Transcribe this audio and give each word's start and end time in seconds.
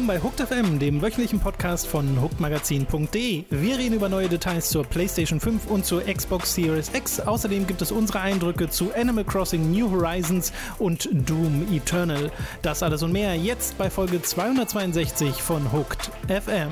Willkommen 0.00 0.22
bei 0.22 0.26
Hooked 0.26 0.40
FM, 0.40 0.78
dem 0.78 1.02
wöchentlichen 1.02 1.40
Podcast 1.40 1.86
von 1.86 2.22
hookedmagazin.de. 2.22 3.44
Wir 3.50 3.76
reden 3.76 3.96
über 3.96 4.08
neue 4.08 4.30
Details 4.30 4.70
zur 4.70 4.82
PlayStation 4.82 5.40
5 5.40 5.66
und 5.66 5.84
zur 5.84 6.00
Xbox 6.04 6.54
Series 6.54 6.90
X. 6.94 7.20
Außerdem 7.20 7.66
gibt 7.66 7.82
es 7.82 7.92
unsere 7.92 8.20
Eindrücke 8.20 8.70
zu 8.70 8.94
Animal 8.94 9.24
Crossing 9.24 9.70
New 9.70 9.90
Horizons 9.90 10.54
und 10.78 11.06
Doom 11.12 11.66
Eternal. 11.70 12.32
Das 12.62 12.82
alles 12.82 13.02
und 13.02 13.12
mehr 13.12 13.34
jetzt 13.34 13.76
bei 13.76 13.90
Folge 13.90 14.22
262 14.22 15.42
von 15.42 15.70
Hooked 15.70 16.10
FM. 16.28 16.70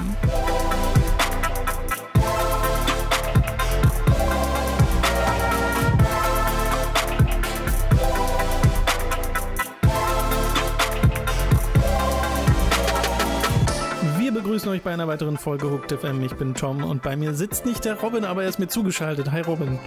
Einer 14.99 15.07
weiteren 15.07 15.39
Folge 15.39 15.71
Hooked 15.71 15.93
FM. 15.93 16.25
Ich 16.25 16.35
bin 16.35 16.55
Tom 16.55 16.83
und 16.83 17.03
bei 17.03 17.17
mir 17.17 17.33
sitzt 17.33 17.65
nicht 17.65 17.85
der 17.85 18.01
Robin, 18.01 18.25
aber 18.25 18.43
er 18.43 18.49
ist 18.49 18.59
mir 18.59 18.67
zugeschaltet. 18.67 19.31
Hi 19.31 19.43
Robin. 19.43 19.79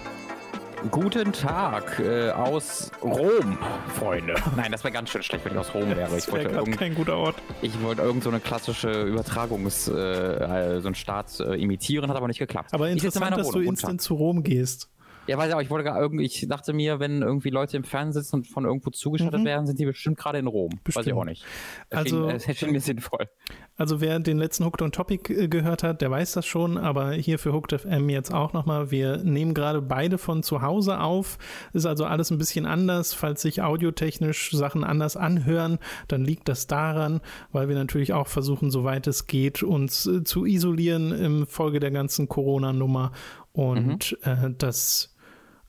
Guten 0.90 1.32
Tag 1.34 1.98
äh, 2.00 2.30
aus 2.30 2.90
Rom, 3.02 3.58
Freunde. 3.94 4.34
Nein, 4.56 4.72
das 4.72 4.82
wäre 4.84 4.92
ganz 4.92 5.10
schön 5.10 5.22
schlecht, 5.22 5.44
wenn 5.44 5.52
ich 5.52 5.58
aus 5.58 5.74
Rom 5.74 5.94
wäre. 5.94 6.16
Ich 6.16 6.32
wollte, 6.32 6.48
irgend, 6.48 6.78
kein 6.78 6.94
guter 6.94 7.18
Ort. 7.18 7.36
ich 7.60 7.78
wollte 7.82 8.00
irgend 8.00 8.24
so 8.24 8.30
eine 8.30 8.40
klassische 8.40 8.88
Übertragungs-, 8.88 9.90
äh, 9.90 10.80
so 10.80 10.88
einen 10.88 10.94
Staat 10.94 11.40
äh, 11.40 11.56
imitieren, 11.56 12.08
hat 12.08 12.16
aber 12.16 12.28
nicht 12.28 12.38
geklappt. 12.38 12.72
Aber 12.72 12.88
interessant, 12.88 13.36
dass 13.36 13.50
du 13.50 13.60
instant 13.60 14.00
zu 14.00 14.14
Rom 14.14 14.42
gehst. 14.42 14.88
Ja, 15.28 15.38
weiß 15.38 15.48
ich 15.50 15.54
auch, 15.54 15.60
ich 15.60 15.70
wollte 15.70 15.84
gar 15.84 16.00
irgendwie, 16.00 16.24
ich 16.24 16.46
dachte 16.48 16.72
mir, 16.72 16.98
wenn 16.98 17.22
irgendwie 17.22 17.50
Leute 17.50 17.76
im 17.76 17.84
Fernsehen 17.84 18.22
sitzen 18.22 18.36
und 18.36 18.48
von 18.48 18.64
irgendwo 18.64 18.90
zugeschaltet 18.90 19.40
Mhm. 19.40 19.44
werden, 19.44 19.66
sind 19.66 19.78
die 19.78 19.84
bestimmt 19.84 20.18
gerade 20.18 20.38
in 20.38 20.48
Rom. 20.48 20.70
Weiß 20.72 20.78
ich 20.78 20.94
Bestimmt. 20.94 21.16
auch 21.16 21.24
nicht. 21.24 21.44
Also- 21.90 22.26
Also, 22.26 22.50
es 22.50 22.58
schien 22.58 22.72
mir 22.72 22.80
sinnvoll. 22.80 23.28
Also 23.76 24.00
wer 24.00 24.18
den 24.18 24.36
letzten 24.38 24.64
Hooked 24.64 24.82
on 24.82 24.90
Topic 24.92 25.32
äh, 25.32 25.48
gehört 25.48 25.82
hat, 25.84 26.00
der 26.02 26.10
weiß 26.10 26.32
das 26.32 26.44
schon, 26.46 26.76
aber 26.76 27.12
hier 27.12 27.38
für 27.38 27.52
Hooked 27.52 27.72
FM 27.72 28.08
jetzt 28.08 28.32
auch 28.34 28.52
nochmal. 28.52 28.90
Wir 28.90 29.18
nehmen 29.18 29.54
gerade 29.54 29.80
beide 29.80 30.18
von 30.18 30.42
zu 30.42 30.60
Hause 30.62 31.00
auf. 31.00 31.38
Ist 31.72 31.86
also 31.86 32.04
alles 32.04 32.30
ein 32.30 32.38
bisschen 32.38 32.66
anders. 32.66 33.14
Falls 33.14 33.42
sich 33.42 33.62
audiotechnisch 33.62 34.50
Sachen 34.50 34.82
anders 34.84 35.16
anhören, 35.16 35.78
dann 36.08 36.24
liegt 36.24 36.48
das 36.48 36.66
daran, 36.66 37.20
weil 37.52 37.68
wir 37.68 37.76
natürlich 37.76 38.12
auch 38.12 38.26
versuchen, 38.26 38.70
soweit 38.72 39.06
es 39.06 39.26
geht, 39.28 39.62
uns 39.62 40.06
äh, 40.06 40.24
zu 40.24 40.44
isolieren 40.44 41.12
im 41.12 41.46
Folge 41.46 41.78
der 41.80 41.90
ganzen 41.92 42.28
Corona-Nummer 42.28 43.12
und 43.52 44.18
äh, 44.22 44.50
das 44.56 45.11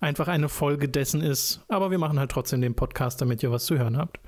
einfach 0.03 0.27
eine 0.27 0.49
Folge 0.49 0.89
dessen 0.89 1.21
ist. 1.21 1.61
Aber 1.67 1.89
wir 1.89 1.97
machen 1.97 2.19
halt 2.19 2.31
trotzdem 2.31 2.61
den 2.61 2.75
Podcast, 2.75 3.21
damit 3.21 3.41
ihr 3.41 3.51
was 3.51 3.65
zu 3.65 3.77
hören 3.77 3.97
habt. 3.97 4.19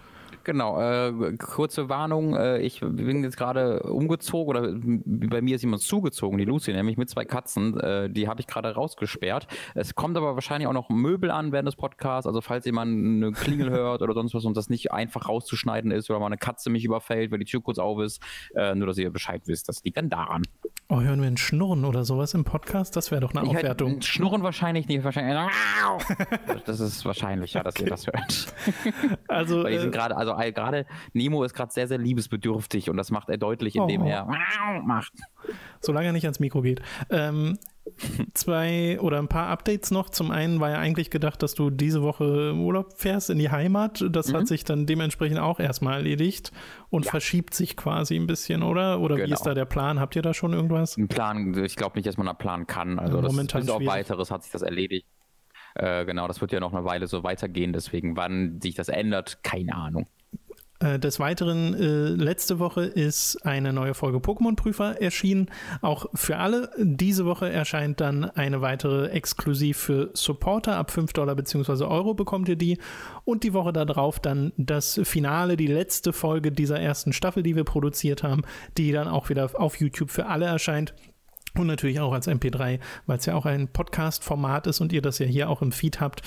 Genau, 0.45 0.79
äh, 0.79 1.35
kurze 1.37 1.89
Warnung, 1.89 2.35
äh, 2.35 2.59
ich 2.59 2.79
bin 2.79 3.23
jetzt 3.23 3.35
gerade 3.35 3.81
umgezogen 3.81 4.47
oder 4.47 4.73
bei 4.75 5.41
mir 5.41 5.55
ist 5.55 5.63
jemand 5.63 5.81
zugezogen, 5.81 6.37
die 6.37 6.45
Lucy 6.45 6.71
nämlich 6.71 6.97
mit 6.97 7.09
zwei 7.09 7.25
Katzen, 7.25 7.79
äh, 7.79 8.11
die 8.11 8.27
habe 8.27 8.41
ich 8.41 8.47
gerade 8.47 8.75
rausgesperrt. 8.75 9.47
Es 9.73 9.95
kommt 9.95 10.15
aber 10.17 10.35
wahrscheinlich 10.35 10.67
auch 10.67 10.73
noch 10.73 10.89
Möbel 10.89 11.31
an 11.31 11.51
während 11.51 11.67
des 11.67 11.75
Podcasts, 11.75 12.27
also 12.27 12.41
falls 12.41 12.65
jemand 12.65 12.91
eine 12.91 13.31
Klingel 13.31 13.71
hört 13.71 14.03
oder 14.03 14.13
sonst 14.13 14.35
was 14.35 14.45
und 14.45 14.55
das 14.55 14.69
nicht 14.69 14.91
einfach 14.91 15.27
rauszuschneiden 15.27 15.89
ist 15.89 16.11
oder 16.11 16.19
mal 16.19 16.27
eine 16.27 16.37
Katze 16.37 16.69
mich 16.69 16.85
überfällt, 16.85 17.31
weil 17.31 17.39
die 17.39 17.45
Tür 17.45 17.63
kurz 17.63 17.79
auf 17.79 17.99
ist, 17.99 18.21
äh, 18.55 18.75
nur 18.75 18.85
dass 18.85 18.99
ihr 18.99 19.09
Bescheid 19.09 19.41
wisst, 19.45 19.67
das 19.67 19.83
liegt 19.83 19.97
dann 19.97 20.09
daran. 20.11 20.43
Oh, 20.87 21.01
hören 21.01 21.19
wir 21.19 21.27
ein 21.27 21.37
Schnurren 21.37 21.83
oder 21.83 22.05
sowas 22.05 22.35
im 22.35 22.43
Podcast? 22.43 22.95
Das 22.95 23.09
wäre 23.09 23.21
doch 23.21 23.33
eine 23.33 23.49
Ich 23.49 23.55
Aufwertung. 23.57 23.93
halt, 23.93 24.05
Schnurren 24.05 24.43
wahrscheinlich 24.43 24.87
nicht, 24.87 25.03
wahrscheinlich 25.03 25.35
das 26.65 26.79
ist 26.79 27.03
wahrscheinlicher, 27.03 27.63
dass 27.63 27.79
ihr 27.79 27.87
das 27.87 28.05
hört. 28.05 28.53
Also, 29.27 29.63
Weil 29.63 29.71
die 29.71 29.79
sind 29.79 29.89
äh, 29.89 29.97
gerade, 29.97 30.15
also 30.15 30.34
gerade 30.53 30.85
Nemo 31.13 31.43
ist 31.43 31.53
gerade 31.53 31.71
sehr, 31.71 31.87
sehr 31.87 31.97
liebesbedürftig 31.97 32.89
und 32.89 32.97
das 32.97 33.11
macht 33.11 33.29
er 33.29 33.37
deutlich, 33.37 33.75
indem 33.75 34.01
Oh. 34.03 34.07
er 34.07 34.25
macht. 34.83 35.13
solange 35.81 36.07
er 36.07 36.13
nicht 36.13 36.25
ans 36.25 36.39
Mikro 36.39 36.61
geht. 36.61 36.81
Ähm, 37.09 37.57
zwei 38.33 38.99
oder 38.99 39.19
ein 39.19 39.27
paar 39.27 39.47
Updates 39.49 39.91
noch. 39.91 40.09
Zum 40.09 40.31
einen 40.31 40.59
war 40.59 40.71
ja 40.71 40.77
eigentlich 40.79 41.09
gedacht, 41.11 41.43
dass 41.43 41.53
du 41.53 41.69
diese 41.69 42.01
Woche 42.01 42.49
im 42.51 42.61
Urlaub 42.61 42.93
fährst 42.97 43.29
in 43.29 43.37
die 43.37 43.51
Heimat. 43.51 44.03
Das 44.09 44.31
Mhm. 44.31 44.37
hat 44.37 44.47
sich 44.47 44.63
dann 44.63 44.85
dementsprechend 44.85 45.37
auch 45.39 45.59
erstmal 45.59 45.95
erledigt 45.95 46.51
und 46.89 47.05
verschiebt 47.05 47.53
sich 47.53 47.77
quasi 47.77 48.15
ein 48.15 48.25
bisschen, 48.27 48.63
oder? 48.63 48.99
Oder 48.99 49.17
wie 49.17 49.21
Genau. 49.21 49.33
ist 49.35 49.43
da 49.43 49.53
der 49.53 49.65
Plan? 49.65 49.99
Habt 49.99 50.15
ihr 50.15 50.21
da 50.23 50.33
schon 50.33 50.53
irgendwas? 50.53 50.97
Ein 50.97 51.07
Plan, 51.07 51.53
ich 51.63 51.75
glaube 51.75 51.97
nicht, 51.97 52.07
dass 52.07 52.17
man 52.17 52.27
einen 52.27 52.37
Plan 52.37 52.65
kann. 52.67 52.97
Also 52.99 53.17
Ja, 53.17 53.21
das, 53.23 53.31
momentan 53.31 53.61
auf 53.69 53.77
schwierig. 53.77 53.87
weiteres 53.87 54.31
hat 54.31 54.43
sich 54.43 54.51
das 54.51 54.63
erledigt. 54.63 55.05
Äh, 55.75 56.05
genau, 56.05 56.27
das 56.27 56.39
wird 56.41 56.53
ja 56.53 56.59
noch 56.61 56.73
eine 56.73 56.85
Weile 56.85 57.05
so 57.05 57.23
weitergehen, 57.23 57.73
deswegen 57.73 58.15
wann 58.15 58.61
sich 58.61 58.75
das 58.75 58.87
ändert, 58.87 59.43
keine 59.43 59.75
Ahnung. 59.75 60.07
Äh, 60.79 60.99
Des 60.99 61.19
Weiteren, 61.19 61.73
äh, 61.73 62.09
letzte 62.09 62.59
Woche 62.59 62.83
ist 62.83 63.45
eine 63.45 63.71
neue 63.71 63.93
Folge 63.93 64.17
Pokémon-Prüfer 64.17 65.01
erschienen. 65.01 65.49
Auch 65.81 66.07
für 66.13 66.37
alle. 66.37 66.69
Diese 66.77 67.25
Woche 67.25 67.49
erscheint 67.49 68.01
dann 68.01 68.25
eine 68.25 68.61
weitere 68.61 69.07
exklusiv 69.07 69.77
für 69.77 70.09
Supporter. 70.13 70.75
Ab 70.75 70.91
5 70.91 71.13
Dollar 71.13 71.35
bzw. 71.35 71.85
Euro 71.85 72.13
bekommt 72.13 72.49
ihr 72.49 72.57
die. 72.57 72.77
Und 73.23 73.43
die 73.43 73.53
Woche 73.53 73.71
darauf 73.71 74.19
dann 74.19 74.51
das 74.57 74.99
Finale, 75.03 75.55
die 75.55 75.67
letzte 75.67 76.11
Folge 76.11 76.51
dieser 76.51 76.79
ersten 76.79 77.13
Staffel, 77.13 77.41
die 77.41 77.55
wir 77.55 77.63
produziert 77.63 78.23
haben, 78.23 78.41
die 78.77 78.91
dann 78.91 79.07
auch 79.07 79.29
wieder 79.29 79.49
auf 79.53 79.79
YouTube 79.79 80.11
für 80.11 80.25
alle 80.25 80.45
erscheint. 80.45 80.93
Und 81.57 81.67
natürlich 81.67 82.01
auch 82.01 82.11
als 82.11 82.27
MP3, 82.27 82.79
weil 83.05 83.17
es 83.17 83.25
ja 83.25 83.35
auch 83.35 83.45
ein 83.45 83.69
Podcast-Format 83.69 84.67
ist 84.67 84.81
und 84.81 84.91
ihr 84.91 85.01
das 85.01 85.19
ja 85.19 85.25
hier 85.25 85.49
auch 85.49 85.61
im 85.61 85.71
Feed 85.71 86.01
habt. 86.01 86.21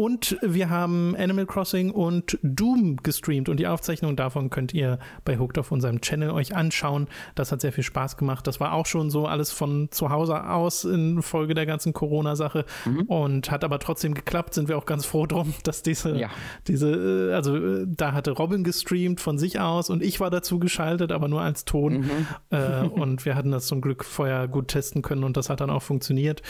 Und 0.00 0.38
wir 0.40 0.70
haben 0.70 1.14
Animal 1.14 1.44
Crossing 1.44 1.90
und 1.90 2.38
Doom 2.42 2.96
gestreamt 3.02 3.50
und 3.50 3.58
die 3.58 3.66
Aufzeichnung 3.66 4.16
davon 4.16 4.48
könnt 4.48 4.72
ihr 4.72 4.98
bei 5.26 5.38
Hooked 5.38 5.58
auf 5.58 5.72
unserem 5.72 6.00
Channel 6.00 6.30
euch 6.30 6.56
anschauen. 6.56 7.06
Das 7.34 7.52
hat 7.52 7.60
sehr 7.60 7.70
viel 7.70 7.84
Spaß 7.84 8.16
gemacht. 8.16 8.46
Das 8.46 8.60
war 8.60 8.72
auch 8.72 8.86
schon 8.86 9.10
so 9.10 9.26
alles 9.26 9.52
von 9.52 9.88
zu 9.90 10.08
Hause 10.08 10.48
aus 10.48 10.84
in 10.84 11.20
Folge 11.20 11.52
der 11.52 11.66
ganzen 11.66 11.92
Corona-Sache 11.92 12.64
und 13.08 13.50
hat 13.50 13.62
aber 13.62 13.78
trotzdem 13.78 14.14
geklappt. 14.14 14.54
Sind 14.54 14.68
wir 14.70 14.78
auch 14.78 14.86
ganz 14.86 15.04
froh 15.04 15.26
drum, 15.26 15.52
dass 15.64 15.82
diese, 15.82 16.16
Ja. 16.18 16.30
diese, 16.66 17.32
äh, 17.32 17.34
also 17.34 17.56
äh, 17.56 17.86
da 17.86 18.14
hatte 18.14 18.30
Robin 18.30 18.64
gestreamt 18.64 19.20
von 19.20 19.36
sich 19.36 19.60
aus 19.60 19.90
und 19.90 20.02
ich 20.02 20.18
war 20.18 20.30
dazu 20.30 20.58
geschaltet, 20.58 21.12
aber 21.12 21.28
nur 21.28 21.42
als 21.42 21.66
Ton. 21.66 22.08
Äh, 22.48 22.86
und 22.86 23.26
wir 23.26 23.34
hatten 23.34 23.50
das 23.50 23.66
zum 23.66 23.82
Glück 23.82 24.06
vorher 24.06 24.48
gut 24.48 24.68
testen 24.68 25.02
können 25.02 25.24
und 25.24 25.36
das 25.36 25.50
hat 25.50 25.60
dann 25.60 25.68
auch 25.68 25.82
funktioniert. 25.82 26.40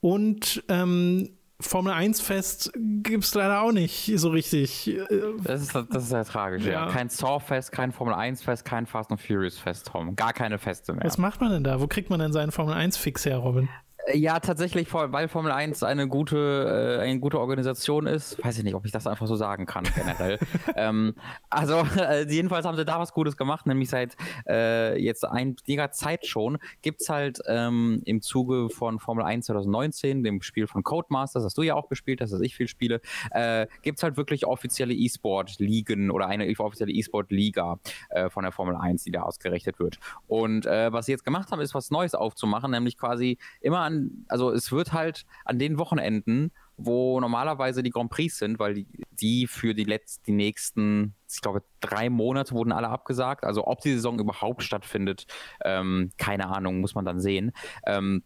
Und 0.00 0.64
ähm, 0.68 1.28
Formel 1.60 1.92
1 1.92 2.20
Fest 2.20 2.70
gibt 2.76 3.24
es 3.24 3.34
leider 3.34 3.62
auch 3.62 3.72
nicht 3.72 4.12
so 4.14 4.28
richtig. 4.28 4.96
Das 5.42 5.60
ist, 5.60 5.74
das 5.74 6.04
ist 6.04 6.08
sehr 6.10 6.24
tragisch, 6.24 6.64
ja. 6.64 6.86
Ja. 6.86 6.92
Kein 6.92 7.08
Saw-Fest, 7.08 7.72
kein 7.72 7.90
Formel-1-Fest, 7.90 8.64
kein 8.64 8.86
Fast 8.86 9.10
and 9.10 9.20
Furious-Fest, 9.20 9.88
Tom. 9.88 10.14
Gar 10.14 10.32
keine 10.32 10.58
Feste 10.58 10.92
mehr. 10.92 11.02
Was 11.04 11.18
macht 11.18 11.40
man 11.40 11.50
denn 11.50 11.64
da? 11.64 11.80
Wo 11.80 11.88
kriegt 11.88 12.10
man 12.10 12.20
denn 12.20 12.32
seinen 12.32 12.52
Formel 12.52 12.74
1 12.74 12.96
Fix 12.96 13.26
her, 13.26 13.38
Robin? 13.38 13.68
Ja, 14.14 14.40
tatsächlich, 14.40 14.92
weil 14.92 15.28
Formel 15.28 15.52
1 15.52 15.82
eine 15.82 16.08
gute, 16.08 16.98
äh, 16.98 17.02
eine 17.02 17.20
gute 17.20 17.38
Organisation 17.38 18.06
ist. 18.06 18.42
Weiß 18.42 18.56
ich 18.56 18.64
nicht, 18.64 18.74
ob 18.74 18.86
ich 18.86 18.92
das 18.92 19.06
einfach 19.06 19.26
so 19.26 19.36
sagen 19.36 19.66
kann, 19.66 19.84
generell. 19.94 20.38
ähm, 20.76 21.14
also, 21.50 21.86
äh, 21.96 22.26
jedenfalls 22.28 22.64
haben 22.64 22.76
sie 22.76 22.84
da 22.84 22.98
was 22.98 23.12
Gutes 23.12 23.36
gemacht, 23.36 23.66
nämlich 23.66 23.90
seit 23.90 24.16
äh, 24.48 24.98
jetzt 25.02 25.24
einiger 25.24 25.90
Zeit 25.90 26.26
schon 26.26 26.58
gibt's 26.80 27.08
halt 27.08 27.40
ähm, 27.46 28.00
im 28.04 28.22
Zuge 28.22 28.70
von 28.70 28.98
Formel 28.98 29.24
1 29.24 29.46
2019, 29.46 30.22
dem 30.22 30.42
Spiel 30.42 30.66
von 30.66 30.82
Codemasters, 30.82 31.42
das 31.42 31.54
du 31.54 31.62
ja 31.62 31.74
auch 31.74 31.88
gespielt 31.88 32.20
hast, 32.20 32.32
dass 32.32 32.40
ich 32.40 32.54
viel 32.54 32.68
spiele, 32.68 33.00
äh, 33.32 33.66
gibt's 33.82 34.02
halt 34.02 34.16
wirklich 34.16 34.46
offizielle 34.46 34.94
E-Sport-Ligen 34.94 36.10
oder 36.10 36.28
eine 36.28 36.48
offizielle 36.58 36.92
E-Sport-Liga 36.92 37.78
äh, 38.10 38.30
von 38.30 38.42
der 38.42 38.52
Formel 38.52 38.76
1, 38.76 39.04
die 39.04 39.10
da 39.10 39.22
ausgerichtet 39.22 39.78
wird. 39.78 39.98
Und 40.28 40.66
äh, 40.66 40.92
was 40.92 41.06
sie 41.06 41.12
jetzt 41.12 41.24
gemacht 41.24 41.50
haben, 41.50 41.60
ist 41.60 41.74
was 41.74 41.90
Neues 41.90 42.14
aufzumachen, 42.14 42.70
nämlich 42.70 42.96
quasi 42.96 43.38
immer 43.60 43.80
an, 43.80 43.97
also 44.28 44.50
es 44.50 44.72
wird 44.72 44.92
halt 44.92 45.26
an 45.44 45.58
den 45.58 45.78
Wochenenden, 45.78 46.52
wo 46.76 47.20
normalerweise 47.20 47.82
die 47.82 47.90
Grand 47.90 48.10
Prix 48.10 48.38
sind, 48.38 48.58
weil 48.58 48.74
die, 48.74 48.86
die 49.10 49.46
für 49.46 49.74
die 49.74 49.84
letzten, 49.84 50.24
die 50.24 50.32
nächsten, 50.32 51.14
ich 51.30 51.40
glaube, 51.40 51.62
drei 51.80 52.08
Monate 52.08 52.54
wurden 52.54 52.72
alle 52.72 52.88
abgesagt. 52.88 53.44
Also 53.44 53.66
ob 53.66 53.80
die 53.80 53.92
Saison 53.92 54.18
überhaupt 54.18 54.62
stattfindet, 54.62 55.26
ähm, 55.64 56.10
keine 56.18 56.48
Ahnung, 56.48 56.80
muss 56.80 56.94
man 56.94 57.04
dann 57.04 57.20
sehen. 57.20 57.52
Ähm, 57.84 58.22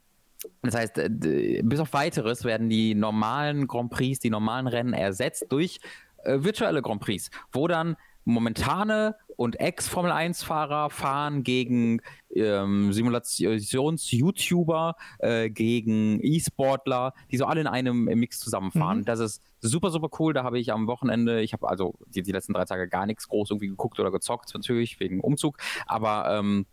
das 0.63 0.75
heißt, 0.75 0.99
äh, 0.99 1.63
bis 1.65 1.81
auf 1.81 1.93
weiteres 1.93 2.45
werden 2.45 2.69
die 2.69 2.95
normalen 2.95 3.67
Grand 3.67 3.91
Prix, 3.91 4.19
die 4.19 4.31
normalen 4.31 4.67
Rennen 4.67 4.93
ersetzt 4.93 5.47
durch 5.49 5.81
äh, 6.25 6.43
virtuelle 6.43 6.83
Grand 6.83 7.01
Prix, 7.01 7.31
wo 7.53 7.69
dann 7.69 7.97
momentane 8.25 9.17
und 9.37 9.61
Ex-Formel-1-Fahrer 9.61 10.91
fahren 10.91 11.43
gegen 11.43 12.01
ähm, 12.35 12.93
Simulations-YouTuber, 12.93 14.97
äh, 15.19 15.51
gegen 15.51 16.21
E-Sportler, 16.23 17.15
die 17.31 17.39
so 17.39 17.47
alle 17.47 17.61
in 17.61 17.67
einem 17.67 18.05
Mix 18.05 18.39
zusammenfahren. 18.39 18.99
Mhm. 18.99 19.05
Das 19.05 19.21
ist 19.21 19.43
super, 19.61 19.91
super 19.91 20.09
cool. 20.19 20.33
Da 20.33 20.45
habe 20.45 20.59
ich 20.59 20.73
am 20.73 20.87
Wochenende, 20.87 21.43
ich 21.43 21.53
habe 21.53 21.69
also 21.69 21.95
die, 22.07 22.23
die 22.23 22.33
letzten 22.33 22.53
drei 22.53 22.65
Tage 22.65 22.89
gar 22.89 23.07
nichts 23.07 23.29
groß 23.29 23.51
irgendwie 23.51 23.69
geguckt 23.69 23.99
oder 24.01 24.11
gezockt, 24.11 24.53
natürlich 24.55 25.01
wegen 25.01 25.21
Umzug, 25.21 25.59
aber 25.87 26.39
ähm, 26.39 26.67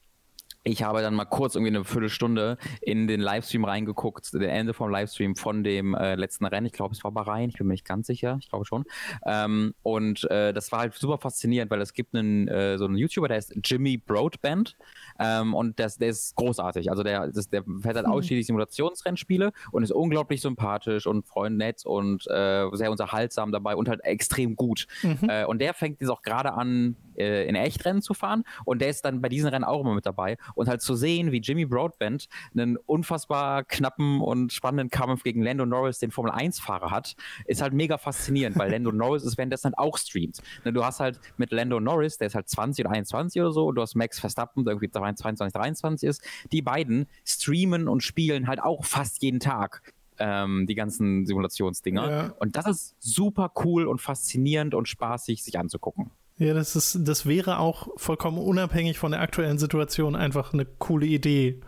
ich 0.64 0.84
habe 0.84 1.02
dann 1.02 1.16
mal 1.16 1.26
kurz 1.26 1.56
irgendwie 1.56 1.76
eine 1.76 1.86
Viertelstunde 1.86 2.58
in 2.82 3.08
den 3.08 3.22
Livestream 3.22 3.64
reingeguckt, 3.64 4.34
der 4.34 4.52
Ende 4.52 4.74
vom 4.74 4.90
Livestream 4.90 5.36
von 5.36 5.64
dem 5.64 5.94
äh, 5.94 6.16
letzten 6.16 6.46
Rennen. 6.46 6.68
Ich 6.68 6.74
glaube, 6.74 6.94
es 6.94 7.04
war 7.04 7.12
Bahrain, 7.12 7.50
ich 7.50 7.58
bin 7.58 7.68
mir 7.68 7.74
nicht 7.74 7.86
ganz 7.86 8.08
sicher, 8.08 8.38
ich 8.42 8.50
glaube 8.50 8.66
schon. 8.66 8.84
Ähm, 9.26 9.74
und 9.84 10.30
äh, 10.30 10.54
das 10.54 10.72
war 10.72 10.80
halt 10.80 10.94
super 10.96 11.18
faszinierend, 11.18 11.72
weil 11.72 11.82
es 11.82 11.94
gibt 11.94 12.14
einen, 12.14 12.48
äh, 12.50 12.78
so 12.78 12.86
einen 12.86 12.98
YouTuber, 12.98 13.30
der 13.30 13.38
heißt 13.38 13.56
Jimmy 13.64 13.98
Broadband. 13.98 14.78
Ähm, 15.18 15.54
und 15.54 15.80
das, 15.80 15.98
der 15.98 16.10
ist 16.10 16.36
großartig. 16.36 16.90
Also 16.92 17.04
der, 17.04 17.28
das, 17.28 17.50
der 17.50 17.64
fährt 17.64 17.96
halt 17.96 18.06
hm. 18.06 18.14
ausschließlich 18.14 18.48
Simulationsrennspiele 18.48 19.54
und 19.72 19.84
ist 19.84 19.92
unglaublich 19.92 20.42
sympathisch 20.42 21.08
und 21.08 21.26
freundnett 21.26 21.86
und 21.86 22.28
äh, 22.28 22.68
sehr 22.74 22.92
unterhaltsam 22.92 23.52
dabei 23.52 23.76
und 23.76 23.88
halt 23.88 24.04
extrem 24.04 24.56
gut. 24.56 24.88
Mhm. 25.04 25.30
Äh, 25.30 25.46
und 25.46 25.60
der 25.60 25.74
fängt 25.74 26.02
jetzt 26.02 26.10
auch 26.10 26.22
gerade 26.22 26.54
an, 26.54 26.96
äh, 27.18 27.48
in 27.48 27.56
Echtrennen 27.56 28.02
zu 28.02 28.14
fahren 28.14 28.44
und 28.66 28.82
der 28.82 28.90
ist 28.90 29.04
dann 29.06 29.22
bei 29.22 29.30
diesen 29.30 29.50
Rennen 29.50 29.66
auch 29.66 29.82
immer 29.82 29.94
mit 29.94 30.06
dabei 30.06 30.38
und 30.56 30.68
halt 30.68 30.82
zu 30.82 30.96
sehen, 30.96 31.32
wie 31.32 31.40
Jimmy 31.40 31.66
Broadbent 31.66 32.28
einen 32.54 32.78
unfassbar 32.78 33.64
knappen 33.64 34.22
und 34.22 34.54
spannenden 34.54 34.90
Kampf 34.90 35.24
gegen 35.24 35.42
Lando 35.42 35.66
Norris, 35.66 36.00
den 36.00 36.12
Formel 36.12 36.32
1-Fahrer 36.32 36.92
hat, 36.92 37.16
ist 37.46 37.62
halt 37.62 37.74
mega 37.74 37.98
faszinierend, 37.98 38.58
weil 38.58 38.72
Lando 38.72 38.92
Norris 38.94 39.24
ist 39.24 39.38
währenddessen 39.38 39.66
halt 39.66 39.78
auch 39.78 39.98
streamt. 39.98 40.42
Ne, 40.66 40.74
du 40.74 40.84
hast 40.84 41.00
halt 41.00 41.20
mit 41.38 41.52
Lando 41.52 41.80
Norris, 41.80 42.18
der 42.18 42.28
ist 42.28 42.36
halt 42.36 42.50
20 42.50 42.86
oder 42.86 42.94
21 42.94 43.42
oder 43.42 43.52
so, 43.52 43.68
und 43.68 43.76
du 43.76 43.82
hast 43.82 43.96
Max 43.96 44.20
Verstappen, 44.20 44.66
der 44.66 44.74
irgendwie 44.74 44.90
22, 44.90 45.54
23 45.54 46.10
ist, 46.10 46.24
die 46.52 46.62
beiden 46.62 47.08
streamen 47.26 47.88
und 47.88 48.02
spielen 48.04 48.48
halt 48.48 48.62
auch 48.62 48.86
fast 48.86 49.22
jeden 49.22 49.40
Tag 49.40 49.94
ähm, 50.20 50.68
die 50.68 50.76
ganzen 50.76 51.26
Simulationsdinger. 51.26 52.10
Ja. 52.10 52.34
Und 52.40 52.56
das 52.56 52.68
ist 52.68 52.96
super 53.00 53.52
cool 53.64 53.88
und 53.88 54.02
faszinierend 54.02 54.76
und 54.76 54.88
spaßig, 54.88 55.44
sich 55.44 55.58
anzugucken. 55.58 56.12
Ja, 56.40 56.54
das 56.54 56.76
ist, 56.78 57.00
das 57.02 57.26
wäre 57.26 57.60
auch 57.60 57.90
vollkommen 57.98 58.38
unabhängig 58.38 58.98
von 58.98 59.12
der 59.12 59.20
aktuellen 59.20 59.58
Situation 59.58 60.16
einfach 60.16 60.54
eine 60.54 60.66
coole 60.66 61.06
Idee, 61.06 61.60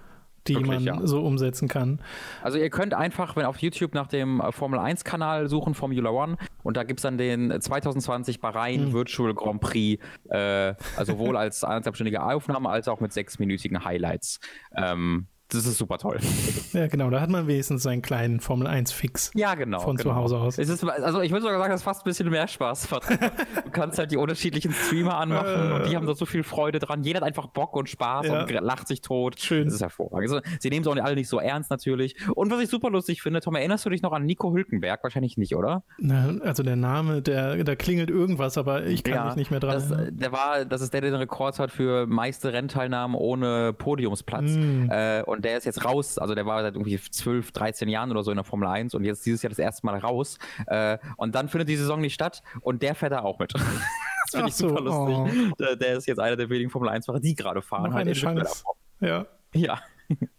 die 0.47 0.55
Wirklich, 0.55 0.71
man 0.71 0.83
ja. 0.83 1.05
so 1.05 1.21
umsetzen 1.21 1.67
kann. 1.67 1.99
Also 2.41 2.57
ihr 2.57 2.69
könnt 2.69 2.93
einfach, 2.93 3.35
wenn 3.35 3.45
auf 3.45 3.57
YouTube 3.57 3.93
nach 3.93 4.07
dem 4.07 4.39
äh, 4.39 4.53
Formel 4.53 4.79
1 4.79 5.03
Kanal 5.03 5.49
suchen, 5.49 5.73
Formula 5.73 6.09
One, 6.09 6.37
und 6.63 6.77
da 6.77 6.83
gibt 6.83 6.99
es 6.99 7.01
dann 7.01 7.17
den 7.17 7.59
2020 7.59 8.39
Bahrain 8.39 8.85
hm. 8.85 8.93
Virtual 8.93 9.33
Grand 9.33 9.59
Prix, 9.59 10.01
äh, 10.29 10.73
also 10.95 11.13
sowohl 11.13 11.35
als 11.35 11.63
einzelständige 11.65 12.23
Aufnahme 12.23 12.69
als 12.69 12.87
auch 12.87 13.01
mit 13.01 13.11
sechsminütigen 13.11 13.83
Highlights. 13.83 14.39
Ähm, 14.73 15.27
das 15.53 15.65
ist 15.65 15.77
super 15.77 15.97
toll. 15.97 16.19
Ja, 16.73 16.87
genau, 16.87 17.09
da 17.09 17.19
hat 17.19 17.29
man 17.29 17.47
wenigstens 17.47 17.83
seinen 17.83 18.01
kleinen 18.01 18.39
Formel 18.39 18.65
1-Fix. 18.65 19.31
Ja, 19.33 19.55
genau. 19.55 19.79
Von 19.79 19.97
genau. 19.97 20.11
zu 20.11 20.15
Hause 20.15 20.37
aus. 20.37 20.57
Es 20.57 20.69
ist, 20.69 20.85
also 20.85 21.19
ich 21.19 21.31
würde 21.31 21.43
sogar 21.43 21.59
sagen, 21.59 21.71
das 21.71 21.81
ist 21.81 21.83
fast 21.83 22.01
ein 22.01 22.05
bisschen 22.05 22.29
mehr 22.29 22.47
Spaß. 22.47 22.87
du 23.65 23.71
kannst 23.71 23.99
halt 23.99 24.11
die 24.11 24.17
unterschiedlichen 24.17 24.71
Streamer 24.71 25.17
anmachen 25.17 25.73
und 25.73 25.89
die 25.89 25.95
haben 25.97 26.07
da 26.07 26.13
so 26.13 26.25
viel 26.25 26.43
Freude 26.43 26.79
dran. 26.79 27.03
Jeder 27.03 27.17
hat 27.17 27.27
einfach 27.27 27.47
Bock 27.47 27.75
und 27.75 27.89
Spaß 27.89 28.27
ja. 28.27 28.41
und 28.41 28.51
lacht 28.51 28.87
sich 28.87 29.01
tot. 29.01 29.37
Schön. 29.39 29.65
Das 29.65 29.73
ist 29.73 29.81
hervorragend. 29.81 30.31
Also, 30.31 30.41
sie 30.59 30.69
nehmen 30.69 30.85
es 30.85 30.87
auch 30.87 30.95
alle 30.95 31.15
nicht 31.15 31.27
so 31.27 31.39
ernst 31.39 31.69
natürlich. 31.69 32.15
Und 32.35 32.51
was 32.51 32.61
ich 32.61 32.69
super 32.69 32.89
lustig 32.89 33.21
finde, 33.21 33.41
Tom, 33.41 33.55
erinnerst 33.55 33.85
du 33.85 33.89
dich 33.89 34.01
noch 34.01 34.13
an 34.13 34.25
Nico 34.25 34.53
Hülkenberg? 34.53 35.03
Wahrscheinlich 35.03 35.37
nicht, 35.37 35.55
oder? 35.55 35.83
Na, 35.97 36.35
also 36.41 36.63
der 36.63 36.77
Name, 36.77 37.21
der, 37.21 37.61
da 37.65 37.75
klingelt 37.75 38.09
irgendwas, 38.09 38.57
aber 38.57 38.85
ich 38.85 39.03
kann 39.03 39.13
ja, 39.13 39.25
mich 39.25 39.35
nicht 39.35 39.51
mehr 39.51 39.59
dran 39.59 39.73
das, 39.73 39.89
Der 40.11 40.31
war, 40.31 40.63
das 40.63 40.81
ist 40.81 40.93
der, 40.93 41.01
der 41.01 41.11
den 41.11 41.19
Rekord 41.19 41.59
hat 41.59 41.71
für 41.71 42.07
meiste 42.07 42.53
Rennteilnahmen 42.53 43.15
ohne 43.15 43.73
Podiumsplatz. 43.73 44.51
Mm. 44.51 44.89
Äh, 44.89 45.23
und 45.23 45.40
der 45.41 45.57
ist 45.57 45.65
jetzt 45.65 45.83
raus 45.85 46.17
also 46.17 46.35
der 46.35 46.45
war 46.45 46.61
seit 46.61 46.75
irgendwie 46.75 46.99
12, 46.99 47.51
13 47.51 47.89
Jahren 47.89 48.11
oder 48.11 48.23
so 48.23 48.31
in 48.31 48.37
der 48.37 48.43
Formel 48.43 48.67
1 48.67 48.93
und 48.93 49.03
jetzt 49.03 49.25
dieses 49.25 49.41
Jahr 49.41 49.49
das 49.49 49.59
erste 49.59 49.85
Mal 49.85 49.97
raus. 49.97 50.37
Äh, 50.67 50.97
und 51.17 51.35
dann 51.35 51.49
findet 51.49 51.69
die 51.69 51.75
Saison 51.75 51.99
nicht 51.99 52.13
statt 52.13 52.43
und 52.61 52.81
der 52.81 52.95
fährt 52.95 53.11
da 53.11 53.21
auch 53.21 53.39
mit. 53.39 53.53
das 53.55 53.63
finde 54.31 54.47
ich 54.47 54.55
super 54.55 54.77
so, 54.77 55.07
lustig. 55.07 55.49
Oh. 55.51 55.55
Der, 55.59 55.75
der, 55.75 55.97
ist 55.97 56.07
jetzt 56.07 56.19
einer 56.19 56.35
der 56.35 56.49
wenigen 56.49 56.69
Formel 56.69 56.89
1-Fahrer, 56.89 57.19
die 57.19 57.35
gerade 57.35 57.61
fahren. 57.61 57.83
Noch 57.83 57.93
halt 57.93 58.07
eine 58.07 58.13
Chance. 58.13 58.63
Ja. 58.99 59.25
Ja. 59.53 59.81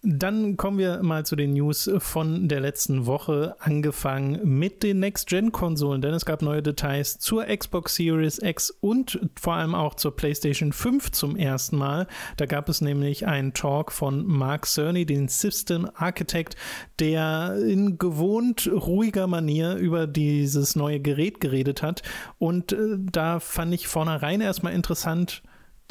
Dann 0.02 0.56
kommen 0.56 0.78
wir 0.78 1.02
mal 1.02 1.24
zu 1.24 1.36
den 1.36 1.52
News 1.52 1.90
von 1.98 2.48
der 2.48 2.60
letzten 2.60 3.06
Woche, 3.06 3.56
angefangen 3.58 4.40
mit 4.58 4.82
den 4.82 5.00
Next-Gen-Konsolen, 5.00 6.02
denn 6.02 6.14
es 6.14 6.24
gab 6.24 6.42
neue 6.42 6.62
Details 6.62 7.19
zur 7.19 7.44
Xbox 7.44 7.94
Series 7.94 8.38
X 8.42 8.70
und 8.70 9.20
vor 9.40 9.54
allem 9.54 9.74
auch 9.74 9.94
zur 9.94 10.16
PlayStation 10.16 10.72
5 10.72 11.12
zum 11.12 11.36
ersten 11.36 11.76
Mal. 11.76 12.06
Da 12.36 12.46
gab 12.46 12.69
es 12.69 12.80
nämlich 12.80 13.26
einen 13.26 13.54
Talk 13.54 13.92
von 13.92 14.26
Mark 14.26 14.66
Cerny, 14.66 15.06
den 15.06 15.28
System 15.28 15.88
Architect, 15.94 16.56
der 16.98 17.56
in 17.56 17.98
gewohnt 17.98 18.69
ruhiger 18.72 19.26
Manier 19.26 19.76
über 19.76 20.06
dieses 20.06 20.76
neue 20.76 21.00
Gerät 21.00 21.40
geredet 21.40 21.82
hat. 21.82 22.02
Und 22.38 22.72
äh, 22.72 22.98
da 22.98 23.40
fand 23.40 23.74
ich 23.74 23.88
vornherein 23.88 24.40
erstmal 24.40 24.72
interessant, 24.72 25.42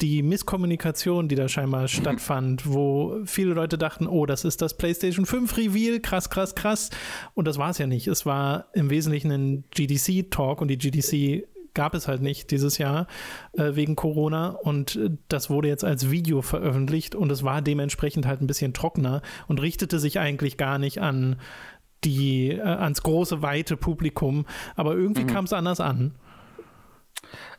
die 0.02 0.22
Misskommunikation, 0.22 1.28
die 1.28 1.36
da 1.36 1.48
scheinbar 1.48 1.86
stattfand, 1.86 2.68
wo 2.68 3.20
viele 3.24 3.54
Leute 3.54 3.78
dachten, 3.78 4.08
oh, 4.08 4.26
das 4.26 4.44
ist 4.44 4.60
das 4.60 4.76
PlayStation 4.76 5.24
5 5.24 5.56
Reveal, 5.56 6.00
krass, 6.00 6.28
krass, 6.28 6.56
krass. 6.56 6.90
Und 7.34 7.46
das 7.46 7.56
war 7.56 7.70
es 7.70 7.78
ja 7.78 7.86
nicht. 7.86 8.08
Es 8.08 8.26
war 8.26 8.66
im 8.74 8.90
Wesentlichen 8.90 9.30
ein 9.30 9.64
GDC-Talk 9.70 10.60
und 10.60 10.68
die 10.68 10.78
GDC 10.78 11.46
gab 11.74 11.94
es 11.94 12.08
halt 12.08 12.20
nicht 12.20 12.50
dieses 12.50 12.78
Jahr 12.78 13.06
äh, 13.52 13.74
wegen 13.74 13.96
Corona 13.96 14.50
und 14.50 14.96
äh, 14.96 15.10
das 15.28 15.48
wurde 15.48 15.68
jetzt 15.68 15.84
als 15.84 16.10
Video 16.10 16.42
veröffentlicht 16.42 17.14
und 17.14 17.32
es 17.32 17.44
war 17.44 17.62
dementsprechend 17.62 18.26
halt 18.26 18.42
ein 18.42 18.46
bisschen 18.46 18.74
trockener 18.74 19.22
und 19.48 19.62
richtete 19.62 19.98
sich 19.98 20.18
eigentlich 20.18 20.58
gar 20.58 20.78
nicht 20.78 21.00
an 21.00 21.36
die 22.04 22.50
äh, 22.50 22.60
ans 22.60 23.02
große 23.02 23.40
weite 23.40 23.76
Publikum, 23.76 24.44
aber 24.76 24.94
irgendwie 24.94 25.22
mhm. 25.22 25.28
kam 25.28 25.44
es 25.44 25.52
anders 25.54 25.80
an. 25.80 26.12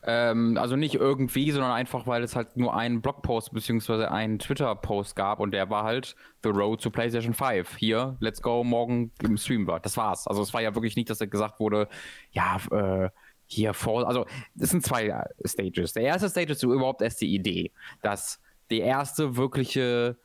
Ähm, 0.06 0.58
also 0.58 0.76
nicht 0.76 0.96
irgendwie, 0.96 1.52
sondern 1.52 1.72
einfach, 1.72 2.08
weil 2.08 2.24
es 2.24 2.36
halt 2.36 2.58
nur 2.58 2.76
einen 2.76 3.02
Blogpost 3.02 3.54
bzw. 3.54 4.06
einen 4.06 4.40
Twitter-Post 4.40 5.16
gab 5.16 5.40
und 5.40 5.52
der 5.52 5.70
war 5.70 5.84
halt 5.84 6.16
The 6.44 6.50
Road 6.50 6.82
to 6.82 6.90
PlayStation 6.90 7.34
5. 7.34 7.78
Hier, 7.78 8.18
let's 8.20 8.42
go, 8.42 8.64
morgen 8.64 9.12
im 9.22 9.38
Stream 9.38 9.66
war. 9.68 9.80
Das 9.80 9.98
war's. 9.98 10.28
Also 10.28 10.42
es 10.42 10.54
war 10.54 10.62
ja 10.62 10.76
wirklich 10.76 10.96
nicht, 10.96 11.10
dass 11.10 11.20
gesagt 11.20 11.60
wurde, 11.60 11.88
ja, 12.32 12.58
äh, 12.72 13.10
hier 13.46 13.74
vor, 13.74 14.08
also 14.08 14.26
es 14.60 14.70
sind 14.72 14.86
zwei 14.86 15.14
Stages. 15.46 15.94
Der 15.94 16.04
erste 16.04 16.30
Stage 16.30 16.54
ist 16.54 16.64
überhaupt 16.64 17.02
erst 17.02 17.22
die 17.22 17.34
Idee, 17.34 17.72
dass 18.02 18.42
die 18.70 18.80
erste 18.80 19.38
wirkliche 19.38 20.18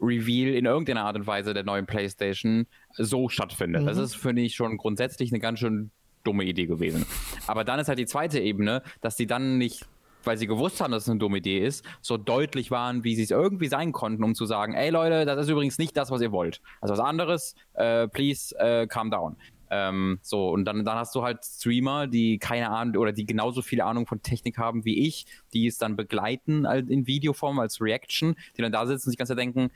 Reveal 0.00 0.54
in 0.54 0.66
irgendeiner 0.66 1.04
Art 1.04 1.16
und 1.16 1.26
Weise 1.26 1.54
der 1.54 1.64
neuen 1.64 1.86
PlayStation 1.86 2.66
so 2.92 3.28
stattfindet. 3.28 3.82
Mhm. 3.82 3.86
Das 3.86 3.98
ist, 3.98 4.14
finde 4.14 4.42
ich, 4.42 4.54
schon 4.54 4.76
grundsätzlich 4.76 5.32
eine 5.32 5.40
ganz 5.40 5.58
schön 5.58 5.90
dumme 6.24 6.44
Idee 6.44 6.66
gewesen. 6.66 7.06
Aber 7.46 7.64
dann 7.64 7.78
ist 7.78 7.88
halt 7.88 7.98
die 7.98 8.06
zweite 8.06 8.40
Ebene, 8.40 8.82
dass 9.00 9.16
die 9.16 9.26
dann 9.26 9.58
nicht 9.58 9.86
weil 10.24 10.36
sie 10.36 10.46
gewusst 10.46 10.80
haben, 10.80 10.92
dass 10.92 11.04
es 11.04 11.08
eine 11.08 11.18
dumme 11.18 11.38
Idee 11.38 11.64
ist, 11.64 11.84
so 12.00 12.16
deutlich 12.16 12.70
waren, 12.70 13.04
wie 13.04 13.14
sie 13.14 13.22
es 13.22 13.30
irgendwie 13.30 13.68
sein 13.68 13.92
konnten, 13.92 14.22
um 14.24 14.34
zu 14.34 14.46
sagen, 14.46 14.74
ey 14.74 14.90
Leute, 14.90 15.24
das 15.24 15.38
ist 15.44 15.48
übrigens 15.48 15.78
nicht 15.78 15.96
das, 15.96 16.10
was 16.10 16.20
ihr 16.20 16.32
wollt. 16.32 16.60
Also 16.80 16.92
was 16.92 17.00
anderes, 17.00 17.54
äh, 17.74 18.08
please 18.08 18.54
äh, 18.58 18.86
calm 18.86 19.10
down. 19.10 19.36
Ähm, 19.70 20.18
so, 20.22 20.48
und 20.50 20.64
dann, 20.64 20.84
dann 20.84 20.96
hast 20.96 21.14
du 21.14 21.22
halt 21.22 21.44
Streamer, 21.44 22.06
die 22.06 22.38
keine 22.38 22.70
Ahnung 22.70 22.96
oder 22.96 23.12
die 23.12 23.26
genauso 23.26 23.62
viele 23.62 23.84
Ahnung 23.84 24.06
von 24.06 24.22
Technik 24.22 24.58
haben 24.58 24.84
wie 24.84 25.06
ich, 25.06 25.26
die 25.52 25.66
es 25.66 25.78
dann 25.78 25.96
begleiten 25.96 26.64
in 26.64 27.06
Videoform 27.06 27.58
als 27.58 27.80
Reaction, 27.80 28.34
die 28.56 28.62
dann 28.62 28.72
da 28.72 28.86
sitzen 28.86 29.08
und 29.08 29.10
sich 29.10 29.18
ganz 29.18 29.28
denken, 29.28 29.70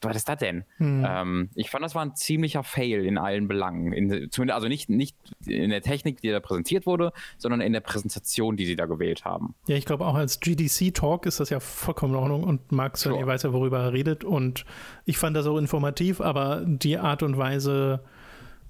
was 0.00 0.16
ist 0.16 0.28
das 0.28 0.38
denn? 0.38 0.64
Hm. 0.78 1.04
Ähm, 1.06 1.50
ich 1.54 1.70
fand, 1.70 1.84
das 1.84 1.94
war 1.94 2.02
ein 2.02 2.16
ziemlicher 2.16 2.62
Fail 2.62 3.04
in 3.04 3.18
allen 3.18 3.48
Belangen. 3.48 3.92
In, 3.92 4.30
also 4.50 4.68
nicht, 4.68 4.88
nicht 4.88 5.16
in 5.46 5.70
der 5.70 5.82
Technik, 5.82 6.20
die 6.20 6.30
da 6.30 6.40
präsentiert 6.40 6.86
wurde, 6.86 7.12
sondern 7.36 7.60
in 7.60 7.72
der 7.72 7.80
Präsentation, 7.80 8.56
die 8.56 8.66
sie 8.66 8.76
da 8.76 8.86
gewählt 8.86 9.24
haben. 9.24 9.54
Ja, 9.68 9.76
ich 9.76 9.84
glaube 9.84 10.06
auch 10.06 10.14
als 10.14 10.40
GDC-Talk 10.40 11.26
ist 11.26 11.40
das 11.40 11.50
ja 11.50 11.60
vollkommen 11.60 12.14
in 12.14 12.20
Ordnung 12.20 12.44
und 12.44 12.72
Max 12.72 13.02
sure. 13.02 13.26
weiß 13.26 13.42
ja, 13.42 13.52
worüber 13.52 13.80
er 13.80 13.92
redet 13.92 14.24
und 14.24 14.64
ich 15.04 15.18
fand 15.18 15.36
das 15.36 15.46
auch 15.46 15.58
informativ, 15.58 16.20
aber 16.20 16.64
die 16.66 16.98
Art 16.98 17.22
und 17.22 17.36
Weise, 17.36 18.02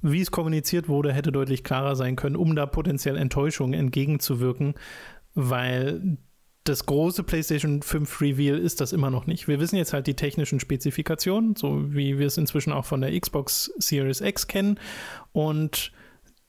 wie 0.02 0.20
es 0.20 0.30
kommuniziert 0.30 0.88
wurde, 0.88 1.12
hätte 1.12 1.32
deutlich 1.32 1.62
klarer 1.62 1.96
sein 1.96 2.16
können, 2.16 2.36
um 2.36 2.56
da 2.56 2.66
potenziell 2.66 3.16
Enttäuschungen 3.16 3.78
entgegenzuwirken, 3.78 4.74
weil 5.34 6.18
das 6.68 6.86
große 6.86 7.22
PlayStation 7.22 7.82
5 7.82 8.20
Reveal 8.20 8.58
ist 8.58 8.80
das 8.80 8.92
immer 8.92 9.10
noch 9.10 9.26
nicht. 9.26 9.48
Wir 9.48 9.60
wissen 9.60 9.76
jetzt 9.76 9.92
halt 9.92 10.06
die 10.06 10.14
technischen 10.14 10.60
Spezifikationen, 10.60 11.54
so 11.56 11.94
wie 11.94 12.18
wir 12.18 12.26
es 12.26 12.36
inzwischen 12.36 12.72
auch 12.72 12.84
von 12.84 13.00
der 13.00 13.18
Xbox 13.18 13.72
Series 13.78 14.20
X 14.20 14.46
kennen. 14.46 14.78
Und 15.32 15.92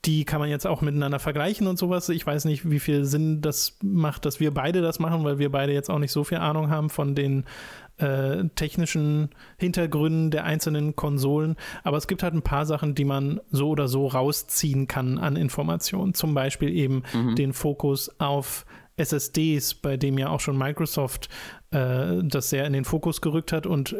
die 0.05 0.25
kann 0.25 0.39
man 0.39 0.49
jetzt 0.49 0.65
auch 0.65 0.81
miteinander 0.81 1.19
vergleichen 1.19 1.67
und 1.67 1.77
sowas. 1.77 2.09
Ich 2.09 2.25
weiß 2.25 2.45
nicht, 2.45 2.69
wie 2.69 2.79
viel 2.79 3.05
Sinn 3.05 3.41
das 3.41 3.77
macht, 3.81 4.25
dass 4.25 4.39
wir 4.39 4.53
beide 4.53 4.81
das 4.81 4.99
machen, 4.99 5.23
weil 5.23 5.37
wir 5.37 5.51
beide 5.51 5.73
jetzt 5.73 5.89
auch 5.89 5.99
nicht 5.99 6.11
so 6.11 6.23
viel 6.23 6.37
Ahnung 6.37 6.69
haben 6.69 6.89
von 6.89 7.13
den 7.13 7.45
äh, 7.97 8.45
technischen 8.55 9.29
Hintergründen 9.57 10.31
der 10.31 10.45
einzelnen 10.45 10.95
Konsolen. 10.95 11.55
Aber 11.83 11.97
es 11.97 12.07
gibt 12.07 12.23
halt 12.23 12.33
ein 12.33 12.41
paar 12.41 12.65
Sachen, 12.65 12.95
die 12.95 13.05
man 13.05 13.41
so 13.51 13.69
oder 13.69 13.87
so 13.87 14.07
rausziehen 14.07 14.87
kann 14.87 15.17
an 15.17 15.35
Informationen. 15.35 16.13
Zum 16.13 16.33
Beispiel 16.33 16.69
eben 16.69 17.03
mhm. 17.13 17.35
den 17.35 17.53
Fokus 17.53 18.09
auf 18.19 18.65
SSDs, 18.97 19.75
bei 19.75 19.95
dem 19.95 20.17
ja 20.17 20.29
auch 20.29 20.39
schon 20.39 20.57
Microsoft 20.57 21.29
äh, 21.71 22.23
das 22.23 22.49
sehr 22.49 22.65
in 22.65 22.73
den 22.73 22.85
Fokus 22.85 23.21
gerückt 23.21 23.51
hat 23.51 23.65
und 23.65 23.95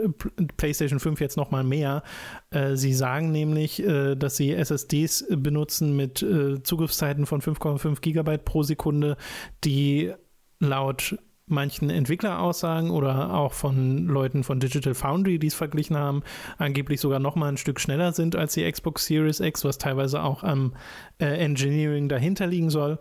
PlayStation 0.58 1.00
5 1.00 1.22
jetzt 1.22 1.38
noch 1.38 1.52
mal 1.52 1.64
mehr. 1.64 2.04
Äh, 2.50 2.76
sie 2.76 2.94
sagen 2.94 3.32
nämlich, 3.32 3.82
äh, 3.84 4.16
dass 4.16 4.38
sie 4.38 4.54
SSDs 4.54 5.28
benutzen 5.30 5.96
mit 5.96 6.22
äh, 6.22 6.62
Zugriffszeiten 6.64 7.26
von 7.26 7.42
5,5 7.42 8.02
Gigabyte 8.02 8.44
pro 8.44 8.64
Sekunde, 8.64 9.18
die 9.64 10.12
laut 10.60 11.18
manchen 11.48 11.90
Entwickleraussagen 11.90 12.92
oder 12.92 13.34
auch 13.34 13.54
von 13.54 14.06
Leuten 14.08 14.44
von 14.44 14.60
Digital 14.60 14.94
Foundry, 14.94 15.40
die 15.40 15.48
es 15.48 15.56
verglichen 15.56 15.96
haben, 15.96 16.24
angeblich 16.58 17.00
sogar 17.00 17.20
noch 17.20 17.36
mal 17.36 17.48
ein 17.48 17.58
Stück 17.58 17.80
schneller 17.80 18.12
sind 18.12 18.36
als 18.36 18.54
die 18.54 18.70
Xbox 18.70 19.06
Series 19.06 19.40
X, 19.40 19.64
was 19.64 19.78
teilweise 19.78 20.22
auch 20.22 20.44
am 20.44 20.76
äh, 21.20 21.26
Engineering 21.26 22.10
dahinter 22.10 22.48
liegen 22.48 22.70
soll. 22.70 23.00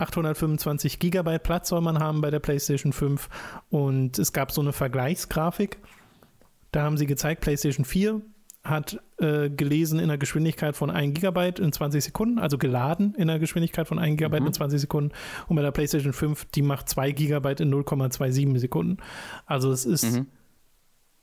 825 0.00 0.98
Gigabyte 0.98 1.42
Platz 1.42 1.68
soll 1.68 1.80
man 1.80 1.98
haben 1.98 2.20
bei 2.20 2.30
der 2.30 2.40
PlayStation 2.40 2.92
5 2.92 3.28
und 3.70 4.18
es 4.18 4.32
gab 4.32 4.52
so 4.52 4.60
eine 4.60 4.72
Vergleichsgrafik. 4.72 5.78
Da 6.72 6.82
haben 6.82 6.96
sie 6.96 7.06
gezeigt, 7.06 7.40
PlayStation 7.40 7.84
4 7.84 8.22
hat 8.62 9.00
äh, 9.18 9.48
gelesen 9.48 9.98
in 9.98 10.04
einer 10.04 10.18
Geschwindigkeit 10.18 10.76
von 10.76 10.90
1 10.90 11.14
Gigabyte 11.14 11.58
in 11.58 11.72
20 11.72 12.04
Sekunden, 12.04 12.38
also 12.38 12.58
geladen 12.58 13.14
in 13.14 13.30
einer 13.30 13.38
Geschwindigkeit 13.38 13.88
von 13.88 13.98
1 13.98 14.18
Gigabyte 14.18 14.42
mhm. 14.42 14.48
in 14.48 14.52
20 14.52 14.80
Sekunden. 14.80 15.12
Und 15.48 15.56
bei 15.56 15.62
der 15.62 15.70
PlayStation 15.70 16.12
5, 16.12 16.46
die 16.46 16.62
macht 16.62 16.88
2 16.88 17.12
Gigabyte 17.12 17.60
in 17.60 17.72
0,27 17.72 18.58
Sekunden. 18.58 18.98
Also 19.46 19.72
es 19.72 19.86
ist 19.86 20.18
mhm. 20.18 20.26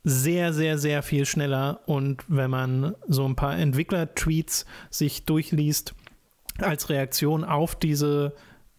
sehr, 0.04 0.52
sehr, 0.52 0.80
sehr 0.80 1.04
viel 1.04 1.26
schneller. 1.26 1.82
Und 1.86 2.24
wenn 2.28 2.50
man 2.50 2.96
so 3.08 3.26
ein 3.26 3.36
paar 3.36 3.56
Entwickler-Tweets 3.56 4.66
sich 4.90 5.26
durchliest, 5.26 5.94
als 6.60 6.90
Reaktion 6.90 7.44
auf 7.44 7.76
diese 7.76 8.34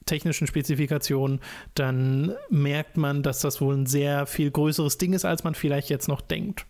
technischen 0.08 0.46
Spezifikationen, 0.46 1.40
dann 1.74 2.34
merkt 2.50 2.96
man, 2.96 3.22
dass 3.22 3.40
das 3.40 3.60
wohl 3.60 3.76
ein 3.76 3.86
sehr 3.86 4.26
viel 4.26 4.50
größeres 4.50 4.98
Ding 4.98 5.12
ist, 5.12 5.24
als 5.24 5.44
man 5.44 5.54
vielleicht 5.54 5.88
jetzt 5.90 6.08
noch 6.08 6.20
denkt. 6.20 6.66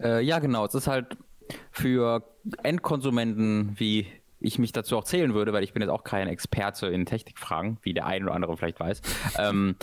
Äh, 0.00 0.22
ja, 0.24 0.38
genau. 0.38 0.64
Es 0.64 0.74
ist 0.74 0.86
halt 0.86 1.16
für 1.70 2.24
Endkonsumenten, 2.62 3.74
wie 3.78 4.06
ich 4.40 4.58
mich 4.58 4.72
dazu 4.72 4.96
auch 4.98 5.04
zählen 5.04 5.34
würde, 5.34 5.52
weil 5.52 5.62
ich 5.62 5.72
bin 5.72 5.82
jetzt 5.82 5.90
auch 5.90 6.04
kein 6.04 6.28
Experte 6.28 6.88
in 6.88 7.06
Technikfragen, 7.06 7.78
wie 7.82 7.94
der 7.94 8.06
ein 8.06 8.24
oder 8.24 8.34
andere 8.34 8.56
vielleicht 8.56 8.80
weiß. 8.80 9.00
ähm, 9.38 9.76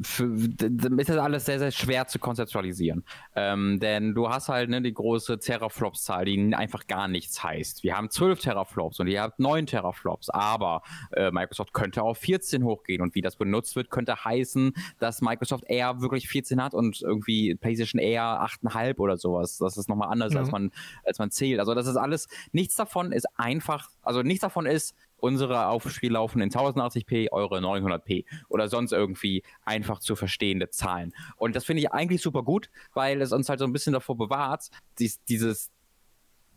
für, 0.00 0.24
ist 0.24 1.08
das 1.08 1.18
alles 1.18 1.46
sehr, 1.46 1.58
sehr 1.58 1.70
schwer 1.70 2.06
zu 2.06 2.18
konzeptualisieren. 2.18 3.04
Ähm, 3.36 3.78
denn 3.78 4.14
du 4.14 4.28
hast 4.28 4.48
halt 4.48 4.68
ne, 4.68 4.82
die 4.82 4.92
große 4.92 5.38
Teraflops-Zahl, 5.38 6.24
die 6.24 6.54
einfach 6.54 6.86
gar 6.86 7.06
nichts 7.06 7.42
heißt. 7.42 7.84
Wir 7.84 7.96
haben 7.96 8.10
12 8.10 8.40
Teraflops 8.40 8.98
und 8.98 9.06
ihr 9.06 9.22
habt 9.22 9.38
9 9.38 9.66
Teraflops, 9.66 10.30
aber 10.30 10.82
äh, 11.12 11.30
Microsoft 11.30 11.72
könnte 11.72 12.02
auf 12.02 12.18
14 12.18 12.64
hochgehen 12.64 13.02
und 13.02 13.14
wie 13.14 13.20
das 13.20 13.36
benutzt 13.36 13.76
wird, 13.76 13.90
könnte 13.90 14.24
heißen, 14.24 14.72
dass 14.98 15.22
Microsoft 15.22 15.64
eher 15.68 16.00
wirklich 16.00 16.28
14 16.28 16.60
hat 16.62 16.74
und 16.74 17.00
irgendwie 17.02 17.54
PlayStation 17.54 18.00
eher 18.00 18.22
8,5 18.22 18.98
oder 18.98 19.16
sowas. 19.16 19.58
Das 19.58 19.76
ist 19.76 19.88
nochmal 19.88 20.10
anders, 20.10 20.32
mhm. 20.32 20.38
als, 20.38 20.50
man, 20.50 20.72
als 21.04 21.18
man 21.18 21.30
zählt. 21.30 21.60
Also 21.60 21.74
das 21.74 21.86
ist 21.86 21.96
alles, 21.96 22.28
nichts 22.52 22.74
davon 22.74 23.12
ist 23.12 23.26
einfach, 23.36 23.90
also 24.02 24.22
nichts 24.22 24.40
davon 24.40 24.66
ist 24.66 24.94
unsere 25.24 25.68
Aufspiel 25.68 26.12
laufen 26.12 26.42
in 26.42 26.50
1080p, 26.50 27.32
eure 27.32 27.58
900p 27.58 28.26
oder 28.50 28.68
sonst 28.68 28.92
irgendwie 28.92 29.42
einfach 29.64 29.98
zu 29.98 30.16
verstehende 30.16 30.68
Zahlen. 30.68 31.14
Und 31.36 31.56
das 31.56 31.64
finde 31.64 31.80
ich 31.80 31.92
eigentlich 31.92 32.20
super 32.20 32.42
gut, 32.42 32.68
weil 32.92 33.22
es 33.22 33.32
uns 33.32 33.48
halt 33.48 33.58
so 33.58 33.64
ein 33.64 33.72
bisschen 33.72 33.94
davor 33.94 34.18
bewahrt, 34.18 34.68
dies, 34.98 35.24
dieses, 35.24 35.70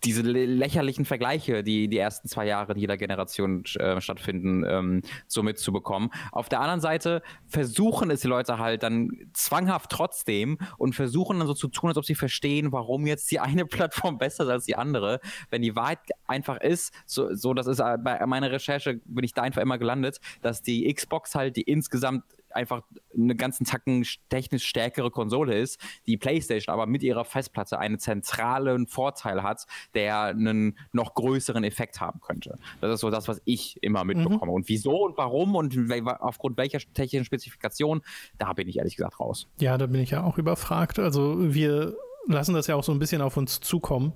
diese 0.03 0.21
lächerlichen 0.21 1.05
Vergleiche, 1.05 1.63
die 1.63 1.87
die 1.87 1.97
ersten 1.97 2.27
zwei 2.27 2.45
Jahre 2.45 2.77
jeder 2.77 2.97
Generation 2.97 3.63
äh, 3.75 3.99
stattfinden, 4.01 4.63
ähm, 4.67 5.01
so 5.27 5.43
mitzubekommen. 5.43 6.09
Auf 6.31 6.49
der 6.49 6.59
anderen 6.61 6.81
Seite 6.81 7.21
versuchen 7.47 8.11
es 8.11 8.21
die 8.21 8.27
Leute 8.27 8.59
halt 8.59 8.83
dann 8.83 9.11
zwanghaft 9.33 9.91
trotzdem 9.91 10.57
und 10.77 10.93
versuchen 10.93 11.39
dann 11.39 11.47
so 11.47 11.53
zu 11.53 11.67
tun, 11.67 11.89
als 11.89 11.97
ob 11.97 12.05
sie 12.05 12.15
verstehen, 12.15 12.71
warum 12.71 13.07
jetzt 13.07 13.31
die 13.31 13.39
eine 13.39 13.65
Plattform 13.77 14.17
besser 14.17 14.43
ist 14.43 14.49
als 14.49 14.65
die 14.65 14.75
andere. 14.75 15.19
Wenn 15.49 15.61
die 15.61 15.75
Wahrheit 15.75 15.99
einfach 16.27 16.57
ist, 16.57 16.93
so, 17.05 17.33
so 17.33 17.53
das 17.53 17.67
ist 17.67 17.79
äh, 17.79 17.97
bei 17.99 18.25
meiner 18.25 18.51
Recherche, 18.51 18.99
bin 19.05 19.23
ich 19.23 19.33
da 19.33 19.41
einfach 19.41 19.61
immer 19.61 19.77
gelandet, 19.77 20.19
dass 20.41 20.61
die 20.61 20.91
Xbox 20.93 21.35
halt 21.35 21.55
die 21.55 21.63
insgesamt 21.63 22.23
einfach 22.51 22.83
eine 23.15 23.35
ganzen 23.35 23.65
Tacken 23.65 24.05
technisch 24.29 24.65
stärkere 24.65 25.11
Konsole 25.11 25.57
ist, 25.57 25.79
die 26.05 26.17
PlayStation 26.17 26.73
aber 26.73 26.85
mit 26.85 27.03
ihrer 27.03 27.25
Festplatte 27.25 27.79
einen 27.79 27.99
zentralen 27.99 28.87
Vorteil 28.87 29.43
hat, 29.43 29.65
der 29.93 30.21
einen 30.21 30.77
noch 30.91 31.13
größeren 31.13 31.63
Effekt 31.63 32.01
haben 32.01 32.19
könnte. 32.21 32.57
Das 32.81 32.93
ist 32.93 33.01
so 33.01 33.09
das, 33.09 33.27
was 33.27 33.41
ich 33.45 33.81
immer 33.81 34.03
mhm. 34.03 34.07
mitbekomme. 34.07 34.51
Mhm. 34.51 34.55
Und 34.55 34.69
wieso 34.69 35.05
und 35.05 35.17
warum 35.17 35.55
und 35.55 35.75
aufgrund 36.19 36.57
welcher 36.57 36.79
technischen 36.93 37.25
Spezifikation, 37.25 38.01
da 38.37 38.53
bin 38.53 38.67
ich 38.67 38.77
ehrlich 38.77 38.95
gesagt 38.95 39.19
raus. 39.19 39.47
Ja, 39.59 39.77
da 39.77 39.87
bin 39.87 40.01
ich 40.01 40.11
ja 40.11 40.23
auch 40.23 40.37
überfragt. 40.37 40.99
Also 40.99 41.35
wir 41.53 41.95
lassen 42.27 42.53
das 42.53 42.67
ja 42.67 42.75
auch 42.75 42.83
so 42.83 42.91
ein 42.91 42.99
bisschen 42.99 43.21
auf 43.21 43.37
uns 43.37 43.59
zukommen 43.59 44.13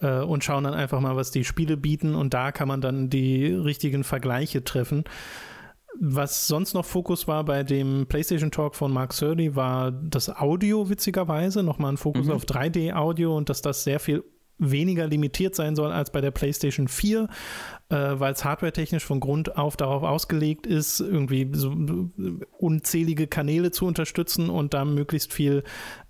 äh, 0.00 0.20
und 0.20 0.44
schauen 0.44 0.64
dann 0.64 0.74
einfach 0.74 1.00
mal, 1.00 1.16
was 1.16 1.30
die 1.30 1.44
Spiele 1.44 1.76
bieten 1.76 2.14
und 2.14 2.34
da 2.34 2.52
kann 2.52 2.68
man 2.68 2.80
dann 2.80 3.10
die 3.10 3.46
richtigen 3.46 4.04
Vergleiche 4.04 4.64
treffen. 4.64 5.04
Was 5.98 6.46
sonst 6.46 6.74
noch 6.74 6.84
Fokus 6.84 7.26
war 7.26 7.44
bei 7.44 7.62
dem 7.62 8.06
PlayStation 8.06 8.50
Talk 8.50 8.76
von 8.76 8.92
Mark 8.92 9.12
Cerny, 9.12 9.56
war 9.56 9.90
das 9.90 10.28
Audio, 10.28 10.88
witzigerweise. 10.88 11.62
Nochmal 11.62 11.92
ein 11.92 11.96
Fokus 11.96 12.26
mhm. 12.26 12.32
auf 12.32 12.44
3D-Audio 12.44 13.36
und 13.36 13.48
dass 13.48 13.62
das 13.62 13.84
sehr 13.84 14.00
viel 14.00 14.24
weniger 14.60 15.06
limitiert 15.06 15.54
sein 15.54 15.74
soll 15.74 15.90
als 15.90 16.12
bei 16.12 16.20
der 16.20 16.30
PlayStation 16.30 16.86
4, 16.86 17.28
äh, 17.88 17.96
weil 17.96 18.34
es 18.34 18.44
hardwaretechnisch 18.44 19.04
von 19.04 19.18
Grund 19.18 19.56
auf 19.56 19.76
darauf 19.76 20.02
ausgelegt 20.02 20.66
ist, 20.66 21.00
irgendwie 21.00 21.50
so 21.52 21.74
unzählige 22.58 23.26
Kanäle 23.26 23.70
zu 23.70 23.86
unterstützen 23.86 24.50
und 24.50 24.74
da 24.74 24.84
möglichst 24.84 25.32
viel 25.32 25.64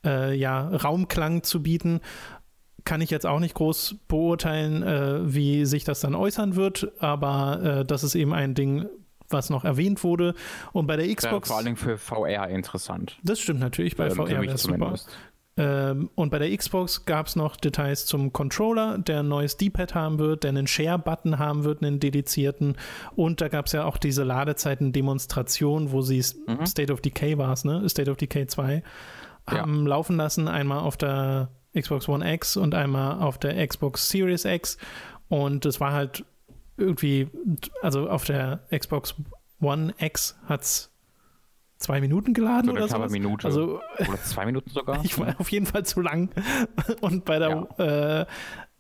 äh, 0.04 0.36
ja, 0.36 0.68
Raumklang 0.68 1.42
zu 1.42 1.62
bieten 1.62 2.00
kann 2.84 3.02
ich 3.02 3.10
jetzt 3.10 3.26
auch 3.26 3.40
nicht 3.40 3.54
groß 3.54 3.96
beurteilen, 4.08 4.82
äh, 4.82 5.34
wie 5.34 5.66
sich 5.66 5.84
das 5.84 6.00
dann 6.00 6.14
äußern 6.14 6.56
wird, 6.56 6.90
aber 6.98 7.62
äh, 7.62 7.84
das 7.84 8.04
ist 8.04 8.14
eben 8.14 8.32
ein 8.32 8.54
Ding, 8.54 8.86
was 9.30 9.50
noch 9.50 9.64
erwähnt 9.64 10.04
wurde. 10.04 10.34
Und 10.72 10.86
bei 10.86 10.96
der 10.96 11.14
Xbox. 11.14 11.48
Ja, 11.48 11.54
vor 11.54 11.64
allem 11.64 11.76
für 11.76 11.98
VR 11.98 12.48
interessant. 12.48 13.18
Das 13.22 13.40
stimmt 13.40 13.60
natürlich, 13.60 13.96
bei 13.96 14.08
ähm, 14.08 14.16
VR 14.16 14.42
wäre 14.42 14.58
super. 14.58 14.94
Ähm, 15.56 16.10
und 16.14 16.30
bei 16.30 16.38
der 16.38 16.56
Xbox 16.56 17.04
gab 17.04 17.26
es 17.26 17.36
noch 17.36 17.56
Details 17.56 18.06
zum 18.06 18.32
Controller, 18.32 18.98
der 18.98 19.20
ein 19.20 19.28
neues 19.28 19.56
D-Pad 19.56 19.94
haben 19.94 20.18
wird, 20.18 20.44
der 20.44 20.50
einen 20.50 20.66
Share-Button 20.66 21.38
haben 21.38 21.64
wird, 21.64 21.82
einen 21.82 22.00
dedizierten. 22.00 22.76
Und 23.14 23.40
da 23.40 23.48
gab 23.48 23.66
es 23.66 23.72
ja 23.72 23.84
auch 23.84 23.98
diese 23.98 24.22
Ladezeiten-Demonstration, 24.24 25.92
wo 25.92 26.02
sie 26.02 26.24
mhm. 26.46 26.64
State 26.66 26.92
of 26.92 27.00
Decay 27.00 27.36
war 27.36 27.52
es, 27.52 27.64
ne? 27.64 27.86
State 27.88 28.10
of 28.10 28.16
Decay 28.16 28.46
2 28.46 28.82
haben 29.46 29.82
ja. 29.82 29.88
laufen 29.88 30.16
lassen, 30.16 30.48
einmal 30.48 30.78
auf 30.78 30.96
der 30.96 31.50
Xbox 31.78 32.08
One 32.08 32.34
X 32.34 32.56
und 32.56 32.74
einmal 32.74 33.20
auf 33.20 33.38
der 33.38 33.66
Xbox 33.66 34.08
Series 34.08 34.44
X. 34.44 34.78
Und 35.28 35.66
es 35.66 35.80
war 35.80 35.92
halt 35.92 36.24
irgendwie, 36.80 37.28
also 37.82 38.08
auf 38.08 38.24
der 38.24 38.60
Xbox 38.76 39.14
One 39.60 39.94
X 39.98 40.38
hat 40.46 40.62
es 40.62 40.90
zwei 41.78 42.00
Minuten 42.00 42.34
geladen 42.34 42.66
so 42.66 42.72
oder 42.72 42.88
so. 42.88 42.98
Minute. 43.08 43.46
Also, 43.46 43.80
oder 43.98 44.22
zwei 44.22 44.46
Minuten 44.46 44.70
sogar. 44.70 45.00
ich 45.04 45.18
war 45.18 45.34
auf 45.38 45.50
jeden 45.50 45.66
Fall 45.66 45.84
zu 45.84 46.00
lang. 46.00 46.30
Und 47.00 47.24
bei 47.24 47.38
der 47.38 47.68
ja. 47.78 48.20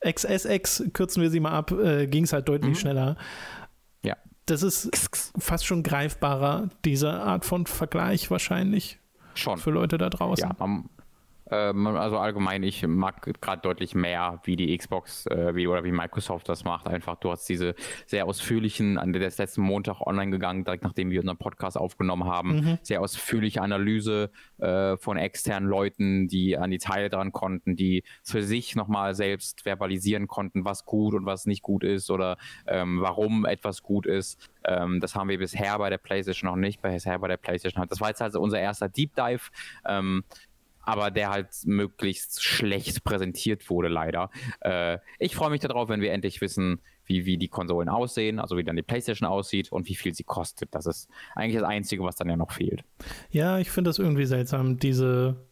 äh, 0.02 0.12
XSX, 0.12 0.84
kürzen 0.92 1.22
wir 1.22 1.30
sie 1.30 1.40
mal 1.40 1.52
ab, 1.52 1.72
äh, 1.72 2.06
ging 2.06 2.24
es 2.24 2.32
halt 2.32 2.48
deutlich 2.48 2.76
mhm. 2.76 2.80
schneller. 2.80 3.16
Ja. 4.02 4.16
Das 4.46 4.62
ist 4.62 4.90
fast 5.38 5.66
schon 5.66 5.82
greifbarer, 5.82 6.70
diese 6.84 7.12
Art 7.12 7.44
von 7.44 7.66
Vergleich 7.66 8.30
wahrscheinlich. 8.30 8.98
Schon. 9.34 9.58
Für 9.58 9.70
Leute 9.70 9.96
da 9.96 10.10
draußen. 10.10 10.48
Ja, 10.48 10.56
man, 10.58 10.88
ähm, 11.50 11.86
also 11.86 12.18
allgemein, 12.18 12.62
ich 12.62 12.86
mag 12.86 13.22
gerade 13.40 13.62
deutlich 13.62 13.94
mehr, 13.94 14.40
wie 14.44 14.56
die 14.56 14.76
Xbox 14.76 15.26
äh, 15.26 15.54
wie, 15.54 15.66
oder 15.66 15.84
wie 15.84 15.92
Microsoft 15.92 16.48
das 16.48 16.64
macht. 16.64 16.86
Einfach, 16.86 17.16
du 17.16 17.30
hast 17.30 17.48
diese 17.48 17.74
sehr 18.06 18.26
ausführlichen, 18.26 18.98
an 18.98 19.12
der 19.12 19.26
ist 19.26 19.38
letzten 19.38 19.62
Montag 19.62 20.00
online 20.00 20.30
gegangen, 20.30 20.64
direkt 20.64 20.84
nachdem 20.84 21.10
wir 21.10 21.20
unseren 21.20 21.36
Podcast 21.38 21.76
aufgenommen 21.76 22.24
haben, 22.24 22.56
mhm. 22.56 22.78
sehr 22.82 23.00
ausführliche 23.00 23.62
Analyse 23.62 24.30
äh, 24.58 24.96
von 24.96 25.16
externen 25.16 25.68
Leuten, 25.68 26.28
die 26.28 26.56
an 26.56 26.70
die 26.70 26.78
Teile 26.78 27.10
dran 27.10 27.32
konnten, 27.32 27.76
die 27.76 28.04
für 28.22 28.42
sich 28.42 28.76
nochmal 28.76 29.14
selbst 29.14 29.62
verbalisieren 29.62 30.28
konnten, 30.28 30.64
was 30.64 30.84
gut 30.84 31.14
und 31.14 31.26
was 31.26 31.46
nicht 31.46 31.62
gut 31.62 31.84
ist 31.84 32.10
oder 32.10 32.36
ähm, 32.66 33.00
warum 33.00 33.44
etwas 33.44 33.82
gut 33.82 34.06
ist. 34.06 34.50
Ähm, 34.64 35.00
das 35.00 35.14
haben 35.14 35.28
wir 35.28 35.38
bisher 35.38 35.78
bei 35.78 35.90
der 35.90 35.98
PlayStation 35.98 36.50
noch 36.50 36.56
nicht, 36.56 36.82
bisher 36.82 37.18
bei 37.18 37.28
der 37.28 37.36
PlayStation 37.36 37.80
halt. 37.80 37.90
Das 37.90 38.00
war 38.00 38.08
jetzt 38.08 38.22
also 38.22 38.40
unser 38.40 38.60
erster 38.60 38.88
Deep 38.88 39.14
Dive. 39.14 39.50
Ähm, 39.86 40.24
aber 40.82 41.10
der 41.10 41.30
halt 41.30 41.48
möglichst 41.64 42.42
schlecht 42.42 43.04
präsentiert 43.04 43.68
wurde, 43.70 43.88
leider. 43.88 44.30
Äh, 44.60 44.98
ich 45.18 45.34
freue 45.34 45.50
mich 45.50 45.60
darauf, 45.60 45.88
wenn 45.88 46.00
wir 46.00 46.12
endlich 46.12 46.40
wissen, 46.40 46.80
wie, 47.04 47.26
wie 47.26 47.36
die 47.36 47.48
Konsolen 47.48 47.88
aussehen, 47.88 48.38
also 48.38 48.56
wie 48.56 48.64
dann 48.64 48.76
die 48.76 48.82
PlayStation 48.82 49.28
aussieht 49.28 49.72
und 49.72 49.88
wie 49.88 49.94
viel 49.94 50.14
sie 50.14 50.24
kostet. 50.24 50.74
Das 50.74 50.86
ist 50.86 51.08
eigentlich 51.34 51.60
das 51.60 51.68
Einzige, 51.68 52.04
was 52.04 52.16
dann 52.16 52.28
ja 52.28 52.36
noch 52.36 52.52
fehlt. 52.52 52.84
Ja, 53.30 53.58
ich 53.58 53.70
finde 53.70 53.88
das 53.88 53.98
irgendwie 53.98 54.26
seltsam, 54.26 54.78
diese 54.78 55.49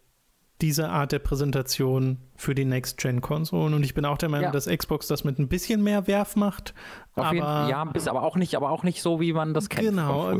diese 0.60 0.88
Art 0.88 1.12
der 1.12 1.20
Präsentation 1.20 2.18
für 2.34 2.54
die 2.54 2.64
Next-Gen-Konsolen. 2.64 3.74
Und 3.74 3.84
ich 3.84 3.94
bin 3.94 4.04
auch 4.04 4.18
der 4.18 4.28
Meinung, 4.28 4.46
ja. 4.46 4.50
dass 4.50 4.66
Xbox 4.66 5.06
das 5.06 5.22
mit 5.22 5.38
ein 5.38 5.48
bisschen 5.48 5.84
mehr 5.84 6.08
Werf 6.08 6.34
macht. 6.34 6.74
aber, 7.14 7.32
jeden, 7.32 7.46
ja, 7.46 7.84
bis, 7.84 8.08
aber 8.08 8.22
auch 8.22 8.34
nicht, 8.34 8.56
aber 8.56 8.70
auch 8.70 8.82
nicht 8.82 9.00
so, 9.00 9.20
wie 9.20 9.32
man 9.32 9.54
das 9.54 9.68
kennt. 9.68 9.88
Genau. 9.90 10.32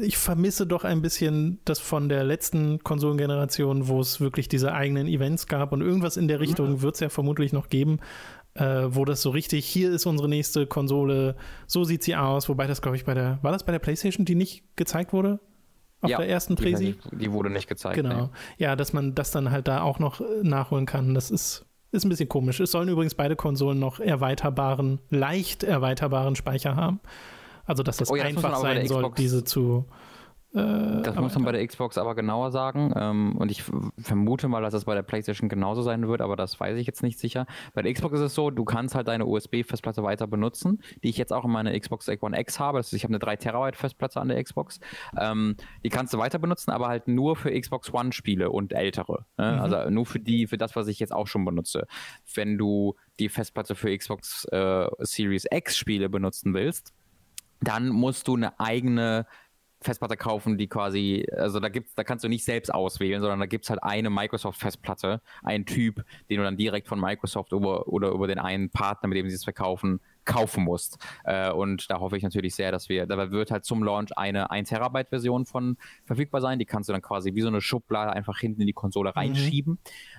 Ich 0.00 0.18
vermisse 0.18 0.66
doch 0.66 0.82
ein 0.82 1.00
bisschen 1.00 1.60
das 1.64 1.78
von 1.78 2.08
der 2.08 2.24
letzten 2.24 2.80
Konsolengeneration, 2.82 3.86
wo 3.86 4.00
es 4.00 4.20
wirklich 4.20 4.48
diese 4.48 4.72
eigenen 4.72 5.06
Events 5.06 5.46
gab 5.46 5.70
und 5.72 5.80
irgendwas 5.80 6.16
in 6.16 6.26
der 6.26 6.40
Richtung 6.40 6.70
mhm. 6.70 6.82
wird 6.82 6.94
es 6.94 7.00
ja 7.00 7.08
vermutlich 7.08 7.52
noch 7.52 7.68
geben. 7.68 8.00
Äh, 8.54 8.86
wo 8.88 9.04
das 9.04 9.20
so 9.20 9.28
richtig, 9.28 9.66
hier 9.66 9.90
ist 9.90 10.06
unsere 10.06 10.30
nächste 10.30 10.66
Konsole, 10.66 11.36
so 11.66 11.84
sieht 11.84 12.02
sie 12.02 12.16
aus, 12.16 12.48
wobei 12.48 12.66
das, 12.66 12.80
glaube 12.80 12.96
ich, 12.96 13.04
bei 13.04 13.12
der, 13.12 13.38
war 13.42 13.52
das 13.52 13.64
bei 13.64 13.72
der 13.72 13.80
PlayStation, 13.80 14.24
die 14.24 14.34
nicht 14.34 14.64
gezeigt 14.76 15.12
wurde? 15.12 15.40
Auf 16.06 16.10
ja, 16.10 16.18
der 16.18 16.28
ersten 16.28 16.56
Präsi. 16.56 16.96
Die, 17.12 17.16
die, 17.16 17.32
wurde 17.32 17.50
nicht 17.50 17.68
gezeigt. 17.68 17.96
Genau. 17.96 18.22
Nee. 18.22 18.28
Ja, 18.64 18.76
dass 18.76 18.92
man 18.92 19.14
das 19.14 19.30
dann 19.30 19.50
halt 19.50 19.68
da 19.68 19.82
auch 19.82 19.98
noch 19.98 20.20
äh, 20.20 20.24
nachholen 20.42 20.86
kann, 20.86 21.14
das 21.14 21.30
ist, 21.30 21.66
ist 21.92 22.04
ein 22.04 22.08
bisschen 22.08 22.28
komisch. 22.28 22.60
Es 22.60 22.70
sollen 22.70 22.88
übrigens 22.88 23.14
beide 23.14 23.36
Konsolen 23.36 23.78
noch 23.78 24.00
erweiterbaren, 24.00 25.00
leicht 25.10 25.62
erweiterbaren 25.62 26.36
Speicher 26.36 26.76
haben. 26.76 27.00
Also, 27.64 27.82
dass 27.82 27.96
das, 27.96 28.10
oh, 28.10 28.16
ja, 28.16 28.24
einfach 28.24 28.56
sein 28.56 28.86
soll, 28.86 29.12
diese 29.16 29.44
zu 29.44 29.86
das 30.56 31.14
muss 31.16 31.34
man 31.34 31.44
bei 31.44 31.52
der 31.52 31.66
Xbox 31.66 31.98
aber 31.98 32.14
genauer 32.14 32.50
sagen. 32.50 32.92
Ähm, 32.96 33.36
und 33.36 33.50
ich 33.50 33.62
vermute 33.98 34.48
mal, 34.48 34.62
dass 34.62 34.72
das 34.72 34.86
bei 34.86 34.94
der 34.94 35.02
PlayStation 35.02 35.50
genauso 35.50 35.82
sein 35.82 36.08
wird, 36.08 36.22
aber 36.22 36.34
das 36.34 36.58
weiß 36.58 36.78
ich 36.78 36.86
jetzt 36.86 37.02
nicht 37.02 37.18
sicher. 37.18 37.46
Bei 37.74 37.82
der 37.82 37.92
Xbox 37.92 38.14
ist 38.14 38.20
es 38.20 38.34
so, 38.34 38.50
du 38.50 38.64
kannst 38.64 38.94
halt 38.94 39.08
deine 39.08 39.26
USB-Festplatte 39.26 40.02
weiter 40.02 40.26
benutzen, 40.26 40.82
die 41.02 41.10
ich 41.10 41.18
jetzt 41.18 41.32
auch 41.32 41.44
in 41.44 41.50
meiner 41.50 41.78
Xbox 41.78 42.08
One 42.20 42.40
X 42.40 42.58
habe. 42.58 42.78
Das 42.78 42.86
ist, 42.86 42.94
ich 42.94 43.04
habe 43.04 43.12
eine 43.12 43.18
3 43.18 43.36
Terabyte 43.36 43.76
Festplatte 43.76 44.18
an 44.18 44.28
der 44.28 44.42
Xbox. 44.42 44.80
Ähm, 45.18 45.56
die 45.84 45.90
kannst 45.90 46.14
du 46.14 46.18
weiter 46.18 46.38
benutzen, 46.38 46.70
aber 46.70 46.88
halt 46.88 47.06
nur 47.06 47.36
für 47.36 47.50
Xbox 47.58 47.92
One-Spiele 47.92 48.50
und 48.50 48.72
ältere. 48.72 49.26
Ne? 49.36 49.52
Mhm. 49.52 49.60
Also 49.60 49.90
nur 49.90 50.06
für 50.06 50.20
die, 50.20 50.46
für 50.46 50.56
das, 50.56 50.74
was 50.74 50.88
ich 50.88 50.98
jetzt 50.98 51.12
auch 51.12 51.26
schon 51.26 51.44
benutze. 51.44 51.86
Wenn 52.34 52.56
du 52.56 52.94
die 53.18 53.28
Festplatte 53.28 53.74
für 53.74 53.94
Xbox 53.96 54.46
äh, 54.46 54.86
Series 55.00 55.46
X 55.50 55.76
Spiele 55.76 56.08
benutzen 56.08 56.54
willst, 56.54 56.94
dann 57.60 57.88
musst 57.88 58.28
du 58.28 58.36
eine 58.36 58.58
eigene 58.60 59.26
Festplatte 59.80 60.16
kaufen, 60.16 60.56
die 60.58 60.68
quasi, 60.68 61.26
also 61.36 61.60
da 61.60 61.68
gibt's, 61.68 61.94
da 61.94 62.04
kannst 62.04 62.24
du 62.24 62.28
nicht 62.28 62.44
selbst 62.44 62.72
auswählen, 62.72 63.20
sondern 63.20 63.40
da 63.40 63.46
gibt 63.46 63.64
es 63.64 63.70
halt 63.70 63.82
eine 63.82 64.10
Microsoft-Festplatte, 64.10 65.20
einen 65.42 65.66
Typ, 65.66 66.04
den 66.30 66.38
du 66.38 66.44
dann 66.44 66.56
direkt 66.56 66.88
von 66.88 67.00
Microsoft 67.00 67.52
über, 67.52 67.86
oder 67.88 68.10
über 68.10 68.26
den 68.26 68.38
einen 68.38 68.70
Partner, 68.70 69.08
mit 69.08 69.18
dem 69.18 69.28
sie 69.28 69.36
es 69.36 69.44
verkaufen, 69.44 70.00
kaufen 70.24 70.64
musst. 70.64 70.98
Äh, 71.24 71.50
und 71.50 71.90
da 71.90 72.00
hoffe 72.00 72.16
ich 72.16 72.22
natürlich 72.22 72.54
sehr, 72.54 72.72
dass 72.72 72.88
wir, 72.88 73.06
da 73.06 73.30
wird 73.30 73.50
halt 73.50 73.64
zum 73.64 73.82
Launch 73.82 74.16
eine 74.16 74.50
1 74.50 74.68
Terabyte 74.68 75.08
Version 75.08 75.46
von 75.46 75.76
verfügbar 76.04 76.40
sein. 76.40 76.58
Die 76.58 76.66
kannst 76.66 76.88
du 76.88 76.92
dann 76.92 77.02
quasi 77.02 77.34
wie 77.34 77.42
so 77.42 77.48
eine 77.48 77.60
Schublade 77.60 78.12
einfach 78.12 78.38
hinten 78.38 78.60
in 78.62 78.66
die 78.66 78.72
Konsole 78.72 79.10
mhm. 79.10 79.18
reinschieben. 79.18 79.72
Mhm. 79.72 79.78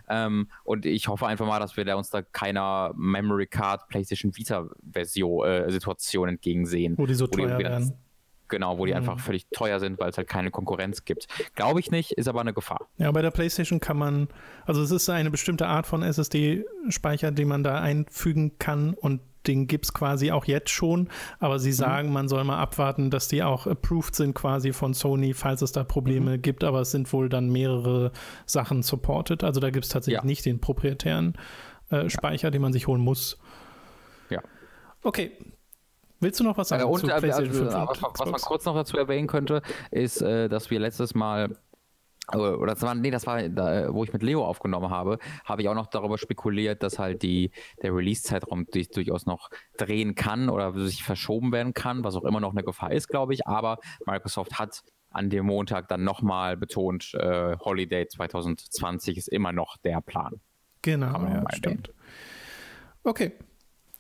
Ähm, 0.10 0.52
und 0.64 0.86
ich 0.86 1.08
hoffe 1.08 1.28
einfach 1.28 1.46
mal, 1.46 1.60
dass 1.60 1.78
wir 1.78 1.84
da 1.84 1.96
uns 1.96 2.10
da 2.10 2.22
keiner 2.22 2.94
Memory 2.96 3.48
Card 3.48 3.88
PlayStation 3.90 4.36
Vita 4.36 4.68
Version 4.90 5.46
äh, 5.46 5.70
Situation 5.72 6.30
entgegensehen. 6.30 6.98
Wo 6.98 7.06
die 7.06 7.14
so 7.14 7.28
teuer 7.28 7.60
werden. 7.60 8.07
Genau, 8.50 8.78
wo 8.78 8.86
die 8.86 8.92
mhm. 8.92 8.98
einfach 8.98 9.20
völlig 9.20 9.48
teuer 9.52 9.80
sind, 9.80 10.00
weil 10.00 10.10
es 10.10 10.18
halt 10.18 10.28
keine 10.28 10.52
Konkurrenz 10.52 11.06
gibt. 11.06 11.28
Glaube 11.56 11.80
ich 11.80 11.92
nicht, 11.92 12.12
ist 12.14 12.28
aber 12.28 12.42
eine 12.42 12.54
Gefahr. 12.54 12.88
Ja, 12.98 13.12
bei 13.12 13.22
der 13.22 13.32
PlayStation 13.32 13.80
kann 13.80 13.98
man, 13.98 14.28
also 14.66 14.82
es 14.82 14.92
ist 14.92 15.10
eine 15.10 15.32
bestimmte 15.32 15.68
Art 15.68 15.88
von 15.88 16.04
SSD-Speicher, 16.04 17.32
den 17.32 17.48
man 17.48 17.64
da 17.64 17.82
einfügen 17.82 18.58
kann 18.60 18.94
und 18.94 19.22
den 19.48 19.68
gibt 19.68 19.86
es 19.86 19.94
quasi 19.94 20.32
auch 20.32 20.46
jetzt 20.46 20.70
schon, 20.70 21.10
aber 21.40 21.60
sie 21.60 21.70
mhm. 21.70 21.76
sagen, 21.76 22.08
mhm. 22.08 22.14
man 22.14 22.28
soll 22.28 22.44
mal 22.44 22.60
abwarten, 22.60 23.10
dass 23.10 23.28
die 23.28 23.44
auch 23.44 23.66
approved 23.66 24.16
sind 24.16 24.34
quasi 24.34 24.74
von 24.74 24.94
Sony, 24.94 25.34
falls 25.34 25.62
es 25.62 25.72
da 25.72 25.84
Probleme 25.84 26.38
mhm. 26.38 26.42
gibt, 26.42 26.64
aber 26.64 26.82
es 26.82 26.92
sind 26.92 27.12
wohl 27.14 27.30
dann 27.30 27.50
mehrere 27.50 28.12
Sachen 28.46 28.84
supported. 28.84 29.44
Also 29.44 29.60
da 29.60 29.70
gibt 29.70 29.86
es 29.86 29.92
tatsächlich 29.92 30.22
ja. 30.22 30.26
nicht 30.26 30.46
den 30.46 30.60
proprietären 30.60 31.36
äh, 31.90 32.10
Speicher, 32.10 32.48
ja. 32.48 32.52
den 32.52 32.62
man 32.62 32.74
sich 32.74 32.88
holen 32.88 33.02
muss. 33.02 33.40
Ja. 34.30 34.42
Okay, 35.02 35.32
Willst 36.20 36.40
du 36.40 36.44
noch 36.44 36.58
was 36.58 36.70
sagen? 36.70 36.84
Äh, 36.84 36.86
und, 36.86 37.00
zu 37.00 37.08
äh, 37.08 37.20
PlayStation 37.20 37.68
also, 37.68 37.94
5 37.94 38.04
was, 38.04 38.20
was 38.20 38.32
man 38.32 38.42
kurz 38.42 38.66
noch 38.66 38.76
dazu 38.76 38.98
erwähnen 38.98 39.28
könnte, 39.28 39.62
ist, 39.92 40.22
äh, 40.22 40.50
dass 40.50 40.70
wir 40.70 40.80
letztes 40.80 41.16
Mal 41.16 41.56
äh, 42.34 42.38
oder 42.38 42.74
das 42.74 42.82
war, 42.82 42.96
nee, 42.96 43.12
das 43.12 43.28
war, 43.28 43.48
da, 43.50 43.94
wo 43.94 44.04
ich 44.04 44.14
mit 44.14 44.24
Leo 44.24 44.44
aufgenommen 44.44 44.90
habe, 44.90 45.20
habe 45.46 45.62
ich 45.62 45.70
auch 45.70 45.76
noch 45.76 45.88
darüber 45.88 46.18
spekuliert, 46.18 46.84
dass 46.84 47.00
halt 47.00 47.22
die, 47.24 47.52
der 47.82 47.96
Release-Zeitraum 47.96 48.66
sich 48.72 48.90
durchaus 48.90 49.26
noch 49.26 49.50
drehen 49.78 50.16
kann 50.16 50.50
oder 50.50 50.74
sich 50.74 51.04
verschoben 51.04 51.52
werden 51.52 51.74
kann, 51.74 52.04
was 52.04 52.16
auch 52.16 52.24
immer 52.24 52.40
noch 52.40 52.52
eine 52.52 52.64
Gefahr 52.64 52.92
ist, 52.92 53.08
glaube 53.08 53.34
ich. 53.34 53.48
Aber 53.48 53.78
Microsoft 54.06 54.60
hat 54.60 54.84
an 55.10 55.30
dem 55.30 55.46
Montag 55.46 55.88
dann 55.88 56.04
nochmal 56.04 56.58
betont, 56.58 57.14
äh, 57.14 57.56
Holiday 57.60 58.08
2020 58.08 59.18
ist 59.18 59.30
immer 59.30 59.52
noch 59.52 59.78
der 59.78 60.02
Plan. 60.02 60.42
Genau, 60.82 61.22
ja, 61.24 61.44
stimmt. 61.54 61.94
Okay, 63.04 63.32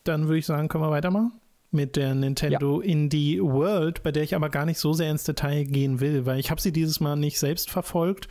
dann 0.03 0.25
würde 0.25 0.37
ich 0.37 0.45
sagen, 0.45 0.67
können 0.67 0.83
wir 0.83 0.91
weitermachen 0.91 1.39
mit 1.71 1.95
der 1.95 2.15
Nintendo 2.15 2.81
ja. 2.81 2.87
Indie 2.87 3.41
World, 3.41 4.03
bei 4.03 4.11
der 4.11 4.23
ich 4.23 4.35
aber 4.35 4.49
gar 4.49 4.65
nicht 4.65 4.79
so 4.79 4.93
sehr 4.93 5.11
ins 5.11 5.23
Detail 5.23 5.65
gehen 5.65 5.99
will, 5.99 6.25
weil 6.25 6.39
ich 6.39 6.49
habe 6.49 6.61
sie 6.61 6.71
dieses 6.71 6.99
Mal 6.99 7.15
nicht 7.15 7.39
selbst 7.39 7.69
verfolgt 7.69 8.27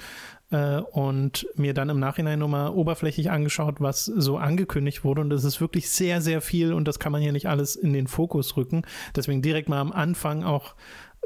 äh, 0.50 0.78
und 0.78 1.46
mir 1.56 1.74
dann 1.74 1.90
im 1.90 1.98
Nachhinein 2.00 2.38
nochmal 2.38 2.70
oberflächlich 2.70 3.30
angeschaut, 3.30 3.80
was 3.80 4.04
so 4.04 4.38
angekündigt 4.38 5.04
wurde 5.04 5.20
und 5.20 5.32
es 5.32 5.44
ist 5.44 5.60
wirklich 5.60 5.90
sehr, 5.90 6.20
sehr 6.20 6.40
viel 6.40 6.72
und 6.72 6.86
das 6.88 6.98
kann 6.98 7.12
man 7.12 7.20
hier 7.20 7.32
nicht 7.32 7.48
alles 7.48 7.76
in 7.76 7.92
den 7.92 8.06
Fokus 8.06 8.56
rücken. 8.56 8.82
Deswegen 9.14 9.42
direkt 9.42 9.68
mal 9.68 9.80
am 9.80 9.92
Anfang 9.92 10.44
auch 10.44 10.74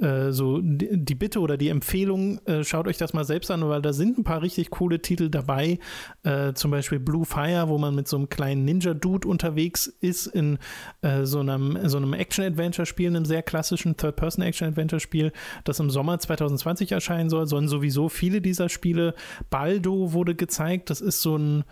äh, 0.00 0.32
so 0.32 0.60
die 0.62 1.14
Bitte 1.14 1.40
oder 1.40 1.56
die 1.56 1.68
Empfehlung, 1.68 2.38
äh, 2.46 2.64
schaut 2.64 2.86
euch 2.86 2.96
das 2.96 3.12
mal 3.12 3.24
selbst 3.24 3.50
an, 3.50 3.68
weil 3.68 3.82
da 3.82 3.92
sind 3.92 4.18
ein 4.18 4.24
paar 4.24 4.42
richtig 4.42 4.70
coole 4.70 5.00
Titel 5.00 5.28
dabei. 5.28 5.78
Äh, 6.22 6.54
zum 6.54 6.70
Beispiel 6.70 6.98
Blue 6.98 7.24
Fire, 7.24 7.68
wo 7.68 7.78
man 7.78 7.94
mit 7.94 8.08
so 8.08 8.16
einem 8.16 8.28
kleinen 8.28 8.64
Ninja-Dude 8.64 9.28
unterwegs 9.28 9.86
ist 9.86 10.26
in 10.26 10.58
äh, 11.02 11.24
so 11.24 11.40
einem, 11.40 11.78
so 11.88 11.98
einem 11.98 12.14
Action-Adventure-Spiel, 12.14 13.08
einem 13.08 13.24
sehr 13.24 13.42
klassischen 13.42 13.96
Third-Person-Action-Adventure-Spiel, 13.96 15.32
das 15.64 15.80
im 15.80 15.90
Sommer 15.90 16.18
2020 16.18 16.92
erscheinen 16.92 17.28
soll. 17.30 17.46
Sollen 17.46 17.68
sowieso 17.68 18.08
viele 18.08 18.40
dieser 18.40 18.68
Spiele. 18.68 19.14
Baldo 19.50 20.12
wurde 20.12 20.34
gezeigt, 20.34 20.90
das 20.90 21.00
ist 21.00 21.20
so 21.20 21.36
ein 21.36 21.64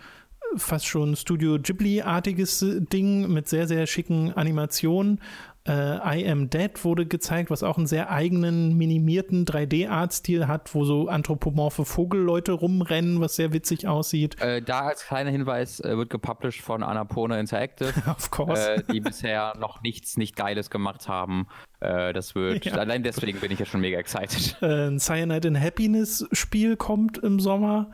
fast 0.55 0.87
schon 0.87 1.15
Studio 1.15 1.59
Ghibli-artiges 1.59 2.65
Ding 2.91 3.31
mit 3.31 3.47
sehr, 3.47 3.67
sehr 3.67 3.85
schicken 3.85 4.33
Animationen. 4.33 5.19
Äh, 5.69 6.19
I 6.19 6.27
Am 6.27 6.49
Dead 6.49 6.83
wurde 6.83 7.05
gezeigt, 7.05 7.51
was 7.51 7.61
auch 7.61 7.77
einen 7.77 7.85
sehr 7.85 8.09
eigenen, 8.09 8.75
minimierten 8.75 9.45
3D-Artstil 9.45 10.47
hat, 10.47 10.73
wo 10.73 10.83
so 10.83 11.07
anthropomorphe 11.07 11.85
Vogelleute 11.85 12.53
rumrennen, 12.53 13.21
was 13.21 13.35
sehr 13.35 13.53
witzig 13.53 13.87
aussieht. 13.87 14.41
Äh, 14.41 14.63
da 14.63 14.79
als 14.79 15.05
kleiner 15.05 15.29
Hinweis 15.29 15.79
äh, 15.79 15.95
wird 15.95 16.09
gepublished 16.09 16.63
von 16.63 16.81
Annapurna 16.81 17.39
Interactive, 17.39 17.93
of 18.09 18.31
course. 18.31 18.77
Äh, 18.77 18.83
die 18.91 18.99
bisher 18.99 19.53
noch 19.59 19.83
nichts 19.83 20.17
nicht 20.17 20.35
Geiles 20.35 20.71
gemacht 20.71 21.07
haben. 21.07 21.47
Äh, 21.81 22.13
das 22.13 22.33
wird, 22.33 22.65
ja. 22.65 22.73
allein 22.73 23.03
deswegen 23.03 23.39
bin 23.39 23.51
ich 23.51 23.59
ja 23.59 23.65
schon 23.67 23.81
mega 23.81 23.99
excited. 23.99 24.57
Äh, 24.61 24.87
ein 24.87 24.99
Cyanide 24.99 25.49
and 25.49 25.61
Happiness 25.61 26.27
Spiel 26.31 26.77
kommt 26.77 27.19
im 27.19 27.39
Sommer. 27.39 27.91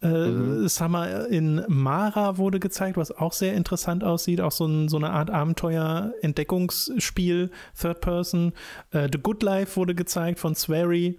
Äh, 0.00 0.28
mhm. 0.28 0.68
Summer 0.68 1.26
in 1.26 1.64
Mara 1.66 2.38
wurde 2.38 2.60
gezeigt, 2.60 2.96
was 2.96 3.10
auch 3.10 3.32
sehr 3.32 3.54
interessant 3.54 4.04
aussieht. 4.04 4.40
Auch 4.40 4.52
so, 4.52 4.64
ein, 4.66 4.88
so 4.88 4.96
eine 4.96 5.10
Art 5.10 5.30
Abenteuer-Entdeckungsspiel, 5.30 7.50
Third 7.80 8.00
Person. 8.00 8.52
Äh, 8.92 9.08
The 9.12 9.18
Good 9.18 9.42
Life 9.42 9.74
wurde 9.76 9.96
gezeigt 9.96 10.38
von 10.38 10.54
Swery, 10.54 11.18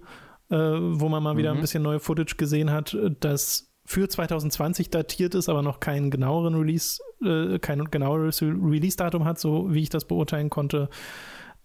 äh, 0.50 0.56
wo 0.56 1.08
man 1.08 1.22
mal 1.22 1.36
wieder 1.36 1.52
mhm. 1.52 1.58
ein 1.58 1.60
bisschen 1.60 1.82
neue 1.82 2.00
Footage 2.00 2.36
gesehen 2.36 2.70
hat, 2.70 2.96
das 3.20 3.66
für 3.84 4.08
2020 4.08 4.88
datiert 4.90 5.34
ist, 5.34 5.48
aber 5.48 5.62
noch 5.62 5.80
keinen 5.80 6.10
genaueren 6.10 6.54
Release, 6.54 7.00
äh, 7.24 7.58
kein 7.58 7.90
genaueres 7.90 8.40
Release-Datum 8.40 9.24
hat, 9.24 9.40
so 9.40 9.74
wie 9.74 9.82
ich 9.82 9.88
das 9.88 10.04
beurteilen 10.04 10.48
konnte. 10.48 10.88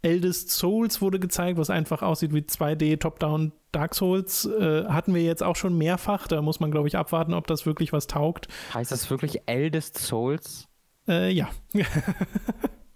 Eldest 0.06 0.52
Souls 0.52 1.02
wurde 1.02 1.20
gezeigt, 1.20 1.58
was 1.58 1.72
einfach 1.72 2.04
aussieht 2.04 2.32
wie 2.32 2.42
2D 2.42 3.00
Top-Down 3.00 3.52
Dark 3.72 3.96
Souls. 3.96 4.46
Äh, 4.46 4.86
hatten 4.86 5.16
wir 5.16 5.24
jetzt 5.24 5.42
auch 5.42 5.56
schon 5.56 5.78
mehrfach. 5.78 6.28
Da 6.28 6.44
muss 6.44 6.60
man, 6.60 6.70
glaube 6.70 6.88
ich, 6.88 6.96
abwarten, 6.96 7.34
ob 7.34 7.48
das 7.48 7.66
wirklich 7.66 7.92
was 7.92 8.06
taugt. 8.06 8.48
Heißt 8.74 8.92
das 8.92 9.10
wirklich 9.10 9.42
Eldest 9.48 9.98
Souls? 9.98 10.68
Äh, 11.08 11.32
ja. 11.32 11.50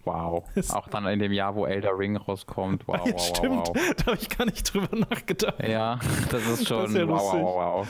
Wow. 0.05 0.45
Auch 0.69 0.87
dann 0.87 1.05
in 1.05 1.19
dem 1.19 1.31
Jahr, 1.31 1.53
wo 1.55 1.65
Elder 1.65 1.95
Ring 1.95 2.17
rauskommt. 2.17 2.87
Wow, 2.87 3.01
wow, 3.03 3.21
Stimmt, 3.21 3.67
wow, 3.67 3.75
wow. 3.75 3.93
da 3.95 4.05
habe 4.07 4.17
ich 4.19 4.29
gar 4.29 4.45
nicht 4.45 4.73
drüber 4.73 4.95
nachgedacht. 4.95 5.61
Ja, 5.67 5.99
das 6.31 6.47
ist 6.47 6.67
schon 6.67 6.83
das 6.83 6.91
ist 6.91 6.97
ja 6.97 7.07
wow, 7.07 7.33
wow, 7.33 7.87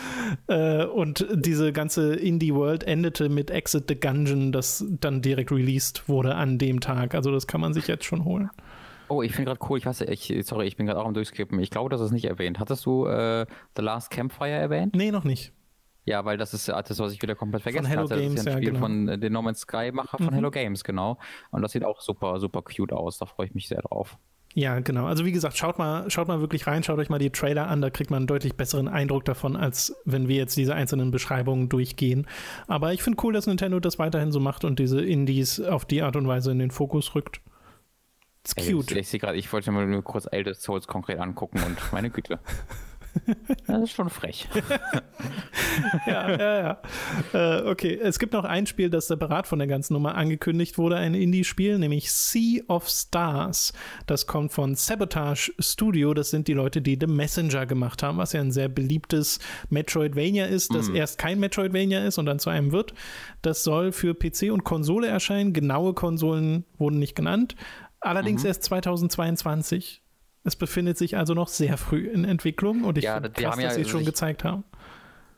wow. 0.48 0.58
Äh, 0.58 0.86
und 0.86 1.26
diese 1.32 1.72
ganze 1.72 2.16
Indie-World 2.16 2.84
endete 2.84 3.30
mit 3.30 3.52
Exit 3.52 3.86
the 3.88 3.98
Gungeon, 3.98 4.52
das 4.52 4.84
dann 4.90 5.22
direkt 5.22 5.52
released 5.52 6.10
wurde 6.10 6.36
an 6.36 6.58
dem 6.58 6.82
Tag. 6.82 7.16
Also 7.16 7.32
das 7.32 7.48
kann 7.48 7.62
man 7.62 7.74
sich 7.74 7.88
jetzt 7.88 8.04
schon 8.04 8.26
holen. 8.26 8.50
Oh, 9.10 9.22
ich 9.22 9.34
finde 9.34 9.52
gerade 9.52 9.66
cool, 9.70 9.78
ich 9.78 9.86
weiß, 9.86 10.02
ich, 10.02 10.34
sorry, 10.46 10.68
ich 10.68 10.78
bin 10.78 10.86
gerade 10.86 11.00
auch 11.00 11.06
am 11.06 11.14
Durchskippen. 11.14 11.60
Ich 11.60 11.72
glaube, 11.72 11.90
das 11.90 12.00
ist 12.00 12.12
nicht 12.12 12.26
erwähnt. 12.26 12.60
Hattest 12.60 12.86
du 12.86 13.06
äh, 13.06 13.46
The 13.76 13.82
Last 13.82 14.12
Campfire 14.12 14.52
erwähnt? 14.52 14.96
Nee, 14.96 15.12
noch 15.12 15.24
nicht. 15.24 15.52
Ja, 16.06 16.26
weil 16.26 16.38
das 16.38 16.54
ist 16.54 16.68
das, 16.68 17.00
was 17.00 17.14
ich 17.14 17.22
wieder 17.22 17.36
komplett 17.36 17.64
vergessen 17.64 17.86
von 17.86 17.92
Hello 17.92 18.10
hatte. 18.10 18.16
Games, 18.16 18.36
das 18.36 18.42
ist 18.42 18.46
ja 18.46 18.52
ein 18.54 18.58
Spiel 18.58 18.68
ja, 18.68 18.74
genau. 18.74 18.86
von 18.86 19.08
äh, 19.10 19.20
den 19.20 19.34
No 19.34 19.42
Man's 19.42 19.60
Sky-Macher 19.60 20.18
von 20.18 20.28
mhm. 20.28 20.34
Hello 20.34 20.52
Games, 20.52 20.84
genau. 20.84 21.18
Und 21.52 21.62
das 21.62 21.72
sieht 21.72 21.84
auch 21.84 22.02
super, 22.02 22.40
super 22.40 22.62
cute 22.62 22.94
aus. 22.94 23.18
Da 23.18 23.26
freue 23.26 23.48
ich 23.48 23.54
mich 23.54 23.68
sehr 23.68 23.82
drauf. 23.82 24.18
Ja, 24.56 24.80
genau. 24.80 25.06
Also 25.06 25.26
wie 25.26 25.32
gesagt, 25.32 25.58
schaut 25.58 25.78
mal, 25.78 26.10
schaut 26.10 26.28
mal 26.28 26.42
wirklich 26.42 26.66
rein, 26.66 26.84
schaut 26.84 26.98
euch 26.98 27.10
mal 27.10 27.20
die 27.20 27.30
Trailer 27.30 27.68
an, 27.68 27.82
da 27.82 27.92
kriegt 27.92 28.10
man 28.10 28.18
einen 28.18 28.28
deutlich 28.28 28.56
besseren 28.56 28.88
Eindruck 28.88 29.24
davon, 29.26 29.56
als 29.56 29.96
wenn 30.06 30.28
wir 30.28 30.38
jetzt 30.38 30.58
diese 30.58 30.74
einzelnen 30.74 31.12
Beschreibungen 31.12 31.70
durchgehen. 31.70 32.26
Aber 32.68 32.92
ich 32.92 33.04
finde 33.04 33.24
cool, 33.24 33.32
dass 33.32 33.46
Nintendo 33.46 33.80
das 33.80 34.00
weiterhin 34.00 34.32
so 34.32 34.40
macht 34.40 34.66
und 34.66 34.80
diese 34.80 35.02
Indies 35.02 35.62
auf 35.62 35.86
die 35.86 36.02
Art 36.02 36.16
und 36.16 36.28
Weise 36.28 36.52
in 36.52 36.58
den 36.58 36.72
Fokus 36.72 37.14
rückt. 37.14 37.42
Ist 38.58 38.70
cute. 38.70 38.92
Ich, 38.92 38.98
ich 38.98 39.08
sehe 39.08 39.20
gerade, 39.20 39.38
ich 39.38 39.52
wollte 39.52 39.72
mir 39.72 39.86
nur 39.86 40.04
kurz 40.04 40.28
Eldest 40.32 40.62
Souls 40.62 40.88
konkret 40.88 41.20
angucken 41.20 41.62
und 41.64 41.78
meine 41.92 42.10
Güte. 42.10 42.40
Das 43.68 43.84
ist 43.84 43.92
schon 43.92 44.10
frech. 44.10 44.48
ja, 46.08 46.30
ja, 46.38 46.60
ja. 46.60 46.82
Äh, 47.34 47.70
okay, 47.70 48.00
es 48.02 48.20
gibt 48.20 48.34
noch 48.34 48.44
ein 48.44 48.66
Spiel, 48.66 48.90
das 48.90 49.08
separat 49.08 49.48
von 49.48 49.60
der 49.60 49.68
ganzen 49.68 49.94
Nummer 49.94 50.16
angekündigt 50.16 50.78
wurde, 50.78 50.98
ein 50.98 51.14
Indie-Spiel, 51.14 51.80
nämlich 51.80 52.12
Sea 52.12 52.62
of 52.68 52.88
Stars. 52.88 53.74
Das 54.08 54.28
kommt 54.28 54.52
von 54.52 54.76
Sabotage 54.76 55.52
Studio. 55.60 56.14
Das 56.14 56.30
sind 56.30 56.48
die 56.48 56.54
Leute, 56.54 56.82
die 56.82 56.98
The 57.00 57.08
Messenger 57.08 57.66
gemacht 57.66 58.04
haben, 58.04 58.18
was 58.18 58.34
ja 58.34 58.42
ein 58.42 58.52
sehr 58.52 58.70
beliebtes 58.70 59.40
Metroidvania 59.70 60.46
ist, 60.46 60.74
das 60.74 60.90
mm. 60.90 60.96
erst 60.96 61.18
kein 61.18 61.40
Metroidvania 61.40 62.06
ist 62.06 62.18
und 62.18 62.26
dann 62.26 62.40
zu 62.40 62.50
einem 62.50 62.72
wird. 62.72 62.94
Das 63.42 63.64
soll 63.64 63.92
für 63.92 64.14
PC 64.14 64.52
und 64.52 64.64
Konsole 64.64 65.08
erscheinen. 65.08 65.54
Genaue 65.54 65.94
Konsolen 65.94 66.66
wurden 66.78 67.00
nicht 67.00 67.16
genannt. 67.16 67.56
Allerdings 68.02 68.44
mhm. 68.44 68.48
erst 68.48 68.64
2022. 68.64 70.04
Es 70.44 70.56
befindet 70.56 70.98
sich 70.98 71.18
also 71.18 71.34
noch 71.34 71.50
sehr 71.50 71.78
früh 71.78 72.08
in 72.08 72.24
Entwicklung 72.24 72.84
und 72.84 72.98
ich 72.98 73.04
ja, 73.04 73.16
finde 73.16 73.30
krass, 73.32 73.58
dass 73.58 73.76
sie 73.76 73.82
es 73.82 73.90
schon 73.90 74.06
gezeigt 74.06 74.44
haben. 74.44 74.64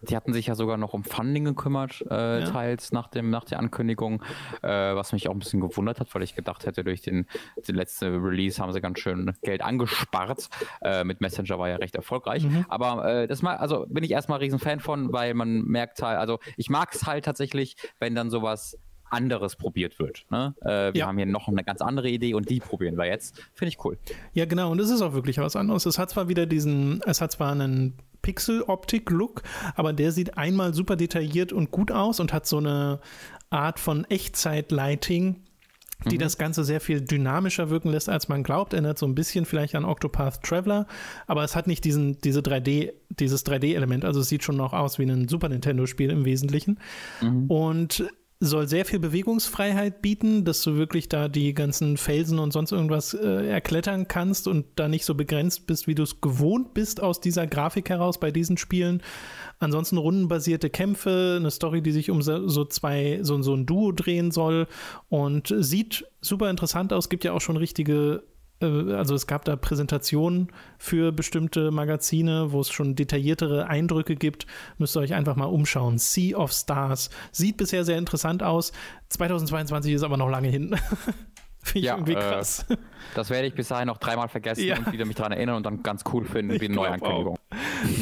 Die 0.04 0.16
hatten 0.16 0.34
sich 0.34 0.48
ja 0.48 0.56
sogar 0.56 0.78
noch 0.78 0.94
um 0.94 1.04
Funding 1.04 1.46
gekümmert, 1.46 2.04
äh, 2.10 2.40
ja. 2.40 2.46
teils 2.46 2.92
nach, 2.92 3.08
dem, 3.08 3.30
nach 3.30 3.44
der 3.44 3.60
Ankündigung, 3.60 4.24
äh, 4.64 4.68
was 4.68 5.14
mich 5.14 5.28
auch 5.28 5.34
ein 5.34 5.40
bisschen 5.40 5.62
gewundert 5.62 6.00
hat, 6.00 6.14
weil 6.16 6.24
ich 6.24 6.36
gedacht 6.36 6.66
hätte, 6.66 6.84
durch 6.84 7.02
den, 7.02 7.28
den 7.68 7.76
letzten 7.76 8.16
Release 8.24 8.60
haben 8.62 8.74
sie 8.74 8.82
ganz 8.82 9.00
schön 9.00 9.34
Geld 9.44 9.62
angespart. 9.62 10.50
Äh, 10.82 11.04
mit 11.04 11.22
Messenger 11.22 11.60
war 11.60 11.70
ja 11.70 11.76
recht 11.76 11.96
erfolgreich. 11.96 12.44
Mhm. 12.44 12.66
Aber 12.68 13.06
äh, 13.06 13.28
das 13.28 13.42
mal, 13.44 13.58
also 13.58 13.86
bin 13.90 14.04
ich 14.04 14.12
erstmal 14.12 14.40
riesen 14.40 14.58
Fan 14.58 14.80
von, 14.80 15.14
weil 15.14 15.34
man 15.36 15.62
merkt 15.64 16.02
halt, 16.02 16.18
also 16.18 16.40
ich 16.58 16.70
mag 16.70 16.94
es 16.94 17.06
halt 17.06 17.26
tatsächlich, 17.26 17.76
wenn 18.00 18.16
dann 18.16 18.32
sowas 18.32 18.80
anderes 19.12 19.56
probiert 19.56 20.00
wird. 20.00 20.26
Ne? 20.30 20.56
Äh, 20.62 20.94
wir 20.94 20.96
ja. 20.96 21.08
haben 21.08 21.18
hier 21.18 21.26
noch 21.26 21.48
eine 21.48 21.64
ganz 21.64 21.82
andere 21.82 22.10
Idee 22.10 22.34
und 22.34 22.50
die 22.50 22.60
probieren 22.60 22.98
wir 22.98 23.06
jetzt. 23.06 23.42
Finde 23.54 23.70
ich 23.70 23.84
cool. 23.86 23.98
Ja, 24.34 24.46
genau. 24.46 24.72
Und 24.72 24.80
es 24.80 24.90
ist 24.90 25.02
auch 25.02 25.14
wirklich 25.14 25.38
was 25.38 25.56
anderes. 25.56 25.86
Es 25.86 25.98
hat 25.98 26.10
zwar 26.10 26.30
wieder 26.30 26.46
diesen, 26.46 27.02
es 27.06 27.22
hat 27.22 27.32
zwar 27.32 27.52
einen 27.52 27.96
Pixel-Optik-Look, 28.22 29.44
aber 29.76 29.94
der 29.94 30.12
sieht 30.12 30.38
einmal 30.38 30.74
super 30.74 30.96
detailliert 30.96 31.54
und 31.54 31.72
gut 31.72 31.92
aus 31.92 32.20
und 32.20 32.34
hat 32.34 32.46
so 32.46 32.58
eine 32.58 33.00
Art 33.50 33.80
von 33.80 34.06
Echtzeit-Lighting, 34.06 35.42
die 36.10 36.16
mhm. 36.16 36.20
das 36.20 36.38
Ganze 36.38 36.64
sehr 36.64 36.82
viel 36.82 37.02
dynamischer 37.02 37.70
wirken 37.70 37.90
lässt, 37.90 38.10
als 38.10 38.28
man 38.28 38.44
glaubt. 38.44 38.74
Erinnert 38.74 38.98
so 38.98 39.06
ein 39.06 39.16
bisschen 39.16 39.46
vielleicht 39.46 39.76
an 39.76 39.86
Octopath 39.86 40.42
Traveler, 40.44 40.88
aber 41.28 41.44
es 41.44 41.56
hat 41.56 41.68
nicht 41.68 41.84
diesen, 41.84 42.20
diese 42.22 42.40
3D, 42.40 42.94
dieses 43.10 43.46
3D-Element. 43.46 44.06
Also 44.06 44.22
es 44.22 44.30
sieht 44.30 44.44
schon 44.44 44.58
noch 44.58 44.74
aus 44.74 45.00
wie 45.00 45.04
ein 45.04 45.28
Super 45.28 45.50
Nintendo-Spiel 45.50 46.10
im 46.10 46.26
Wesentlichen. 46.26 46.80
Mhm. 47.22 47.46
Und 47.48 48.06
soll 48.44 48.68
sehr 48.68 48.86
viel 48.86 48.98
Bewegungsfreiheit 48.98 50.02
bieten, 50.02 50.44
dass 50.46 50.64
du 50.64 50.76
wirklich 50.76 51.08
da 51.08 51.28
die 51.28 51.54
ganzen 51.54 51.96
Felsen 51.96 52.40
und 52.40 52.52
sonst 52.52 52.72
irgendwas 52.72 53.14
äh, 53.14 53.48
erklettern 53.48 54.08
kannst 54.08 54.48
und 54.48 54.66
da 54.76 54.88
nicht 54.88 55.06
so 55.06 55.14
begrenzt 55.14 55.68
bist, 55.68 55.86
wie 55.86 55.94
du 55.94 56.02
es 56.02 56.22
gewohnt 56.22 56.74
bist 56.74 57.04
aus 57.04 57.22
dieser 57.22 57.46
Grafik 57.46 57.90
heraus 57.90 58.20
bei 58.20 58.32
diesen 58.32 58.58
Spielen. 58.58 59.04
Ansonsten 59.60 59.98
rundenbasierte 59.98 60.72
Kämpfe, 60.72 61.38
eine 61.40 61.52
Story, 61.52 61.84
die 61.84 61.92
sich 61.92 62.10
um 62.10 62.24
so, 62.24 62.66
zwei, 62.66 63.20
so, 63.22 63.40
so 63.44 63.54
ein 63.54 63.68
Duo 63.68 63.92
drehen 63.92 64.32
soll 64.32 64.68
und 65.08 65.54
sieht 65.60 66.08
super 66.20 66.50
interessant 66.50 66.94
aus. 66.94 67.10
Gibt 67.10 67.24
ja 67.24 67.34
auch 67.34 67.42
schon 67.42 67.58
richtige 67.58 68.24
also 68.62 69.16
es 69.16 69.28
gab 69.28 69.46
da 69.46 69.56
Präsentationen 69.56 70.50
für 70.78 71.12
bestimmte 71.12 71.72
Magazine, 71.72 72.52
wo 72.52 72.62
es 72.62 72.70
schon 72.70 72.96
detailliertere 72.96 73.68
Eindrücke 73.68 74.16
gibt. 74.16 74.46
Müsst 74.78 74.96
ihr 74.96 75.02
euch 75.02 75.14
einfach 75.14 75.36
mal 75.36 75.46
umschauen. 75.46 75.98
Sea 75.98 76.38
of 76.38 76.52
Stars 76.52 77.10
sieht 77.32 77.58
bisher 77.58 77.84
sehr 77.84 77.98
interessant 77.98 78.44
aus. 78.44 78.72
2022 79.10 79.94
ist 79.94 80.04
aber 80.04 80.18
noch 80.18 80.30
lange 80.30 80.50
hin. 80.50 80.76
Finde 81.64 81.80
ich 81.80 81.86
ja, 81.86 81.96
irgendwie 81.96 82.14
äh, 82.14 82.16
krass. 82.16 82.66
Äh, 82.70 82.78
das 83.16 83.30
werde 83.30 83.48
ich 83.48 83.54
bis 83.54 83.68
dahin 83.68 83.88
noch 83.88 83.98
dreimal 83.98 84.30
vergessen 84.30 84.64
ja. 84.64 84.78
und 84.78 84.92
wieder 84.92 85.06
mich 85.06 85.16
daran 85.16 85.32
erinnern 85.32 85.58
und 85.58 85.66
dann 85.66 85.84
ganz 85.84 86.04
cool 86.12 86.26
finden 86.26 86.60
wie 86.60 86.66
eine 86.66 86.76
Neuankündigung. 86.76 87.38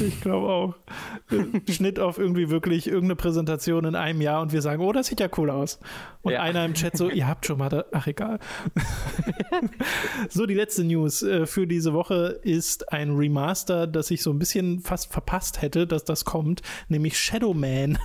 Ich 0.02 0.22
glaube 0.22 0.48
auch. 0.48 0.76
Schnitt 1.70 2.00
auf 2.00 2.18
irgendwie 2.18 2.50
wirklich 2.50 2.88
irgendeine 2.88 3.16
Präsentation 3.16 3.86
in 3.86 3.96
einem 3.96 4.22
Jahr 4.22 4.42
und 4.42 4.52
wir 4.52 4.62
sagen, 4.62 4.82
oh, 4.82 4.92
das 4.92 5.08
sieht 5.08 5.20
ja 5.20 5.28
cool 5.38 5.50
aus. 5.50 5.80
Und 6.22 6.34
ja. 6.34 6.42
einer 6.42 6.64
im 6.66 6.74
Chat 6.74 6.98
so, 6.98 7.10
ihr 7.10 7.28
habt 7.28 7.46
schon 7.46 7.58
mal, 7.58 7.70
da, 7.70 7.86
ach 7.92 8.08
egal. 8.08 8.40
so, 10.30 10.46
die 10.46 10.54
letzte 10.54 10.84
News 10.84 11.22
äh, 11.22 11.46
für 11.46 11.68
diese 11.68 11.94
Woche 11.94 12.40
ist 12.44 12.92
ein 12.92 13.16
Remaster, 13.16 13.88
das 13.88 14.12
ich 14.12 14.22
so 14.22 14.32
ein 14.32 14.40
bisschen 14.40 14.80
fast 14.80 15.12
verpasst 15.12 15.62
hätte, 15.62 15.88
dass 15.88 16.04
das 16.04 16.26
kommt, 16.26 16.62
nämlich 16.88 17.18
Shadow 17.18 17.54
Man. 17.54 17.98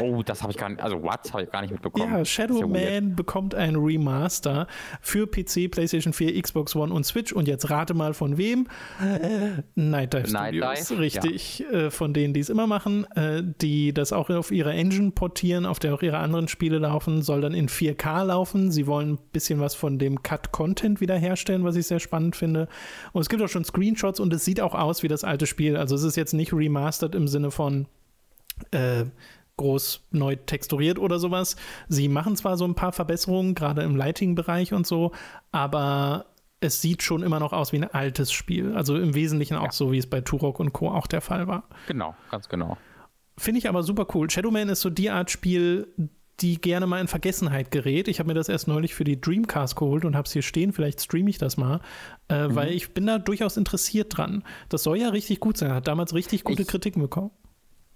Oh, 0.00 0.22
das 0.22 0.42
habe 0.42 0.52
ich 0.52 0.58
gar 0.58 0.68
nicht, 0.68 0.80
also 0.80 1.02
what, 1.02 1.32
habe 1.32 1.42
ich 1.44 1.50
gar 1.50 1.62
nicht 1.62 1.70
mitbekommen. 1.70 2.12
Ja, 2.12 2.24
Shadow 2.24 2.60
ja 2.60 2.66
Man 2.66 3.16
bekommt 3.16 3.54
ein 3.54 3.76
Remaster 3.76 4.66
für 5.00 5.26
PC, 5.26 5.70
PlayStation 5.70 6.12
4, 6.12 6.40
Xbox 6.42 6.74
One 6.76 6.92
und 6.92 7.04
Switch 7.04 7.32
und 7.32 7.48
jetzt 7.48 7.70
rate 7.70 7.94
mal 7.94 8.14
von 8.14 8.38
wem? 8.38 8.66
Äh, 9.00 9.62
Night 9.74 10.14
Dive 10.14 10.32
Night 10.32 10.54
Studios, 10.54 10.88
Dive? 10.88 11.00
richtig, 11.00 11.58
ja. 11.58 11.70
äh, 11.70 11.90
von 11.90 12.12
denen, 12.12 12.34
die 12.34 12.40
es 12.40 12.48
immer 12.48 12.66
machen, 12.66 13.04
äh, 13.14 13.42
die 13.60 13.92
das 13.92 14.12
auch 14.12 14.30
auf 14.30 14.50
ihre 14.50 14.72
Engine 14.72 15.10
portieren, 15.10 15.66
auf 15.66 15.78
der 15.78 15.94
auch 15.94 16.02
ihre 16.02 16.18
anderen 16.18 16.48
Spiele 16.48 16.78
laufen, 16.78 17.22
soll 17.22 17.40
dann 17.40 17.54
in 17.54 17.68
4K 17.68 18.24
laufen. 18.24 18.70
Sie 18.70 18.86
wollen 18.86 19.14
ein 19.14 19.18
bisschen 19.32 19.60
was 19.60 19.74
von 19.74 19.98
dem 19.98 20.22
Cut-Content 20.22 21.00
wiederherstellen, 21.00 21.64
was 21.64 21.76
ich 21.76 21.86
sehr 21.86 22.00
spannend 22.00 22.36
finde. 22.36 22.68
Und 23.12 23.22
es 23.22 23.28
gibt 23.28 23.42
auch 23.42 23.48
schon 23.48 23.64
Screenshots 23.64 24.20
und 24.20 24.32
es 24.32 24.44
sieht 24.44 24.60
auch 24.60 24.74
aus 24.74 25.02
wie 25.02 25.08
das 25.08 25.24
alte 25.24 25.46
Spiel. 25.46 25.76
Also 25.76 25.94
es 25.94 26.02
ist 26.02 26.16
jetzt 26.16 26.34
nicht 26.34 26.52
remastered 26.52 27.14
im 27.14 27.28
Sinne 27.28 27.50
von 27.50 27.86
äh, 28.70 29.04
groß 29.56 30.06
neu 30.10 30.36
texturiert 30.36 30.98
oder 30.98 31.18
sowas. 31.18 31.56
Sie 31.88 32.08
machen 32.08 32.36
zwar 32.36 32.56
so 32.56 32.64
ein 32.64 32.74
paar 32.74 32.92
Verbesserungen, 32.92 33.54
gerade 33.54 33.82
im 33.82 33.96
Lighting-Bereich 33.96 34.72
und 34.72 34.86
so, 34.86 35.12
aber 35.52 36.26
es 36.60 36.80
sieht 36.80 37.02
schon 37.02 37.22
immer 37.22 37.40
noch 37.40 37.52
aus 37.52 37.72
wie 37.72 37.76
ein 37.76 37.84
altes 37.84 38.32
Spiel. 38.32 38.74
Also 38.74 38.96
im 38.96 39.14
Wesentlichen 39.14 39.56
auch 39.56 39.66
ja. 39.66 39.72
so, 39.72 39.92
wie 39.92 39.98
es 39.98 40.08
bei 40.08 40.20
Turok 40.20 40.60
und 40.60 40.72
Co. 40.72 40.90
auch 40.90 41.06
der 41.06 41.20
Fall 41.20 41.46
war. 41.46 41.68
Genau, 41.86 42.14
ganz 42.30 42.48
genau. 42.48 42.76
Finde 43.36 43.58
ich 43.58 43.68
aber 43.68 43.82
super 43.82 44.06
cool. 44.14 44.30
Shadowman 44.30 44.68
ist 44.68 44.80
so 44.80 44.90
die 44.90 45.10
Art 45.10 45.30
Spiel, 45.30 45.88
die 46.40 46.60
gerne 46.60 46.86
mal 46.86 47.00
in 47.00 47.08
Vergessenheit 47.08 47.70
gerät. 47.70 48.08
Ich 48.08 48.18
habe 48.18 48.28
mir 48.28 48.34
das 48.34 48.48
erst 48.48 48.66
neulich 48.66 48.94
für 48.94 49.04
die 49.04 49.20
Dreamcast 49.20 49.76
geholt 49.76 50.04
und 50.04 50.16
habe 50.16 50.26
es 50.26 50.32
hier 50.32 50.42
stehen. 50.42 50.72
Vielleicht 50.72 51.00
streame 51.00 51.30
ich 51.30 51.38
das 51.38 51.56
mal, 51.56 51.80
äh, 52.28 52.48
mhm. 52.48 52.54
weil 52.54 52.72
ich 52.72 52.92
bin 52.94 53.06
da 53.06 53.18
durchaus 53.18 53.56
interessiert 53.56 54.16
dran. 54.16 54.42
Das 54.68 54.82
soll 54.82 54.98
ja 54.98 55.10
richtig 55.10 55.40
gut 55.40 55.56
sein. 55.56 55.72
Hat 55.72 55.86
damals 55.86 56.14
richtig 56.14 56.44
gute 56.44 56.62
ich, 56.62 56.68
Kritiken 56.68 57.02
bekommen. 57.02 57.30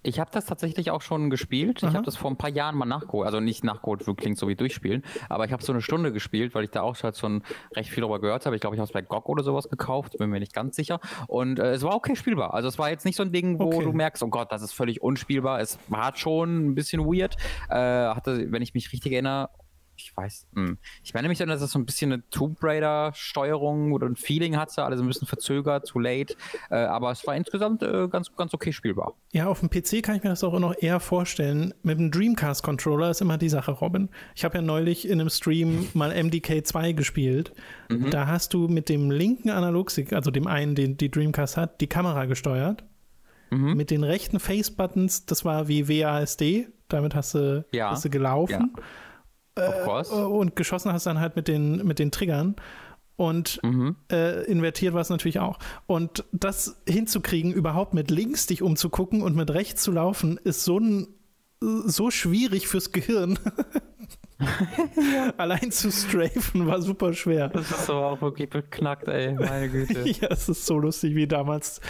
Ich 0.02 0.20
habe 0.20 0.30
das 0.32 0.46
tatsächlich 0.46 0.90
auch 0.90 1.02
schon 1.02 1.28
gespielt. 1.28 1.82
Aha. 1.82 1.90
Ich 1.90 1.96
habe 1.96 2.04
das 2.04 2.16
vor 2.16 2.30
ein 2.30 2.37
paar 2.37 2.50
Jahren 2.50 2.76
mal 2.76 2.87
nachgeholt. 2.87 3.26
Also 3.26 3.40
nicht 3.40 3.64
nachgeholt, 3.64 4.04
klingt 4.16 4.38
so 4.38 4.46
wie 4.46 4.54
durchspielen. 4.54 5.02
Aber 5.28 5.44
ich 5.44 5.52
habe 5.52 5.62
so 5.62 5.72
eine 5.72 5.82
Stunde 5.82 6.12
gespielt, 6.12 6.54
weil 6.54 6.64
ich 6.64 6.70
da 6.70 6.82
auch 6.82 6.94
schon 6.94 7.42
recht 7.74 7.90
viel 7.90 8.02
darüber 8.02 8.20
gehört 8.20 8.46
habe. 8.46 8.54
Ich 8.54 8.61
glaube, 8.61 8.76
ich 8.76 8.80
habe 8.80 8.87
es 8.87 8.92
bei 8.92 9.02
GOG 9.02 9.28
oder 9.28 9.42
sowas 9.42 9.68
gekauft. 9.68 10.16
Bin 10.18 10.30
mir 10.30 10.38
nicht 10.38 10.54
ganz 10.54 10.76
sicher. 10.76 11.00
Und 11.26 11.58
äh, 11.58 11.72
es 11.72 11.82
war 11.82 11.94
okay 11.94 12.14
spielbar. 12.14 12.54
Also 12.54 12.68
es 12.68 12.78
war 12.78 12.90
jetzt 12.90 13.04
nicht 13.04 13.16
so 13.16 13.22
ein 13.24 13.32
Ding, 13.32 13.58
wo 13.58 13.66
okay. 13.66 13.84
du 13.84 13.92
merkst, 13.92 14.22
oh 14.22 14.28
Gott, 14.28 14.52
das 14.52 14.62
ist 14.62 14.72
völlig 14.72 15.02
unspielbar. 15.02 15.61
Es 15.61 15.78
war 15.88 16.14
schon 16.16 16.68
ein 16.68 16.74
bisschen 16.74 17.04
weird. 17.04 17.37
Äh, 17.68 17.74
hatte, 17.74 18.52
wenn 18.52 18.62
ich 18.62 18.74
mich 18.74 18.92
richtig 18.92 19.12
erinnere, 19.12 19.50
ich 19.98 20.16
weiß, 20.16 20.46
mh. 20.52 20.66
Hm. 20.68 20.78
ich 21.02 21.14
meine 21.14 21.24
nämlich 21.24 21.38
dann, 21.38 21.48
dass 21.48 21.61
das 21.61 21.72
so 21.72 21.78
ein 21.78 21.87
bisschen 21.87 22.12
eine 22.12 22.28
Tomb 22.30 22.58
Raider-Steuerung 22.62 23.92
oder 23.92 24.06
ein 24.06 24.16
Feeling 24.16 24.56
hatte, 24.56 24.84
alles 24.84 25.00
ein 25.00 25.06
bisschen 25.06 25.26
verzögert, 25.26 25.87
zu 25.87 25.98
late, 25.98 26.34
äh, 26.70 26.76
aber 26.76 27.11
es 27.11 27.26
war 27.26 27.37
insgesamt 27.37 27.82
äh, 27.82 28.08
ganz, 28.08 28.34
ganz 28.37 28.54
okay 28.54 28.72
spielbar. 28.72 29.14
Ja, 29.32 29.46
auf 29.48 29.61
dem 29.61 29.70
PC 29.70 30.02
kann 30.02 30.16
ich 30.16 30.22
mir 30.22 30.30
das 30.30 30.44
auch 30.44 30.58
noch 30.58 30.74
eher 30.80 31.00
vorstellen. 31.00 31.74
Mit 31.82 31.98
dem 31.98 32.11
Dreamcast-Controller 32.11 33.11
ist 33.11 33.20
immer 33.20 33.38
die 33.38 33.48
Sache, 33.48 33.72
Robin. 33.72 34.08
Ich 34.34 34.44
habe 34.44 34.58
ja 34.58 34.62
neulich 34.62 35.08
in 35.08 35.20
einem 35.20 35.30
Stream 35.30 35.88
mal 35.94 36.11
MDK 36.11 36.66
2 36.66 36.92
gespielt. 36.92 37.52
Mhm. 37.88 38.11
Da 38.11 38.26
hast 38.26 38.54
du 38.54 38.68
mit 38.68 38.88
dem 38.88 39.11
linken 39.11 39.50
Analogstick, 39.50 40.12
also 40.12 40.30
dem 40.30 40.46
einen, 40.46 40.74
den 40.74 40.96
die 40.96 41.11
Dreamcast 41.11 41.56
hat, 41.56 41.80
die 41.80 41.87
Kamera 41.87 42.26
gesteuert. 42.26 42.84
Mhm. 43.50 43.74
Mit 43.74 43.90
den 43.90 44.04
rechten 44.04 44.40
Face-Buttons, 44.40 45.26
das 45.26 45.44
war 45.44 45.68
wie 45.68 45.88
WASD, 45.88 46.68
damit 46.88 47.14
hast 47.14 47.34
du, 47.34 47.64
ja. 47.72 47.90
hast 47.90 48.04
du 48.04 48.11
gelaufen. 48.11 48.72
Ja 48.74 48.82
äh, 49.59 50.14
und 50.14 50.57
geschossen 50.57 50.92
hast 50.92 51.07
dann 51.07 51.21
halt 51.21 51.37
mit 51.37 51.49
den, 51.49 51.87
mit 51.87 51.99
den 51.99 52.11
Triggern. 52.11 52.57
Und 53.16 53.61
mhm. 53.64 53.97
äh, 54.12 54.44
invertiert 54.44 54.94
war 54.94 55.01
es 55.01 55.11
natürlich 55.11 55.40
auch. 55.40 55.59
Und 55.87 56.25
das 56.31 56.81
hinzukriegen, 56.88 57.53
überhaupt 57.53 57.92
mit 57.92 58.12
links 58.12 58.47
dich 58.47 58.62
umzugucken 58.62 59.23
und 59.23 59.35
mit 59.35 59.51
rechts 59.51 59.83
zu 59.83 59.90
laufen, 59.90 60.38
ist 60.44 60.64
so 60.64 60.79
ein 60.79 61.09
so 61.61 62.11
schwierig 62.11 62.68
fürs 62.68 62.92
Gehirn. 62.92 63.38
ja. 64.97 65.33
Allein 65.37 65.71
zu 65.73 65.90
strafen 65.90 66.66
war 66.66 66.81
super 66.81 67.12
schwer. 67.12 67.49
Das 67.49 67.71
ist 67.71 67.90
aber 67.90 68.07
auch 68.12 68.21
wirklich 68.21 68.49
beknackt, 68.51 69.09
ey, 69.09 69.35
meine 69.35 69.68
Güte. 69.68 70.09
ja, 70.21 70.29
es 70.31 70.49
ist 70.49 70.66
so 70.66 70.79
lustig, 70.79 71.14
wie 71.14 71.27
damals 71.27 71.81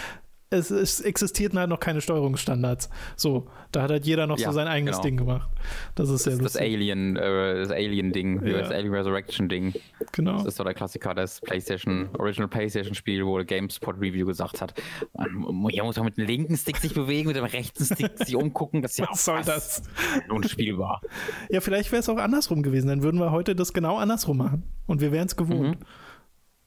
es, 0.50 0.70
es, 0.70 1.00
existierten 1.00 1.58
halt 1.58 1.68
noch 1.68 1.80
keine 1.80 2.00
Steuerungsstandards. 2.00 2.88
So, 3.16 3.48
da 3.70 3.82
hat 3.82 3.90
halt 3.90 4.06
jeder 4.06 4.26
noch 4.26 4.38
ja, 4.38 4.48
so 4.48 4.54
sein 4.54 4.66
eigenes 4.66 4.96
genau. 4.96 5.02
Ding 5.02 5.16
gemacht. 5.18 5.50
Das 5.94 6.08
ist 6.08 6.22
sehr 6.22 6.34
das 6.34 6.42
lustig. 6.42 6.60
Das 6.60 6.68
Alien, 6.68 7.16
äh, 7.16 7.60
das 7.60 7.70
Alien-Ding, 7.70 8.46
ja. 8.46 8.58
das 8.58 8.70
Alien 8.70 8.94
Resurrection-Ding. 8.94 9.74
Genau. 10.12 10.38
Das 10.38 10.46
ist 10.46 10.56
so 10.56 10.64
der 10.64 10.74
Klassiker 10.74 11.14
des 11.14 11.40
PlayStation, 11.42 12.08
Original 12.18 12.48
PlayStation-Spiel, 12.48 13.26
wo 13.26 13.42
GameSpot 13.44 13.96
Review 14.00 14.26
gesagt 14.26 14.62
hat, 14.62 14.74
man 15.14 15.68
hier 15.70 15.84
muss 15.84 15.96
man 15.96 16.06
mit 16.06 16.16
dem 16.16 16.26
linken 16.26 16.56
Stick 16.56 16.78
sich 16.78 16.94
bewegen, 16.94 17.28
mit 17.28 17.36
dem 17.36 17.44
rechten 17.44 17.84
Stick 17.84 18.16
sich 18.18 18.34
umgucken. 18.34 18.80
Das 18.80 18.92
ist 18.92 18.98
ja 18.98 19.06
Was 19.10 19.24
soll 19.24 19.42
das? 19.42 19.82
Unspielbar. 20.30 21.02
Ja, 21.50 21.60
vielleicht 21.60 21.92
wäre 21.92 22.00
es 22.00 22.08
auch 22.08 22.16
andersrum 22.18 22.62
gewesen. 22.62 22.88
Dann 22.88 23.02
würden 23.02 23.20
wir 23.20 23.32
heute 23.32 23.54
das 23.54 23.72
genau 23.72 23.98
andersrum 23.98 24.38
machen. 24.38 24.62
Und 24.86 25.02
wir 25.02 25.12
wären 25.12 25.26
es 25.26 25.36
gewohnt. 25.36 25.78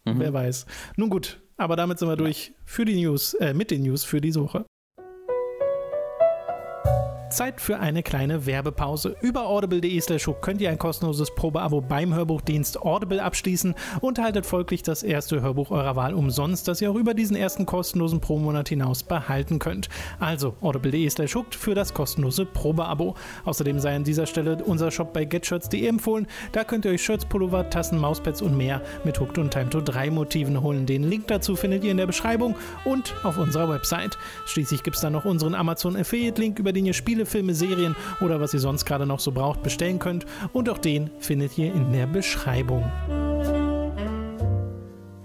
Mhm. 0.06 0.13
Mhm. 0.13 0.20
Wer 0.20 0.34
weiß. 0.34 0.65
Nun 0.98 1.10
gut, 1.10 1.40
Aber 1.62 1.76
damit 1.76 2.00
sind 2.00 2.08
wir 2.08 2.17
durch 2.17 2.54
für 2.65 2.86
die 2.86 2.95
News, 2.95 3.36
äh, 3.36 3.54
mit 3.54 3.69
den 3.69 3.84
News 3.84 4.04
für 4.04 4.19
diese 4.19 4.41
Woche. 4.41 4.65
Zeit 7.32 7.62
für 7.62 7.80
eine 7.80 8.04
kleine 8.04 8.46
Werbepause. 8.46 9.15
Über 9.22 9.48
audible.de 9.48 10.00
slash 10.02 10.30
könnt 10.41 10.62
ihr 10.62 10.70
ein 10.70 10.78
kostenloses 10.78 11.34
Probeabo 11.34 11.82
beim 11.82 12.13
Hörbuchdienst 12.13 12.82
Audible 12.82 13.24
abschließen 13.24 13.74
und 14.02 14.20
haltet 14.20 14.46
folglich 14.46 14.84
das 14.84 15.02
erste 15.02 15.41
Hörbuch 15.41 15.72
eurer 15.72 15.96
Wahl 15.96 16.13
umsonst, 16.13 16.67
das 16.67 16.82
ihr 16.82 16.91
auch 16.91 16.96
über 16.96 17.13
diesen 17.13 17.36
ersten 17.36 17.65
kostenlosen 17.65 18.22
Pro-Monat 18.22 18.70
hinaus 18.70 19.04
behalten 19.04 19.58
könnt. 19.60 19.89
Also 20.20 20.56
audible.de 20.62 21.10
slash 21.10 21.38
für 21.52 21.74
das 21.74 21.94
kostenlose 21.94 22.46
Probeabo. 22.46 23.15
Außerdem 23.46 23.80
sei 23.80 23.96
an 23.96 24.04
dieser 24.04 24.26
Stelle 24.26 24.62
unser 24.63 24.91
Shop 24.91 25.13
bei 25.13 25.24
getshirts.de 25.24 25.88
empfohlen. 25.88 26.28
Da 26.52 26.63
könnt 26.65 26.86
ihr 26.86 26.91
euch 26.91 27.02
Shirts, 27.02 27.26
Pullover, 27.26 27.70
Tassen, 27.70 27.98
Mauspads 27.98 28.41
und 28.41 28.58
mehr 28.58 28.82
mit 29.06 29.20
Hooked 29.20 29.38
und 29.38 29.52
Time 29.52 29.70
to 29.70 29.80
3 29.80 30.12
Motiven 30.12 30.62
holen. 30.62 30.86
Den 30.86 31.04
Link 31.04 31.28
dazu 31.28 31.56
findet 31.56 31.84
ihr 31.84 31.91
in 31.91 31.98
der 31.98 32.08
Beschreibung 32.08 32.56
und 32.84 33.15
auf 33.24 33.38
unserer 33.38 33.70
Website. 33.70 34.17
Schließlich 34.46 34.84
gibt 34.84 34.98
es 34.98 35.02
dann 35.02 35.13
noch 35.13 35.26
unseren 35.26 35.56
Amazon 35.56 35.96
Affiliate 35.96 36.41
Link, 36.41 36.60
über 36.60 36.74
den 36.74 36.86
ihr 36.86 36.94
Spiele 36.94 37.20
Spiele, 37.21 37.25
Filme, 37.25 37.53
Serien 37.53 37.95
oder 38.21 38.39
was 38.39 38.53
ihr 38.53 38.60
sonst 38.60 38.86
gerade 38.86 39.05
noch 39.05 39.19
so 39.19 39.31
braucht, 39.31 39.63
bestellen 39.63 39.99
könnt. 39.99 40.25
Und 40.53 40.69
auch 40.69 40.77
den 40.77 41.12
findet 41.19 41.57
ihr 41.57 41.73
in 41.73 41.91
der 41.91 42.07
Beschreibung. 42.07 42.84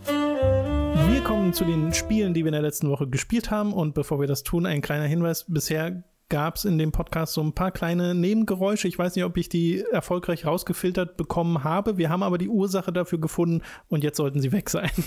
Wir 0.05 1.21
kommen 1.25 1.53
zu 1.53 1.65
den 1.65 1.93
Spielen, 1.93 2.35
die 2.35 2.45
wir 2.45 2.49
in 2.49 2.53
der 2.53 2.63
letzten 2.63 2.91
Woche 2.91 3.07
gespielt 3.07 3.51
haben. 3.51 3.73
Und 3.73 3.95
bevor 3.95 4.21
wir 4.21 4.27
das 4.27 4.43
tun, 4.43 4.67
ein 4.67 4.83
kleiner 4.83 5.05
Hinweis. 5.05 5.47
Bisher 5.49 6.03
gab 6.29 6.57
es 6.57 6.65
in 6.65 6.77
dem 6.77 6.93
Podcast 6.93 7.35
so 7.35 7.43
ein 7.43 7.55
paar 7.55 7.71
kleine 7.71 8.15
Nebengeräusche. 8.15 8.89
Ich 8.89 8.99
weiß 8.99 9.15
nicht, 9.17 9.25
ob 9.25 9.37
ich 9.37 9.49
die 9.49 9.85
erfolgreich 9.93 10.45
rausgefiltert 10.45 11.17
bekommen 11.17 11.65
habe. 11.65 11.97
Wir 11.97 12.11
haben 12.11 12.23
aber 12.23 12.39
die 12.39 12.49
Ursache 12.49 12.93
dafür 12.93 13.21
gefunden 13.21 13.63
und 13.89 14.05
jetzt 14.05 14.17
sollten 14.17 14.41
sie 14.41 14.53
weg 14.53 14.69
sein. 14.69 14.91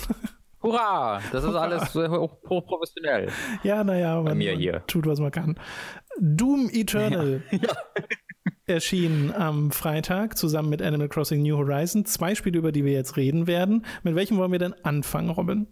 Hurra! 0.61 1.21
Das 1.31 1.43
ist 1.43 1.49
Hurra. 1.49 1.61
alles 1.61 1.95
hochprofessionell. 1.95 3.29
Ja, 3.63 3.83
naja, 3.83 4.21
man, 4.21 4.37
mir 4.37 4.53
hier. 4.53 4.73
Man 4.73 4.87
tut, 4.87 5.05
was 5.05 5.19
man 5.19 5.31
kann. 5.31 5.57
Doom 6.19 6.69
Eternal 6.71 7.43
ja. 7.51 7.59
Ja. 7.67 7.75
erschien 8.67 9.31
am 9.33 9.71
Freitag 9.71 10.37
zusammen 10.37 10.69
mit 10.69 10.81
Animal 10.81 11.09
Crossing 11.09 11.41
New 11.41 11.57
Horizons. 11.57 12.11
Zwei 12.13 12.35
Spiele, 12.35 12.57
über 12.57 12.71
die 12.71 12.85
wir 12.85 12.93
jetzt 12.93 13.17
reden 13.17 13.47
werden. 13.47 13.85
Mit 14.03 14.15
welchem 14.15 14.37
wollen 14.37 14.51
wir 14.51 14.59
denn 14.59 14.73
anfangen, 14.83 15.29
Robin? 15.29 15.67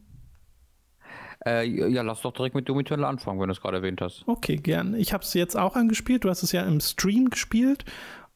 Äh, 1.46 1.66
ja, 1.68 2.02
lass 2.02 2.22
doch 2.22 2.34
direkt 2.34 2.56
mit 2.56 2.68
Doom 2.68 2.80
Eternal 2.80 3.10
anfangen, 3.10 3.40
wenn 3.40 3.48
du 3.48 3.54
es 3.54 3.62
gerade 3.62 3.78
erwähnt 3.78 4.02
hast. 4.02 4.24
Okay, 4.28 4.56
gern. 4.56 4.96
Ich 4.96 5.14
habe 5.14 5.24
es 5.24 5.34
jetzt 5.34 5.56
auch 5.56 5.76
angespielt. 5.76 6.24
Du 6.24 6.30
hast 6.30 6.44
es 6.44 6.52
ja 6.52 6.64
im 6.64 6.80
Stream 6.80 7.30
gespielt 7.30 7.86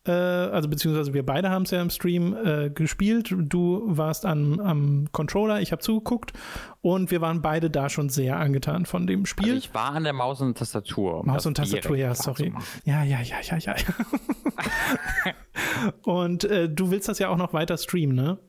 äh, 0.07 0.11
also 0.11 0.67
beziehungsweise 0.67 1.13
wir 1.13 1.25
beide 1.25 1.49
haben 1.49 1.63
es 1.63 1.71
ja 1.71 1.81
im 1.81 1.89
Stream 1.89 2.35
äh, 2.35 2.69
gespielt. 2.69 3.33
Du 3.37 3.83
warst 3.85 4.25
am, 4.25 4.59
am 4.59 5.07
Controller, 5.11 5.61
ich 5.61 5.71
habe 5.71 5.81
zugeguckt 5.81 6.33
und 6.81 7.11
wir 7.11 7.21
waren 7.21 7.41
beide 7.41 7.69
da 7.69 7.89
schon 7.89 8.09
sehr 8.09 8.37
angetan 8.37 8.85
von 8.85 9.05
dem 9.05 9.25
Spiel. 9.25 9.53
Also 9.53 9.57
ich 9.57 9.73
war 9.73 9.93
an 9.93 10.03
der 10.03 10.13
Maus 10.13 10.41
und 10.41 10.57
Tastatur. 10.57 11.19
Um 11.19 11.27
Maus 11.27 11.45
und 11.45 11.55
Tastatur, 11.55 11.97
ja, 11.97 12.15
sorry. 12.15 12.53
Ja, 12.83 13.03
ja, 13.03 13.21
ja, 13.21 13.37
ja, 13.41 13.57
ja. 13.57 13.75
und 16.03 16.43
äh, 16.45 16.67
du 16.67 16.89
willst 16.89 17.07
das 17.07 17.19
ja 17.19 17.29
auch 17.29 17.37
noch 17.37 17.53
weiter 17.53 17.77
streamen, 17.77 18.15
ne? 18.15 18.39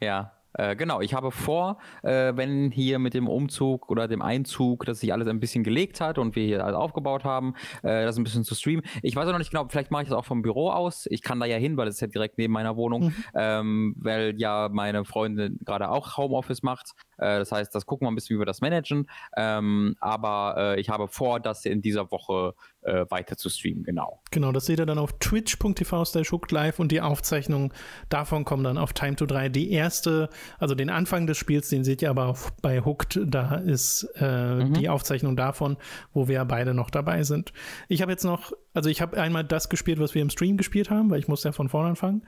Ja. 0.00 0.35
Äh, 0.56 0.76
genau, 0.76 1.00
ich 1.00 1.14
habe 1.14 1.30
vor, 1.30 1.78
äh, 2.02 2.32
wenn 2.34 2.70
hier 2.70 2.98
mit 2.98 3.14
dem 3.14 3.28
Umzug 3.28 3.90
oder 3.90 4.08
dem 4.08 4.22
Einzug, 4.22 4.84
dass 4.86 5.00
sich 5.00 5.12
alles 5.12 5.28
ein 5.28 5.40
bisschen 5.40 5.64
gelegt 5.64 6.00
hat 6.00 6.18
und 6.18 6.34
wir 6.34 6.44
hier 6.44 6.64
alles 6.64 6.76
aufgebaut 6.76 7.24
haben, 7.24 7.54
äh, 7.82 8.04
das 8.04 8.16
ein 8.16 8.24
bisschen 8.24 8.44
zu 8.44 8.54
streamen. 8.54 8.84
Ich 9.02 9.14
weiß 9.14 9.26
auch 9.28 9.32
noch 9.32 9.38
nicht 9.38 9.50
genau, 9.50 9.66
vielleicht 9.68 9.90
mache 9.90 10.04
ich 10.04 10.08
das 10.08 10.16
auch 10.16 10.24
vom 10.24 10.42
Büro 10.42 10.70
aus. 10.70 11.06
Ich 11.10 11.22
kann 11.22 11.40
da 11.40 11.46
ja 11.46 11.56
hin, 11.56 11.76
weil 11.76 11.88
es 11.88 11.96
ist 11.96 12.00
ja 12.00 12.06
direkt 12.06 12.38
neben 12.38 12.52
meiner 12.52 12.76
Wohnung, 12.76 13.04
mhm. 13.04 13.14
ähm, 13.34 13.94
weil 13.98 14.34
ja 14.38 14.68
meine 14.72 15.04
Freundin 15.04 15.58
gerade 15.64 15.90
auch 15.90 16.16
Homeoffice 16.16 16.62
macht. 16.62 16.92
Äh, 17.18 17.38
das 17.38 17.52
heißt, 17.52 17.74
das 17.74 17.86
gucken 17.86 18.06
wir 18.06 18.12
ein 18.12 18.14
bisschen, 18.14 18.36
wie 18.36 18.40
wir 18.40 18.46
das 18.46 18.60
managen. 18.60 19.08
Ähm, 19.36 19.96
aber 20.00 20.54
äh, 20.58 20.80
ich 20.80 20.88
habe 20.88 21.08
vor, 21.08 21.40
das 21.40 21.64
in 21.64 21.82
dieser 21.82 22.10
Woche 22.10 22.54
äh, 22.82 23.04
weiter 23.08 23.36
zu 23.36 23.48
streamen, 23.48 23.84
genau. 23.84 24.20
Genau, 24.30 24.52
das 24.52 24.66
seht 24.66 24.78
ihr 24.78 24.86
dann 24.86 24.98
auf 24.98 25.18
twitch.tv 25.18 26.04
hooked 26.30 26.52
live 26.52 26.78
und 26.78 26.92
die 26.92 27.00
Aufzeichnungen 27.00 27.72
davon 28.08 28.44
kommen 28.44 28.64
dann 28.64 28.78
auf 28.78 28.92
Time 28.92 29.16
to 29.16 29.26
3. 29.26 29.48
Die 29.48 29.70
erste, 29.72 30.28
also 30.58 30.74
den 30.74 30.90
Anfang 30.90 31.26
des 31.26 31.36
Spiels, 31.36 31.68
den 31.68 31.84
seht 31.84 32.02
ihr 32.02 32.10
aber 32.10 32.26
auch 32.26 32.50
bei 32.62 32.84
Hooked, 32.84 33.20
da 33.24 33.56
ist 33.56 34.08
äh, 34.16 34.56
mhm. 34.56 34.74
die 34.74 34.88
Aufzeichnung 34.88 35.36
davon, 35.36 35.76
wo 36.12 36.28
wir 36.28 36.44
beide 36.44 36.74
noch 36.74 36.90
dabei 36.90 37.22
sind. 37.22 37.52
Ich 37.88 38.02
habe 38.02 38.12
jetzt 38.12 38.24
noch, 38.24 38.52
also 38.74 38.88
ich 38.88 39.00
habe 39.00 39.20
einmal 39.20 39.44
das 39.44 39.68
gespielt, 39.68 39.98
was 39.98 40.14
wir 40.14 40.22
im 40.22 40.30
Stream 40.30 40.56
gespielt 40.56 40.90
haben, 40.90 41.10
weil 41.10 41.18
ich 41.18 41.28
muss 41.28 41.44
ja 41.44 41.52
von 41.52 41.68
vorne 41.68 41.90
anfangen. 41.90 42.24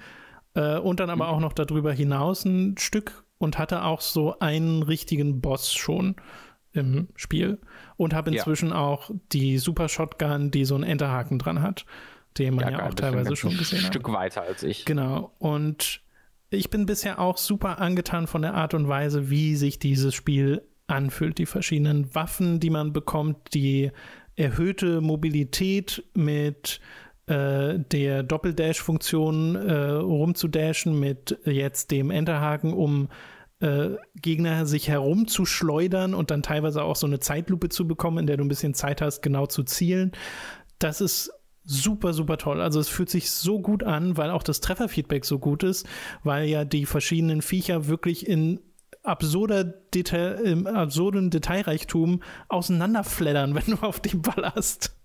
Äh, 0.55 0.79
und 0.79 1.01
dann 1.01 1.11
aber 1.11 1.27
mhm. 1.27 1.35
auch 1.35 1.41
noch 1.41 1.53
darüber 1.53 1.93
hinaus 1.93 2.45
ein 2.45 2.77
Stück 2.79 3.25
und 3.39 3.59
hatte 3.59 3.85
auch 3.85 4.01
so 4.01 4.39
einen 4.41 4.83
richtigen 4.83 5.41
Boss 5.41 5.73
schon 5.73 6.17
im 6.73 7.09
Spiel 7.17 7.59
und 7.97 8.15
habe 8.15 8.31
inzwischen 8.31 8.71
ja. 8.71 8.77
auch 8.77 9.11
die 9.33 9.59
Super 9.59 9.89
Shotgun, 9.89 10.51
die 10.51 10.65
so 10.65 10.75
einen 10.75 10.85
Enterhaken 10.85 11.39
dran 11.39 11.63
hat, 11.63 11.87
den 12.37 12.55
man 12.55 12.73
ja, 12.73 12.79
ja 12.79 12.87
auch 12.87 12.95
teilweise 12.95 13.37
schon 13.37 13.57
gesehen 13.57 13.79
hat. 13.81 13.87
Ein 13.87 13.93
Stück 13.93 14.13
weiter 14.13 14.43
als 14.43 14.63
ich. 14.63 14.85
Genau. 14.85 15.33
Und 15.39 16.03
ich 16.51 16.71
bin 16.71 16.87
bisher 16.87 17.19
auch 17.19 17.37
super 17.37 17.81
angetan 17.81 18.27
von 18.27 18.43
der 18.43 18.55
Art 18.55 18.75
und 18.75 18.89
Weise, 18.89 19.31
wie 19.31 19.57
sich 19.57 19.79
dieses 19.79 20.15
Spiel 20.15 20.63
anfühlt. 20.87 21.39
Die 21.39 21.47
verschiedenen 21.47 22.15
Waffen, 22.15 22.61
die 22.61 22.71
man 22.71 22.93
bekommt, 22.93 23.55
die 23.55 23.91
erhöhte 24.37 25.01
Mobilität 25.01 26.05
mit 26.15 26.81
äh, 27.29 27.79
der 27.79 28.23
Doppeldash-Funktion 28.23 29.57
äh, 29.57 29.91
rumzudashen 29.91 30.99
mit 30.99 31.39
jetzt 31.45 31.91
dem 31.91 32.11
Enterhaken, 32.11 32.73
um 32.73 33.09
äh, 33.61 33.91
Gegner 34.15 34.67
sich 34.67 34.89
herumzuschleudern 34.89 36.15
und 36.15 36.31
dann 36.31 36.43
teilweise 36.43 36.83
auch 36.83 36.97
so 36.97 37.07
eine 37.07 37.21
Zeitlupe 37.21 37.69
zu 37.69 37.87
bekommen, 37.87 38.19
in 38.19 38.27
der 38.27 38.37
du 38.37 38.45
ein 38.45 38.49
bisschen 38.49 38.75
Zeit 38.75 39.03
hast, 39.03 39.21
genau 39.21 39.47
zu 39.47 39.63
zielen. 39.65 40.13
Das 40.79 41.01
ist 41.01 41.31
super, 41.65 42.15
super 42.15 42.39
toll. 42.39 42.61
Also 42.63 42.81
es 42.81 42.89
fühlt 42.89 43.11
sich 43.11 43.31
so 43.31 43.61
gut 43.61 43.83
an, 43.83 44.17
weil 44.17 44.31
auch 44.31 44.43
das 44.43 44.61
Trefferfeedback 44.61 45.25
so 45.25 45.39
gut 45.39 45.63
ist, 45.63 45.87
weil 46.25 46.49
ja 46.49 46.65
die 46.65 46.87
verschiedenen 46.87 47.43
Viecher 47.43 47.89
wirklich 47.89 48.27
in 48.27 48.61
absurder 49.03 49.65
Detail, 49.65 50.41
im 50.45 50.67
absurden 50.67 51.31
Detailreichtum 51.31 52.23
auseinanderfleddern, 52.49 53.55
wenn 53.57 53.77
du 53.77 53.83
auf 53.83 54.01
die 54.01 54.17
ballerst. 54.17 54.98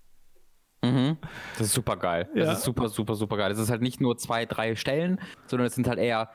Mhm. 0.84 1.16
Das 1.58 1.68
ist 1.68 1.74
super 1.74 1.96
geil. 1.96 2.28
Ja. 2.34 2.46
Das 2.46 2.58
ist 2.58 2.64
super, 2.64 2.88
super, 2.88 3.14
super 3.14 3.36
geil. 3.36 3.52
Es 3.52 3.58
ist 3.58 3.70
halt 3.70 3.82
nicht 3.82 4.00
nur 4.00 4.16
zwei, 4.16 4.46
drei 4.46 4.76
Stellen, 4.76 5.20
sondern 5.46 5.66
es 5.66 5.74
sind 5.74 5.88
halt 5.88 5.98
eher 5.98 6.30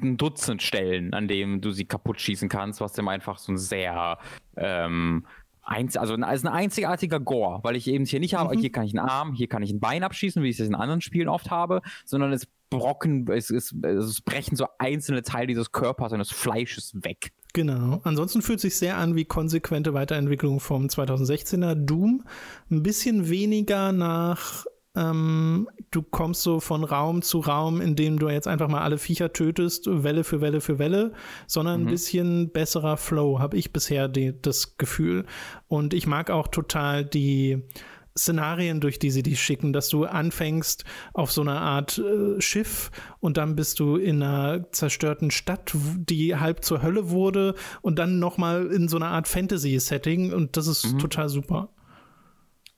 ein 0.00 0.16
Dutzend 0.16 0.62
Stellen, 0.62 1.14
an 1.14 1.28
denen 1.28 1.60
du 1.60 1.70
sie 1.70 1.84
kaputt 1.84 2.20
schießen 2.20 2.48
kannst, 2.48 2.80
was 2.80 2.92
dem 2.92 3.08
einfach 3.08 3.38
so 3.38 3.52
ein 3.52 3.58
sehr 3.58 4.18
ähm, 4.56 5.24
Einz 5.62 5.96
also 5.96 6.14
ein, 6.14 6.24
also 6.24 6.48
ein 6.48 6.52
einzigartiger 6.52 7.20
Gore, 7.20 7.60
weil 7.62 7.76
ich 7.76 7.86
eben 7.86 8.04
hier 8.04 8.18
nicht 8.18 8.34
habe, 8.34 8.56
mhm. 8.56 8.60
hier 8.60 8.72
kann 8.72 8.84
ich 8.84 8.98
einen 8.98 9.08
Arm, 9.08 9.32
hier 9.32 9.48
kann 9.48 9.62
ich 9.62 9.70
ein 9.70 9.80
Bein 9.80 10.02
abschießen, 10.02 10.42
wie 10.42 10.48
ich 10.48 10.58
es 10.58 10.66
in 10.66 10.74
anderen 10.74 11.00
Spielen 11.00 11.28
oft 11.28 11.50
habe, 11.50 11.82
sondern 12.04 12.32
es 12.32 12.48
brocken, 12.78 13.28
es, 13.30 13.50
es, 13.50 13.74
es 13.82 14.20
brechen 14.20 14.56
so 14.56 14.66
einzelne 14.78 15.22
Teile 15.22 15.46
dieses 15.48 15.72
Körpers 15.72 16.12
und 16.12 16.18
des 16.18 16.30
Fleisches 16.30 16.92
weg. 17.02 17.32
Genau. 17.52 18.00
Ansonsten 18.04 18.40
fühlt 18.40 18.60
sich 18.60 18.76
sehr 18.76 18.96
an 18.96 19.14
wie 19.14 19.24
konsequente 19.24 19.92
Weiterentwicklung 19.92 20.58
vom 20.58 20.86
2016er 20.86 21.74
Doom. 21.74 22.24
Ein 22.70 22.82
bisschen 22.82 23.28
weniger 23.28 23.92
nach 23.92 24.64
ähm, 24.94 25.68
du 25.90 26.02
kommst 26.02 26.42
so 26.42 26.60
von 26.60 26.84
Raum 26.84 27.22
zu 27.22 27.40
Raum, 27.40 27.80
indem 27.80 28.18
du 28.18 28.28
jetzt 28.28 28.46
einfach 28.46 28.68
mal 28.68 28.82
alle 28.82 28.98
Viecher 28.98 29.32
tötest, 29.32 29.86
Welle 29.86 30.22
für 30.22 30.40
Welle 30.42 30.60
für 30.60 30.78
Welle, 30.78 31.12
sondern 31.46 31.80
mhm. 31.80 31.86
ein 31.86 31.90
bisschen 31.90 32.50
besserer 32.50 32.98
Flow, 32.98 33.38
habe 33.38 33.56
ich 33.56 33.72
bisher 33.72 34.08
die, 34.08 34.38
das 34.40 34.76
Gefühl. 34.76 35.24
Und 35.66 35.94
ich 35.94 36.06
mag 36.06 36.30
auch 36.30 36.48
total 36.48 37.04
die 37.04 37.62
Szenarien, 38.16 38.80
durch 38.80 38.98
die 38.98 39.10
sie 39.10 39.22
dich 39.22 39.40
schicken, 39.40 39.72
dass 39.72 39.88
du 39.88 40.04
anfängst 40.04 40.84
auf 41.14 41.32
so 41.32 41.40
einer 41.40 41.60
Art 41.60 41.98
äh, 41.98 42.40
Schiff 42.40 42.90
und 43.20 43.36
dann 43.36 43.56
bist 43.56 43.80
du 43.80 43.96
in 43.96 44.22
einer 44.22 44.70
zerstörten 44.72 45.30
Stadt, 45.30 45.72
die 45.74 46.36
halb 46.36 46.64
zur 46.64 46.82
Hölle 46.82 47.10
wurde 47.10 47.54
und 47.80 47.98
dann 47.98 48.18
nochmal 48.18 48.66
in 48.66 48.88
so 48.88 48.96
einer 48.96 49.08
Art 49.08 49.28
Fantasy-Setting 49.28 50.32
und 50.32 50.56
das 50.56 50.66
ist 50.66 50.92
mhm. 50.92 50.98
total 50.98 51.28
super. 51.28 51.70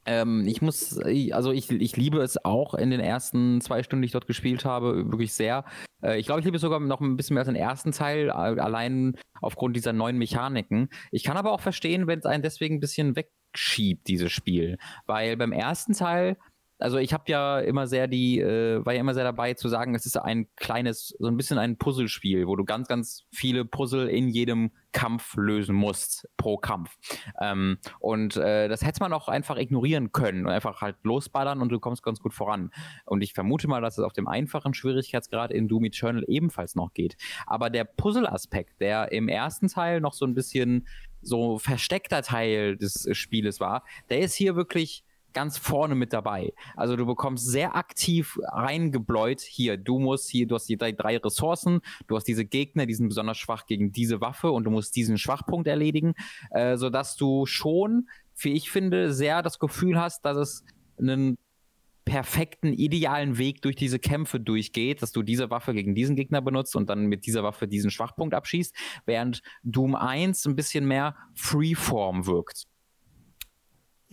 Ähm, 0.06 0.46
ich 0.46 0.60
muss, 0.60 0.98
also 1.32 1.52
ich, 1.52 1.70
ich 1.70 1.96
liebe 1.96 2.20
es 2.20 2.44
auch 2.44 2.74
in 2.74 2.90
den 2.90 3.00
ersten 3.00 3.60
zwei 3.60 3.82
Stunden, 3.82 4.02
die 4.02 4.06
ich 4.06 4.12
dort 4.12 4.26
gespielt 4.26 4.64
habe, 4.64 5.10
wirklich 5.10 5.32
sehr. 5.32 5.64
Äh, 6.02 6.18
ich 6.18 6.26
glaube, 6.26 6.40
ich 6.40 6.44
liebe 6.44 6.56
es 6.56 6.62
sogar 6.62 6.80
noch 6.80 7.00
ein 7.00 7.16
bisschen 7.16 7.34
mehr 7.34 7.42
als 7.42 7.48
den 7.48 7.56
ersten 7.56 7.92
Teil, 7.92 8.30
allein 8.30 9.16
aufgrund 9.40 9.76
dieser 9.76 9.92
neuen 9.92 10.18
Mechaniken. 10.18 10.88
Ich 11.10 11.24
kann 11.24 11.36
aber 11.36 11.52
auch 11.52 11.60
verstehen, 11.60 12.06
wenn 12.06 12.18
es 12.18 12.26
einen 12.26 12.42
deswegen 12.42 12.76
ein 12.76 12.80
bisschen 12.80 13.16
wegschiebt, 13.16 14.06
dieses 14.08 14.32
Spiel. 14.32 14.76
Weil 15.06 15.36
beim 15.36 15.52
ersten 15.52 15.94
Teil 15.94 16.36
also 16.84 16.98
ich 16.98 17.14
habe 17.14 17.24
ja 17.28 17.60
immer 17.60 17.86
sehr 17.86 18.08
die, 18.08 18.40
äh, 18.40 18.84
war 18.84 18.92
ja 18.92 19.00
immer 19.00 19.14
sehr 19.14 19.24
dabei 19.24 19.54
zu 19.54 19.70
sagen, 19.70 19.94
es 19.94 20.04
ist 20.04 20.18
ein 20.18 20.48
kleines, 20.54 21.16
so 21.18 21.28
ein 21.28 21.36
bisschen 21.38 21.56
ein 21.56 21.78
Puzzlespiel, 21.78 22.46
wo 22.46 22.56
du 22.56 22.66
ganz, 22.66 22.88
ganz 22.88 23.24
viele 23.32 23.64
Puzzle 23.64 24.06
in 24.06 24.28
jedem 24.28 24.70
Kampf 24.92 25.34
lösen 25.34 25.74
musst 25.74 26.28
pro 26.36 26.58
Kampf. 26.58 26.94
Ähm, 27.40 27.78
und 28.00 28.36
äh, 28.36 28.68
das 28.68 28.84
hätte 28.84 29.00
man 29.00 29.14
auch 29.14 29.28
einfach 29.28 29.56
ignorieren 29.56 30.12
können 30.12 30.44
und 30.44 30.52
einfach 30.52 30.82
halt 30.82 30.96
losballern 31.04 31.62
und 31.62 31.70
du 31.70 31.80
kommst 31.80 32.02
ganz 32.02 32.20
gut 32.20 32.34
voran. 32.34 32.70
Und 33.06 33.22
ich 33.22 33.32
vermute 33.32 33.66
mal, 33.66 33.80
dass 33.80 33.96
es 33.96 34.04
auf 34.04 34.12
dem 34.12 34.28
einfachen 34.28 34.74
Schwierigkeitsgrad 34.74 35.52
in 35.52 35.68
Doom 35.68 35.86
Eternal 35.86 36.22
ebenfalls 36.28 36.74
noch 36.74 36.92
geht. 36.92 37.16
Aber 37.46 37.70
der 37.70 37.84
Puzzle-Aspekt, 37.84 38.82
der 38.82 39.10
im 39.10 39.28
ersten 39.28 39.68
Teil 39.68 40.02
noch 40.02 40.12
so 40.12 40.26
ein 40.26 40.34
bisschen 40.34 40.86
so 41.22 41.58
versteckter 41.58 42.20
Teil 42.20 42.76
des 42.76 43.08
Spieles 43.12 43.58
war, 43.58 43.84
der 44.10 44.20
ist 44.20 44.34
hier 44.34 44.54
wirklich 44.54 45.02
ganz 45.34 45.58
vorne 45.58 45.94
mit 45.94 46.12
dabei. 46.12 46.52
Also 46.76 46.96
du 46.96 47.04
bekommst 47.06 47.46
sehr 47.46 47.76
aktiv 47.76 48.38
reingebläut 48.42 49.40
hier. 49.40 49.76
Du 49.76 49.98
musst 49.98 50.30
hier, 50.30 50.46
du 50.46 50.54
hast 50.54 50.68
die 50.68 50.76
drei, 50.76 51.16
Ressourcen, 51.18 51.80
du 52.06 52.16
hast 52.16 52.24
diese 52.24 52.44
Gegner, 52.44 52.86
die 52.86 52.94
sind 52.94 53.08
besonders 53.08 53.36
schwach 53.36 53.66
gegen 53.66 53.92
diese 53.92 54.20
Waffe 54.20 54.50
und 54.50 54.64
du 54.64 54.70
musst 54.70 54.96
diesen 54.96 55.18
Schwachpunkt 55.18 55.68
erledigen, 55.68 56.14
äh, 56.50 56.76
sodass 56.76 57.16
du 57.16 57.46
schon, 57.46 58.08
wie 58.36 58.52
ich 58.52 58.70
finde, 58.70 59.12
sehr 59.12 59.42
das 59.42 59.58
Gefühl 59.58 60.00
hast, 60.00 60.24
dass 60.24 60.36
es 60.36 60.64
einen 60.98 61.36
perfekten, 62.04 62.72
idealen 62.72 63.38
Weg 63.38 63.62
durch 63.62 63.76
diese 63.76 63.98
Kämpfe 63.98 64.38
durchgeht, 64.38 65.02
dass 65.02 65.12
du 65.12 65.22
diese 65.22 65.50
Waffe 65.50 65.72
gegen 65.72 65.94
diesen 65.94 66.16
Gegner 66.16 66.42
benutzt 66.42 66.76
und 66.76 66.90
dann 66.90 67.06
mit 67.06 67.26
dieser 67.26 67.42
Waffe 67.42 67.66
diesen 67.66 67.90
Schwachpunkt 67.90 68.34
abschießt, 68.34 68.74
während 69.06 69.42
Doom 69.62 69.94
1 69.94 70.46
ein 70.46 70.56
bisschen 70.56 70.86
mehr 70.86 71.16
Freeform 71.34 72.26
wirkt. 72.26 72.66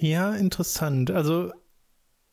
Ja, 0.02 0.34
interessant. 0.34 1.12
Also, 1.12 1.52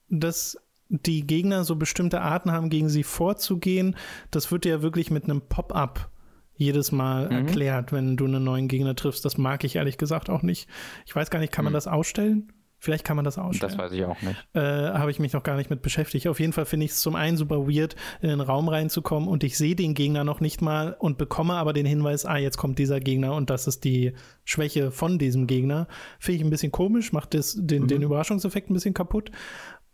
dass 0.09 0.57
die 0.89 1.27
Gegner 1.27 1.65
so 1.65 1.77
bestimmte 1.77 2.23
Arten 2.23 2.51
haben, 2.51 2.71
gegen 2.71 2.89
sie 2.89 3.03
vorzugehen, 3.03 3.95
das 4.31 4.51
wird 4.51 4.65
ja 4.65 4.81
wirklich 4.81 5.11
mit 5.11 5.25
einem 5.25 5.43
Pop-up 5.43 6.11
jedes 6.55 6.93
Mal 6.93 7.27
mhm. 7.27 7.33
erklärt, 7.33 7.93
wenn 7.93 8.17
du 8.17 8.25
einen 8.25 8.43
neuen 8.43 8.69
Gegner 8.69 8.97
triffst. 8.97 9.23
Das 9.25 9.37
mag 9.37 9.65
ich 9.65 9.77
ehrlich 9.77 9.99
gesagt 9.99 10.31
auch 10.31 10.43
nicht. 10.43 10.67
Ich 11.05 11.15
weiß 11.15 11.29
gar 11.29 11.41
nicht, 11.41 11.53
kann 11.53 11.65
man 11.65 11.73
mhm. 11.73 11.77
das 11.77 11.87
ausstellen? 11.87 12.53
Vielleicht 12.81 13.05
kann 13.05 13.17
man 13.17 13.25
das 13.25 13.39
ausstellen. 13.39 13.73
Das 13.73 13.79
weiß 13.79 13.93
ich 13.93 14.05
auch 14.05 14.21
nicht. 14.23 14.37
Äh, 14.55 14.61
Habe 14.61 15.11
ich 15.11 15.19
mich 15.19 15.33
noch 15.33 15.43
gar 15.43 15.57
nicht 15.57 15.69
mit 15.69 15.83
beschäftigt. 15.83 16.29
Auf 16.29 16.39
jeden 16.39 16.53
Fall 16.53 16.65
finde 16.65 16.87
ich 16.87 16.93
es 16.93 17.01
zum 17.01 17.17
einen 17.17 17.37
super 17.37 17.67
weird, 17.67 17.97
in 18.23 18.29
den 18.29 18.41
Raum 18.41 18.69
reinzukommen 18.69 19.29
und 19.29 19.43
ich 19.43 19.59
sehe 19.59 19.75
den 19.75 19.95
Gegner 19.95 20.23
noch 20.23 20.41
nicht 20.41 20.63
mal 20.63 20.97
und 20.99 21.19
bekomme 21.19 21.55
aber 21.55 21.73
den 21.73 21.87
Hinweis, 21.87 22.25
ah, 22.25 22.37
jetzt 22.37 22.57
kommt 22.57 22.79
dieser 22.79 23.01
Gegner 23.01 23.35
und 23.35 23.51
das 23.51 23.67
ist 23.67 23.83
die 23.83 24.13
Schwäche 24.45 24.93
von 24.93 25.19
diesem 25.19 25.49
Gegner. 25.49 25.89
Finde 26.21 26.37
ich 26.37 26.45
ein 26.45 26.51
bisschen 26.51 26.71
komisch, 26.71 27.13
macht 27.13 27.35
das, 27.35 27.57
den, 27.59 27.83
mhm. 27.83 27.89
den 27.89 28.03
Überraschungseffekt 28.03 28.71
ein 28.71 28.75
bisschen 28.75 28.95
kaputt. 28.95 29.33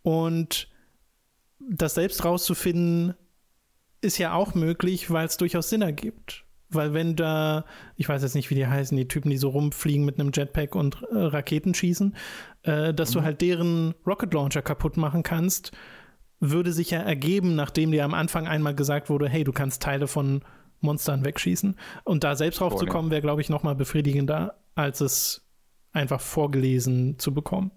Und 0.03 0.69
das 1.59 1.95
selbst 1.95 2.25
rauszufinden, 2.25 3.15
ist 4.03 4.19
ja 4.19 4.35
auch 4.35 4.55
möglich, 4.55 5.11
weil 5.11 5.27
es 5.27 5.39
durchaus 5.39 5.71
Sinn 5.71 5.81
ergibt. 5.81 6.44
Weil 6.71 6.95
wenn 6.95 7.15
da, 7.15 7.65
ich 7.97 8.09
weiß 8.09 8.23
jetzt 8.23 8.35
nicht, 8.35 8.51
wie 8.51 8.55
die 8.55 8.67
heißen, 8.67 8.97
die 8.97 9.09
Typen, 9.09 9.31
die 9.31 9.37
so 9.37 9.51
rumfliegen 9.51 10.05
mit 10.05 10.19
einem 10.19 10.31
Jetpack 10.33 10.75
und 10.75 11.03
äh, 11.11 11.17
Raketen 11.19 11.75
schießen, 11.75 12.17
äh, 12.63 12.93
dass 12.93 13.11
mhm. 13.11 13.15
du 13.15 13.23
halt 13.23 13.41
deren 13.41 13.95
Rocket 14.07 14.33
Launcher 14.33 14.63
kaputt 14.63 14.97
machen 14.97 15.23
kannst, 15.23 15.73
würde 16.41 16.73
sich 16.73 16.91
ja 16.91 17.01
ergeben, 17.01 17.55
nachdem 17.55 17.91
dir 17.93 18.05
am 18.05 18.15
Anfang 18.15 18.47
einmal 18.47 18.75
gesagt 18.75 19.09
wurde, 19.09 19.29
hey, 19.29 19.45
du 19.45 19.53
kannst 19.53 19.83
Teile 19.83 20.07
von 20.07 20.43
Monstern 20.81 21.25
wegschießen. 21.25 21.77
Und 22.05 22.25
da 22.25 22.37
selbst 22.37 22.61
raufzukommen, 22.61 23.11
wäre, 23.11 23.23
glaube 23.23 23.41
ich, 23.41 23.49
noch 23.49 23.63
mal 23.63 23.75
befriedigender, 23.75 24.59
als 24.75 25.01
es 25.01 25.47
einfach 25.93 26.21
vorgelesen 26.21 27.19
zu 27.19 27.33
bekommen. 27.33 27.73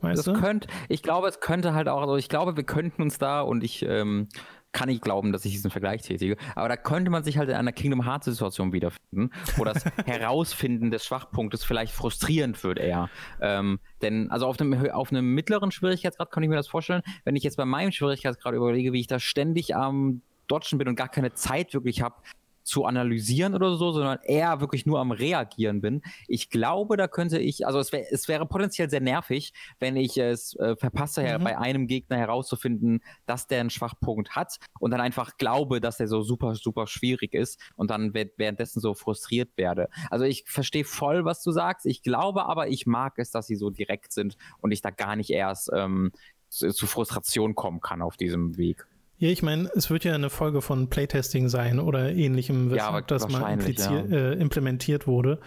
Weißt 0.00 0.26
das 0.26 0.38
könnte, 0.38 0.68
ich 0.88 1.02
glaube, 1.02 1.28
es 1.28 1.40
könnte 1.40 1.72
halt 1.72 1.88
auch, 1.88 2.02
also 2.02 2.16
ich 2.16 2.28
glaube, 2.28 2.56
wir 2.56 2.64
könnten 2.64 3.00
uns 3.00 3.18
da 3.18 3.40
und 3.40 3.64
ich 3.64 3.84
ähm, 3.86 4.28
kann 4.74 4.90
ich 4.90 5.00
glauben, 5.00 5.32
dass 5.32 5.44
ich 5.46 5.52
diesen 5.52 5.70
Vergleich 5.70 6.02
tätige. 6.02 6.36
Aber 6.54 6.68
da 6.68 6.76
könnte 6.76 7.10
man 7.10 7.24
sich 7.24 7.38
halt 7.38 7.48
in 7.48 7.54
einer 7.54 7.72
Kingdom 7.72 8.04
Hearts 8.04 8.26
Situation 8.26 8.72
wiederfinden, 8.72 9.30
wo 9.56 9.64
das 9.64 9.84
Herausfinden 10.04 10.90
des 10.90 11.06
Schwachpunktes 11.06 11.64
vielleicht 11.64 11.94
frustrierend 11.94 12.62
wird 12.62 12.78
eher. 12.78 13.08
Ähm, 13.40 13.78
denn 14.02 14.30
also 14.30 14.46
auf 14.46 14.60
einem, 14.60 14.90
auf 14.90 15.10
einem 15.10 15.32
mittleren 15.34 15.70
Schwierigkeitsgrad 15.70 16.30
kann 16.30 16.42
ich 16.42 16.50
mir 16.50 16.56
das 16.56 16.68
vorstellen. 16.68 17.02
Wenn 17.24 17.36
ich 17.36 17.44
jetzt 17.44 17.56
bei 17.56 17.64
meinem 17.64 17.92
Schwierigkeitsgrad 17.92 18.52
überlege, 18.54 18.92
wie 18.92 19.00
ich 19.00 19.06
da 19.06 19.18
ständig 19.18 19.74
am 19.74 20.20
Dodgen 20.48 20.76
bin 20.76 20.88
und 20.88 20.96
gar 20.96 21.08
keine 21.08 21.32
Zeit 21.32 21.72
wirklich 21.72 22.02
habe, 22.02 22.16
zu 22.64 22.86
analysieren 22.86 23.54
oder 23.54 23.76
so, 23.76 23.92
sondern 23.92 24.18
eher 24.22 24.60
wirklich 24.60 24.86
nur 24.86 24.98
am 24.98 25.12
Reagieren 25.12 25.80
bin. 25.80 26.02
Ich 26.26 26.50
glaube, 26.50 26.96
da 26.96 27.06
könnte 27.06 27.38
ich, 27.38 27.66
also 27.66 27.78
es, 27.78 27.92
wär, 27.92 28.10
es 28.12 28.26
wäre 28.26 28.46
potenziell 28.46 28.90
sehr 28.90 29.00
nervig, 29.00 29.52
wenn 29.78 29.96
ich 29.96 30.16
es 30.16 30.56
äh, 30.56 30.74
verpasse, 30.74 31.22
mhm. 31.22 31.44
bei 31.44 31.58
einem 31.58 31.86
Gegner 31.86 32.16
herauszufinden, 32.16 33.02
dass 33.26 33.46
der 33.46 33.60
einen 33.60 33.70
Schwachpunkt 33.70 34.34
hat 34.34 34.56
und 34.80 34.90
dann 34.90 35.00
einfach 35.00 35.36
glaube, 35.36 35.80
dass 35.80 35.98
der 35.98 36.08
so 36.08 36.22
super, 36.22 36.54
super 36.54 36.86
schwierig 36.86 37.34
ist 37.34 37.60
und 37.76 37.90
dann 37.90 38.14
währenddessen 38.14 38.80
so 38.80 38.94
frustriert 38.94 39.50
werde. 39.56 39.88
Also 40.10 40.24
ich 40.24 40.44
verstehe 40.46 40.84
voll, 40.84 41.24
was 41.24 41.42
du 41.42 41.52
sagst. 41.52 41.86
Ich 41.86 42.02
glaube 42.02 42.46
aber, 42.46 42.68
ich 42.68 42.86
mag 42.86 43.18
es, 43.18 43.30
dass 43.30 43.46
sie 43.46 43.56
so 43.56 43.70
direkt 43.70 44.12
sind 44.12 44.36
und 44.60 44.72
ich 44.72 44.80
da 44.80 44.90
gar 44.90 45.16
nicht 45.16 45.30
erst 45.30 45.70
ähm, 45.74 46.12
zu, 46.48 46.72
zu 46.72 46.86
Frustration 46.86 47.54
kommen 47.54 47.80
kann 47.80 48.00
auf 48.00 48.16
diesem 48.16 48.56
Weg. 48.56 48.86
Ja, 49.24 49.30
ich 49.30 49.42
meine, 49.42 49.70
es 49.74 49.88
wird 49.88 50.04
ja 50.04 50.12
eine 50.12 50.28
Folge 50.28 50.60
von 50.60 50.90
Playtesting 50.90 51.48
sein 51.48 51.80
oder 51.80 52.12
ähnlichem, 52.12 52.70
weshalb 52.70 53.10
ja, 53.10 53.16
das 53.16 53.26
mal 53.30 53.58
ja. 53.58 54.00
äh, 54.00 54.34
implementiert 54.34 55.06
wurde. 55.06 55.40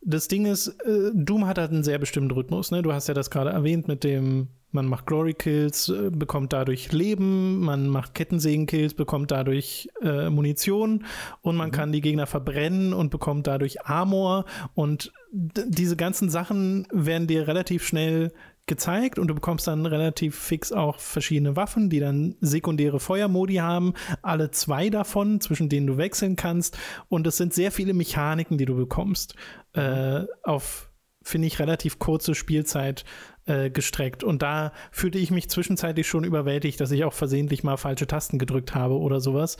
Das 0.00 0.26
Ding 0.26 0.46
ist, 0.46 0.66
äh, 0.84 1.12
Doom 1.14 1.46
hat 1.46 1.58
halt 1.58 1.70
einen 1.70 1.84
sehr 1.84 2.00
bestimmten 2.00 2.32
Rhythmus. 2.32 2.72
Ne? 2.72 2.82
Du 2.82 2.92
hast 2.92 3.06
ja 3.06 3.14
das 3.14 3.30
gerade 3.30 3.50
erwähnt 3.50 3.86
mit 3.86 4.02
dem, 4.02 4.48
man 4.72 4.86
macht 4.86 5.06
Glory 5.06 5.34
Kills, 5.34 5.90
äh, 5.90 6.10
bekommt 6.10 6.52
dadurch 6.52 6.90
Leben, 6.90 7.60
man 7.60 7.86
macht 7.86 8.14
Kettensägen 8.14 8.66
Kills, 8.66 8.94
bekommt 8.94 9.30
dadurch 9.30 9.88
äh, 10.02 10.28
Munition 10.28 11.04
und 11.40 11.54
man 11.54 11.68
mhm. 11.68 11.72
kann 11.72 11.92
die 11.92 12.00
Gegner 12.00 12.26
verbrennen 12.26 12.92
und 12.92 13.10
bekommt 13.10 13.46
dadurch 13.46 13.82
Armor. 13.82 14.44
Und 14.74 15.12
diese 15.30 15.94
ganzen 15.94 16.30
Sachen 16.30 16.88
werden 16.90 17.28
dir 17.28 17.46
relativ 17.46 17.86
schnell 17.86 18.32
gezeigt 18.66 19.18
und 19.18 19.28
du 19.28 19.34
bekommst 19.34 19.66
dann 19.66 19.86
relativ 19.86 20.38
fix 20.38 20.72
auch 20.72 20.98
verschiedene 20.98 21.56
Waffen, 21.56 21.90
die 21.90 22.00
dann 22.00 22.36
sekundäre 22.40 22.98
Feuermodi 22.98 23.56
haben, 23.56 23.94
alle 24.22 24.50
zwei 24.50 24.88
davon, 24.88 25.40
zwischen 25.40 25.68
denen 25.68 25.86
du 25.86 25.96
wechseln 25.98 26.36
kannst. 26.36 26.78
Und 27.08 27.26
es 27.26 27.36
sind 27.36 27.52
sehr 27.52 27.70
viele 27.70 27.94
Mechaniken, 27.94 28.56
die 28.56 28.64
du 28.64 28.76
bekommst 28.76 29.34
äh, 29.74 30.24
auf 30.42 30.90
finde 31.26 31.46
ich 31.46 31.58
relativ 31.58 31.98
kurze 31.98 32.34
Spielzeit 32.34 33.04
äh, 33.46 33.70
gestreckt. 33.70 34.24
Und 34.24 34.42
da 34.42 34.72
fühlte 34.90 35.18
ich 35.18 35.30
mich 35.30 35.48
zwischenzeitlich 35.50 36.08
schon 36.08 36.24
überwältigt, 36.24 36.80
dass 36.80 36.90
ich 36.90 37.04
auch 37.04 37.12
versehentlich 37.12 37.62
mal 37.62 37.76
falsche 37.76 38.06
Tasten 38.06 38.38
gedrückt 38.38 38.74
habe 38.74 38.98
oder 38.98 39.20
sowas, 39.20 39.56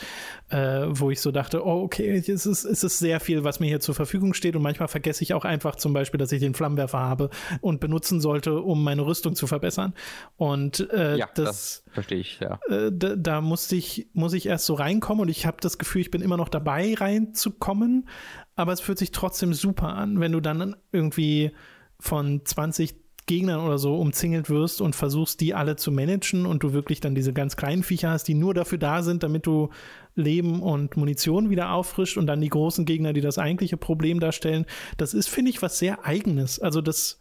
äh, 0.49 0.87
wo 0.89 1.11
ich 1.11 1.21
so 1.21 1.31
dachte, 1.31 1.67
oh, 1.67 1.83
okay, 1.83 2.11
es 2.17 2.29
ist, 2.29 2.65
es 2.65 2.85
ist 2.85 2.99
sehr 2.99 3.21
viel, 3.21 3.45
was 3.45 3.61
mir 3.61 3.67
hier 3.67 3.81
zur 3.81 3.95
Verfügung 3.95 4.35
steht. 4.35 4.57
Und 4.57 4.63
manchmal 4.63 4.89
vergesse 4.89 5.23
ich 5.23 5.35
auch 5.35 5.45
einfach 5.45 5.77
zum 5.77 5.93
Beispiel, 5.93 6.19
dass 6.19 6.33
ich 6.33 6.41
den 6.41 6.55
Flammenwerfer 6.55 6.99
habe 6.99 7.31
und 7.61 7.81
benutzen 7.81 8.21
sollte, 8.21 8.61
um 8.61 8.83
meine 8.83 9.05
Rüstung 9.05 9.35
zu 9.35 9.47
verbessern. 9.47 9.95
Und 10.37 10.91
äh, 10.91 11.17
ja, 11.17 11.29
das, 11.35 11.45
das 11.45 11.85
verstehe 11.93 12.19
ich, 12.19 12.41
ja. 12.41 12.59
Äh, 12.69 12.91
da, 12.93 13.17
da 13.17 13.41
musste 13.41 13.77
ich, 13.77 14.09
muss 14.15 14.33
ich 14.33 14.47
erst 14.47 14.67
so 14.67 14.75
reinkommen 14.75 15.23
und 15.23 15.29
ich 15.29 15.47
habe 15.47 15.59
das 15.61 15.79
Gefühl, 15.79 16.01
ich 16.01 16.11
bin 16.11 16.23
immer 16.23 16.37
noch 16.37 16.49
dabei, 16.49 16.95
reinzukommen. 16.95 18.09
Aber 18.57 18.73
es 18.73 18.81
fühlt 18.81 18.99
sich 18.99 19.11
trotzdem 19.11 19.53
super 19.53 19.95
an, 19.95 20.21
wenn 20.21 20.33
du 20.33 20.41
dann 20.41 20.77
irgendwie 20.93 21.53
von 21.99 22.45
20 22.45 23.04
Gegnern 23.27 23.61
oder 23.61 23.79
so 23.79 23.97
umzingelt 23.97 24.51
wirst 24.51 24.81
und 24.81 24.95
versuchst, 24.95 25.41
die 25.41 25.55
alle 25.55 25.77
zu 25.77 25.91
managen 25.91 26.45
und 26.45 26.63
du 26.63 26.73
wirklich 26.73 27.01
dann 27.01 27.15
diese 27.15 27.33
ganz 27.33 27.57
kleinen 27.57 27.83
Viecher 27.83 28.11
hast, 28.11 28.25
die 28.25 28.35
nur 28.35 28.53
dafür 28.53 28.79
da 28.79 29.03
sind, 29.03 29.23
damit 29.23 29.47
du 29.47 29.71
Leben 30.15 30.63
und 30.63 30.97
Munition 30.97 31.49
wieder 31.49 31.73
auffrischt 31.73 32.19
und 32.19 32.27
dann 32.27 32.41
die 32.41 32.51
großen 32.51 32.85
Gegner, 32.85 33.13
die 33.13 33.23
das 33.23 33.39
eigentliche 33.39 33.77
Problem 33.79 34.21
darstellen. 34.21 34.67
Das 34.99 35.15
ist, 35.15 35.29
finde 35.29 35.51
ich, 35.51 35.63
was 35.63 35.79
sehr 35.79 36.05
eigenes. 36.05 36.59
Also 36.59 36.83
das, 36.83 37.21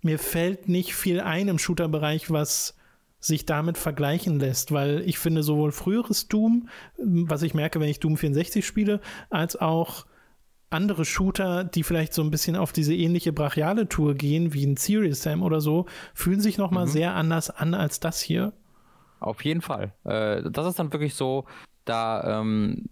mir 0.00 0.18
fällt 0.18 0.68
nicht 0.68 0.94
viel 0.94 1.20
ein 1.20 1.48
im 1.48 1.58
Shooter-Bereich, 1.58 2.30
was 2.30 2.76
sich 3.20 3.46
damit 3.46 3.78
vergleichen 3.78 4.38
lässt, 4.38 4.72
weil 4.72 5.02
ich 5.06 5.18
finde 5.18 5.42
sowohl 5.42 5.72
früheres 5.72 6.28
Doom, 6.28 6.68
was 6.98 7.42
ich 7.42 7.54
merke, 7.54 7.80
wenn 7.80 7.88
ich 7.88 8.00
Doom 8.00 8.16
64 8.16 8.66
spiele, 8.66 9.00
als 9.30 9.56
auch 9.56 10.06
andere 10.74 11.04
Shooter, 11.04 11.64
die 11.64 11.82
vielleicht 11.82 12.12
so 12.12 12.22
ein 12.22 12.30
bisschen 12.30 12.56
auf 12.56 12.72
diese 12.72 12.94
ähnliche 12.94 13.32
brachiale 13.32 13.88
Tour 13.88 14.14
gehen, 14.14 14.52
wie 14.52 14.66
ein 14.66 14.76
Serious 14.76 15.22
Sam 15.22 15.42
oder 15.42 15.60
so, 15.60 15.86
fühlen 16.14 16.40
sich 16.40 16.58
noch 16.58 16.70
mal 16.70 16.86
mhm. 16.86 16.90
sehr 16.90 17.14
anders 17.14 17.50
an 17.50 17.74
als 17.74 18.00
das 18.00 18.20
hier. 18.20 18.52
Auf 19.20 19.44
jeden 19.44 19.62
Fall. 19.62 19.94
Äh, 20.04 20.50
das 20.50 20.66
ist 20.66 20.78
dann 20.78 20.92
wirklich 20.92 21.14
so, 21.14 21.46
da 21.84 22.40
ähm, 22.40 22.88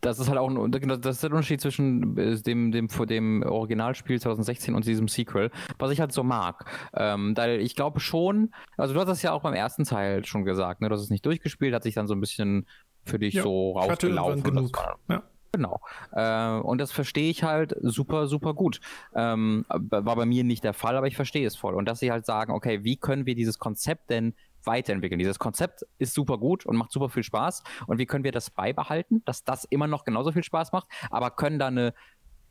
das 0.00 0.18
ist 0.18 0.28
halt 0.28 0.38
auch 0.38 0.48
ein, 0.48 0.70
das 0.70 1.16
ist 1.16 1.22
der 1.22 1.30
Unterschied 1.30 1.60
zwischen 1.60 2.16
äh, 2.16 2.40
dem, 2.40 2.70
dem, 2.70 2.88
vor 2.88 3.06
dem 3.06 3.42
Originalspiel 3.42 4.20
2016 4.20 4.74
und 4.74 4.86
diesem 4.86 5.08
Sequel, 5.08 5.50
was 5.78 5.90
ich 5.90 6.00
halt 6.00 6.12
so 6.12 6.22
mag. 6.22 6.66
Ähm, 6.94 7.36
weil 7.36 7.60
ich 7.60 7.74
glaube 7.74 8.00
schon, 8.00 8.52
also 8.76 8.94
du 8.94 9.00
hast 9.00 9.08
das 9.08 9.22
ja 9.22 9.32
auch 9.32 9.42
beim 9.42 9.54
ersten 9.54 9.84
Teil 9.84 10.24
schon 10.24 10.44
gesagt, 10.44 10.80
ne? 10.80 10.88
Du 10.88 10.94
hast 10.94 11.02
es 11.02 11.10
nicht 11.10 11.26
durchgespielt, 11.26 11.74
hat 11.74 11.82
sich 11.82 11.94
dann 11.94 12.06
so 12.06 12.14
ein 12.14 12.20
bisschen 12.20 12.66
für 13.04 13.18
dich 13.18 13.34
ja, 13.34 13.42
so 13.42 13.72
rausgelaufen. 13.72 14.42
Genug. 14.42 14.78
ja. 15.08 15.22
Genau. 15.52 15.80
Äh, 16.12 16.58
und 16.60 16.78
das 16.78 16.92
verstehe 16.92 17.30
ich 17.30 17.42
halt 17.42 17.74
super, 17.80 18.26
super 18.26 18.54
gut. 18.54 18.80
Ähm, 19.14 19.64
war 19.68 20.16
bei 20.16 20.26
mir 20.26 20.44
nicht 20.44 20.64
der 20.64 20.74
Fall, 20.74 20.96
aber 20.96 21.06
ich 21.06 21.16
verstehe 21.16 21.46
es 21.46 21.56
voll. 21.56 21.74
Und 21.74 21.86
dass 21.86 22.00
sie 22.00 22.12
halt 22.12 22.26
sagen, 22.26 22.52
okay, 22.52 22.84
wie 22.84 22.96
können 22.96 23.26
wir 23.26 23.34
dieses 23.34 23.58
Konzept 23.58 24.10
denn 24.10 24.34
weiterentwickeln. 24.64 25.18
Dieses 25.18 25.38
Konzept 25.38 25.84
ist 25.98 26.14
super 26.14 26.38
gut 26.38 26.66
und 26.66 26.76
macht 26.76 26.92
super 26.92 27.08
viel 27.08 27.22
Spaß. 27.22 27.62
Und 27.86 27.98
wie 27.98 28.06
können 28.06 28.24
wir 28.24 28.32
das 28.32 28.50
beibehalten, 28.50 29.22
dass 29.24 29.44
das 29.44 29.64
immer 29.64 29.86
noch 29.86 30.04
genauso 30.04 30.32
viel 30.32 30.44
Spaß 30.44 30.72
macht, 30.72 30.88
aber 31.10 31.30
können 31.30 31.58
da 31.58 31.68
eine 31.68 31.94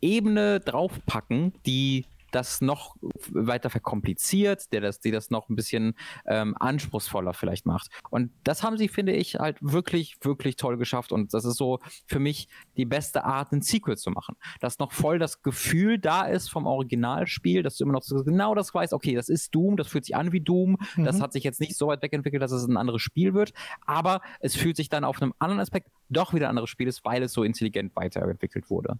Ebene 0.02 0.60
draufpacken, 0.60 1.54
die 1.66 2.06
das 2.32 2.62
noch 2.62 2.96
weiter 3.32 3.70
verkompliziert, 3.70 4.72
der 4.74 4.82
das, 4.82 5.00
die 5.00 5.12
das 5.12 5.30
noch 5.30 5.50
ein 5.50 5.56
bisschen 5.56 5.96
ähm, 6.26 6.56
anspruchsvoller 6.60 7.34
vielleicht 7.34 7.66
macht. 7.66 7.90
Und 8.10 8.32
das 8.44 8.64
haben 8.64 8.78
sie, 8.78 8.88
finde 8.88 9.14
ich, 9.14 9.36
halt 9.36 9.58
wirklich, 9.62 10.18
wirklich 10.22 10.56
toll 10.56 10.78
geschafft. 10.78 11.12
Und 11.12 11.34
das 11.34 11.46
ist 11.46 11.58
so 11.58 11.80
für 12.06 12.20
mich 12.20 12.48
die 12.76 12.86
beste 12.86 13.24
Art, 13.24 13.52
ein 13.52 13.62
Sequel 13.62 13.98
zu 13.98 14.12
machen. 14.12 14.36
Dass 14.60 14.80
noch 14.80 14.92
voll 14.92 15.20
das 15.20 15.42
Gefühl 15.42 16.00
da 16.00 16.24
ist 16.24 16.50
vom 16.50 16.66
Originalspiel, 16.66 17.64
dass 17.64 17.78
du 17.78 17.84
immer 17.84 17.94
noch 17.94 18.04
so 18.04 18.24
genau 18.24 18.56
das 18.56 18.74
weißt, 18.74 18.94
okay, 18.94 19.16
das 19.16 19.30
ist 19.30 19.54
Doom, 19.54 19.78
das 19.78 19.88
fühlt 19.88 20.06
sich 20.06 20.16
an 20.16 20.32
wie 20.32 20.42
Doom, 20.42 20.78
mhm. 20.96 21.06
das 21.06 21.22
hat 21.22 21.34
sich 21.34 21.44
jetzt 21.44 21.60
nicht 21.60 21.76
so 21.76 21.88
weit 21.88 22.02
wegentwickelt, 22.02 22.42
dass 22.42 22.52
es 22.52 22.68
ein 22.68 22.78
anderes 22.78 23.02
Spiel 23.02 23.34
wird, 23.34 23.54
aber 23.86 24.22
es 24.40 24.56
fühlt 24.56 24.76
sich 24.76 24.90
dann 24.90 25.04
auf 25.04 25.22
einem 25.22 25.34
anderen 25.40 25.62
Aspekt 25.62 25.90
doch 26.10 26.34
wieder 26.34 26.48
ein 26.48 26.52
anderes 26.52 26.70
Spiel 26.70 26.88
ist, 26.88 27.04
weil 27.06 27.24
es 27.24 27.34
so 27.34 27.44
intelligent 27.44 27.96
weiterentwickelt 27.96 28.70
wurde. 28.70 28.98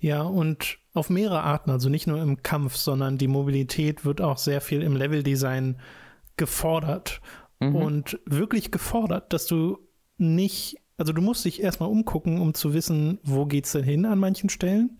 Ja, 0.00 0.22
und 0.22 0.78
auf 0.98 1.10
mehrere 1.10 1.42
Arten, 1.42 1.70
also 1.70 1.88
nicht 1.88 2.06
nur 2.06 2.20
im 2.20 2.42
Kampf, 2.42 2.76
sondern 2.76 3.18
die 3.18 3.28
Mobilität 3.28 4.04
wird 4.04 4.20
auch 4.20 4.38
sehr 4.38 4.60
viel 4.60 4.82
im 4.82 4.96
Leveldesign 4.96 5.80
gefordert. 6.36 7.20
Mhm. 7.60 7.74
Und 7.74 8.20
wirklich 8.26 8.70
gefordert, 8.70 9.32
dass 9.32 9.46
du 9.46 9.78
nicht, 10.16 10.76
also 10.96 11.12
du 11.12 11.22
musst 11.22 11.44
dich 11.44 11.62
erstmal 11.62 11.88
umgucken, 11.88 12.40
um 12.40 12.54
zu 12.54 12.74
wissen, 12.74 13.18
wo 13.22 13.46
geht's 13.46 13.72
denn 13.72 13.84
hin 13.84 14.04
an 14.04 14.18
manchen 14.18 14.50
Stellen. 14.50 14.98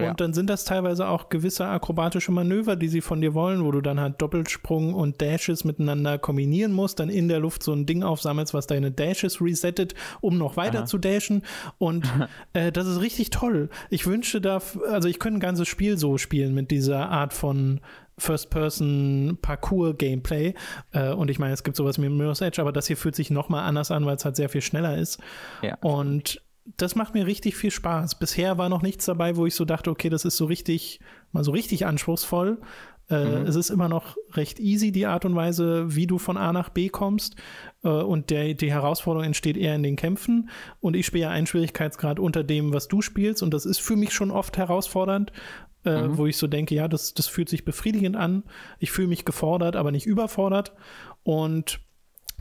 Und 0.00 0.06
ja. 0.06 0.14
dann 0.14 0.32
sind 0.32 0.48
das 0.48 0.64
teilweise 0.64 1.08
auch 1.08 1.28
gewisse 1.28 1.66
akrobatische 1.66 2.32
Manöver, 2.32 2.76
die 2.76 2.88
sie 2.88 3.00
von 3.00 3.20
dir 3.20 3.34
wollen, 3.34 3.64
wo 3.64 3.70
du 3.70 3.80
dann 3.80 4.00
halt 4.00 4.20
Doppelsprung 4.20 4.94
und 4.94 5.20
Dashes 5.22 5.64
miteinander 5.64 6.18
kombinieren 6.18 6.72
musst, 6.72 7.00
dann 7.00 7.08
in 7.08 7.28
der 7.28 7.40
Luft 7.40 7.62
so 7.62 7.72
ein 7.72 7.86
Ding 7.86 8.02
aufsammelst, 8.02 8.54
was 8.54 8.66
deine 8.66 8.90
Dashes 8.90 9.40
resettet, 9.40 9.94
um 10.20 10.38
noch 10.38 10.56
weiter 10.56 10.80
Aha. 10.80 10.86
zu 10.86 10.98
dashen. 10.98 11.42
Und 11.78 12.06
äh, 12.52 12.72
das 12.72 12.86
ist 12.86 13.00
richtig 13.00 13.30
toll. 13.30 13.68
Ich 13.90 14.06
wünschte 14.06 14.40
da, 14.40 14.60
also 14.90 15.08
ich 15.08 15.18
könnte 15.18 15.38
ein 15.38 15.40
ganzes 15.40 15.68
Spiel 15.68 15.98
so 15.98 16.18
spielen 16.18 16.54
mit 16.54 16.70
dieser 16.70 17.10
Art 17.10 17.32
von 17.32 17.80
First-Person-Parcours-Gameplay. 18.20 20.54
Äh, 20.92 21.12
und 21.12 21.30
ich 21.30 21.38
meine, 21.38 21.54
es 21.54 21.62
gibt 21.64 21.76
sowas 21.76 22.00
wie 22.00 22.08
Mirror's 22.08 22.40
Edge, 22.40 22.60
aber 22.60 22.72
das 22.72 22.86
hier 22.86 22.96
fühlt 22.96 23.16
sich 23.16 23.30
nochmal 23.30 23.64
anders 23.64 23.90
an, 23.90 24.06
weil 24.06 24.14
es 24.16 24.24
halt 24.24 24.36
sehr 24.36 24.48
viel 24.48 24.62
schneller 24.62 24.96
ist. 24.96 25.18
Ja. 25.62 25.76
Und 25.80 26.40
das 26.64 26.94
macht 26.94 27.14
mir 27.14 27.26
richtig 27.26 27.56
viel 27.56 27.70
Spaß. 27.70 28.18
Bisher 28.18 28.58
war 28.58 28.68
noch 28.68 28.82
nichts 28.82 29.06
dabei, 29.06 29.36
wo 29.36 29.46
ich 29.46 29.54
so 29.54 29.64
dachte, 29.64 29.90
okay, 29.90 30.08
das 30.08 30.24
ist 30.24 30.36
so 30.36 30.44
richtig, 30.44 31.00
mal 31.32 31.44
so 31.44 31.52
richtig 31.52 31.86
anspruchsvoll. 31.86 32.58
Äh, 33.08 33.40
mhm. 33.40 33.46
Es 33.46 33.56
ist 33.56 33.70
immer 33.70 33.88
noch 33.88 34.16
recht 34.32 34.60
easy, 34.60 34.92
die 34.92 35.06
Art 35.06 35.24
und 35.24 35.34
Weise, 35.34 35.96
wie 35.96 36.06
du 36.06 36.18
von 36.18 36.36
A 36.36 36.52
nach 36.52 36.68
B 36.68 36.88
kommst. 36.88 37.36
Äh, 37.82 37.88
und 37.88 38.30
der, 38.30 38.54
die 38.54 38.70
Herausforderung 38.70 39.26
entsteht 39.26 39.56
eher 39.56 39.74
in 39.74 39.82
den 39.82 39.96
Kämpfen. 39.96 40.48
Und 40.80 40.94
ich 40.94 41.06
spiele 41.06 41.24
ja 41.24 41.30
einen 41.30 41.46
Schwierigkeitsgrad 41.46 42.18
unter 42.18 42.44
dem, 42.44 42.72
was 42.72 42.88
du 42.88 43.02
spielst. 43.02 43.42
Und 43.42 43.52
das 43.52 43.66
ist 43.66 43.80
für 43.80 43.96
mich 43.96 44.12
schon 44.12 44.30
oft 44.30 44.56
herausfordernd, 44.56 45.32
äh, 45.84 46.02
mhm. 46.02 46.18
wo 46.18 46.26
ich 46.26 46.36
so 46.36 46.46
denke, 46.46 46.74
ja, 46.74 46.86
das, 46.86 47.14
das 47.14 47.26
fühlt 47.26 47.48
sich 47.48 47.64
befriedigend 47.64 48.16
an. 48.16 48.44
Ich 48.78 48.92
fühle 48.92 49.08
mich 49.08 49.24
gefordert, 49.24 49.74
aber 49.76 49.90
nicht 49.90 50.06
überfordert. 50.06 50.72
Und 51.24 51.80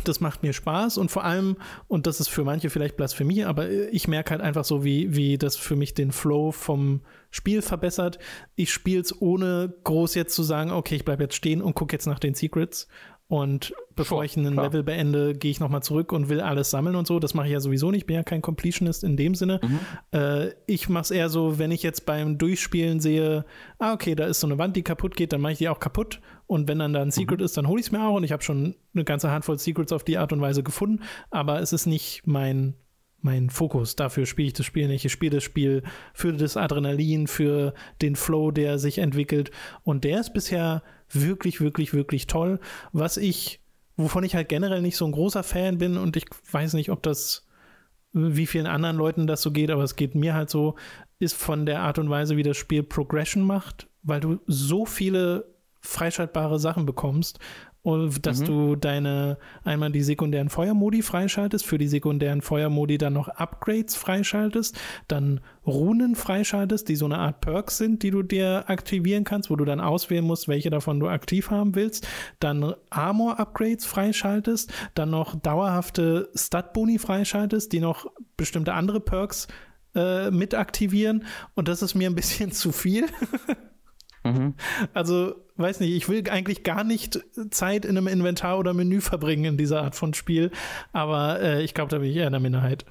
das 0.03 0.19
macht 0.19 0.43
mir 0.43 0.53
Spaß 0.53 0.97
und 0.97 1.09
vor 1.11 1.23
allem, 1.23 1.57
und 1.87 2.07
das 2.07 2.19
ist 2.19 2.29
für 2.29 2.43
manche 2.43 2.69
vielleicht 2.69 2.97
Blasphemie, 2.97 3.43
aber 3.43 3.69
ich 3.69 4.07
merke 4.07 4.31
halt 4.31 4.41
einfach 4.41 4.65
so, 4.65 4.83
wie, 4.83 5.15
wie 5.15 5.37
das 5.37 5.55
für 5.55 5.75
mich 5.75 5.93
den 5.93 6.11
Flow 6.11 6.51
vom 6.51 7.01
Spiel 7.31 7.61
verbessert. 7.61 8.19
Ich 8.55 8.71
spiele 8.71 9.01
es 9.01 9.21
ohne 9.21 9.73
groß 9.83 10.15
jetzt 10.15 10.35
zu 10.35 10.43
sagen, 10.43 10.71
okay, 10.71 10.95
ich 10.95 11.05
bleibe 11.05 11.23
jetzt 11.23 11.35
stehen 11.35 11.61
und 11.61 11.75
gucke 11.75 11.95
jetzt 11.95 12.07
nach 12.07 12.19
den 12.19 12.33
Secrets. 12.33 12.87
Und 13.29 13.75
bevor 13.95 14.23
ich 14.23 14.35
ein 14.37 14.55
Level 14.55 14.81
beende, 14.81 15.35
gehe 15.35 15.51
ich 15.51 15.59
nochmal 15.59 15.83
zurück 15.83 16.11
und 16.13 16.29
will 16.29 16.41
alles 16.41 16.71
sammeln 16.71 16.95
und 16.95 17.05
so. 17.05 17.19
Das 17.19 17.35
mache 17.35 17.45
ich 17.45 17.53
ja 17.53 17.59
sowieso 17.59 17.91
nicht. 17.91 18.07
Bin 18.07 18.15
ja 18.15 18.23
kein 18.23 18.41
Completionist 18.41 19.03
in 19.03 19.17
dem 19.17 19.35
Sinne. 19.35 19.59
Mhm. 19.61 19.79
Äh, 20.19 20.49
ich 20.65 20.89
mache 20.89 21.03
es 21.03 21.11
eher 21.11 21.29
so, 21.29 21.59
wenn 21.59 21.69
ich 21.69 21.83
jetzt 21.83 22.07
beim 22.07 22.39
Durchspielen 22.39 22.99
sehe, 22.99 23.45
ah, 23.77 23.93
okay, 23.93 24.15
da 24.15 24.25
ist 24.25 24.39
so 24.39 24.47
eine 24.47 24.57
Wand, 24.57 24.75
die 24.75 24.81
kaputt 24.81 25.15
geht, 25.15 25.31
dann 25.31 25.41
mache 25.41 25.51
ich 25.51 25.57
die 25.59 25.69
auch 25.69 25.79
kaputt. 25.79 26.21
Und 26.47 26.67
wenn 26.67 26.79
dann 26.79 26.91
da 26.91 27.03
ein 27.03 27.11
Secret 27.11 27.39
mhm. 27.39 27.45
ist, 27.45 27.55
dann 27.55 27.67
hole 27.67 27.79
ich 27.79 27.85
es 27.85 27.91
mir 27.91 28.03
auch. 28.03 28.15
Und 28.15 28.23
ich 28.23 28.31
habe 28.31 28.41
schon 28.41 28.73
eine 28.95 29.03
ganze 29.03 29.29
Handvoll 29.29 29.59
Secrets 29.59 29.93
auf 29.93 30.03
die 30.03 30.17
Art 30.17 30.33
und 30.33 30.41
Weise 30.41 30.63
gefunden. 30.63 31.03
Aber 31.29 31.61
es 31.61 31.71
ist 31.71 31.85
nicht 31.85 32.25
mein 32.25 32.73
mein 33.21 33.49
Fokus. 33.49 33.95
Dafür 33.95 34.25
spiele 34.25 34.47
ich 34.47 34.53
das 34.53 34.65
Spiel 34.65 34.87
nicht. 34.87 35.05
Ich 35.05 35.11
spiele 35.11 35.37
das 35.37 35.43
Spiel 35.43 35.83
für 36.13 36.33
das 36.33 36.57
Adrenalin, 36.57 37.27
für 37.27 37.73
den 38.01 38.15
Flow, 38.15 38.51
der 38.51 38.79
sich 38.79 38.99
entwickelt. 38.99 39.51
Und 39.83 40.03
der 40.03 40.19
ist 40.19 40.33
bisher 40.33 40.83
wirklich, 41.09 41.61
wirklich, 41.61 41.93
wirklich 41.93 42.27
toll. 42.27 42.59
Was 42.91 43.17
ich, 43.17 43.61
wovon 43.97 44.23
ich 44.23 44.35
halt 44.35 44.49
generell 44.49 44.81
nicht 44.81 44.97
so 44.97 45.05
ein 45.05 45.11
großer 45.11 45.43
Fan 45.43 45.77
bin 45.77 45.97
und 45.97 46.15
ich 46.17 46.25
weiß 46.51 46.73
nicht, 46.73 46.91
ob 46.91 47.03
das 47.03 47.45
wie 48.11 48.47
vielen 48.47 48.65
anderen 48.65 48.97
Leuten 48.97 49.27
das 49.27 49.41
so 49.41 49.51
geht, 49.51 49.69
aber 49.69 49.83
es 49.83 49.95
geht 49.95 50.15
mir 50.15 50.33
halt 50.33 50.49
so, 50.49 50.75
ist 51.19 51.35
von 51.35 51.65
der 51.65 51.81
Art 51.81 51.99
und 51.99 52.09
Weise, 52.09 52.37
wie 52.37 52.43
das 52.43 52.57
Spiel 52.57 52.81
Progression 52.81 53.43
macht, 53.43 53.87
weil 54.01 54.19
du 54.19 54.39
so 54.47 54.85
viele 54.85 55.45
freischaltbare 55.81 56.59
Sachen 56.59 56.85
bekommst 56.85 57.39
dass 57.83 58.41
mhm. 58.41 58.45
du 58.45 58.75
deine 58.75 59.37
einmal 59.63 59.91
die 59.91 60.03
sekundären 60.03 60.49
Feuermodi 60.49 61.01
freischaltest, 61.01 61.65
für 61.65 61.77
die 61.77 61.87
sekundären 61.87 62.41
Feuermodi 62.41 62.97
dann 62.97 63.13
noch 63.13 63.29
Upgrades 63.29 63.95
freischaltest, 63.95 64.77
dann 65.07 65.39
Runen 65.65 66.15
freischaltest, 66.15 66.89
die 66.89 66.95
so 66.95 67.05
eine 67.05 67.19
Art 67.19 67.41
Perks 67.41 67.77
sind, 67.77 68.03
die 68.03 68.11
du 68.11 68.21
dir 68.21 68.65
aktivieren 68.67 69.23
kannst, 69.23 69.49
wo 69.49 69.55
du 69.55 69.65
dann 69.65 69.79
auswählen 69.79 70.25
musst, 70.25 70.47
welche 70.47 70.69
davon 70.69 70.99
du 70.99 71.07
aktiv 71.07 71.51
haben 71.51 71.75
willst, 71.75 72.07
dann 72.39 72.73
Armor 72.89 73.39
Upgrades 73.39 73.85
freischaltest, 73.85 74.71
dann 74.93 75.09
noch 75.09 75.35
dauerhafte 75.35 76.29
Stat 76.35 76.73
Boni 76.73 76.99
freischaltest, 76.99 77.71
die 77.71 77.79
noch 77.79 78.11
bestimmte 78.35 78.73
andere 78.73 78.99
Perks 78.99 79.47
äh, 79.95 80.31
mit 80.31 80.53
aktivieren 80.53 81.25
und 81.55 81.67
das 81.67 81.81
ist 81.81 81.95
mir 81.95 82.09
ein 82.09 82.15
bisschen 82.15 82.51
zu 82.51 82.71
viel. 82.71 83.05
Mhm. 84.23 84.55
Also, 84.93 85.35
weiß 85.59 85.79
nicht, 85.79 85.91
ich 85.91 86.07
will 86.09 86.23
eigentlich 86.29 86.63
gar 86.63 86.83
nicht 86.83 87.19
Zeit 87.51 87.85
in 87.85 87.97
einem 87.97 88.07
Inventar 88.07 88.57
oder 88.59 88.73
Menü 88.73 89.01
verbringen 89.01 89.45
in 89.45 89.57
dieser 89.57 89.81
Art 89.81 89.95
von 89.95 90.13
Spiel, 90.13 90.51
aber 90.93 91.41
äh, 91.41 91.63
ich 91.63 91.73
glaube, 91.73 91.89
da 91.89 91.99
bin 91.99 92.09
ich 92.09 92.15
eher 92.15 92.27
in 92.27 92.33
der 92.33 92.39
Minderheit. 92.39 92.85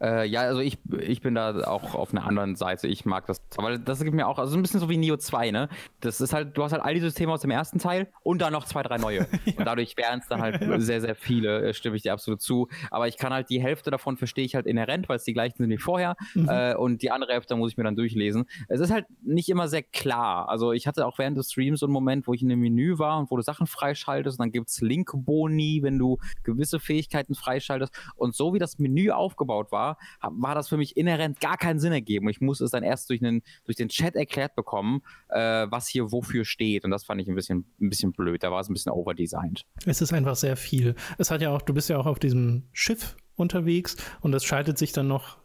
Äh, 0.00 0.26
ja, 0.26 0.42
also 0.42 0.60
ich, 0.60 0.78
ich 1.00 1.20
bin 1.20 1.34
da 1.34 1.64
auch 1.66 1.94
auf 1.94 2.12
einer 2.12 2.26
anderen 2.26 2.56
Seite. 2.56 2.88
Ich 2.88 3.04
mag 3.04 3.26
das, 3.26 3.40
weil 3.56 3.78
das 3.78 4.02
gibt 4.02 4.14
mir 4.14 4.26
auch, 4.26 4.38
also 4.38 4.56
ein 4.56 4.62
bisschen 4.62 4.80
so 4.80 4.88
wie 4.88 4.96
Neo 4.96 5.16
2, 5.16 5.50
ne? 5.50 5.68
Das 6.00 6.20
ist 6.20 6.32
halt, 6.32 6.56
du 6.56 6.64
hast 6.64 6.72
halt 6.72 6.82
all 6.82 6.94
die 6.94 7.00
Systeme 7.00 7.32
aus 7.32 7.40
dem 7.40 7.50
ersten 7.50 7.78
Teil 7.78 8.08
und 8.22 8.40
dann 8.40 8.52
noch 8.52 8.64
zwei, 8.64 8.82
drei 8.82 8.98
neue. 8.98 9.18
ja. 9.18 9.26
Und 9.58 9.64
dadurch 9.66 9.96
wären 9.96 10.20
es 10.20 10.28
dann 10.28 10.40
halt 10.40 10.62
sehr, 10.82 11.00
sehr 11.00 11.14
viele, 11.14 11.68
äh, 11.68 11.74
stimme 11.74 11.96
ich 11.96 12.02
dir 12.02 12.12
absolut 12.12 12.40
zu. 12.40 12.68
Aber 12.90 13.08
ich 13.08 13.16
kann 13.16 13.32
halt 13.32 13.50
die 13.50 13.60
Hälfte 13.60 13.90
davon 13.90 14.16
verstehe 14.16 14.44
ich 14.44 14.54
halt 14.54 14.66
inhärent, 14.66 15.08
weil 15.08 15.16
es 15.16 15.24
die 15.24 15.32
gleichen 15.32 15.56
sind 15.58 15.70
wie 15.70 15.78
vorher. 15.78 16.16
Mhm. 16.34 16.48
Äh, 16.48 16.74
und 16.74 17.02
die 17.02 17.10
andere 17.10 17.32
Hälfte 17.32 17.56
muss 17.56 17.72
ich 17.72 17.76
mir 17.76 17.84
dann 17.84 17.96
durchlesen. 17.96 18.46
Es 18.68 18.80
ist 18.80 18.90
halt 18.90 19.06
nicht 19.22 19.48
immer 19.48 19.68
sehr 19.68 19.82
klar. 19.82 20.48
Also 20.48 20.72
ich 20.72 20.86
hatte 20.86 21.06
auch 21.06 21.18
während 21.18 21.36
des 21.36 21.50
Streams 21.50 21.80
so 21.80 21.86
einen 21.86 21.92
Moment, 21.92 22.26
wo 22.26 22.34
ich 22.34 22.42
in 22.42 22.50
einem 22.50 22.60
Menü 22.60 22.98
war 22.98 23.18
und 23.18 23.30
wo 23.30 23.36
du 23.36 23.42
Sachen 23.42 23.66
freischaltest 23.66 24.38
und 24.38 24.44
dann 24.44 24.52
gibt 24.52 24.68
es 24.68 24.80
Link-Boni, 24.80 25.80
wenn 25.82 25.98
du 25.98 26.18
gewisse 26.44 26.78
Fähigkeiten 26.78 27.34
freischaltest. 27.34 27.92
Und 28.16 28.34
so 28.34 28.54
wie 28.54 28.58
das 28.58 28.78
Menü 28.78 29.10
aufgebaut 29.10 29.67
aufgebaut 29.68 29.72
war, 29.72 29.98
war 30.20 30.54
das 30.54 30.68
für 30.68 30.76
mich 30.76 30.96
inhärent 30.96 31.40
gar 31.40 31.56
keinen 31.56 31.78
Sinn 31.78 31.92
ergeben. 31.92 32.28
Ich 32.28 32.40
musste 32.40 32.64
es 32.64 32.70
dann 32.70 32.82
erst 32.82 33.10
durch, 33.10 33.22
einen, 33.22 33.42
durch 33.64 33.76
den 33.76 33.88
Chat 33.88 34.14
erklärt 34.16 34.54
bekommen, 34.54 35.02
äh, 35.28 35.66
was 35.70 35.88
hier 35.88 36.10
wofür 36.12 36.44
steht. 36.44 36.84
Und 36.84 36.90
das 36.90 37.04
fand 37.04 37.20
ich 37.20 37.28
ein 37.28 37.34
bisschen, 37.34 37.64
ein 37.80 37.88
bisschen 37.88 38.12
blöd. 38.12 38.42
Da 38.42 38.50
war 38.50 38.60
es 38.60 38.68
ein 38.68 38.74
bisschen 38.74 38.92
overdesigned. 38.92 39.64
Es 39.86 40.00
ist 40.00 40.12
einfach 40.12 40.36
sehr 40.36 40.56
viel. 40.56 40.94
Es 41.18 41.30
hat 41.30 41.40
ja 41.40 41.50
auch, 41.50 41.62
du 41.62 41.74
bist 41.74 41.88
ja 41.88 41.98
auch 41.98 42.06
auf 42.06 42.18
diesem 42.18 42.68
Schiff 42.72 43.16
unterwegs 43.36 43.96
und 44.20 44.34
es 44.34 44.44
schaltet 44.44 44.78
sich 44.78 44.92
dann 44.92 45.06
noch 45.06 45.38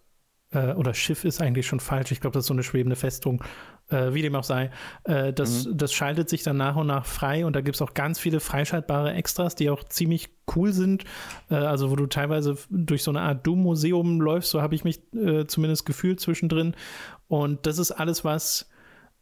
äh, 0.52 0.74
oder 0.74 0.94
Schiff 0.94 1.26
ist 1.26 1.42
eigentlich 1.42 1.68
schon 1.68 1.80
falsch. 1.80 2.12
Ich 2.12 2.22
glaube, 2.22 2.34
das 2.34 2.44
ist 2.44 2.48
so 2.48 2.54
eine 2.54 2.64
schwebende 2.64 2.96
Festung, 2.96 3.44
äh, 3.94 4.14
wie 4.14 4.22
dem 4.22 4.36
auch 4.36 4.44
sei. 4.44 4.72
Äh, 5.04 5.32
das, 5.32 5.66
mhm. 5.66 5.78
das 5.78 5.94
schaltet 5.94 6.30
sich 6.30 6.44
dann 6.44 6.58
nach 6.58 6.76
und 6.76 6.88
nach 6.88 7.06
frei 7.06 7.46
und 7.46 7.56
da 7.56 7.62
gibt 7.62 7.76
es 7.76 7.82
auch 7.82 7.94
ganz 7.94 8.20
viele 8.20 8.40
freischaltbare 8.40 9.14
Extras, 9.14 9.56
die 9.56 9.70
auch 9.70 9.84
ziemlich 9.84 10.30
cool 10.56 10.74
sind. 10.74 11.06
Äh, 11.50 11.56
also, 11.56 11.92
wo 11.92 11.96
du 11.96 12.08
teilweise 12.08 12.58
durch 12.70 13.04
so 13.04 13.12
eine 13.12 13.22
Art 13.22 13.46
Doom-Museum 13.46 14.20
läufst, 14.20 14.50
so 14.50 14.62
habe 14.62 14.76
ich 14.76 14.84
mich 14.84 15.02
äh, 15.14 15.46
zumindest 15.46 15.86
gefühlt 15.86 16.20
zwischendrin. 16.20 16.76
Und 17.28 17.66
das 17.66 17.78
ist 17.78 17.92
alles, 17.92 18.26
was 18.26 18.70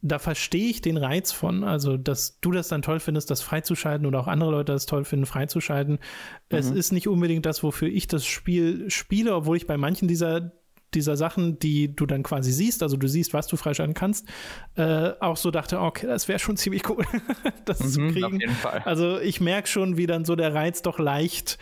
da 0.04 0.18
verstehe 0.18 0.68
ich 0.68 0.82
den 0.82 0.98
Reiz 0.98 1.32
von, 1.32 1.64
also 1.64 1.96
dass 1.96 2.40
du 2.42 2.52
das 2.52 2.68
dann 2.68 2.82
toll 2.82 3.00
findest, 3.00 3.30
das 3.30 3.44
freizuschalten 3.44 4.08
oder 4.08 4.20
auch 4.20 4.28
andere 4.28 4.50
Leute 4.50 4.74
das 4.74 4.88
toll 4.88 5.06
finden, 5.06 5.28
freizuschalten. 5.28 5.94
Mhm. 5.94 6.58
Es 6.58 6.72
ist 6.72 6.92
nicht 6.92 7.08
unbedingt 7.08 7.46
das, 7.46 7.62
wofür 7.62 7.88
ich 7.88 8.08
das 8.08 8.26
Spiel 8.26 8.90
spiele, 8.90 9.36
obwohl 9.36 9.58
ich 9.58 9.68
bei 9.68 9.78
manchen 9.78 10.08
dieser 10.08 10.54
dieser 10.94 11.18
Sachen, 11.18 11.60
die 11.60 11.96
du 11.96 12.06
dann 12.06 12.24
quasi 12.24 12.52
siehst, 12.52 12.84
also 12.84 12.98
du 12.98 13.08
siehst, 13.08 13.34
was 13.34 13.48
du 13.48 13.58
freischalten 13.58 13.94
kannst, 13.94 14.28
äh, 14.76 15.12
auch 15.20 15.38
so 15.38 15.52
dachte, 15.52 15.80
okay, 15.80 16.08
das 16.08 16.28
wäre 16.28 16.40
schon 16.40 16.58
ziemlich 16.58 16.88
cool, 16.90 17.06
das 17.66 17.80
mhm, 17.80 17.90
zu 17.90 18.00
kriegen. 18.08 18.26
Auf 18.26 18.34
jeden 18.34 18.56
Fall. 18.56 18.82
Also 18.86 19.20
ich 19.20 19.42
merke 19.42 19.68
schon, 19.68 19.98
wie 19.98 20.08
dann 20.08 20.26
so 20.26 20.36
der 20.36 20.54
Reiz 20.54 20.82
doch 20.82 21.00
leicht 21.00 21.58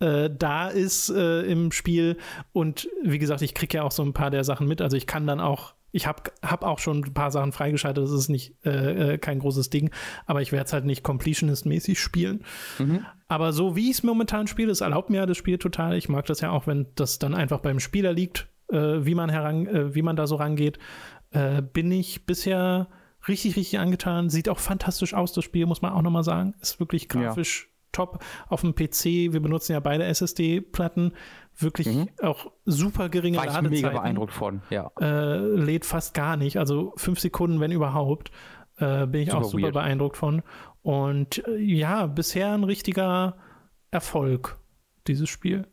äh, 0.00 0.30
da 0.30 0.68
ist 0.68 1.08
äh, 1.10 1.42
im 1.42 1.72
Spiel. 1.72 2.18
Und 2.52 2.88
wie 3.02 3.18
gesagt, 3.18 3.42
ich 3.42 3.54
kriege 3.54 3.78
ja 3.78 3.82
auch 3.82 3.92
so 3.92 4.02
ein 4.02 4.12
paar 4.12 4.30
der 4.30 4.44
Sachen 4.44 4.66
mit. 4.66 4.80
Also 4.82 4.96
ich 4.96 5.06
kann 5.06 5.26
dann 5.26 5.40
auch 5.40 5.74
Ich 5.92 6.06
habe 6.06 6.24
hab 6.42 6.64
auch 6.64 6.80
schon 6.80 7.04
ein 7.04 7.14
paar 7.14 7.30
Sachen 7.30 7.52
freigeschaltet, 7.52 8.02
das 8.02 8.10
ist 8.10 8.28
nicht 8.28 8.56
äh, 8.64 9.14
äh 9.14 9.18
kein 9.18 9.38
großes 9.38 9.70
Ding, 9.70 9.90
aber 10.26 10.42
ich 10.42 10.50
werde 10.50 10.66
es 10.66 10.72
halt 10.72 10.84
nicht 10.84 11.04
Completionist-mäßig 11.04 11.98
spielen. 11.98 12.44
Mhm. 12.78 13.06
Aber 13.28 13.52
so 13.52 13.76
wie 13.76 13.90
ich 13.90 13.98
es 13.98 14.02
momentan 14.02 14.48
spiele, 14.48 14.72
es 14.72 14.80
erlaubt 14.80 15.10
mir 15.10 15.24
das 15.26 15.36
Spiel 15.36 15.58
total. 15.58 15.96
Ich 15.96 16.08
mag 16.08 16.26
das 16.26 16.40
ja 16.40 16.50
auch, 16.50 16.66
wenn 16.66 16.86
das 16.96 17.20
dann 17.20 17.34
einfach 17.34 17.60
beim 17.60 17.78
Spieler 17.78 18.12
liegt, 18.12 18.48
äh, 18.74 19.06
wie 19.06 19.14
man 19.14 19.30
heran, 19.30 19.66
äh, 19.66 19.94
wie 19.94 20.02
man 20.02 20.16
da 20.16 20.26
so 20.26 20.36
rangeht. 20.36 20.78
Äh, 21.30 21.62
bin 21.62 21.90
ich 21.90 22.26
bisher 22.26 22.88
richtig, 23.28 23.56
richtig 23.56 23.78
angetan. 23.78 24.30
Sieht 24.30 24.48
auch 24.48 24.58
fantastisch 24.58 25.14
aus, 25.14 25.32
das 25.32 25.44
Spiel, 25.44 25.66
muss 25.66 25.82
man 25.82 25.92
auch 25.92 26.02
nochmal 26.02 26.24
sagen. 26.24 26.54
Ist 26.60 26.80
wirklich 26.80 27.08
grafisch 27.08 27.64
ja. 27.64 27.88
top 27.92 28.24
auf 28.48 28.60
dem 28.60 28.74
PC. 28.74 29.32
Wir 29.32 29.40
benutzen 29.40 29.72
ja 29.72 29.80
beide 29.80 30.04
SSD-Platten. 30.04 31.12
Wirklich 31.56 31.86
mhm. 31.86 32.08
auch 32.22 32.50
super 32.64 33.08
geringe 33.08 33.38
War 33.38 33.46
ich 33.46 33.52
Ladezeiten. 33.52 33.82
mega 33.82 33.90
beeindruckt 33.90 34.32
von, 34.32 34.62
ja. 34.70 34.90
Äh, 35.00 35.38
lädt 35.38 35.84
fast 35.84 36.12
gar 36.14 36.36
nicht, 36.36 36.58
also 36.58 36.92
fünf 36.96 37.20
Sekunden, 37.20 37.60
wenn 37.60 37.70
überhaupt. 37.70 38.30
Äh, 38.78 39.06
bin 39.06 39.22
ich 39.22 39.30
super 39.30 39.44
auch 39.44 39.50
super 39.50 39.62
weird. 39.64 39.74
beeindruckt 39.74 40.16
von. 40.16 40.42
Und 40.82 41.46
äh, 41.46 41.56
ja, 41.56 42.06
bisher 42.06 42.52
ein 42.52 42.64
richtiger 42.64 43.36
Erfolg, 43.92 44.58
dieses 45.06 45.28
Spiel. 45.28 45.66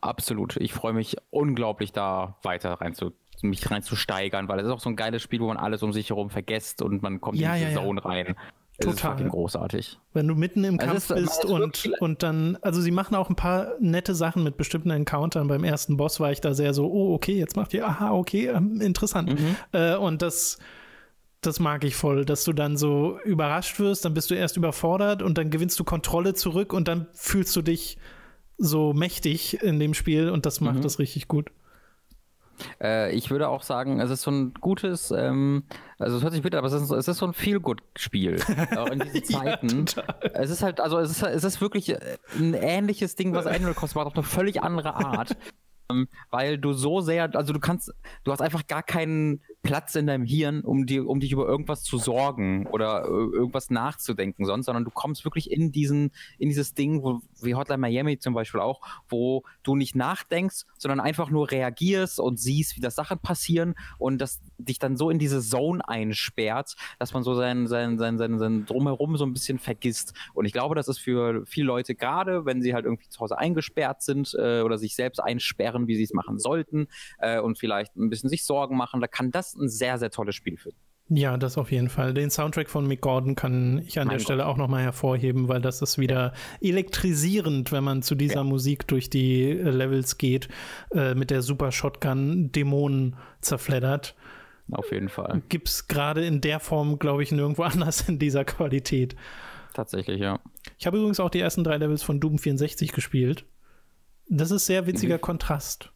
Absolut. 0.00 0.56
Ich 0.56 0.72
freue 0.72 0.92
mich 0.92 1.16
unglaublich, 1.30 1.92
da 1.92 2.36
weiter 2.42 2.74
reinzu 2.74 3.12
mich 3.42 3.70
reinzusteigern, 3.70 4.48
weil 4.48 4.58
es 4.60 4.66
ist 4.66 4.72
auch 4.72 4.80
so 4.80 4.90
ein 4.90 4.96
geiles 4.96 5.22
Spiel, 5.22 5.40
wo 5.40 5.46
man 5.46 5.56
alles 5.56 5.82
um 5.82 5.92
sich 5.92 6.10
herum 6.10 6.30
vergisst 6.30 6.82
und 6.82 7.02
man 7.02 7.20
kommt 7.20 7.38
ja, 7.38 7.54
in 7.54 7.60
diese 7.60 7.72
ja, 7.72 7.82
Zone 7.82 8.00
ja. 8.02 8.08
rein. 8.08 8.36
Es 8.76 8.86
Total. 8.86 9.20
ist 9.20 9.30
großartig. 9.30 9.98
Wenn 10.14 10.26
du 10.26 10.34
mitten 10.34 10.64
im 10.64 10.78
Kampf 10.78 11.10
ist, 11.10 11.14
bist 11.14 11.44
und, 11.44 11.90
und 12.00 12.22
dann, 12.22 12.56
also 12.62 12.80
sie 12.80 12.90
machen 12.90 13.14
auch 13.14 13.28
ein 13.28 13.36
paar 13.36 13.74
nette 13.78 14.14
Sachen 14.14 14.42
mit 14.42 14.56
bestimmten 14.56 14.90
Encountern. 14.90 15.48
Beim 15.48 15.64
ersten 15.64 15.98
Boss 15.98 16.18
war 16.18 16.32
ich 16.32 16.40
da 16.40 16.54
sehr 16.54 16.72
so, 16.72 16.90
oh, 16.90 17.14
okay, 17.14 17.38
jetzt 17.38 17.56
macht 17.56 17.74
ihr, 17.74 17.86
aha, 17.86 18.12
okay, 18.12 18.46
ähm, 18.46 18.80
interessant. 18.80 19.38
Mhm. 19.38 19.56
Äh, 19.72 19.96
und 19.96 20.22
das, 20.22 20.58
das 21.42 21.60
mag 21.60 21.84
ich 21.84 21.94
voll, 21.94 22.24
dass 22.24 22.44
du 22.44 22.54
dann 22.54 22.78
so 22.78 23.18
überrascht 23.22 23.78
wirst, 23.80 24.06
dann 24.06 24.14
bist 24.14 24.30
du 24.30 24.34
erst 24.34 24.56
überfordert 24.56 25.20
und 25.20 25.36
dann 25.36 25.50
gewinnst 25.50 25.78
du 25.78 25.84
Kontrolle 25.84 26.32
zurück 26.32 26.72
und 26.72 26.88
dann 26.88 27.06
fühlst 27.12 27.54
du 27.56 27.60
dich 27.60 27.98
so 28.60 28.92
mächtig 28.92 29.62
in 29.62 29.80
dem 29.80 29.94
Spiel 29.94 30.30
und 30.30 30.46
das 30.46 30.60
macht 30.60 30.76
mhm. 30.76 30.82
das 30.82 30.98
richtig 30.98 31.26
gut. 31.26 31.50
Äh, 32.80 33.12
ich 33.14 33.30
würde 33.30 33.48
auch 33.48 33.62
sagen, 33.62 34.00
es 34.00 34.10
ist 34.10 34.22
so 34.22 34.30
ein 34.30 34.54
gutes, 34.60 35.10
ähm, 35.10 35.64
also 35.98 36.18
es 36.18 36.22
hört 36.22 36.32
sich 36.32 36.42
bitter, 36.42 36.58
aber 36.58 36.66
es 36.66 36.74
ist, 36.74 36.90
es 36.90 37.08
ist 37.08 37.18
so 37.18 37.26
ein 37.26 37.32
Feel-Good-Spiel. 37.32 38.38
auch 38.76 38.88
in 38.88 39.00
diesen 39.00 39.24
Zeiten. 39.24 39.86
ja, 39.96 40.04
es 40.34 40.50
ist 40.50 40.62
halt, 40.62 40.80
also 40.80 40.98
es 40.98 41.10
ist, 41.10 41.22
es 41.22 41.44
ist 41.44 41.60
wirklich 41.60 41.96
ein 42.38 42.54
ähnliches 42.54 43.16
Ding, 43.16 43.34
was 43.34 43.46
Animal 43.46 43.74
Crossing 43.74 43.98
macht, 43.98 44.08
auf 44.08 44.14
eine 44.14 44.24
völlig 44.24 44.62
andere 44.62 44.94
Art. 44.94 45.36
Ähm, 45.90 46.06
weil 46.30 46.56
du 46.56 46.72
so 46.72 47.00
sehr, 47.00 47.34
also 47.34 47.52
du 47.52 47.58
kannst, 47.58 47.92
du 48.22 48.30
hast 48.30 48.40
einfach 48.40 48.68
gar 48.68 48.84
keinen 48.84 49.40
Platz 49.62 49.94
in 49.94 50.06
deinem 50.06 50.24
Hirn, 50.24 50.62
um, 50.62 50.86
dir, 50.86 51.06
um 51.06 51.20
dich 51.20 51.32
über 51.32 51.46
irgendwas 51.46 51.82
zu 51.82 51.98
sorgen 51.98 52.66
oder 52.66 53.04
irgendwas 53.04 53.68
nachzudenken 53.70 54.46
sonst, 54.46 54.66
sondern 54.66 54.84
du 54.84 54.90
kommst 54.90 55.24
wirklich 55.24 55.50
in 55.50 55.70
diesen, 55.70 56.12
in 56.38 56.48
dieses 56.48 56.74
Ding, 56.74 57.02
wo, 57.02 57.20
wie 57.42 57.54
Hotline 57.54 57.78
Miami 57.78 58.18
zum 58.18 58.32
Beispiel 58.32 58.60
auch, 58.60 58.80
wo 59.08 59.44
du 59.62 59.76
nicht 59.76 59.94
nachdenkst, 59.94 60.64
sondern 60.78 61.00
einfach 61.00 61.30
nur 61.30 61.50
reagierst 61.50 62.20
und 62.20 62.40
siehst, 62.40 62.76
wie 62.76 62.80
das 62.80 62.94
Sachen 62.94 63.18
passieren 63.18 63.74
und 63.98 64.18
das 64.18 64.40
dich 64.56 64.78
dann 64.78 64.96
so 64.96 65.10
in 65.10 65.18
diese 65.18 65.40
Zone 65.40 65.86
einsperrt, 65.86 66.74
dass 66.98 67.12
man 67.12 67.22
so 67.22 67.34
sein, 67.34 67.66
sein, 67.66 67.98
sein, 67.98 68.18
sein, 68.18 68.38
sein 68.38 68.64
Drumherum 68.64 69.16
so 69.16 69.24
ein 69.24 69.32
bisschen 69.32 69.58
vergisst. 69.58 70.14
Und 70.32 70.46
ich 70.46 70.52
glaube, 70.52 70.74
das 70.74 70.88
ist 70.88 70.98
für 70.98 71.44
viele 71.46 71.66
Leute, 71.66 71.94
gerade 71.94 72.46
wenn 72.46 72.62
sie 72.62 72.72
halt 72.72 72.86
irgendwie 72.86 73.08
zu 73.08 73.20
Hause 73.20 73.38
eingesperrt 73.38 74.02
sind 74.02 74.34
äh, 74.38 74.62
oder 74.62 74.78
sich 74.78 74.94
selbst 74.94 75.18
einsperren, 75.18 75.86
wie 75.86 75.96
sie 75.96 76.04
es 76.04 76.14
machen 76.14 76.38
sollten 76.38 76.88
äh, 77.18 77.40
und 77.40 77.58
vielleicht 77.58 77.96
ein 77.96 78.08
bisschen 78.08 78.30
sich 78.30 78.44
Sorgen 78.44 78.76
machen, 78.76 79.00
da 79.00 79.06
kann 79.06 79.30
das 79.54 79.60
ein 79.60 79.68
sehr, 79.68 79.98
sehr 79.98 80.10
tolles 80.10 80.34
Spiel 80.34 80.56
für. 80.56 80.70
Ja, 81.12 81.36
das 81.36 81.58
auf 81.58 81.72
jeden 81.72 81.88
Fall. 81.88 82.14
Den 82.14 82.30
Soundtrack 82.30 82.70
von 82.70 82.86
Mick 82.86 83.00
Gordon 83.00 83.34
kann 83.34 83.82
ich 83.84 83.98
an 83.98 84.06
mein 84.06 84.10
der 84.10 84.18
Gott. 84.18 84.24
Stelle 84.24 84.46
auch 84.46 84.56
nochmal 84.56 84.82
hervorheben, 84.82 85.48
weil 85.48 85.60
das 85.60 85.82
ist 85.82 85.98
wieder 85.98 86.32
elektrisierend, 86.60 87.72
wenn 87.72 87.82
man 87.82 88.02
zu 88.02 88.14
dieser 88.14 88.36
ja. 88.36 88.44
Musik 88.44 88.86
durch 88.86 89.10
die 89.10 89.50
äh, 89.50 89.70
Levels 89.70 90.18
geht, 90.18 90.48
äh, 90.92 91.14
mit 91.14 91.30
der 91.30 91.42
Super 91.42 91.72
Shotgun 91.72 92.52
Dämonen 92.52 93.16
zerfleddert. 93.40 94.14
Auf 94.70 94.92
jeden 94.92 95.08
Fall. 95.08 95.42
Gibt 95.48 95.68
es 95.68 95.88
gerade 95.88 96.24
in 96.24 96.40
der 96.40 96.60
Form, 96.60 97.00
glaube 97.00 97.24
ich, 97.24 97.32
nirgendwo 97.32 97.62
anders 97.64 98.08
in 98.08 98.20
dieser 98.20 98.44
Qualität. 98.44 99.16
Tatsächlich, 99.74 100.20
ja. 100.20 100.38
Ich 100.78 100.86
habe 100.86 100.98
übrigens 100.98 101.18
auch 101.18 101.30
die 101.30 101.40
ersten 101.40 101.64
drei 101.64 101.76
Levels 101.76 102.04
von 102.04 102.20
Doom 102.20 102.38
64 102.38 102.92
gespielt. 102.92 103.46
Das 104.28 104.52
ist 104.52 104.66
sehr 104.66 104.86
witziger 104.86 105.16
mhm. 105.16 105.22
Kontrast 105.22 105.92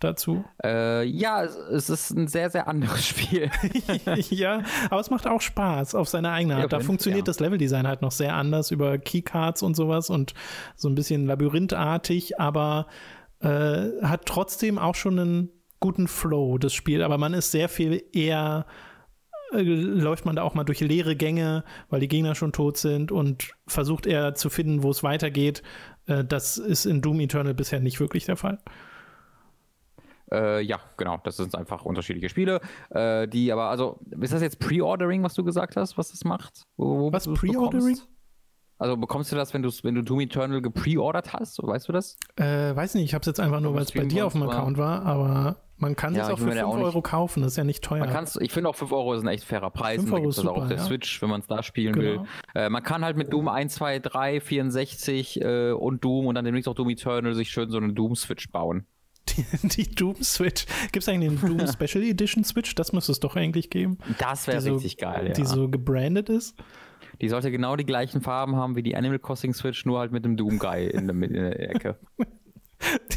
dazu? 0.00 0.44
Äh, 0.62 1.04
ja, 1.04 1.44
es 1.44 1.88
ist 1.88 2.10
ein 2.10 2.28
sehr, 2.28 2.50
sehr 2.50 2.68
anderes 2.68 3.06
Spiel. 3.06 3.50
ja, 4.30 4.62
aber 4.90 5.00
es 5.00 5.10
macht 5.10 5.26
auch 5.26 5.40
Spaß 5.40 5.94
auf 5.94 6.08
seine 6.08 6.30
eigene 6.30 6.54
Art. 6.54 6.72
Ja, 6.72 6.78
da 6.78 6.80
funktioniert 6.80 7.22
ja. 7.22 7.26
das 7.26 7.40
Leveldesign 7.40 7.86
halt 7.86 8.02
noch 8.02 8.12
sehr 8.12 8.34
anders 8.34 8.70
über 8.70 8.98
Keycards 8.98 9.62
und 9.62 9.74
sowas 9.74 10.10
und 10.10 10.34
so 10.76 10.88
ein 10.88 10.94
bisschen 10.94 11.26
labyrinthartig, 11.26 12.38
aber 12.38 12.86
äh, 13.40 13.90
hat 14.02 14.26
trotzdem 14.26 14.78
auch 14.78 14.94
schon 14.94 15.18
einen 15.18 15.50
guten 15.80 16.08
Flow, 16.08 16.58
das 16.58 16.72
Spiel. 16.72 17.02
Aber 17.02 17.18
man 17.18 17.34
ist 17.34 17.50
sehr 17.50 17.68
viel 17.68 18.02
eher 18.12 18.66
äh, 19.52 19.62
läuft 19.62 20.24
man 20.24 20.36
da 20.36 20.42
auch 20.42 20.54
mal 20.54 20.64
durch 20.64 20.80
leere 20.80 21.16
Gänge, 21.16 21.64
weil 21.88 22.00
die 22.00 22.08
Gegner 22.08 22.34
schon 22.34 22.52
tot 22.52 22.76
sind 22.76 23.12
und 23.12 23.54
versucht 23.66 24.06
eher 24.06 24.34
zu 24.34 24.50
finden, 24.50 24.82
wo 24.82 24.90
es 24.90 25.02
weitergeht. 25.02 25.62
Äh, 26.06 26.24
das 26.24 26.58
ist 26.58 26.86
in 26.86 27.02
Doom 27.02 27.20
Eternal 27.20 27.54
bisher 27.54 27.80
nicht 27.80 28.00
wirklich 28.00 28.24
der 28.24 28.36
Fall. 28.36 28.58
Äh, 30.32 30.62
ja, 30.62 30.80
genau, 30.96 31.18
das 31.22 31.36
sind 31.36 31.54
einfach 31.54 31.84
unterschiedliche 31.84 32.28
Spiele, 32.28 32.60
äh, 32.90 33.28
die 33.28 33.52
aber, 33.52 33.64
also, 33.64 34.00
ist 34.20 34.32
das 34.32 34.42
jetzt 34.42 34.58
Pre-Ordering, 34.58 35.22
was 35.22 35.34
du 35.34 35.44
gesagt 35.44 35.76
hast, 35.76 35.98
was 35.98 36.10
das 36.10 36.24
macht? 36.24 36.64
Wo, 36.76 36.98
wo 36.98 37.12
was, 37.12 37.26
Pre-Ordering? 37.26 37.98
Also 38.78 38.96
bekommst 38.96 39.30
du 39.30 39.36
das, 39.36 39.54
wenn 39.54 39.62
du 39.62 39.70
wenn 39.82 39.94
du 39.94 40.02
Doom 40.02 40.20
Eternal 40.20 40.60
gepreordert 40.60 41.32
hast? 41.32 41.62
Weißt 41.62 41.88
du 41.88 41.92
das? 41.92 42.18
Äh, 42.36 42.74
weiß 42.74 42.94
nicht, 42.94 43.04
ich 43.04 43.14
habe 43.14 43.22
es 43.22 43.26
jetzt 43.26 43.40
einfach 43.40 43.60
nur, 43.60 43.74
weil 43.74 43.82
es 43.82 43.92
bei 43.92 44.04
dir 44.04 44.26
auf 44.26 44.32
dem 44.32 44.42
Account 44.42 44.78
war, 44.78 45.02
aber 45.06 45.56
man 45.76 45.96
kann 45.96 46.12
es 46.12 46.18
ja, 46.18 46.32
auch 46.32 46.38
für 46.38 46.50
5 46.50 46.62
Euro 46.62 47.02
kaufen, 47.02 47.42
das 47.42 47.52
ist 47.52 47.56
ja 47.56 47.64
nicht 47.64 47.82
teuer. 47.82 48.00
Man 48.00 48.10
kann's, 48.10 48.36
ich 48.36 48.52
finde 48.52 48.70
auch 48.70 48.74
5 48.74 48.92
Euro 48.92 49.14
ist 49.14 49.22
ein 49.22 49.28
echt 49.28 49.44
fairer 49.44 49.70
Preis. 49.70 50.00
5 50.00 50.12
Euro 50.12 50.28
ist 50.28 50.36
super, 50.36 50.52
auch 50.52 50.56
auf 50.62 50.68
der 50.68 50.76
ja. 50.76 50.82
Switch, 50.82 51.20
wenn 51.20 51.30
man 51.30 51.40
es 51.40 51.46
da 51.46 51.62
spielen 51.62 51.94
genau. 51.94 52.22
will. 52.22 52.28
Äh, 52.54 52.68
man 52.68 52.82
kann 52.82 53.04
halt 53.04 53.16
mit 53.16 53.32
Doom 53.32 53.48
1, 53.48 53.74
2, 53.74 53.98
3, 53.98 54.40
64 54.40 55.40
äh, 55.40 55.72
und 55.72 56.04
Doom 56.04 56.26
und 56.26 56.34
dann 56.36 56.44
demnächst 56.44 56.68
auch 56.68 56.74
Doom 56.74 56.90
Eternal 56.90 57.34
sich 57.34 57.50
schön 57.50 57.70
so 57.70 57.78
eine 57.78 57.92
Doom-Switch 57.92 58.50
bauen. 58.50 58.86
Die, 59.28 59.44
die 59.68 59.94
Doom 59.94 60.22
Switch. 60.22 60.66
Gibt 60.92 61.02
es 61.02 61.08
eigentlich 61.08 61.30
eine 61.30 61.56
Doom 61.56 61.66
Special 61.72 62.04
Edition 62.04 62.44
Switch? 62.44 62.74
Das 62.74 62.92
müsste 62.92 63.12
es 63.12 63.20
doch 63.20 63.36
eigentlich 63.36 63.70
geben. 63.70 63.98
Das 64.18 64.46
wäre 64.46 64.64
richtig 64.64 64.96
so, 65.00 65.06
geil, 65.06 65.28
ja. 65.28 65.32
Die 65.32 65.44
so 65.44 65.68
gebrandet 65.68 66.28
ist. 66.28 66.56
Die 67.20 67.28
sollte 67.28 67.50
genau 67.50 67.76
die 67.76 67.86
gleichen 67.86 68.20
Farben 68.20 68.56
haben 68.56 68.76
wie 68.76 68.82
die 68.82 68.96
Animal 68.96 69.18
Crossing 69.18 69.54
Switch, 69.54 69.84
nur 69.86 69.98
halt 70.00 70.12
mit 70.12 70.24
dem 70.24 70.36
Doom 70.36 70.58
Guy 70.58 70.88
in 70.88 71.06
der, 71.06 71.16
in 71.16 71.32
der 71.32 71.70
Ecke. 71.70 71.98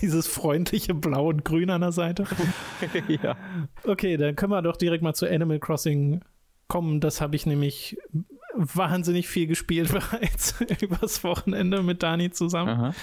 Dieses 0.01 0.27
freundliche 0.27 0.93
Blau 0.93 1.27
und 1.27 1.43
Grün 1.43 1.69
an 1.69 1.81
der 1.81 1.91
Seite. 1.91 2.25
ja. 3.07 3.35
Okay, 3.83 4.15
dann 4.17 4.35
können 4.35 4.51
wir 4.51 4.61
doch 4.61 4.77
direkt 4.77 5.03
mal 5.03 5.13
zu 5.13 5.27
Animal 5.27 5.59
Crossing 5.59 6.21
kommen. 6.67 7.01
Das 7.01 7.21
habe 7.21 7.35
ich 7.35 7.45
nämlich 7.45 7.97
wahnsinnig 8.55 9.27
viel 9.27 9.47
gespielt 9.47 9.91
bereits 9.91 10.55
übers 10.81 11.23
Wochenende 11.23 11.83
mit 11.83 12.01
Dani 12.01 12.31
zusammen. 12.31 12.93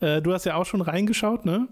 Äh, 0.00 0.20
du 0.20 0.32
hast 0.32 0.44
ja 0.44 0.56
auch 0.56 0.66
schon 0.66 0.82
reingeschaut, 0.82 1.44
ne? 1.44 1.68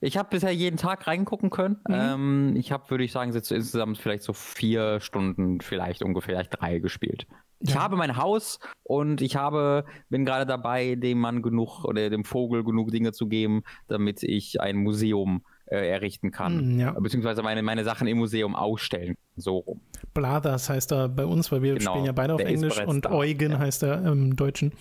Ich 0.00 0.16
habe 0.16 0.28
bisher 0.30 0.52
jeden 0.52 0.76
Tag 0.76 1.06
reingucken 1.06 1.50
können. 1.50 1.80
Mhm. 1.88 1.94
Ähm, 1.94 2.54
ich 2.56 2.70
habe, 2.72 2.88
würde 2.90 3.04
ich 3.04 3.12
sagen, 3.12 3.32
jetzt 3.32 3.50
insgesamt 3.50 3.98
vielleicht 3.98 4.22
so 4.22 4.32
vier 4.32 5.00
Stunden, 5.00 5.60
vielleicht 5.60 6.02
ungefähr, 6.02 6.34
vielleicht 6.34 6.60
drei 6.60 6.78
gespielt. 6.78 7.26
Ich 7.60 7.74
ja. 7.74 7.80
habe 7.80 7.96
mein 7.96 8.16
Haus 8.16 8.60
und 8.84 9.20
ich 9.20 9.34
habe, 9.34 9.84
bin 10.08 10.24
gerade 10.24 10.46
dabei, 10.46 10.94
dem 10.94 11.18
Mann 11.18 11.42
genug 11.42 11.84
oder 11.84 12.08
dem 12.08 12.24
Vogel 12.24 12.62
genug 12.62 12.92
Dinge 12.92 13.12
zu 13.12 13.26
geben, 13.26 13.62
damit 13.88 14.22
ich 14.22 14.60
ein 14.60 14.76
Museum 14.76 15.42
äh, 15.44 15.57
errichten 15.76 16.30
kann. 16.30 16.76
Mm, 16.76 16.80
ja. 16.80 16.92
Beziehungsweise 16.92 17.42
meine, 17.42 17.62
meine 17.62 17.84
Sachen 17.84 18.06
im 18.06 18.18
Museum 18.18 18.54
ausstellen. 18.54 19.14
So 19.36 19.58
rum. 19.58 19.80
Blathers 20.14 20.68
heißt 20.68 20.92
er 20.92 21.08
bei 21.08 21.24
uns, 21.24 21.52
weil 21.52 21.62
wir 21.62 21.74
genau, 21.74 21.92
spielen 21.92 22.06
ja 22.06 22.12
beide 22.12 22.34
auf 22.34 22.40
Englisch 22.40 22.80
und 22.80 23.04
da. 23.04 23.10
Eugen 23.10 23.52
ja. 23.52 23.58
heißt 23.58 23.82
er 23.82 24.04
im 24.04 24.36
Deutschen. 24.36 24.72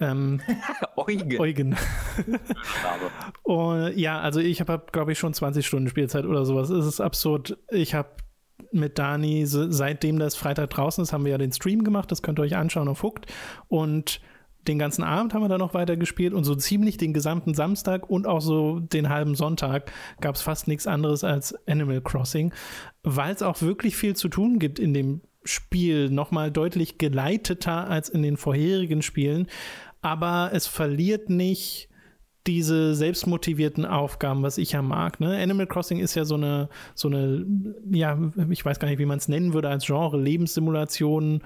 Ähm, 0.00 0.40
Eugen. 0.96 1.40
Eugen. 1.40 1.76
und, 3.42 3.96
ja, 3.96 4.20
also 4.20 4.40
ich 4.40 4.60
habe, 4.60 4.82
glaube 4.92 5.12
ich, 5.12 5.18
schon 5.18 5.34
20 5.34 5.66
Stunden 5.66 5.88
Spielzeit 5.88 6.24
oder 6.24 6.44
sowas. 6.44 6.70
Es 6.70 6.86
ist 6.86 7.00
absurd. 7.00 7.58
Ich 7.70 7.94
habe 7.94 8.10
mit 8.72 8.98
Dani, 8.98 9.44
seitdem 9.46 10.18
das 10.18 10.36
Freitag 10.36 10.70
draußen 10.70 11.02
ist, 11.02 11.12
haben 11.12 11.24
wir 11.24 11.32
ja 11.32 11.38
den 11.38 11.52
Stream 11.52 11.84
gemacht. 11.84 12.10
Das 12.10 12.22
könnt 12.22 12.38
ihr 12.38 12.42
euch 12.42 12.56
anschauen 12.56 12.88
auf 12.88 13.02
Hooked. 13.02 13.26
Und 13.68 14.20
den 14.68 14.78
ganzen 14.78 15.04
Abend 15.04 15.34
haben 15.34 15.42
wir 15.42 15.48
dann 15.48 15.60
noch 15.60 15.74
weiter 15.74 15.96
gespielt 15.96 16.34
und 16.34 16.44
so 16.44 16.54
ziemlich 16.54 16.96
den 16.96 17.12
gesamten 17.12 17.54
Samstag 17.54 18.08
und 18.08 18.26
auch 18.26 18.40
so 18.40 18.80
den 18.80 19.08
halben 19.08 19.34
Sonntag 19.34 19.92
gab 20.20 20.34
es 20.34 20.42
fast 20.42 20.68
nichts 20.68 20.86
anderes 20.86 21.24
als 21.24 21.54
Animal 21.66 22.00
Crossing, 22.00 22.52
weil 23.02 23.34
es 23.34 23.42
auch 23.42 23.62
wirklich 23.62 23.96
viel 23.96 24.16
zu 24.16 24.28
tun 24.28 24.58
gibt 24.58 24.78
in 24.78 24.94
dem 24.94 25.20
Spiel, 25.44 26.10
nochmal 26.10 26.50
deutlich 26.50 26.98
geleiteter 26.98 27.88
als 27.88 28.08
in 28.08 28.22
den 28.22 28.36
vorherigen 28.36 29.02
Spielen, 29.02 29.46
aber 30.02 30.50
es 30.52 30.66
verliert 30.66 31.30
nicht 31.30 31.88
diese 32.46 32.94
selbstmotivierten 32.94 33.84
Aufgaben, 33.84 34.42
was 34.42 34.58
ich 34.58 34.72
ja 34.72 34.82
mag. 34.82 35.20
Ne? 35.20 35.36
Animal 35.36 35.66
Crossing 35.66 35.98
ist 35.98 36.14
ja 36.14 36.24
so 36.24 36.36
eine, 36.36 36.68
so 36.94 37.08
eine, 37.08 37.44
ja, 37.90 38.18
ich 38.50 38.64
weiß 38.64 38.78
gar 38.78 38.88
nicht, 38.88 38.98
wie 38.98 39.06
man 39.06 39.18
es 39.18 39.28
nennen 39.28 39.52
würde 39.52 39.68
als 39.68 39.86
Genre, 39.86 40.20
Lebenssimulation, 40.20 41.42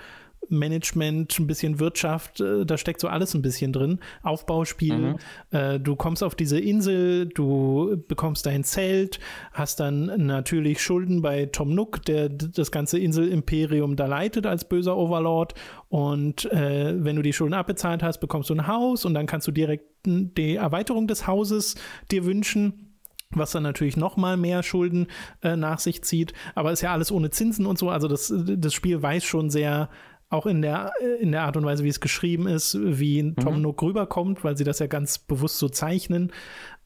Management, 0.48 1.38
ein 1.38 1.46
bisschen 1.46 1.78
Wirtschaft, 1.78 2.40
äh, 2.40 2.64
da 2.64 2.76
steckt 2.76 3.00
so 3.00 3.08
alles 3.08 3.34
ein 3.34 3.42
bisschen 3.42 3.72
drin. 3.72 4.00
Aufbauspiel. 4.22 4.96
Mhm. 4.96 5.16
Äh, 5.50 5.80
du 5.80 5.96
kommst 5.96 6.22
auf 6.22 6.34
diese 6.34 6.58
Insel, 6.58 7.26
du 7.26 8.02
bekommst 8.08 8.46
dein 8.46 8.64
Zelt, 8.64 9.20
hast 9.52 9.80
dann 9.80 10.26
natürlich 10.26 10.80
Schulden 10.80 11.22
bei 11.22 11.46
Tom 11.46 11.74
Nook, 11.74 12.04
der 12.04 12.28
das 12.28 12.70
ganze 12.72 12.98
Inselimperium 12.98 13.96
da 13.96 14.06
leitet 14.06 14.46
als 14.46 14.68
böser 14.68 14.96
Overlord. 14.96 15.54
Und 15.88 16.50
äh, 16.52 16.94
wenn 17.04 17.16
du 17.16 17.22
die 17.22 17.32
Schulden 17.32 17.54
abbezahlt 17.54 18.02
hast, 18.02 18.18
bekommst 18.18 18.50
du 18.50 18.54
ein 18.54 18.66
Haus 18.66 19.04
und 19.04 19.14
dann 19.14 19.26
kannst 19.26 19.46
du 19.46 19.52
direkt 19.52 19.84
die 20.04 20.56
Erweiterung 20.56 21.06
des 21.06 21.26
Hauses 21.26 21.76
dir 22.10 22.24
wünschen 22.24 22.86
was 23.32 23.52
dann 23.52 23.62
natürlich 23.62 23.96
noch 23.96 24.16
mal 24.16 24.36
mehr 24.36 24.62
Schulden 24.62 25.06
äh, 25.42 25.54
nach 25.54 25.78
sich 25.78 26.02
zieht. 26.02 26.32
Aber 26.54 26.72
ist 26.72 26.80
ja 26.80 26.92
alles 26.92 27.12
ohne 27.12 27.30
Zinsen 27.30 27.64
und 27.64 27.78
so. 27.78 27.88
Also 27.88 28.08
das, 28.08 28.32
das 28.36 28.74
Spiel 28.74 29.00
weiß 29.02 29.24
schon 29.24 29.50
sehr, 29.50 29.88
auch 30.30 30.46
in 30.46 30.62
der, 30.62 30.92
in 31.20 31.32
der 31.32 31.42
Art 31.42 31.56
und 31.56 31.64
Weise, 31.64 31.84
wie 31.84 31.88
es 31.88 32.00
geschrieben 32.00 32.46
ist, 32.46 32.78
wie 32.80 33.34
Tom 33.34 33.56
mhm. 33.56 33.62
Nook 33.62 33.82
rüberkommt, 33.82 34.42
weil 34.44 34.56
sie 34.56 34.64
das 34.64 34.78
ja 34.78 34.86
ganz 34.86 35.18
bewusst 35.18 35.58
so 35.58 35.68
zeichnen. 35.68 36.32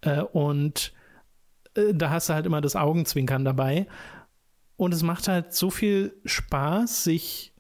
Äh, 0.01 0.23
und 0.23 0.93
äh, 1.75 1.95
da 1.95 2.11
hast 2.11 2.31
du 2.31 2.35
halt 2.35 2.47
immer 2.47 2.63
das 2.63 2.75
Augenzwinkern 2.75 3.45
dabei. 3.45 3.87
Und 4.77 4.95
es 4.95 5.03
macht 5.03 5.29
halt 5.29 5.53
so 5.55 5.71
viel 5.71 6.15
Spaß, 6.25 7.05
sich 7.05 7.53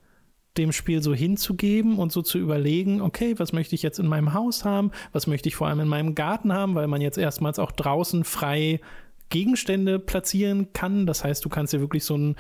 dem 0.57 0.73
Spiel 0.73 1.03
so 1.03 1.15
hinzugeben 1.15 1.99
und 1.99 2.13
so 2.13 2.23
zu 2.23 2.39
überlegen, 2.39 3.03
okay, 3.03 3.35
was 3.39 3.53
möchte 3.53 3.75
ich 3.75 3.83
jetzt 3.83 3.99
in 3.99 4.07
meinem 4.07 4.33
Haus 4.35 4.65
haben, 4.65 4.91
was 5.13 5.27
möchte 5.27 5.49
ich 5.49 5.57
vor 5.57 5.67
allem 5.67 5.81
in 5.81 5.89
meinem 5.89 6.15
Garten 6.15 6.53
haben, 6.53 6.75
weil 6.75 6.87
man 6.87 7.01
jetzt 7.01 7.19
erstmals 7.19 7.59
auch 7.59 7.73
draußen 7.73 8.25
frei 8.25 8.81
Gegenstände 9.31 9.99
platzieren 9.99 10.73
kann. 10.73 11.07
Das 11.07 11.25
heißt, 11.25 11.45
du 11.45 11.49
kannst 11.49 11.73
dir 11.73 11.81
wirklich 11.81 12.05
so 12.05 12.17
ein 12.17 12.37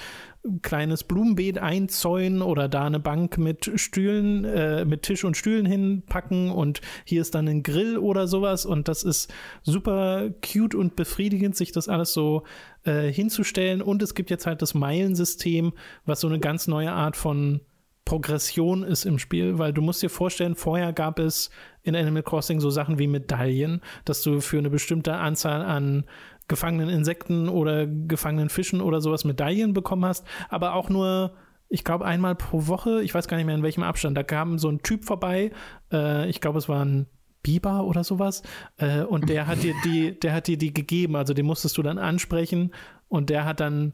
kleines 0.63 1.05
Blumenbeet 1.05 1.59
einzäunen 1.59 2.43
oder 2.43 2.69
da 2.69 2.85
eine 2.85 3.01
Bank 3.01 3.39
mit 3.39 3.73
Stühlen, 3.81 4.45
äh, 4.45 4.85
mit 4.85 5.03
Tisch 5.03 5.25
und 5.25 5.37
Stühlen 5.37 5.67
hinpacken 5.67 6.51
und 6.51 6.83
hier 7.05 7.23
ist 7.23 7.35
dann 7.35 7.49
ein 7.49 7.63
Grill 7.63 7.97
oder 7.97 8.29
sowas. 8.29 8.67
Und 8.67 8.89
das 8.89 9.03
ist 9.03 9.33
super 9.63 10.31
cute 10.45 10.75
und 10.75 10.97
befriedigend, 10.97 11.57
sich 11.57 11.73
das 11.73 11.89
alles 11.89 12.13
so 12.13 12.43
äh, 12.85 13.11
hinzustellen. 13.11 13.81
Und 13.81 14.03
es 14.03 14.15
gibt 14.15 14.31
jetzt 14.31 14.47
halt 14.47 14.63
das 14.63 14.75
Meilensystem, 14.75 15.73
was 16.05 16.21
so 16.21 16.29
eine 16.29 16.41
ganz 16.41 16.67
neue 16.69 16.93
Art 16.93 17.17
von 17.17 17.61
Progression 18.05 18.83
ist 18.83 19.07
im 19.07 19.19
Spiel, 19.19 19.59
weil 19.59 19.73
du 19.73 19.81
musst 19.81 20.03
dir 20.03 20.11
vorstellen, 20.11 20.57
vorher 20.57 20.93
gab 20.93 21.19
es 21.19 21.49
in 21.83 21.97
Animal 21.97 22.23
Crossing 22.23 22.61
so 22.61 22.69
Sachen 22.69 22.99
wie 22.99 23.07
Medaillen, 23.07 23.81
dass 24.05 24.23
du 24.23 24.41
für 24.41 24.59
eine 24.59 24.69
bestimmte 24.69 25.15
Anzahl 25.15 25.63
an 25.63 26.05
gefangenen 26.49 26.89
Insekten 26.89 27.49
oder 27.49 27.87
gefangenen 27.87 28.49
Fischen 28.49 28.81
oder 28.81 29.01
sowas 29.01 29.25
Medaillen 29.25 29.73
bekommen 29.73 30.05
hast, 30.05 30.27
aber 30.49 30.75
auch 30.75 30.89
nur 30.89 31.35
ich 31.71 31.83
glaube, 31.83 32.05
einmal 32.05 32.37
pro 32.37 32.67
Woche, 32.67 33.03
ich 33.03 33.15
weiß 33.15 33.27
gar 33.27 33.37
nicht 33.37 33.47
mehr 33.47 33.55
in 33.55 33.63
welchem 33.63 33.83
Abstand, 33.83 34.17
da 34.17 34.23
kam 34.23 34.59
so 34.59 34.69
ein 34.69 34.83
Typ 34.83 35.05
vorbei, 35.05 35.51
äh, 35.91 36.29
ich 36.29 36.41
glaube, 36.41 36.59
es 36.59 36.69
war 36.69 36.85
ein 36.85 37.07
Biber 37.45 37.85
oder 37.85 38.03
sowas, 38.03 38.43
äh, 38.79 39.03
und 39.03 39.29
der 39.29 39.47
hat 39.47 39.63
dir 39.63 39.75
die, 39.85 40.19
der 40.19 40.35
hat 40.35 40.49
dir 40.49 40.59
die 40.59 40.75
gegeben, 40.75 41.15
also 41.15 41.35
den 41.35 41.47
musstest 41.47 41.77
du 41.79 41.83
dann 41.83 41.99
ansprechen. 41.99 42.73
Und 43.09 43.31
der 43.31 43.45
hat 43.45 43.61
dann, 43.61 43.93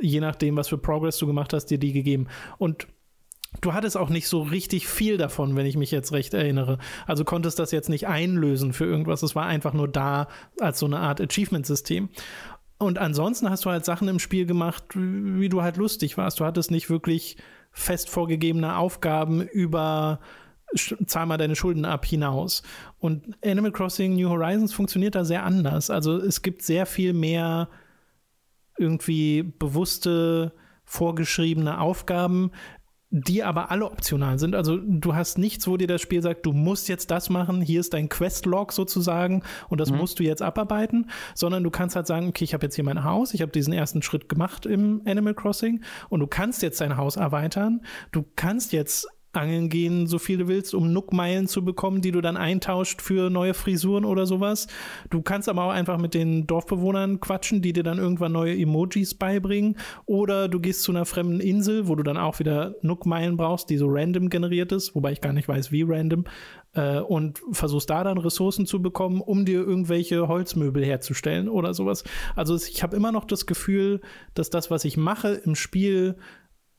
je 0.00 0.20
nachdem, 0.20 0.56
was 0.56 0.68
für 0.68 0.78
Progress 0.78 1.18
du 1.18 1.26
gemacht 1.26 1.52
hast, 1.52 1.66
dir 1.66 1.78
die 1.78 1.92
gegeben. 1.92 2.28
Und 2.56 2.86
Du 3.60 3.72
hattest 3.72 3.96
auch 3.96 4.08
nicht 4.08 4.28
so 4.28 4.42
richtig 4.42 4.88
viel 4.88 5.16
davon, 5.16 5.56
wenn 5.56 5.66
ich 5.66 5.76
mich 5.76 5.90
jetzt 5.90 6.12
recht 6.12 6.34
erinnere. 6.34 6.78
Also 7.06 7.24
konntest 7.24 7.58
das 7.58 7.70
jetzt 7.70 7.88
nicht 7.88 8.06
einlösen 8.06 8.72
für 8.72 8.84
irgendwas. 8.84 9.22
Es 9.22 9.34
war 9.34 9.46
einfach 9.46 9.72
nur 9.72 9.88
da 9.88 10.28
als 10.60 10.78
so 10.78 10.86
eine 10.86 10.98
Art 10.98 11.20
Achievement-System. 11.20 12.08
Und 12.78 12.98
ansonsten 12.98 13.48
hast 13.48 13.64
du 13.64 13.70
halt 13.70 13.84
Sachen 13.84 14.08
im 14.08 14.18
Spiel 14.18 14.46
gemacht, 14.46 14.84
wie 14.94 15.48
du 15.48 15.62
halt 15.62 15.76
lustig 15.76 16.18
warst. 16.18 16.40
Du 16.40 16.44
hattest 16.44 16.70
nicht 16.70 16.90
wirklich 16.90 17.36
fest 17.70 18.10
vorgegebene 18.10 18.76
Aufgaben 18.76 19.42
über 19.42 20.20
zahl 21.06 21.26
mal 21.26 21.36
deine 21.36 21.56
Schulden 21.56 21.84
ab 21.84 22.04
hinaus. 22.04 22.62
Und 22.98 23.36
Animal 23.44 23.72
Crossing 23.72 24.16
New 24.16 24.28
Horizons 24.28 24.72
funktioniert 24.72 25.14
da 25.14 25.24
sehr 25.24 25.44
anders. 25.44 25.90
Also 25.90 26.16
es 26.18 26.42
gibt 26.42 26.62
sehr 26.62 26.86
viel 26.86 27.12
mehr 27.12 27.68
irgendwie 28.76 29.42
bewusste 29.42 30.52
vorgeschriebene 30.84 31.80
Aufgaben, 31.80 32.50
die 33.16 33.44
aber 33.44 33.70
alle 33.70 33.84
optional 33.84 34.40
sind. 34.40 34.56
Also 34.56 34.76
du 34.76 35.14
hast 35.14 35.38
nichts, 35.38 35.68
wo 35.68 35.76
dir 35.76 35.86
das 35.86 36.00
Spiel 36.00 36.20
sagt, 36.20 36.44
du 36.44 36.52
musst 36.52 36.88
jetzt 36.88 37.12
das 37.12 37.30
machen, 37.30 37.60
hier 37.60 37.78
ist 37.78 37.94
dein 37.94 38.08
Questlog 38.08 38.72
sozusagen 38.72 39.44
und 39.68 39.80
das 39.80 39.92
mhm. 39.92 39.98
musst 39.98 40.18
du 40.18 40.24
jetzt 40.24 40.42
abarbeiten, 40.42 41.08
sondern 41.36 41.62
du 41.62 41.70
kannst 41.70 41.94
halt 41.94 42.08
sagen, 42.08 42.26
okay, 42.26 42.42
ich 42.42 42.54
habe 42.54 42.66
jetzt 42.66 42.74
hier 42.74 42.82
mein 42.82 43.04
Haus, 43.04 43.32
ich 43.32 43.40
habe 43.40 43.52
diesen 43.52 43.72
ersten 43.72 44.02
Schritt 44.02 44.28
gemacht 44.28 44.66
im 44.66 45.00
Animal 45.04 45.34
Crossing 45.34 45.84
und 46.08 46.18
du 46.18 46.26
kannst 46.26 46.60
jetzt 46.62 46.80
dein 46.80 46.96
Haus 46.96 47.14
erweitern, 47.14 47.82
du 48.10 48.24
kannst 48.34 48.72
jetzt 48.72 49.06
angeln 49.36 49.68
gehen, 49.68 50.06
so 50.06 50.18
viel 50.18 50.38
du 50.38 50.48
willst, 50.48 50.74
um 50.74 50.92
Nook-Meilen 50.92 51.46
zu 51.46 51.64
bekommen, 51.64 52.00
die 52.00 52.10
du 52.10 52.20
dann 52.20 52.36
eintauscht 52.36 53.02
für 53.02 53.30
neue 53.30 53.54
Frisuren 53.54 54.04
oder 54.04 54.26
sowas. 54.26 54.66
Du 55.10 55.22
kannst 55.22 55.48
aber 55.48 55.64
auch 55.64 55.70
einfach 55.70 55.98
mit 55.98 56.14
den 56.14 56.46
Dorfbewohnern 56.46 57.20
quatschen, 57.20 57.62
die 57.62 57.72
dir 57.72 57.82
dann 57.82 57.98
irgendwann 57.98 58.32
neue 58.32 58.56
Emojis 58.56 59.14
beibringen. 59.14 59.76
Oder 60.06 60.48
du 60.48 60.60
gehst 60.60 60.82
zu 60.82 60.92
einer 60.92 61.04
fremden 61.04 61.40
Insel, 61.40 61.88
wo 61.88 61.94
du 61.94 62.02
dann 62.02 62.16
auch 62.16 62.38
wieder 62.38 62.74
Nook-Meilen 62.82 63.36
brauchst, 63.36 63.70
die 63.70 63.76
so 63.76 63.86
random 63.88 64.30
generiert 64.30 64.72
ist, 64.72 64.94
wobei 64.94 65.12
ich 65.12 65.20
gar 65.20 65.32
nicht 65.32 65.48
weiß, 65.48 65.72
wie 65.72 65.82
random. 65.82 66.24
Äh, 66.74 67.00
und 67.00 67.40
versuchst 67.52 67.88
da 67.90 68.04
dann 68.04 68.18
Ressourcen 68.18 68.66
zu 68.66 68.82
bekommen, 68.82 69.20
um 69.20 69.44
dir 69.44 69.60
irgendwelche 69.60 70.26
Holzmöbel 70.28 70.84
herzustellen 70.84 71.48
oder 71.48 71.72
sowas. 71.72 72.04
Also 72.34 72.56
ich 72.56 72.82
habe 72.82 72.96
immer 72.96 73.12
noch 73.12 73.24
das 73.24 73.46
Gefühl, 73.46 74.00
dass 74.34 74.50
das, 74.50 74.70
was 74.70 74.84
ich 74.84 74.96
mache 74.96 75.28
im 75.28 75.54
Spiel, 75.54 76.16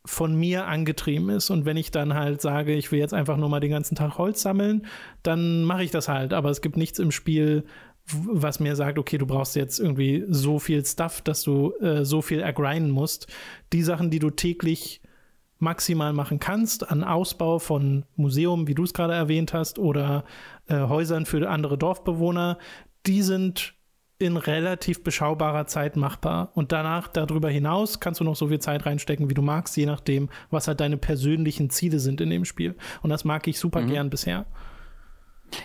von 0.06 0.36
mir 0.36 0.68
angetrieben 0.68 1.30
ist. 1.30 1.50
Und 1.50 1.66
wenn 1.66 1.78
ich 1.78 1.92
dann 1.92 2.14
halt 2.14 2.42
sage, 2.42 2.74
ich 2.74 2.92
will 2.92 3.00
jetzt 3.00 3.14
einfach 3.14 3.38
nur 3.38 3.50
mal 3.50 3.60
den 3.60 3.72
ganzen 3.72 3.96
Tag 3.96 4.18
Holz 4.18 4.42
sammeln, 4.42 4.86
dann 5.24 5.64
mache 5.64 5.84
ich 5.84 5.92
das 5.92 6.08
halt. 6.08 6.34
Aber 6.34 6.50
es 6.50 6.62
gibt 6.62 6.78
nichts 6.78 7.00
im 7.00 7.12
Spiel, 7.12 7.66
was 8.08 8.60
mir 8.60 8.76
sagt, 8.76 9.00
okay, 9.00 9.18
du 9.18 9.26
brauchst 9.26 9.56
jetzt 9.56 9.80
irgendwie 9.80 10.24
so 10.30 10.60
viel 10.60 10.86
Stuff, 10.86 11.22
dass 11.22 11.42
du 11.42 11.74
äh, 11.82 12.06
so 12.06 12.22
viel 12.22 12.40
ergrinden 12.40 12.92
musst. 12.92 13.28
Die 13.74 13.82
Sachen, 13.82 14.12
die 14.12 14.20
du 14.20 14.30
täglich 14.30 15.02
maximal 15.58 16.14
machen 16.14 16.40
kannst 16.40 16.90
an 16.90 17.04
Ausbau 17.04 17.60
von 17.60 18.06
Museum, 18.16 18.68
wie 18.68 18.76
du 18.76 18.84
es 18.84 18.94
gerade 18.94 19.14
erwähnt 19.14 19.54
hast, 19.54 19.80
oder 19.80 20.26
äh, 20.68 20.76
Häusern 20.80 21.26
für 21.26 21.50
andere 21.50 21.78
Dorfbewohner, 21.78 22.60
die 23.06 23.22
sind 23.22 23.74
in 24.18 24.38
relativ 24.38 25.04
beschaubarer 25.04 25.68
Zeit 25.68 25.98
machbar. 25.98 26.52
Und 26.54 26.72
danach, 26.72 27.08
darüber 27.08 27.50
hinaus, 27.50 28.00
kannst 28.00 28.22
du 28.22 28.24
noch 28.24 28.36
so 28.36 28.48
viel 28.48 28.60
Zeit 28.60 28.86
reinstecken, 28.86 29.30
wie 29.30 29.34
du 29.34 29.42
magst, 29.42 29.76
je 29.76 29.86
nachdem, 29.86 30.30
was 30.52 30.68
halt 30.68 30.80
deine 30.80 30.98
persönlichen 30.98 31.70
Ziele 31.70 32.00
sind 32.00 32.22
in 32.22 32.30
dem 32.30 32.46
Spiel. 32.46 32.76
Und 33.02 33.10
das 33.10 33.26
mag 33.26 33.48
ich 33.48 33.60
super 33.60 33.82
mhm. 33.82 33.88
gern 33.88 34.10
bisher. 34.10 34.46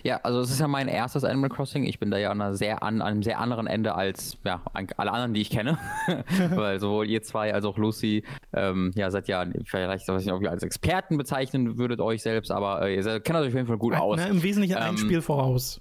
Ja, 0.03 0.21
also 0.23 0.41
es 0.41 0.51
ist 0.51 0.61
ja 0.61 0.69
mein 0.69 0.89
erstes 0.89 1.25
Animal 1.25 1.49
Crossing. 1.49 1.85
Ich 1.85 1.99
bin 1.99 2.11
da 2.11 2.19
ja 2.19 2.31
an, 2.31 2.41
einer 2.41 2.55
sehr 2.55 2.83
an, 2.83 3.01
einem 3.01 3.23
sehr 3.23 3.39
anderen 3.39 3.67
Ende 3.67 3.95
als 3.95 4.39
ja, 4.45 4.63
alle 4.73 5.13
anderen, 5.13 5.33
die 5.33 5.41
ich 5.41 5.51
kenne. 5.51 5.79
Weil 6.51 6.81
sowohl 6.81 7.09
ihr 7.09 7.23
zwei 7.23 7.55
als 7.55 7.65
auch 7.65 7.79
Lucy, 7.79 8.25
ähm, 8.53 8.93
ja, 8.95 9.11
seid 9.11 9.29
ja, 9.29 9.47
vielleicht, 9.65 10.07
weiß 10.07 10.25
nicht, 10.25 10.35
ob 10.35 10.43
ihr 10.43 10.51
als 10.51 10.63
Experten 10.63 11.17
bezeichnen 11.17 11.79
würdet 11.79 12.01
euch 12.01 12.23
selbst, 12.23 12.51
aber 12.51 12.83
äh, 12.83 12.97
ihr 12.97 13.21
kennt 13.21 13.39
euch 13.39 13.49
auf 13.49 13.55
jeden 13.55 13.67
Fall 13.67 13.79
gut 13.79 13.95
aus. 13.95 14.19
Na, 14.19 14.27
Im 14.27 14.43
Wesentlichen 14.43 14.77
ähm, 14.77 14.83
ein 14.83 14.99
Spiel 14.99 15.23
voraus 15.23 15.81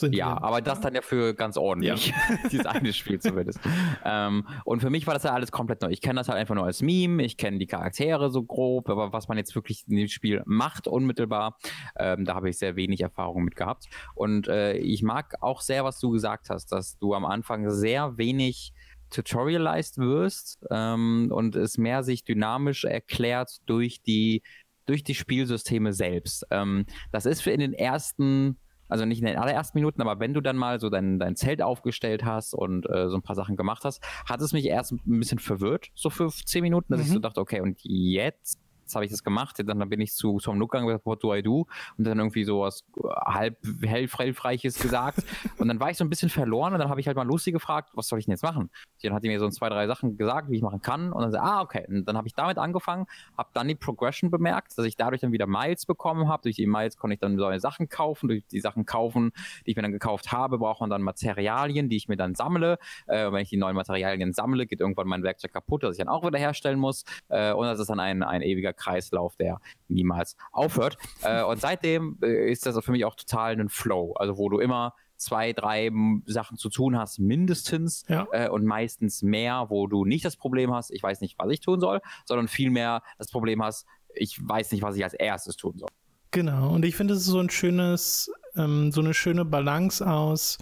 ja, 0.00 0.40
aber 0.42 0.60
das 0.60 0.80
dann 0.80 0.94
ja 0.94 1.02
für 1.02 1.34
ganz 1.34 1.56
ordentlich. 1.56 2.08
Ja. 2.08 2.14
Dieses 2.50 2.66
eine 2.66 2.92
Spiel 2.92 3.20
zumindest. 3.20 3.60
ähm, 4.04 4.46
und 4.64 4.80
für 4.80 4.90
mich 4.90 5.06
war 5.06 5.14
das 5.14 5.22
ja 5.22 5.32
alles 5.32 5.52
komplett 5.52 5.82
neu. 5.82 5.90
Ich 5.90 6.00
kenne 6.00 6.20
das 6.20 6.28
halt 6.28 6.38
einfach 6.38 6.54
nur 6.54 6.64
als 6.64 6.82
Meme, 6.82 7.22
ich 7.24 7.36
kenne 7.36 7.58
die 7.58 7.66
Charaktere 7.66 8.30
so 8.30 8.42
grob, 8.42 8.88
aber 8.88 9.12
was 9.12 9.28
man 9.28 9.38
jetzt 9.38 9.54
wirklich 9.54 9.84
in 9.88 9.96
dem 9.96 10.08
Spiel 10.08 10.42
macht, 10.46 10.88
unmittelbar, 10.88 11.58
ähm, 11.98 12.24
da 12.24 12.34
habe 12.34 12.48
ich 12.48 12.58
sehr 12.58 12.76
wenig 12.76 13.00
Erfahrung 13.00 13.44
mit 13.44 13.56
gehabt. 13.56 13.86
Und 14.14 14.48
äh, 14.48 14.76
ich 14.76 15.02
mag 15.02 15.36
auch 15.40 15.60
sehr, 15.60 15.84
was 15.84 16.00
du 16.00 16.10
gesagt 16.10 16.50
hast, 16.50 16.72
dass 16.72 16.98
du 16.98 17.14
am 17.14 17.24
Anfang 17.24 17.70
sehr 17.70 18.16
wenig 18.16 18.72
tutorialized 19.10 19.98
wirst 19.98 20.64
ähm, 20.70 21.28
und 21.30 21.54
es 21.54 21.76
mehr 21.78 22.02
sich 22.02 22.24
dynamisch 22.24 22.84
erklärt 22.84 23.58
durch 23.66 24.02
die 24.02 24.42
durch 24.84 25.04
die 25.04 25.14
Spielsysteme 25.14 25.92
selbst. 25.92 26.44
Ähm, 26.50 26.86
das 27.12 27.26
ist 27.26 27.42
für 27.42 27.52
in 27.52 27.60
den 27.60 27.72
ersten 27.72 28.58
also 28.92 29.04
nicht 29.04 29.20
in 29.20 29.26
den 29.26 29.38
allerersten 29.38 29.78
Minuten, 29.78 30.00
aber 30.02 30.20
wenn 30.20 30.34
du 30.34 30.40
dann 30.40 30.56
mal 30.56 30.78
so 30.78 30.90
dein, 30.90 31.18
dein 31.18 31.34
Zelt 31.34 31.62
aufgestellt 31.62 32.24
hast 32.24 32.54
und 32.54 32.88
äh, 32.88 33.08
so 33.08 33.16
ein 33.16 33.22
paar 33.22 33.34
Sachen 33.36 33.56
gemacht 33.56 33.84
hast, 33.84 34.04
hat 34.26 34.40
es 34.40 34.52
mich 34.52 34.66
erst 34.66 34.92
ein 34.92 35.18
bisschen 35.18 35.38
verwirrt, 35.38 35.90
so 35.94 36.10
für 36.10 36.28
zehn 36.28 36.62
Minuten, 36.62 36.92
dass 36.92 37.00
mhm. 37.00 37.06
ich 37.06 37.12
so 37.12 37.18
dachte, 37.18 37.40
okay, 37.40 37.60
und 37.60 37.80
jetzt 37.82 38.60
nachts 38.92 38.94
habe 38.94 39.04
ich 39.04 39.10
das 39.10 39.22
gemacht, 39.22 39.58
dann, 39.58 39.78
dann 39.78 39.88
bin 39.88 40.00
ich 40.00 40.12
zu 40.12 40.38
Tom 40.38 40.58
Nook 40.58 40.72
gegangen, 40.72 41.00
what 41.04 41.22
do 41.22 41.34
I 41.34 41.42
do? 41.42 41.66
Und 41.98 42.04
dann 42.04 42.18
irgendwie 42.18 42.44
so 42.44 42.60
was 42.60 42.84
halb 43.26 43.58
hellfreiches 43.82 44.78
gesagt. 44.78 45.24
und 45.58 45.68
dann 45.68 45.80
war 45.80 45.90
ich 45.90 45.96
so 45.96 46.04
ein 46.04 46.10
bisschen 46.10 46.28
verloren 46.28 46.72
und 46.72 46.78
dann 46.78 46.88
habe 46.88 47.00
ich 47.00 47.06
halt 47.06 47.16
mal 47.16 47.26
Lucy 47.26 47.52
gefragt, 47.52 47.90
was 47.94 48.08
soll 48.08 48.18
ich 48.18 48.26
denn 48.26 48.32
jetzt 48.32 48.42
machen? 48.42 48.70
Dann 49.02 49.14
hat 49.14 49.24
die 49.24 49.28
mir 49.28 49.40
so 49.40 49.48
zwei, 49.48 49.68
drei 49.68 49.86
Sachen 49.86 50.16
gesagt, 50.16 50.50
wie 50.50 50.56
ich 50.56 50.62
machen 50.62 50.80
kann. 50.80 51.12
Und 51.12 51.22
dann 51.22 51.32
so, 51.32 51.38
ah, 51.38 51.60
okay. 51.60 51.84
Und 51.88 52.04
dann 52.04 52.16
habe 52.16 52.28
ich 52.28 52.34
damit 52.34 52.58
angefangen, 52.58 53.06
habe 53.36 53.50
dann 53.52 53.68
die 53.68 53.74
Progression 53.74 54.30
bemerkt, 54.30 54.78
dass 54.78 54.86
ich 54.86 54.96
dadurch 54.96 55.20
dann 55.20 55.32
wieder 55.32 55.46
Miles 55.46 55.86
bekommen 55.86 56.28
habe. 56.28 56.42
Durch 56.42 56.56
die 56.56 56.66
Miles 56.66 56.96
konnte 56.96 57.14
ich 57.14 57.20
dann 57.20 57.34
neue 57.34 57.58
Sachen 57.58 57.88
kaufen. 57.88 58.28
Durch 58.28 58.46
die 58.46 58.60
Sachen 58.60 58.86
kaufen, 58.86 59.32
die 59.66 59.70
ich 59.72 59.76
mir 59.76 59.82
dann 59.82 59.92
gekauft 59.92 60.30
habe, 60.32 60.58
braucht 60.58 60.80
man 60.80 60.90
dann 60.90 61.02
Materialien, 61.02 61.88
die 61.88 61.96
ich 61.96 62.08
mir 62.08 62.16
dann 62.16 62.34
sammle. 62.34 62.78
Äh, 63.06 63.32
wenn 63.32 63.42
ich 63.42 63.48
die 63.48 63.56
neuen 63.56 63.74
Materialien 63.74 64.32
sammle, 64.32 64.66
geht 64.66 64.80
irgendwann 64.80 65.08
mein 65.08 65.22
Werkzeug 65.22 65.52
kaputt, 65.52 65.82
das 65.82 65.92
ich 65.92 65.98
dann 65.98 66.08
auch 66.08 66.24
wieder 66.24 66.38
herstellen 66.38 66.78
muss. 66.78 67.04
Äh, 67.28 67.52
und 67.52 67.66
das 67.66 67.80
ist 67.80 67.90
dann 67.90 68.00
ein, 68.00 68.22
ein 68.22 68.42
ewiger 68.42 68.72
Kreislauf, 68.82 69.36
der 69.36 69.60
niemals 69.88 70.36
aufhört. 70.50 70.96
Äh, 71.22 71.42
und 71.44 71.60
seitdem 71.60 72.18
äh, 72.22 72.50
ist 72.50 72.66
das 72.66 72.78
für 72.84 72.92
mich 72.92 73.04
auch 73.04 73.14
total 73.14 73.58
ein 73.58 73.68
Flow, 73.68 74.14
also 74.14 74.38
wo 74.38 74.48
du 74.48 74.58
immer 74.58 74.94
zwei, 75.16 75.52
drei 75.52 75.90
Sachen 76.26 76.56
zu 76.56 76.68
tun 76.68 76.98
hast, 76.98 77.18
mindestens 77.20 78.04
ja. 78.08 78.26
äh, 78.32 78.48
und 78.48 78.64
meistens 78.64 79.22
mehr, 79.22 79.66
wo 79.68 79.86
du 79.86 80.04
nicht 80.04 80.24
das 80.24 80.36
Problem 80.36 80.74
hast, 80.74 80.90
ich 80.90 81.02
weiß 81.02 81.20
nicht, 81.20 81.38
was 81.38 81.50
ich 81.50 81.60
tun 81.60 81.80
soll, 81.80 82.00
sondern 82.24 82.48
vielmehr 82.48 83.02
das 83.18 83.30
Problem 83.30 83.62
hast, 83.62 83.86
ich 84.14 84.38
weiß 84.42 84.72
nicht, 84.72 84.82
was 84.82 84.96
ich 84.96 85.04
als 85.04 85.14
erstes 85.14 85.56
tun 85.56 85.78
soll. 85.78 85.88
Genau, 86.32 86.72
und 86.72 86.84
ich 86.84 86.96
finde, 86.96 87.14
es 87.14 87.20
ist 87.20 87.26
so 87.26 87.38
ein 87.38 87.50
schönes, 87.50 88.32
ähm, 88.56 88.90
so 88.90 89.00
eine 89.00 89.14
schöne 89.14 89.44
Balance 89.44 90.04
aus, 90.04 90.58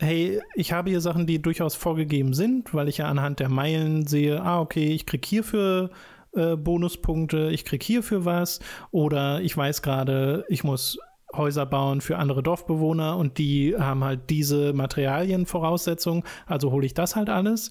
hey, 0.00 0.40
ich 0.54 0.72
habe 0.72 0.90
hier 0.90 1.00
Sachen, 1.00 1.26
die 1.26 1.40
durchaus 1.40 1.74
vorgegeben 1.74 2.32
sind, 2.32 2.74
weil 2.74 2.88
ich 2.88 2.98
ja 2.98 3.08
anhand 3.08 3.40
der 3.40 3.48
Meilen 3.48 4.06
sehe, 4.06 4.42
ah, 4.42 4.60
okay, 4.60 4.92
ich 4.92 5.06
krieg 5.06 5.24
hierfür 5.24 5.90
äh, 6.34 6.56
Bonuspunkte, 6.56 7.50
ich 7.50 7.64
krieg 7.64 7.82
hierfür 7.82 8.24
was, 8.24 8.60
oder 8.90 9.40
ich 9.40 9.56
weiß 9.56 9.82
gerade, 9.82 10.44
ich 10.48 10.64
muss 10.64 10.98
Häuser 11.34 11.66
bauen 11.66 12.00
für 12.00 12.18
andere 12.18 12.42
Dorfbewohner 12.42 13.16
und 13.16 13.38
die 13.38 13.74
haben 13.76 14.04
halt 14.04 14.30
diese 14.30 14.72
Materialienvoraussetzungen, 14.72 16.22
also 16.46 16.70
hole 16.70 16.86
ich 16.86 16.94
das 16.94 17.16
halt 17.16 17.28
alles. 17.28 17.70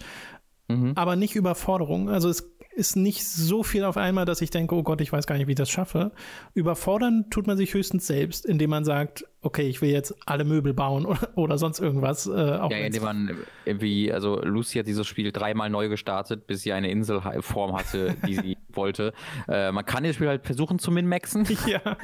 Mhm. 0.68 0.93
Aber 0.95 1.16
nicht 1.16 1.36
Überforderung. 1.36 2.09
Also 2.09 2.30
es 2.30 2.53
ist 2.76 2.96
nicht 2.96 3.26
so 3.26 3.64
viel 3.64 3.84
auf 3.84 3.98
einmal, 3.98 4.26
dass 4.26 4.42
ich 4.42 4.50
denke, 4.50 4.76
oh 4.76 4.84
Gott, 4.84 5.02
ich 5.02 5.12
weiß 5.12 5.28
gar 5.28 5.38
nicht, 5.38 5.48
wie 5.48 5.52
ich 5.52 5.58
das 5.58 5.70
schaffe. 5.70 6.12
Überfordern 6.54 7.30
tut 7.30 7.48
man 7.48 7.58
sich 7.58 7.74
höchstens 7.74 8.08
selbst, 8.08 8.46
indem 8.46 8.70
man 8.72 8.84
sagt, 8.86 9.26
okay, 9.44 9.64
ich 9.64 9.82
will 9.82 9.90
jetzt 9.90 10.16
alle 10.26 10.46
Möbel 10.46 10.74
bauen 10.74 11.06
oder, 11.06 11.30
oder 11.36 11.58
sonst 11.58 11.80
irgendwas. 11.80 12.28
Äh, 12.28 12.32
ja, 12.34 12.70
indem 12.70 13.04
man 13.04 13.38
irgendwie, 13.66 14.12
also 14.12 14.42
Lucy 14.42 14.80
hat 14.80 14.88
dieses 14.88 15.06
Spiel 15.06 15.32
dreimal 15.32 15.70
neu 15.70 15.90
gestartet, 15.90 16.48
bis 16.48 16.62
sie 16.62 16.74
eine 16.74 16.90
Inselform 16.90 17.78
hatte, 17.78 18.16
die 18.26 18.36
sie 18.36 18.58
wollte. 18.70 19.14
Äh, 19.48 19.72
man 19.72 19.86
kann 19.86 20.04
das 20.04 20.16
Spiel 20.16 20.28
halt 20.28 20.46
versuchen 20.46 20.80
zu 20.80 20.92
min-maxen. 20.92 21.48
Ja. 21.66 21.80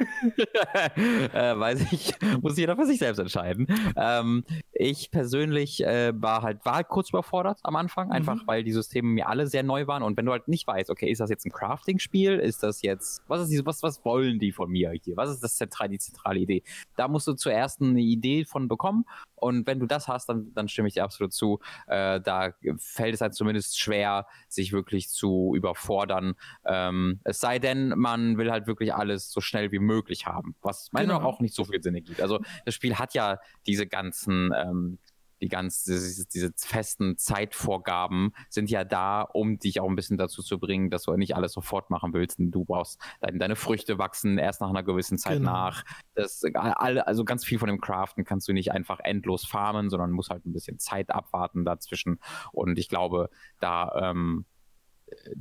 äh, 0.96 1.58
weiß 1.58 1.92
ich, 1.92 2.12
muss 2.40 2.56
jeder 2.56 2.76
für 2.76 2.86
sich 2.86 2.98
selbst 2.98 3.18
entscheiden. 3.18 3.66
Ähm, 3.96 4.44
ich 4.72 5.10
persönlich 5.10 5.84
äh, 5.84 6.12
war 6.14 6.42
halt, 6.42 6.64
war 6.64 6.76
halt 6.76 6.88
kurz 6.88 7.10
überfordert 7.10 7.60
am 7.62 7.76
Anfang, 7.76 8.10
einfach 8.10 8.36
mhm. 8.36 8.46
weil 8.46 8.64
die 8.64 8.72
Systeme 8.72 9.08
mir 9.08 9.28
alle 9.28 9.46
sehr 9.46 9.62
neu 9.62 9.86
waren 9.86 10.02
und 10.02 10.16
wenn 10.16 10.24
du 10.24 10.32
halt 10.32 10.48
nicht 10.48 10.59
weißt, 10.66 10.90
okay, 10.90 11.10
ist 11.10 11.20
das 11.20 11.30
jetzt 11.30 11.44
ein 11.46 11.52
Crafting-Spiel? 11.52 12.38
Ist 12.38 12.62
das 12.62 12.82
jetzt, 12.82 13.22
was 13.28 13.42
ist 13.42 13.50
diese, 13.50 13.66
was, 13.66 13.82
was 13.82 14.04
wollen 14.04 14.38
die 14.38 14.52
von 14.52 14.70
mir 14.70 14.92
hier? 15.02 15.16
Was 15.16 15.30
ist 15.30 15.42
das 15.42 15.56
zentral, 15.56 15.88
die 15.88 15.98
zentrale 15.98 16.40
Idee? 16.40 16.62
Da 16.96 17.08
musst 17.08 17.26
du 17.26 17.34
zuerst 17.34 17.80
eine 17.80 18.00
Idee 18.00 18.44
von 18.44 18.68
bekommen 18.68 19.04
und 19.40 19.66
wenn 19.66 19.80
du 19.80 19.86
das 19.86 20.06
hast, 20.06 20.28
dann, 20.28 20.52
dann 20.54 20.68
stimme 20.68 20.88
ich 20.88 20.94
dir 20.94 21.04
absolut 21.04 21.32
zu. 21.32 21.60
Äh, 21.86 22.20
da 22.20 22.52
fällt 22.78 23.14
es 23.14 23.20
halt 23.20 23.34
zumindest 23.34 23.78
schwer, 23.78 24.26
sich 24.48 24.72
wirklich 24.72 25.08
zu 25.08 25.54
überfordern. 25.56 26.34
Ähm, 26.64 27.20
es 27.24 27.40
sei 27.40 27.58
denn, 27.58 27.88
man 27.96 28.36
will 28.38 28.50
halt 28.50 28.66
wirklich 28.66 28.94
alles 28.94 29.30
so 29.32 29.40
schnell 29.40 29.72
wie 29.72 29.78
möglich 29.78 30.26
haben, 30.26 30.54
was 30.62 30.92
meiner 30.92 31.14
genau. 31.14 31.26
auch 31.26 31.40
nicht 31.40 31.54
so 31.54 31.64
viel 31.64 31.82
Sinn 31.82 31.94
ergibt. 31.94 32.20
Also 32.20 32.40
das 32.64 32.74
Spiel 32.74 32.96
hat 32.96 33.14
ja 33.14 33.38
diese 33.66 33.86
ganzen 33.86 34.52
ähm, 34.54 34.98
die 35.40 35.48
ganz, 35.48 35.84
diese, 35.84 36.26
diese, 36.26 36.52
festen 36.56 37.16
Zeitvorgaben 37.16 38.32
sind 38.48 38.70
ja 38.70 38.84
da, 38.84 39.22
um 39.22 39.58
dich 39.58 39.80
auch 39.80 39.88
ein 39.88 39.96
bisschen 39.96 40.18
dazu 40.18 40.42
zu 40.42 40.58
bringen, 40.58 40.90
dass 40.90 41.04
du 41.04 41.16
nicht 41.16 41.36
alles 41.36 41.52
sofort 41.52 41.90
machen 41.90 42.12
willst. 42.12 42.36
Du 42.38 42.64
brauchst 42.64 43.00
deine, 43.20 43.38
deine 43.38 43.56
Früchte 43.56 43.98
wachsen 43.98 44.38
erst 44.38 44.60
nach 44.60 44.70
einer 44.70 44.82
gewissen 44.82 45.18
Zeit 45.18 45.38
genau. 45.38 45.52
nach. 45.52 45.84
Das, 46.14 46.42
also 46.54 47.24
ganz 47.24 47.44
viel 47.44 47.58
von 47.58 47.68
dem 47.68 47.80
Craften 47.80 48.24
kannst 48.24 48.48
du 48.48 48.52
nicht 48.52 48.72
einfach 48.72 49.00
endlos 49.00 49.46
farmen, 49.46 49.90
sondern 49.90 50.10
musst 50.10 50.30
halt 50.30 50.44
ein 50.44 50.52
bisschen 50.52 50.78
Zeit 50.78 51.10
abwarten 51.10 51.64
dazwischen. 51.64 52.20
Und 52.52 52.78
ich 52.78 52.88
glaube, 52.88 53.30
da 53.60 54.10
ähm, 54.10 54.44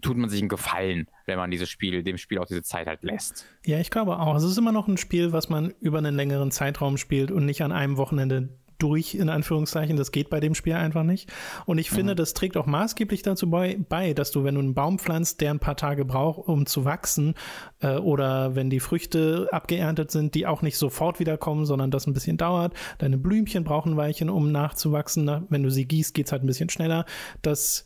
tut 0.02 0.18
man 0.18 0.30
sich 0.30 0.42
einen 0.42 0.50
Gefallen, 0.50 1.08
wenn 1.26 1.38
man 1.38 1.52
dieses 1.52 1.70
Spiel, 1.70 2.04
dem 2.04 2.18
Spiel 2.18 2.40
auch 2.40 2.46
diese 2.46 2.64
Zeit 2.64 2.88
halt 2.88 3.04
lässt. 3.04 3.46
Ja, 3.66 3.80
ich 3.80 3.92
glaube 3.92 4.18
auch. 4.20 4.36
Es 4.36 4.44
ist 4.44 4.58
immer 4.58 4.72
noch 4.72 4.88
ein 4.88 4.98
Spiel, 4.98 5.32
was 5.32 5.50
man 5.50 5.74
über 5.80 5.98
einen 5.98 6.16
längeren 6.16 6.52
Zeitraum 6.52 6.98
spielt 6.98 7.32
und 7.32 7.46
nicht 7.46 7.62
an 7.62 7.72
einem 7.72 7.98
Wochenende 7.98 8.58
durch, 8.80 9.16
in 9.16 9.30
Anführungszeichen. 9.30 9.98
Das 9.98 10.12
geht 10.12 10.30
bei 10.30 10.40
dem 10.40 10.56
Spiel 10.56 10.74
einfach 10.74 11.04
nicht. 11.04 11.32
Und 11.66 11.78
ich 11.78 11.90
finde, 11.90 12.14
mhm. 12.14 12.18
das 12.18 12.34
trägt 12.34 12.58
auch 12.58 12.66
maßgeblich 12.66 13.22
dazu 13.22 13.50
bei, 13.50 13.78
bei, 13.88 14.14
dass 14.14 14.32
du, 14.32 14.44
wenn 14.44 14.56
du 14.56 14.62
einen 14.62 14.74
Baum 14.74 14.98
pflanzt, 15.00 15.42
der 15.42 15.52
ein 15.52 15.60
paar 15.60 15.76
Tage 15.76 16.06
braucht, 16.06 16.48
um 16.48 16.66
zu 16.66 16.86
wachsen, 16.86 17.36
äh, 17.82 17.98
oder 17.98 18.56
wenn 18.56 18.70
die 18.70 18.80
Früchte 18.80 19.48
abgeerntet 19.52 20.12
sind, 20.12 20.34
die 20.36 20.48
auch 20.48 20.62
nicht 20.62 20.78
sofort 20.78 21.20
wiederkommen, 21.20 21.66
sondern 21.66 21.92
das 21.92 22.08
ein 22.08 22.14
bisschen 22.14 22.38
dauert. 22.38 22.74
Deine 22.98 23.18
Blümchen 23.18 23.64
brauchen 23.64 23.98
Weichen, 23.98 24.30
um 24.30 24.52
nachzuwachsen. 24.52 25.46
Wenn 25.50 25.64
du 25.64 25.70
sie 25.70 25.86
gießt, 25.86 26.14
geht's 26.14 26.32
halt 26.32 26.44
ein 26.44 26.48
bisschen 26.48 26.70
schneller. 26.70 27.06
Das 27.42 27.86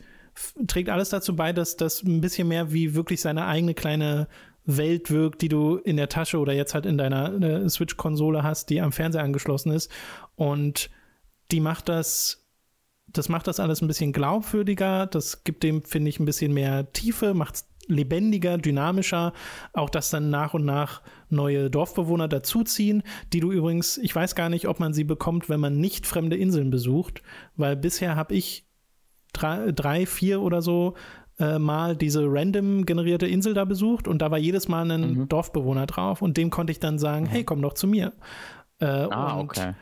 trägt 0.67 0.89
alles 0.89 1.09
dazu 1.09 1.35
bei, 1.35 1.53
dass 1.53 1.77
das 1.77 2.03
ein 2.03 2.21
bisschen 2.21 2.47
mehr 2.47 2.71
wie 2.71 2.95
wirklich 2.95 3.21
seine 3.21 3.45
eigene 3.45 3.73
kleine 3.73 4.27
Welt 4.65 5.11
wirkt, 5.11 5.41
die 5.41 5.49
du 5.49 5.77
in 5.77 5.97
der 5.97 6.09
Tasche 6.09 6.39
oder 6.39 6.53
jetzt 6.53 6.73
halt 6.73 6.85
in 6.85 6.97
deiner 6.97 7.41
äh, 7.41 7.69
Switch-Konsole 7.69 8.43
hast, 8.43 8.69
die 8.69 8.81
am 8.81 8.91
Fernseher 8.91 9.23
angeschlossen 9.23 9.71
ist. 9.71 9.91
Und 10.35 10.89
die 11.51 11.59
macht 11.59 11.89
das, 11.89 12.47
das 13.07 13.29
macht 13.29 13.47
das 13.47 13.59
alles 13.59 13.81
ein 13.81 13.87
bisschen 13.87 14.13
glaubwürdiger. 14.13 15.05
Das 15.07 15.43
gibt 15.43 15.63
dem, 15.63 15.83
finde 15.83 16.09
ich, 16.09 16.19
ein 16.19 16.25
bisschen 16.25 16.53
mehr 16.53 16.91
Tiefe, 16.93 17.33
macht 17.33 17.55
es 17.55 17.67
lebendiger, 17.87 18.57
dynamischer. 18.57 19.33
Auch 19.73 19.89
dass 19.89 20.09
dann 20.09 20.29
nach 20.29 20.53
und 20.53 20.65
nach 20.65 21.01
neue 21.29 21.69
Dorfbewohner 21.69 22.27
dazuziehen, 22.27 23.03
die 23.33 23.41
du 23.41 23.51
übrigens, 23.51 23.97
ich 23.97 24.15
weiß 24.15 24.35
gar 24.35 24.49
nicht, 24.49 24.67
ob 24.67 24.79
man 24.79 24.93
sie 24.93 25.03
bekommt, 25.03 25.49
wenn 25.49 25.59
man 25.59 25.79
nicht 25.79 26.07
fremde 26.07 26.37
Inseln 26.37 26.69
besucht, 26.69 27.21
weil 27.57 27.75
bisher 27.75 28.15
habe 28.15 28.35
ich 28.35 28.65
drei, 29.33 29.71
drei, 29.71 30.05
vier 30.05 30.41
oder 30.41 30.61
so 30.61 30.93
äh, 31.39 31.59
mal 31.59 31.95
diese 31.95 32.23
random 32.25 32.85
generierte 32.85 33.27
Insel 33.27 33.53
da 33.53 33.65
besucht 33.65 34.07
und 34.07 34.21
da 34.21 34.31
war 34.31 34.37
jedes 34.37 34.67
Mal 34.67 34.89
ein 34.89 35.13
mhm. 35.13 35.29
Dorfbewohner 35.29 35.85
drauf 35.85 36.21
und 36.21 36.37
dem 36.37 36.49
konnte 36.49 36.71
ich 36.71 36.79
dann 36.79 36.99
sagen, 36.99 37.25
mhm. 37.25 37.29
hey, 37.29 37.43
komm 37.43 37.61
doch 37.61 37.73
zu 37.73 37.87
mir. 37.87 38.13
Äh, 38.79 38.85
ah, 38.85 39.39
okay. 39.39 39.73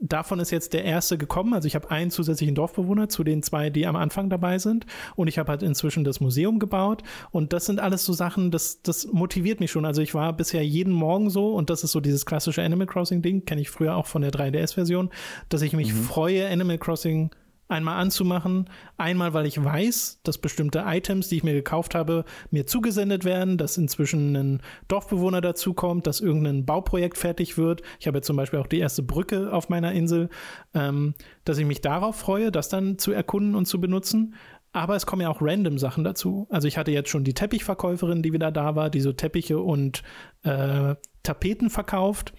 Davon 0.00 0.40
ist 0.40 0.50
jetzt 0.50 0.72
der 0.72 0.84
erste 0.84 1.16
gekommen. 1.16 1.54
Also 1.54 1.68
ich 1.68 1.76
habe 1.76 1.90
einen 1.92 2.10
zusätzlichen 2.10 2.56
Dorfbewohner 2.56 3.08
zu 3.08 3.22
den 3.22 3.42
zwei, 3.44 3.70
die 3.70 3.86
am 3.86 3.94
Anfang 3.94 4.28
dabei 4.28 4.58
sind. 4.58 4.84
Und 5.14 5.28
ich 5.28 5.38
habe 5.38 5.50
halt 5.50 5.62
inzwischen 5.62 6.02
das 6.02 6.20
Museum 6.20 6.58
gebaut. 6.58 7.04
Und 7.30 7.52
das 7.52 7.66
sind 7.66 7.78
alles 7.78 8.04
so 8.04 8.12
Sachen, 8.12 8.50
das, 8.50 8.82
das 8.82 9.06
motiviert 9.12 9.60
mich 9.60 9.70
schon. 9.70 9.84
Also 9.84 10.02
ich 10.02 10.12
war 10.12 10.32
bisher 10.32 10.66
jeden 10.66 10.92
Morgen 10.92 11.30
so, 11.30 11.54
und 11.54 11.70
das 11.70 11.84
ist 11.84 11.92
so 11.92 12.00
dieses 12.00 12.26
klassische 12.26 12.62
Animal 12.62 12.88
Crossing-Ding, 12.88 13.44
kenne 13.44 13.60
ich 13.60 13.70
früher 13.70 13.94
auch 13.94 14.06
von 14.06 14.22
der 14.22 14.32
3DS-Version, 14.32 15.10
dass 15.50 15.62
ich 15.62 15.72
mich 15.72 15.92
mhm. 15.92 16.02
freue, 16.02 16.48
Animal 16.48 16.78
Crossing 16.78 17.30
einmal 17.70 18.00
anzumachen. 18.00 18.68
Einmal, 18.96 19.32
weil 19.32 19.46
ich 19.46 19.62
weiß, 19.62 20.20
dass 20.22 20.38
bestimmte 20.38 20.84
Items, 20.86 21.28
die 21.28 21.36
ich 21.36 21.44
mir 21.44 21.54
gekauft 21.54 21.94
habe, 21.94 22.24
mir 22.50 22.66
zugesendet 22.66 23.24
werden, 23.24 23.58
dass 23.58 23.78
inzwischen 23.78 24.36
ein 24.36 24.62
Dorfbewohner 24.88 25.40
dazukommt, 25.40 26.06
dass 26.06 26.20
irgendein 26.20 26.66
Bauprojekt 26.66 27.18
fertig 27.18 27.56
wird. 27.56 27.82
Ich 27.98 28.06
habe 28.06 28.18
jetzt 28.18 28.26
zum 28.26 28.36
Beispiel 28.36 28.58
auch 28.58 28.66
die 28.66 28.78
erste 28.78 29.02
Brücke 29.02 29.52
auf 29.52 29.68
meiner 29.68 29.92
Insel, 29.92 30.28
ähm, 30.74 31.14
dass 31.44 31.58
ich 31.58 31.66
mich 31.66 31.80
darauf 31.80 32.16
freue, 32.16 32.50
das 32.50 32.68
dann 32.68 32.98
zu 32.98 33.12
erkunden 33.12 33.54
und 33.54 33.66
zu 33.66 33.80
benutzen. 33.80 34.34
Aber 34.72 34.94
es 34.94 35.06
kommen 35.06 35.22
ja 35.22 35.28
auch 35.28 35.42
random 35.42 35.78
Sachen 35.78 36.04
dazu. 36.04 36.46
Also 36.50 36.68
ich 36.68 36.78
hatte 36.78 36.92
jetzt 36.92 37.08
schon 37.08 37.24
die 37.24 37.34
Teppichverkäuferin, 37.34 38.22
die 38.22 38.32
wieder 38.32 38.52
da 38.52 38.76
war, 38.76 38.88
die 38.88 39.00
so 39.00 39.12
Teppiche 39.12 39.58
und 39.58 40.02
äh, 40.44 40.94
Tapeten 41.22 41.70
verkauft 41.70 42.32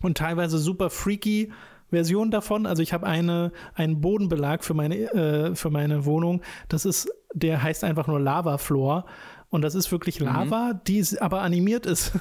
und 0.00 0.16
teilweise 0.16 0.58
super 0.58 0.90
freaky 0.90 1.52
Version 1.90 2.30
davon. 2.30 2.66
Also 2.66 2.82
ich 2.82 2.92
habe 2.92 3.06
eine, 3.06 3.52
einen 3.74 4.00
Bodenbelag 4.00 4.64
für 4.64 4.74
meine, 4.74 4.96
äh, 4.96 5.54
für 5.54 5.70
meine 5.70 6.04
Wohnung. 6.04 6.42
Das 6.68 6.84
ist, 6.84 7.10
der 7.32 7.62
heißt 7.62 7.84
einfach 7.84 8.06
nur 8.06 8.20
Lava 8.20 8.58
Floor. 8.58 9.04
Und 9.48 9.62
das 9.62 9.74
ist 9.74 9.90
wirklich 9.92 10.20
mhm. 10.20 10.26
Lava, 10.26 10.72
mhm. 10.74 10.80
die 10.86 11.04
aber 11.20 11.42
animiert 11.42 11.86
ist. 11.86 12.12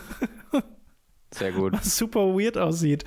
Sehr 1.32 1.52
gut. 1.52 1.74
Was 1.78 1.98
super 1.98 2.36
weird 2.38 2.58
aussieht. 2.58 3.04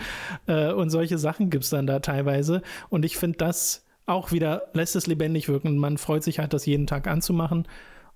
Äh, 0.47 0.73
und 0.73 0.91
solche 0.91 1.19
Sachen 1.19 1.51
gibt 1.51 1.65
es 1.65 1.71
dann 1.71 1.87
da 1.87 2.01
teilweise. 2.01 2.63
Und 2.89 3.05
ich 3.05 3.17
finde, 3.17 3.39
das 3.39 3.85
auch 4.07 4.33
wieder 4.33 4.69
lässt 4.73 4.97
es 4.97 5.07
lebendig 5.07 5.49
wirken. 5.49 5.77
Man 5.77 5.99
freut 5.99 6.25
sich 6.25 6.39
halt, 6.39 6.53
das 6.53 6.67
jeden 6.67 6.87
Tag 6.87 7.07
anzumachen. 7.07 7.69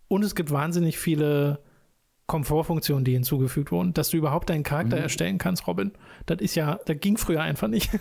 Und 0.09 0.24
es 0.24 0.34
gibt 0.34 0.51
wahnsinnig 0.51 0.99
viele 0.99 1.61
Komfortfunktionen, 2.33 3.05
die 3.05 3.12
hinzugefügt 3.12 3.72
wurden, 3.72 3.93
dass 3.93 4.09
du 4.09 4.16
überhaupt 4.16 4.49
deinen 4.49 4.62
Charakter 4.62 4.97
mhm. 4.97 5.03
erstellen 5.03 5.37
kannst, 5.37 5.66
Robin. 5.66 5.93
Das 6.24 6.41
ist 6.41 6.55
ja, 6.55 6.80
das 6.87 6.97
ging 6.99 7.18
früher 7.18 7.43
einfach 7.43 7.68
nicht. 7.68 7.91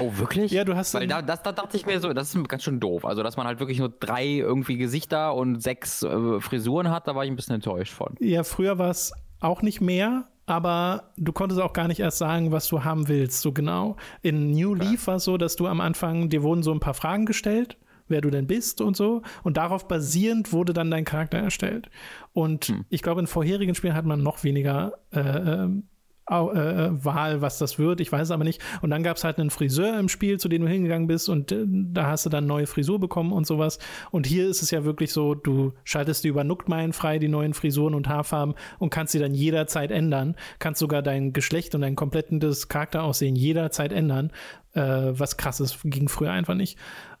Oh, 0.00 0.10
wirklich? 0.16 0.50
Ja, 0.52 0.64
du 0.64 0.74
hast. 0.74 0.94
Weil 0.94 1.06
da, 1.06 1.20
das, 1.20 1.42
da 1.42 1.52
dachte 1.52 1.76
ich 1.76 1.84
mir 1.84 2.00
so, 2.00 2.14
das 2.14 2.34
ist 2.34 2.48
ganz 2.48 2.62
schön 2.62 2.80
doof. 2.80 3.04
Also, 3.04 3.22
dass 3.22 3.36
man 3.36 3.46
halt 3.46 3.60
wirklich 3.60 3.78
nur 3.78 3.90
drei 3.90 4.24
irgendwie 4.24 4.78
Gesichter 4.78 5.34
und 5.34 5.62
sechs 5.62 6.02
äh, 6.02 6.40
Frisuren 6.40 6.88
hat, 6.88 7.06
da 7.06 7.14
war 7.14 7.24
ich 7.24 7.30
ein 7.30 7.36
bisschen 7.36 7.56
enttäuscht 7.56 7.92
von. 7.92 8.14
Ja, 8.18 8.42
früher 8.42 8.78
war 8.78 8.88
es 8.88 9.12
auch 9.40 9.60
nicht 9.60 9.82
mehr, 9.82 10.28
aber 10.46 11.12
du 11.18 11.34
konntest 11.34 11.60
auch 11.60 11.74
gar 11.74 11.88
nicht 11.88 12.00
erst 12.00 12.16
sagen, 12.16 12.52
was 12.52 12.68
du 12.68 12.84
haben 12.84 13.06
willst, 13.08 13.42
so 13.42 13.52
genau. 13.52 13.96
In 14.22 14.52
New 14.52 14.72
okay. 14.72 14.92
Leaf 14.92 15.08
war 15.08 15.16
es 15.16 15.24
so, 15.24 15.36
dass 15.36 15.56
du 15.56 15.66
am 15.66 15.82
Anfang, 15.82 16.30
dir 16.30 16.42
wurden 16.42 16.62
so 16.62 16.72
ein 16.72 16.80
paar 16.80 16.94
Fragen 16.94 17.26
gestellt 17.26 17.76
wer 18.12 18.20
du 18.20 18.30
denn 18.30 18.46
bist 18.46 18.80
und 18.80 18.96
so. 18.96 19.22
Und 19.42 19.56
darauf 19.56 19.88
basierend 19.88 20.52
wurde 20.52 20.72
dann 20.72 20.90
dein 20.90 21.04
Charakter 21.04 21.38
erstellt. 21.38 21.90
Und 22.32 22.66
hm. 22.66 22.84
ich 22.88 23.02
glaube, 23.02 23.20
in 23.20 23.26
vorherigen 23.26 23.74
Spielen 23.74 23.94
hat 23.94 24.06
man 24.06 24.22
noch 24.22 24.44
weniger 24.44 24.92
äh, 25.10 25.20
ähm, 25.20 25.88
äh, 26.30 27.04
Wahl, 27.04 27.42
was 27.42 27.58
das 27.58 27.78
wird. 27.78 28.00
Ich 28.00 28.12
weiß 28.12 28.22
es 28.22 28.30
aber 28.30 28.44
nicht. 28.44 28.62
Und 28.80 28.90
dann 28.90 29.02
gab 29.02 29.16
es 29.16 29.24
halt 29.24 29.38
einen 29.38 29.50
Friseur 29.50 29.98
im 29.98 30.08
Spiel, 30.08 30.38
zu 30.38 30.48
dem 30.48 30.62
du 30.62 30.68
hingegangen 30.68 31.06
bist 31.06 31.28
und 31.28 31.52
äh, 31.52 31.64
da 31.66 32.06
hast 32.06 32.26
du 32.26 32.30
dann 32.30 32.46
neue 32.46 32.66
Frisur 32.66 32.98
bekommen 32.98 33.32
und 33.32 33.46
sowas. 33.46 33.78
Und 34.10 34.26
hier 34.26 34.48
ist 34.48 34.62
es 34.62 34.70
ja 34.70 34.84
wirklich 34.84 35.12
so, 35.12 35.34
du 35.34 35.72
schaltest 35.84 36.24
die 36.24 36.28
über 36.28 36.44
Nookmine 36.44 36.92
frei, 36.92 37.18
die 37.18 37.28
neuen 37.28 37.54
Frisuren 37.54 37.94
und 37.94 38.08
Haarfarben 38.08 38.54
und 38.78 38.90
kannst 38.90 39.12
sie 39.12 39.18
dann 39.18 39.34
jederzeit 39.34 39.90
ändern. 39.90 40.36
Kannst 40.58 40.80
sogar 40.80 41.02
dein 41.02 41.32
Geschlecht 41.32 41.74
und 41.74 41.80
dein 41.80 41.96
komplettes 41.96 42.68
Charakteraussehen 42.68 43.36
jederzeit 43.36 43.92
ändern. 43.92 44.30
Äh, 44.74 44.80
was 45.12 45.36
krass 45.36 45.60
ist, 45.60 45.80
ging 45.84 46.08
früher 46.08 46.30
einfach 46.30 46.54
nicht. 46.54 46.78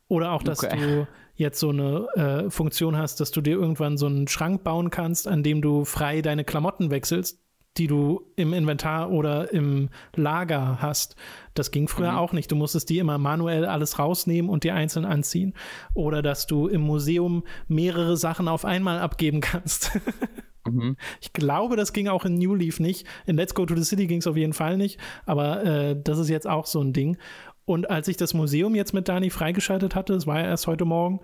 Oder 0.08 0.32
auch, 0.32 0.42
dass 0.42 0.62
okay. 0.62 0.78
du 0.78 1.08
jetzt 1.34 1.58
so 1.58 1.70
eine 1.70 2.06
äh, 2.14 2.50
Funktion 2.50 2.96
hast, 2.96 3.20
dass 3.20 3.30
du 3.30 3.40
dir 3.40 3.54
irgendwann 3.54 3.96
so 3.96 4.06
einen 4.06 4.28
Schrank 4.28 4.62
bauen 4.64 4.90
kannst, 4.90 5.26
an 5.26 5.42
dem 5.42 5.62
du 5.62 5.84
frei 5.84 6.20
deine 6.22 6.44
Klamotten 6.44 6.90
wechselst 6.90 7.42
die 7.78 7.86
du 7.86 8.26
im 8.36 8.52
Inventar 8.52 9.10
oder 9.10 9.52
im 9.52 9.88
Lager 10.14 10.78
hast. 10.80 11.16
Das 11.54 11.70
ging 11.70 11.88
früher 11.88 12.12
mhm. 12.12 12.18
auch 12.18 12.32
nicht. 12.32 12.50
Du 12.50 12.56
musstest 12.56 12.90
die 12.90 12.98
immer 12.98 13.18
manuell 13.18 13.64
alles 13.64 13.98
rausnehmen 13.98 14.50
und 14.50 14.64
dir 14.64 14.74
einzeln 14.74 15.04
anziehen. 15.04 15.54
Oder 15.94 16.22
dass 16.22 16.46
du 16.46 16.68
im 16.68 16.82
Museum 16.82 17.44
mehrere 17.68 18.16
Sachen 18.16 18.48
auf 18.48 18.64
einmal 18.64 18.98
abgeben 18.98 19.40
kannst. 19.40 19.98
mhm. 20.66 20.96
Ich 21.20 21.32
glaube, 21.32 21.76
das 21.76 21.94
ging 21.94 22.08
auch 22.08 22.26
in 22.26 22.34
New 22.34 22.54
Leaf 22.54 22.78
nicht. 22.78 23.06
In 23.26 23.36
Let's 23.36 23.54
Go 23.54 23.64
to 23.64 23.74
the 23.74 23.84
City 23.84 24.06
ging 24.06 24.18
es 24.18 24.26
auf 24.26 24.36
jeden 24.36 24.52
Fall 24.52 24.76
nicht. 24.76 25.00
Aber 25.24 25.64
äh, 25.64 25.96
das 25.98 26.18
ist 26.18 26.28
jetzt 26.28 26.46
auch 26.46 26.66
so 26.66 26.82
ein 26.82 26.92
Ding. 26.92 27.16
Und 27.64 27.90
als 27.90 28.08
ich 28.08 28.16
das 28.16 28.34
Museum 28.34 28.74
jetzt 28.74 28.92
mit 28.92 29.08
Dani 29.08 29.30
freigeschaltet 29.30 29.94
hatte, 29.94 30.14
das 30.14 30.26
war 30.26 30.40
ja 30.40 30.46
erst 30.46 30.66
heute 30.66 30.84
Morgen, 30.84 31.20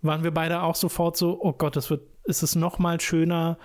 waren 0.00 0.24
wir 0.24 0.32
beide 0.32 0.62
auch 0.62 0.74
sofort 0.74 1.16
so, 1.16 1.38
oh 1.40 1.52
Gott, 1.52 1.76
das 1.76 1.90
wird, 1.90 2.02
ist 2.24 2.42
es 2.42 2.54
noch 2.54 2.78
mal 2.78 3.00
schöner, 3.00 3.58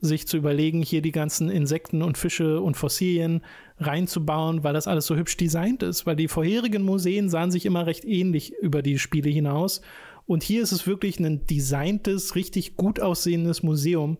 sich 0.00 0.26
zu 0.26 0.36
überlegen, 0.36 0.82
hier 0.82 1.02
die 1.02 1.12
ganzen 1.12 1.48
Insekten 1.48 2.02
und 2.02 2.18
Fische 2.18 2.60
und 2.60 2.76
Fossilien 2.76 3.42
reinzubauen, 3.78 4.62
weil 4.62 4.74
das 4.74 4.86
alles 4.86 5.06
so 5.06 5.16
hübsch 5.16 5.36
designt 5.36 5.82
ist, 5.82 6.04
weil 6.06 6.16
die 6.16 6.28
vorherigen 6.28 6.82
Museen 6.82 7.28
sahen 7.28 7.50
sich 7.50 7.64
immer 7.64 7.86
recht 7.86 8.04
ähnlich 8.04 8.52
über 8.60 8.82
die 8.82 8.98
Spiele 8.98 9.30
hinaus. 9.30 9.80
Und 10.26 10.42
hier 10.42 10.62
ist 10.62 10.72
es 10.72 10.86
wirklich 10.86 11.18
ein 11.20 11.46
designtes, 11.46 12.34
richtig 12.34 12.76
gut 12.76 13.00
aussehendes 13.00 13.62
Museum, 13.62 14.18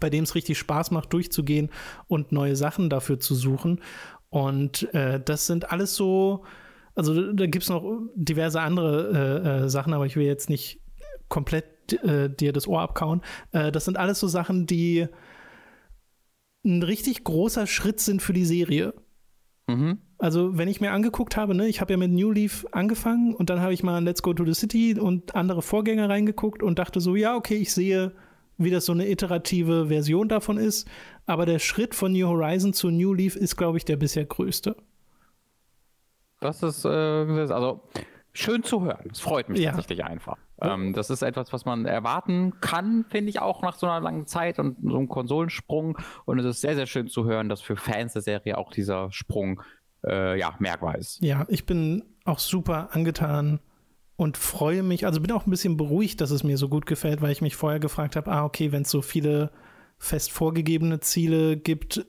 bei 0.00 0.10
dem 0.10 0.24
es 0.24 0.34
richtig 0.34 0.58
Spaß 0.58 0.90
macht, 0.90 1.12
durchzugehen 1.12 1.70
und 2.06 2.32
neue 2.32 2.56
Sachen 2.56 2.90
dafür 2.90 3.18
zu 3.20 3.34
suchen. 3.34 3.80
Und 4.30 4.92
äh, 4.94 5.20
das 5.22 5.46
sind 5.46 5.70
alles 5.70 5.94
so, 5.94 6.44
also 6.98 7.32
da 7.32 7.46
gibt 7.46 7.62
es 7.62 7.70
noch 7.70 7.84
diverse 8.16 8.60
andere 8.60 9.12
äh, 9.12 9.48
äh, 9.64 9.68
Sachen, 9.68 9.94
aber 9.94 10.04
ich 10.04 10.16
will 10.16 10.26
jetzt 10.26 10.50
nicht 10.50 10.80
komplett 11.28 11.92
äh, 12.02 12.28
dir 12.28 12.52
das 12.52 12.66
Ohr 12.66 12.80
abkauen. 12.80 13.22
Äh, 13.52 13.70
das 13.70 13.84
sind 13.84 13.96
alles 13.96 14.18
so 14.18 14.26
Sachen, 14.26 14.66
die 14.66 15.06
ein 16.64 16.82
richtig 16.82 17.22
großer 17.22 17.68
Schritt 17.68 18.00
sind 18.00 18.20
für 18.20 18.32
die 18.32 18.44
Serie. 18.44 18.94
Mhm. 19.68 19.98
Also, 20.18 20.58
wenn 20.58 20.66
ich 20.66 20.80
mir 20.80 20.90
angeguckt 20.90 21.36
habe, 21.36 21.54
ne, 21.54 21.68
ich 21.68 21.80
habe 21.80 21.92
ja 21.92 21.96
mit 21.96 22.10
New 22.10 22.32
Leaf 22.32 22.66
angefangen 22.72 23.32
und 23.32 23.48
dann 23.48 23.60
habe 23.60 23.72
ich 23.72 23.84
mal 23.84 24.02
Let's 24.02 24.22
Go 24.22 24.34
to 24.34 24.44
the 24.44 24.54
City 24.54 24.98
und 24.98 25.36
andere 25.36 25.62
Vorgänger 25.62 26.08
reingeguckt 26.08 26.64
und 26.64 26.80
dachte 26.80 27.00
so, 27.00 27.14
ja, 27.14 27.36
okay, 27.36 27.58
ich 27.58 27.72
sehe, 27.72 28.12
wie 28.56 28.70
das 28.70 28.86
so 28.86 28.92
eine 28.92 29.08
iterative 29.08 29.86
Version 29.86 30.28
davon 30.28 30.56
ist. 30.56 30.88
Aber 31.26 31.46
der 31.46 31.60
Schritt 31.60 31.94
von 31.94 32.10
New 32.10 32.26
Horizon 32.26 32.72
zu 32.72 32.90
New 32.90 33.14
Leaf 33.14 33.36
ist, 33.36 33.56
glaube 33.56 33.78
ich, 33.78 33.84
der 33.84 33.96
bisher 33.96 34.24
größte. 34.24 34.74
Das 36.40 36.62
ist, 36.62 36.84
äh, 36.84 36.88
also 36.88 37.82
schön 38.32 38.62
zu 38.62 38.84
hören. 38.84 39.04
Das 39.08 39.20
freut 39.20 39.48
mich 39.48 39.60
ja. 39.60 39.72
tatsächlich 39.72 40.04
einfach. 40.04 40.36
Ähm, 40.60 40.92
das 40.92 41.10
ist 41.10 41.22
etwas, 41.22 41.52
was 41.52 41.64
man 41.64 41.86
erwarten 41.86 42.60
kann, 42.60 43.04
finde 43.08 43.30
ich 43.30 43.40
auch 43.40 43.62
nach 43.62 43.76
so 43.76 43.86
einer 43.86 44.00
langen 44.00 44.26
Zeit 44.26 44.58
und 44.58 44.76
so 44.82 44.96
einem 44.96 45.08
Konsolensprung. 45.08 45.98
Und 46.24 46.38
es 46.38 46.44
ist 46.44 46.60
sehr, 46.60 46.74
sehr 46.74 46.86
schön 46.86 47.08
zu 47.08 47.24
hören, 47.24 47.48
dass 47.48 47.60
für 47.60 47.76
Fans 47.76 48.12
der 48.12 48.22
Serie 48.22 48.58
auch 48.58 48.72
dieser 48.72 49.10
Sprung 49.12 49.62
äh, 50.06 50.38
ja, 50.38 50.54
merkbar 50.58 50.96
ist. 50.96 51.22
Ja, 51.22 51.46
ich 51.48 51.66
bin 51.66 52.04
auch 52.24 52.38
super 52.38 52.90
angetan 52.92 53.60
und 54.16 54.36
freue 54.36 54.82
mich, 54.82 55.06
also 55.06 55.20
bin 55.20 55.32
auch 55.32 55.46
ein 55.46 55.50
bisschen 55.50 55.76
beruhigt, 55.76 56.20
dass 56.20 56.30
es 56.30 56.42
mir 56.42 56.58
so 56.58 56.68
gut 56.68 56.86
gefällt, 56.86 57.22
weil 57.22 57.32
ich 57.32 57.40
mich 57.40 57.56
vorher 57.56 57.80
gefragt 57.80 58.16
habe, 58.16 58.30
ah, 58.30 58.44
okay, 58.44 58.72
wenn 58.72 58.82
es 58.82 58.90
so 58.90 59.00
viele 59.00 59.50
fest 59.98 60.32
vorgegebene 60.32 61.00
Ziele 61.00 61.56
gibt, 61.56 62.04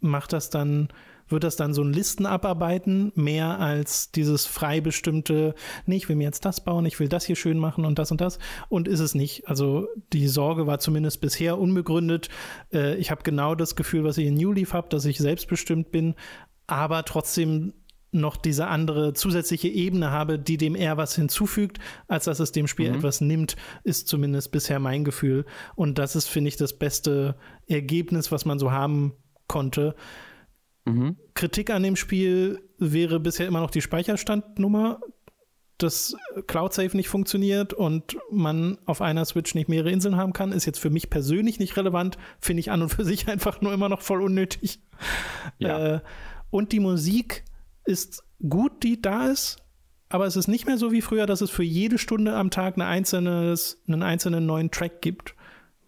macht 0.00 0.32
das 0.32 0.50
dann 0.50 0.88
wird 1.30 1.44
das 1.44 1.56
dann 1.56 1.74
so 1.74 1.82
ein 1.82 1.92
Listen 1.92 2.26
abarbeiten, 2.26 3.12
mehr 3.14 3.58
als 3.58 4.10
dieses 4.10 4.46
frei 4.46 4.80
bestimmte, 4.80 5.54
nee, 5.86 5.96
ich 5.96 6.08
will 6.08 6.16
mir 6.16 6.24
jetzt 6.24 6.44
das 6.44 6.64
bauen, 6.64 6.86
ich 6.86 6.98
will 7.00 7.08
das 7.08 7.24
hier 7.24 7.36
schön 7.36 7.58
machen 7.58 7.84
und 7.84 7.98
das 7.98 8.10
und 8.10 8.20
das. 8.20 8.38
Und 8.68 8.88
ist 8.88 9.00
es 9.00 9.14
nicht. 9.14 9.48
Also 9.48 9.88
die 10.12 10.28
Sorge 10.28 10.66
war 10.66 10.78
zumindest 10.78 11.20
bisher 11.20 11.58
unbegründet. 11.58 12.28
Äh, 12.72 12.96
ich 12.96 13.10
habe 13.10 13.22
genau 13.22 13.54
das 13.54 13.76
Gefühl, 13.76 14.04
was 14.04 14.18
ich 14.18 14.26
in 14.26 14.34
New 14.34 14.52
Leaf 14.52 14.72
habe, 14.72 14.88
dass 14.88 15.04
ich 15.04 15.18
selbstbestimmt 15.18 15.92
bin, 15.92 16.14
aber 16.66 17.04
trotzdem 17.04 17.74
noch 18.12 18.36
diese 18.36 18.66
andere 18.66 19.12
zusätzliche 19.12 19.68
Ebene 19.68 20.10
habe, 20.10 20.38
die 20.38 20.56
dem 20.56 20.74
eher 20.74 20.96
was 20.96 21.14
hinzufügt, 21.14 21.78
als 22.08 22.24
dass 22.24 22.40
es 22.40 22.52
dem 22.52 22.66
Spiel 22.66 22.90
mhm. 22.90 22.96
etwas 22.96 23.20
nimmt, 23.20 23.56
ist 23.84 24.08
zumindest 24.08 24.50
bisher 24.50 24.80
mein 24.80 25.04
Gefühl. 25.04 25.44
Und 25.76 25.98
das 25.98 26.16
ist, 26.16 26.28
finde 26.28 26.48
ich, 26.48 26.56
das 26.56 26.76
beste 26.76 27.36
Ergebnis, 27.68 28.32
was 28.32 28.44
man 28.44 28.58
so 28.58 28.72
haben 28.72 29.12
konnte. 29.46 29.94
Mhm. 30.84 31.16
Kritik 31.34 31.70
an 31.70 31.82
dem 31.82 31.96
Spiel 31.96 32.60
wäre 32.78 33.20
bisher 33.20 33.46
immer 33.46 33.60
noch 33.60 33.70
die 33.70 33.82
Speicherstandnummer, 33.82 35.00
dass 35.78 36.14
Cloud 36.46 36.74
Save 36.74 36.96
nicht 36.96 37.08
funktioniert 37.08 37.72
und 37.72 38.18
man 38.30 38.78
auf 38.84 39.00
einer 39.00 39.24
Switch 39.24 39.54
nicht 39.54 39.68
mehrere 39.68 39.90
Inseln 39.90 40.16
haben 40.16 40.32
kann, 40.32 40.52
ist 40.52 40.66
jetzt 40.66 40.78
für 40.78 40.90
mich 40.90 41.10
persönlich 41.10 41.58
nicht 41.58 41.76
relevant, 41.76 42.18
finde 42.38 42.60
ich 42.60 42.70
an 42.70 42.82
und 42.82 42.90
für 42.90 43.04
sich 43.04 43.28
einfach 43.28 43.60
nur 43.60 43.72
immer 43.72 43.88
noch 43.88 44.02
voll 44.02 44.22
unnötig. 44.22 44.80
Ja. 45.58 45.96
Äh, 45.96 46.00
und 46.50 46.72
die 46.72 46.80
Musik 46.80 47.44
ist 47.84 48.22
gut, 48.46 48.82
die 48.82 49.00
da 49.00 49.26
ist, 49.26 49.58
aber 50.08 50.26
es 50.26 50.36
ist 50.36 50.48
nicht 50.48 50.66
mehr 50.66 50.76
so 50.76 50.92
wie 50.92 51.02
früher, 51.02 51.26
dass 51.26 51.40
es 51.40 51.50
für 51.50 51.62
jede 51.62 51.96
Stunde 51.96 52.34
am 52.34 52.50
Tag 52.50 52.74
eine 52.74 52.86
einzelnes, 52.86 53.80
einen 53.86 54.02
einzelnen 54.02 54.44
neuen 54.44 54.70
Track 54.70 55.00
gibt, 55.00 55.34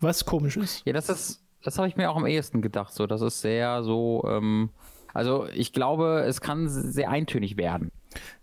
was 0.00 0.24
komisch 0.24 0.56
ist. 0.56 0.82
Ja, 0.86 0.92
das 0.92 1.08
ist, 1.08 1.42
das 1.62 1.76
habe 1.78 1.88
ich 1.88 1.96
mir 1.96 2.10
auch 2.10 2.16
am 2.16 2.26
ehesten 2.26 2.62
gedacht, 2.62 2.94
so, 2.94 3.06
das 3.06 3.20
ist 3.20 3.40
sehr 3.40 3.82
so, 3.82 4.24
ähm, 4.28 4.70
also 5.14 5.46
ich 5.54 5.72
glaube, 5.72 6.24
es 6.26 6.40
kann 6.40 6.68
sehr 6.68 7.10
eintönig 7.10 7.56
werden. 7.56 7.90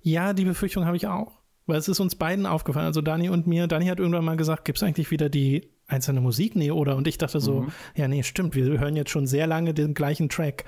Ja, 0.02 0.34
die 0.34 0.46
Befürchtung 0.46 0.86
habe 0.86 0.98
ich 0.98 1.08
auch. 1.08 1.40
Weil 1.66 1.78
es 1.78 1.88
ist 1.88 2.00
uns 2.00 2.16
beiden 2.16 2.48
aufgefallen, 2.48 2.88
also 2.88 3.02
Dani 3.02 3.30
und 3.30 3.46
mir. 3.46 3.68
Dani 3.68 3.86
hat 3.86 4.00
irgendwann 4.00 4.26
mal 4.26 4.38
gesagt, 4.38 4.66
gibt 4.66 4.80
es 4.80 4.84
eigentlich 4.84 5.12
wieder 5.12 5.30
die 5.30 5.70
einzelne 5.86 6.20
Musik? 6.20 6.56
Nee, 6.56 6.72
oder? 6.72 6.96
Und 6.96 7.08
ich 7.08 7.20
dachte 7.20 7.40
so, 7.40 7.62
mhm. 7.62 7.72
ja, 7.96 8.08
nee, 8.08 8.24
stimmt, 8.24 8.56
wir 8.56 8.80
hören 8.80 8.96
jetzt 8.96 9.12
schon 9.12 9.28
sehr 9.28 9.46
lange 9.46 9.76
den 9.76 9.94
gleichen 9.94 10.30
Track. 10.30 10.66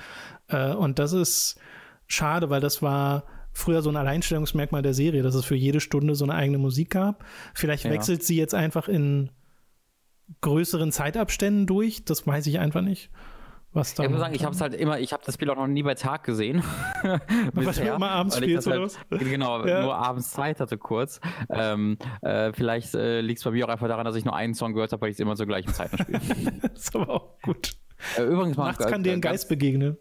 Äh, 0.48 0.74
und 0.74 1.00
das 1.00 1.14
ist 1.14 1.60
schade, 2.06 2.52
weil 2.52 2.62
das 2.62 2.84
war 2.84 3.24
früher 3.52 3.82
so 3.82 3.90
ein 3.90 3.98
Alleinstellungsmerkmal 3.98 4.84
der 4.84 4.94
Serie, 4.94 5.24
dass 5.24 5.34
es 5.34 5.44
für 5.44 5.56
jede 5.56 5.80
Stunde 5.80 6.14
so 6.14 6.24
eine 6.24 6.36
eigene 6.36 6.60
Musik 6.60 6.92
gab. 6.92 7.26
Vielleicht 7.56 7.86
ja. 7.86 7.90
wechselt 7.90 8.24
sie 8.24 8.38
jetzt 8.38 8.54
einfach 8.54 8.88
in 8.88 9.32
größeren 10.42 10.92
Zeitabständen 10.92 11.66
durch, 11.66 12.06
das 12.06 12.28
weiß 12.28 12.46
ich 12.46 12.60
einfach 12.60 12.82
nicht 12.82 13.10
was 13.74 13.94
da. 13.94 14.04
Ich 14.04 14.10
muss 14.10 14.20
sagen, 14.20 14.36
ich 14.36 14.44
habe 14.44 14.54
es 14.54 14.62
halt 14.62 14.74
immer, 14.74 15.00
ich 15.00 15.14
habe 15.14 15.24
das 15.26 15.36
Spiel 15.36 15.50
auch 15.50 15.56
noch 15.56 15.68
nie 15.68 15.84
bei 15.84 15.96
Tag 15.96 16.24
gesehen. 16.24 16.64
Was 17.54 17.78
du 17.78 17.84
immer 17.84 18.12
abends 18.12 18.36
spielst 18.38 18.68
oder 18.68 18.82
halt, 18.82 18.98
Genau, 19.20 19.66
ja. 19.66 19.84
nur 19.84 19.96
abends 19.96 20.32
Zeit 20.32 20.60
hatte 20.60 20.78
kurz. 20.78 21.22
Ähm, 21.50 21.98
äh, 22.22 22.52
vielleicht 22.54 22.94
äh, 22.96 23.22
liegt 23.22 23.40
es 23.40 23.44
bei 23.44 23.52
mir 23.52 23.66
auch 23.66 23.70
einfach 23.70 23.88
daran, 23.88 24.06
dass 24.06 24.16
ich 24.16 24.26
nur 24.26 24.36
einen 24.36 24.54
Song 24.54 24.74
gehört 24.74 24.92
habe, 24.92 25.02
weil 25.02 25.10
ich 25.10 25.16
es 25.16 25.20
immer 25.20 25.36
zur 25.36 25.46
gleichen 25.46 25.74
Zeit 25.74 25.92
spiele. 25.98 26.20
das 26.62 26.84
ist 26.84 26.96
aber 26.96 27.10
auch 27.10 27.40
gut. 27.42 27.72
Äh, 28.18 28.24
übrigens 28.24 28.58
mal, 28.58 28.66
Nachts 28.68 28.86
kann 28.88 29.04
dir 29.04 29.14
ein 29.14 29.22
Geist 29.22 29.48
begegnen. 29.48 29.98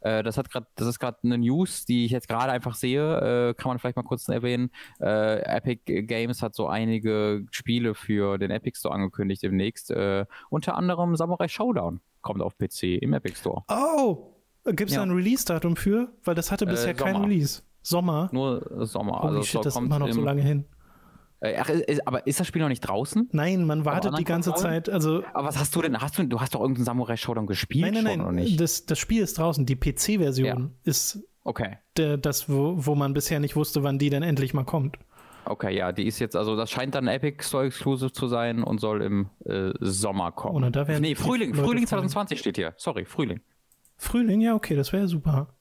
Äh, 0.00 0.22
das 0.22 0.38
hat 0.38 0.50
gerade, 0.50 0.66
das 0.76 0.86
ist 0.86 0.98
gerade 0.98 1.18
eine 1.24 1.36
News, 1.36 1.84
die 1.84 2.04
ich 2.04 2.12
jetzt 2.12 2.28
gerade 2.28 2.52
einfach 2.52 2.74
sehe. 2.74 3.50
Äh, 3.50 3.54
kann 3.54 3.70
man 3.70 3.78
vielleicht 3.78 3.96
mal 3.96 4.04
kurz 4.04 4.28
erwähnen. 4.28 4.70
Äh, 5.00 5.40
Epic 5.40 6.02
Games 6.04 6.42
hat 6.42 6.54
so 6.54 6.68
einige 6.68 7.44
Spiele 7.50 7.94
für 7.94 8.38
den 8.38 8.50
Epic 8.50 8.78
Store 8.78 8.94
angekündigt 8.94 9.42
demnächst. 9.42 9.92
unter 10.48 10.76
anderem 10.76 11.16
Samurai 11.16 11.48
Showdown 11.48 12.00
kommt 12.26 12.42
auf 12.42 12.58
PC 12.58 13.00
im 13.00 13.12
Epic 13.14 13.38
Store. 13.38 13.62
Oh, 13.68 14.34
gibt 14.64 14.90
es 14.90 14.96
ja. 14.96 15.04
da 15.04 15.10
ein 15.10 15.12
Release-Datum 15.12 15.76
für? 15.76 16.12
Weil 16.24 16.34
das 16.34 16.50
hatte 16.50 16.66
bisher 16.66 16.90
äh, 16.90 16.94
kein 16.94 17.16
Release. 17.16 17.62
Sommer. 17.82 18.28
Nur 18.32 18.86
Sommer. 18.86 19.20
Holy 19.22 19.36
also 19.36 19.42
shit, 19.42 19.64
das 19.64 19.74
ist 19.74 19.80
immer 19.80 19.98
noch 19.98 20.12
so 20.12 20.20
lange 20.20 20.42
hin. 20.42 20.64
Äh, 21.40 21.56
ach, 21.58 21.68
ist, 21.68 22.06
aber 22.06 22.26
ist 22.26 22.40
das 22.40 22.46
Spiel 22.46 22.62
noch 22.62 22.68
nicht 22.68 22.80
draußen? 22.80 23.28
Nein, 23.32 23.64
man 23.64 23.84
wartet 23.84 24.18
die 24.18 24.24
ganze 24.24 24.50
Konsolen? 24.50 24.74
Zeit. 24.74 24.88
Also, 24.88 25.22
aber 25.32 25.48
was 25.48 25.58
hast 25.58 25.74
du 25.76 25.82
denn? 25.82 26.00
Hast 26.00 26.18
du, 26.18 26.24
du 26.24 26.40
hast 26.40 26.54
doch 26.54 26.60
irgendeinen 26.60 26.86
Samurai 26.86 27.16
Showdown 27.16 27.46
gespielt? 27.46 27.92
Nein, 27.92 28.04
nein, 28.04 28.34
nein. 28.34 28.56
Das, 28.56 28.86
das 28.86 28.98
Spiel 28.98 29.22
ist 29.22 29.38
draußen. 29.38 29.66
Die 29.66 29.76
PC-Version 29.76 30.46
ja. 30.46 30.70
ist 30.84 31.20
Okay. 31.46 31.78
Das, 31.94 32.48
wo, 32.48 32.74
wo 32.76 32.96
man 32.96 33.14
bisher 33.14 33.38
nicht 33.38 33.54
wusste, 33.54 33.84
wann 33.84 34.00
die 34.00 34.10
denn 34.10 34.24
endlich 34.24 34.52
mal 34.52 34.64
kommt. 34.64 34.98
Okay, 35.48 35.76
ja, 35.76 35.92
die 35.92 36.06
ist 36.06 36.18
jetzt, 36.18 36.34
also 36.34 36.56
das 36.56 36.70
scheint 36.70 36.94
dann 36.94 37.06
Epic 37.06 37.44
Store 37.44 37.66
Exclusive 37.66 38.12
zu 38.12 38.26
sein 38.26 38.62
und 38.62 38.80
soll 38.80 39.02
im 39.02 39.28
äh, 39.44 39.70
Sommer 39.80 40.32
kommen. 40.32 40.56
Oder 40.56 40.70
da 40.70 40.98
nee, 40.98 41.14
Frühling, 41.14 41.54
Frühling 41.54 41.86
2020 41.86 42.38
steht 42.38 42.56
hier. 42.56 42.74
Sorry, 42.76 43.04
Frühling. 43.04 43.40
Frühling, 43.96 44.40
ja, 44.40 44.54
okay, 44.54 44.74
das 44.74 44.92
wäre 44.92 45.06
super. 45.06 45.56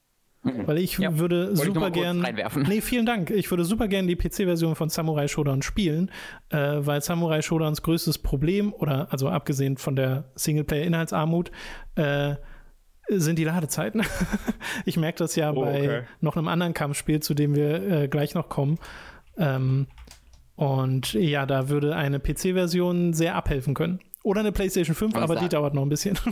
Mhm. 0.46 0.68
Weil 0.68 0.78
ich 0.78 0.98
ja. 0.98 1.18
würde 1.18 1.56
super 1.56 1.90
gern. 1.92 2.26
Nee, 2.68 2.82
vielen 2.82 3.06
Dank. 3.06 3.32
Ich 3.32 3.50
würde 3.50 3.66
super 3.66 3.88
gern 3.88 4.08
die 4.08 4.16
PC-Version 4.16 4.76
von 4.76 4.90
Samurai 4.90 5.28
Shodown 5.28 5.62
spielen, 5.62 6.12
äh, 6.50 6.58
weil 6.58 7.02
Samurai 7.02 7.42
Showdowns 7.42 7.82
größtes 7.82 8.20
Problem, 8.20 8.74
oder 8.74 9.08
also 9.12 9.28
abgesehen 9.30 9.78
von 9.78 9.96
der 9.96 10.26
Singleplayer-Inhaltsarmut, 10.36 11.52
äh, 11.96 12.36
sind 13.08 13.40
die 13.40 13.44
Ladezeiten. 13.44 14.04
ich 14.86 14.98
merke 14.98 15.20
das 15.20 15.36
ja 15.36 15.52
oh, 15.52 15.62
bei 15.62 15.84
okay. 15.84 16.02
noch 16.22 16.38
einem 16.38 16.48
anderen 16.48 16.74
Kampfspiel, 16.74 17.22
zu 17.22 17.34
dem 17.34 17.56
wir 17.56 18.04
äh, 18.04 18.08
gleich 18.08 18.36
noch 18.36 18.50
kommen. 18.50 18.78
Ähm, 19.38 19.88
und 20.56 21.14
ja, 21.14 21.46
da 21.46 21.70
würde 21.70 21.96
eine 21.96 22.20
PC-Version 22.20 23.14
sehr 23.14 23.36
abhelfen 23.36 23.74
können. 23.74 24.00
Oder 24.24 24.40
eine 24.40 24.52
PlayStation 24.52 24.96
5, 24.96 25.16
aber 25.16 25.36
die 25.36 25.50
dauert 25.50 25.74
noch 25.74 25.84
ein 25.84 25.90
bisschen. 25.90 26.18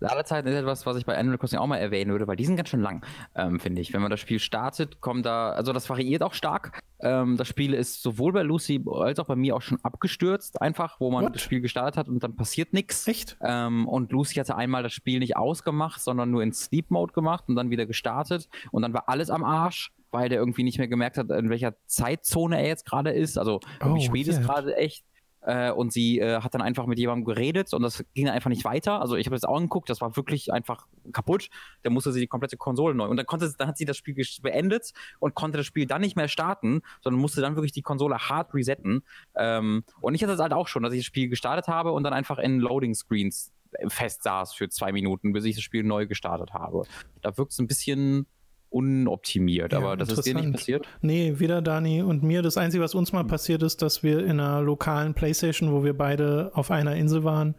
Ladezeiten 0.00 0.50
ist 0.50 0.58
etwas, 0.58 0.86
was 0.86 0.96
ich 0.96 1.06
bei 1.06 1.16
Animal 1.16 1.38
Crossing 1.38 1.58
auch 1.58 1.66
mal 1.66 1.78
erwähnen 1.78 2.10
würde, 2.10 2.26
weil 2.26 2.36
die 2.36 2.44
sind 2.44 2.56
ganz 2.56 2.68
schön 2.68 2.80
lang, 2.80 3.04
ähm, 3.34 3.60
finde 3.60 3.80
ich. 3.80 3.92
Wenn 3.92 4.02
man 4.02 4.10
das 4.10 4.20
Spiel 4.20 4.38
startet, 4.38 5.00
kommt 5.00 5.24
da, 5.26 5.50
also 5.50 5.72
das 5.72 5.88
variiert 5.88 6.22
auch 6.22 6.34
stark. 6.34 6.80
Ähm, 7.00 7.36
das 7.36 7.48
Spiel 7.48 7.74
ist 7.74 8.02
sowohl 8.02 8.32
bei 8.32 8.42
Lucy 8.42 8.84
als 8.90 9.18
auch 9.18 9.26
bei 9.26 9.36
mir 9.36 9.56
auch 9.56 9.62
schon 9.62 9.78
abgestürzt, 9.82 10.60
einfach, 10.60 11.00
wo 11.00 11.10
man 11.10 11.24
What? 11.24 11.34
das 11.34 11.42
Spiel 11.42 11.60
gestartet 11.60 11.96
hat 11.96 12.08
und 12.08 12.22
dann 12.22 12.36
passiert 12.36 12.72
nichts. 12.72 13.06
Echt? 13.06 13.36
Ähm, 13.40 13.88
und 13.88 14.12
Lucy 14.12 14.34
hatte 14.34 14.56
einmal 14.56 14.82
das 14.82 14.92
Spiel 14.92 15.18
nicht 15.18 15.36
ausgemacht, 15.36 16.00
sondern 16.00 16.30
nur 16.30 16.42
in 16.42 16.52
Sleep 16.52 16.90
Mode 16.90 17.12
gemacht 17.12 17.44
und 17.48 17.56
dann 17.56 17.70
wieder 17.70 17.86
gestartet 17.86 18.48
und 18.72 18.82
dann 18.82 18.92
war 18.92 19.08
alles 19.08 19.30
am 19.30 19.44
Arsch 19.44 19.92
weil 20.14 20.28
der 20.28 20.38
irgendwie 20.38 20.62
nicht 20.62 20.78
mehr 20.78 20.88
gemerkt 20.88 21.18
hat, 21.18 21.28
in 21.30 21.50
welcher 21.50 21.74
Zeitzone 21.86 22.58
er 22.58 22.68
jetzt 22.68 22.86
gerade 22.86 23.10
ist. 23.10 23.36
Also 23.36 23.60
oh, 23.84 23.94
wie 23.96 24.00
spät 24.00 24.28
ist 24.28 24.42
gerade 24.42 24.74
echt. 24.76 25.04
Äh, 25.42 25.72
und 25.72 25.92
sie 25.92 26.20
äh, 26.20 26.40
hat 26.40 26.54
dann 26.54 26.62
einfach 26.62 26.86
mit 26.86 26.98
jemandem 26.98 27.26
geredet 27.26 27.74
und 27.74 27.82
das 27.82 28.02
ging 28.14 28.24
dann 28.24 28.34
einfach 28.34 28.48
nicht 28.48 28.64
weiter. 28.64 29.00
Also 29.00 29.16
ich 29.16 29.26
habe 29.26 29.36
das 29.36 29.44
auch 29.44 29.56
angeguckt, 29.56 29.90
das 29.90 30.00
war 30.00 30.16
wirklich 30.16 30.52
einfach 30.52 30.86
kaputt. 31.12 31.50
Da 31.82 31.90
musste 31.90 32.12
sie 32.12 32.20
die 32.20 32.28
komplette 32.28 32.56
Konsole 32.56 32.94
neu. 32.94 33.08
Und 33.08 33.16
dann 33.18 33.26
konnte 33.26 33.52
dann 33.58 33.68
hat 33.68 33.76
sie 33.76 33.84
das 33.84 33.96
Spiel 33.96 34.14
beendet 34.40 34.92
und 35.18 35.34
konnte 35.34 35.58
das 35.58 35.66
Spiel 35.66 35.84
dann 35.84 36.00
nicht 36.00 36.16
mehr 36.16 36.28
starten, 36.28 36.80
sondern 37.02 37.20
musste 37.20 37.42
dann 37.42 37.56
wirklich 37.56 37.72
die 37.72 37.82
Konsole 37.82 38.16
hart 38.16 38.54
resetten. 38.54 39.02
Ähm, 39.34 39.84
und 40.00 40.14
ich 40.14 40.22
hatte 40.22 40.32
das 40.32 40.40
halt 40.40 40.52
auch 40.52 40.68
schon, 40.68 40.82
dass 40.82 40.94
ich 40.94 41.00
das 41.00 41.06
Spiel 41.06 41.28
gestartet 41.28 41.68
habe 41.68 41.92
und 41.92 42.04
dann 42.04 42.14
einfach 42.14 42.38
in 42.38 42.60
Loading 42.60 42.94
Screens 42.94 43.52
fest 43.88 44.22
saß 44.22 44.54
für 44.54 44.68
zwei 44.68 44.92
Minuten, 44.92 45.32
bis 45.32 45.44
ich 45.44 45.56
das 45.56 45.64
Spiel 45.64 45.82
neu 45.82 46.06
gestartet 46.06 46.54
habe. 46.54 46.84
Da 47.20 47.36
wirkt 47.36 47.52
es 47.52 47.58
ein 47.58 47.66
bisschen 47.66 48.26
unoptimiert, 48.74 49.72
ja, 49.72 49.78
aber 49.78 49.96
das 49.96 50.10
ist 50.10 50.26
dir 50.26 50.34
nicht 50.34 50.52
passiert? 50.52 50.88
Nee, 51.00 51.34
weder 51.36 51.62
Dani 51.62 52.02
und 52.02 52.24
mir. 52.24 52.42
Das 52.42 52.56
Einzige, 52.56 52.82
was 52.82 52.94
uns 52.94 53.12
mal 53.12 53.20
hm. 53.20 53.28
passiert 53.28 53.62
ist, 53.62 53.82
dass 53.82 54.02
wir 54.02 54.24
in 54.24 54.40
einer 54.40 54.60
lokalen 54.60 55.14
Playstation, 55.14 55.72
wo 55.72 55.84
wir 55.84 55.96
beide 55.96 56.50
auf 56.54 56.70
einer 56.72 56.96
Insel 56.96 57.22
waren, 57.22 57.54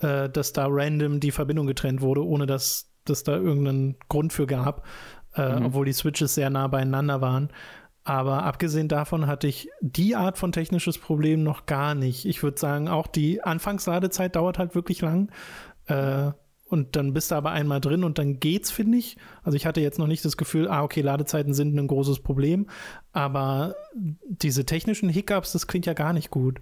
äh, 0.00 0.28
dass 0.28 0.52
da 0.52 0.66
random 0.68 1.20
die 1.20 1.30
Verbindung 1.30 1.66
getrennt 1.66 2.00
wurde, 2.00 2.26
ohne 2.26 2.46
dass 2.46 2.90
es 3.08 3.22
da 3.22 3.36
irgendeinen 3.36 3.96
Grund 4.08 4.32
für 4.32 4.46
gab, 4.46 4.84
äh, 5.36 5.60
mhm. 5.60 5.66
obwohl 5.66 5.86
die 5.86 5.92
Switches 5.92 6.34
sehr 6.34 6.50
nah 6.50 6.66
beieinander 6.66 7.20
waren. 7.20 7.50
Aber 8.02 8.42
abgesehen 8.42 8.88
davon 8.88 9.26
hatte 9.26 9.46
ich 9.46 9.68
die 9.80 10.16
Art 10.16 10.38
von 10.38 10.50
technisches 10.50 10.98
Problem 10.98 11.42
noch 11.42 11.66
gar 11.66 11.94
nicht. 11.94 12.24
Ich 12.24 12.42
würde 12.42 12.58
sagen, 12.58 12.88
auch 12.88 13.06
die 13.06 13.42
Anfangsladezeit 13.42 14.34
dauert 14.34 14.58
halt 14.58 14.74
wirklich 14.74 15.00
lang. 15.00 15.30
Äh, 15.86 16.32
und 16.68 16.96
dann 16.96 17.12
bist 17.12 17.30
du 17.30 17.36
aber 17.36 17.52
einmal 17.52 17.80
drin 17.80 18.04
und 18.04 18.18
dann 18.18 18.40
geht's, 18.40 18.70
finde 18.70 18.98
ich. 18.98 19.16
Also 19.42 19.56
ich 19.56 19.66
hatte 19.66 19.80
jetzt 19.80 19.98
noch 19.98 20.06
nicht 20.06 20.24
das 20.24 20.36
Gefühl, 20.36 20.68
ah, 20.68 20.82
okay, 20.82 21.00
Ladezeiten 21.00 21.54
sind 21.54 21.76
ein 21.76 21.86
großes 21.86 22.20
Problem, 22.20 22.68
aber 23.12 23.76
diese 23.94 24.66
technischen 24.66 25.08
Hiccups, 25.08 25.52
das 25.52 25.66
klingt 25.66 25.86
ja 25.86 25.94
gar 25.94 26.12
nicht 26.12 26.30
gut. 26.30 26.60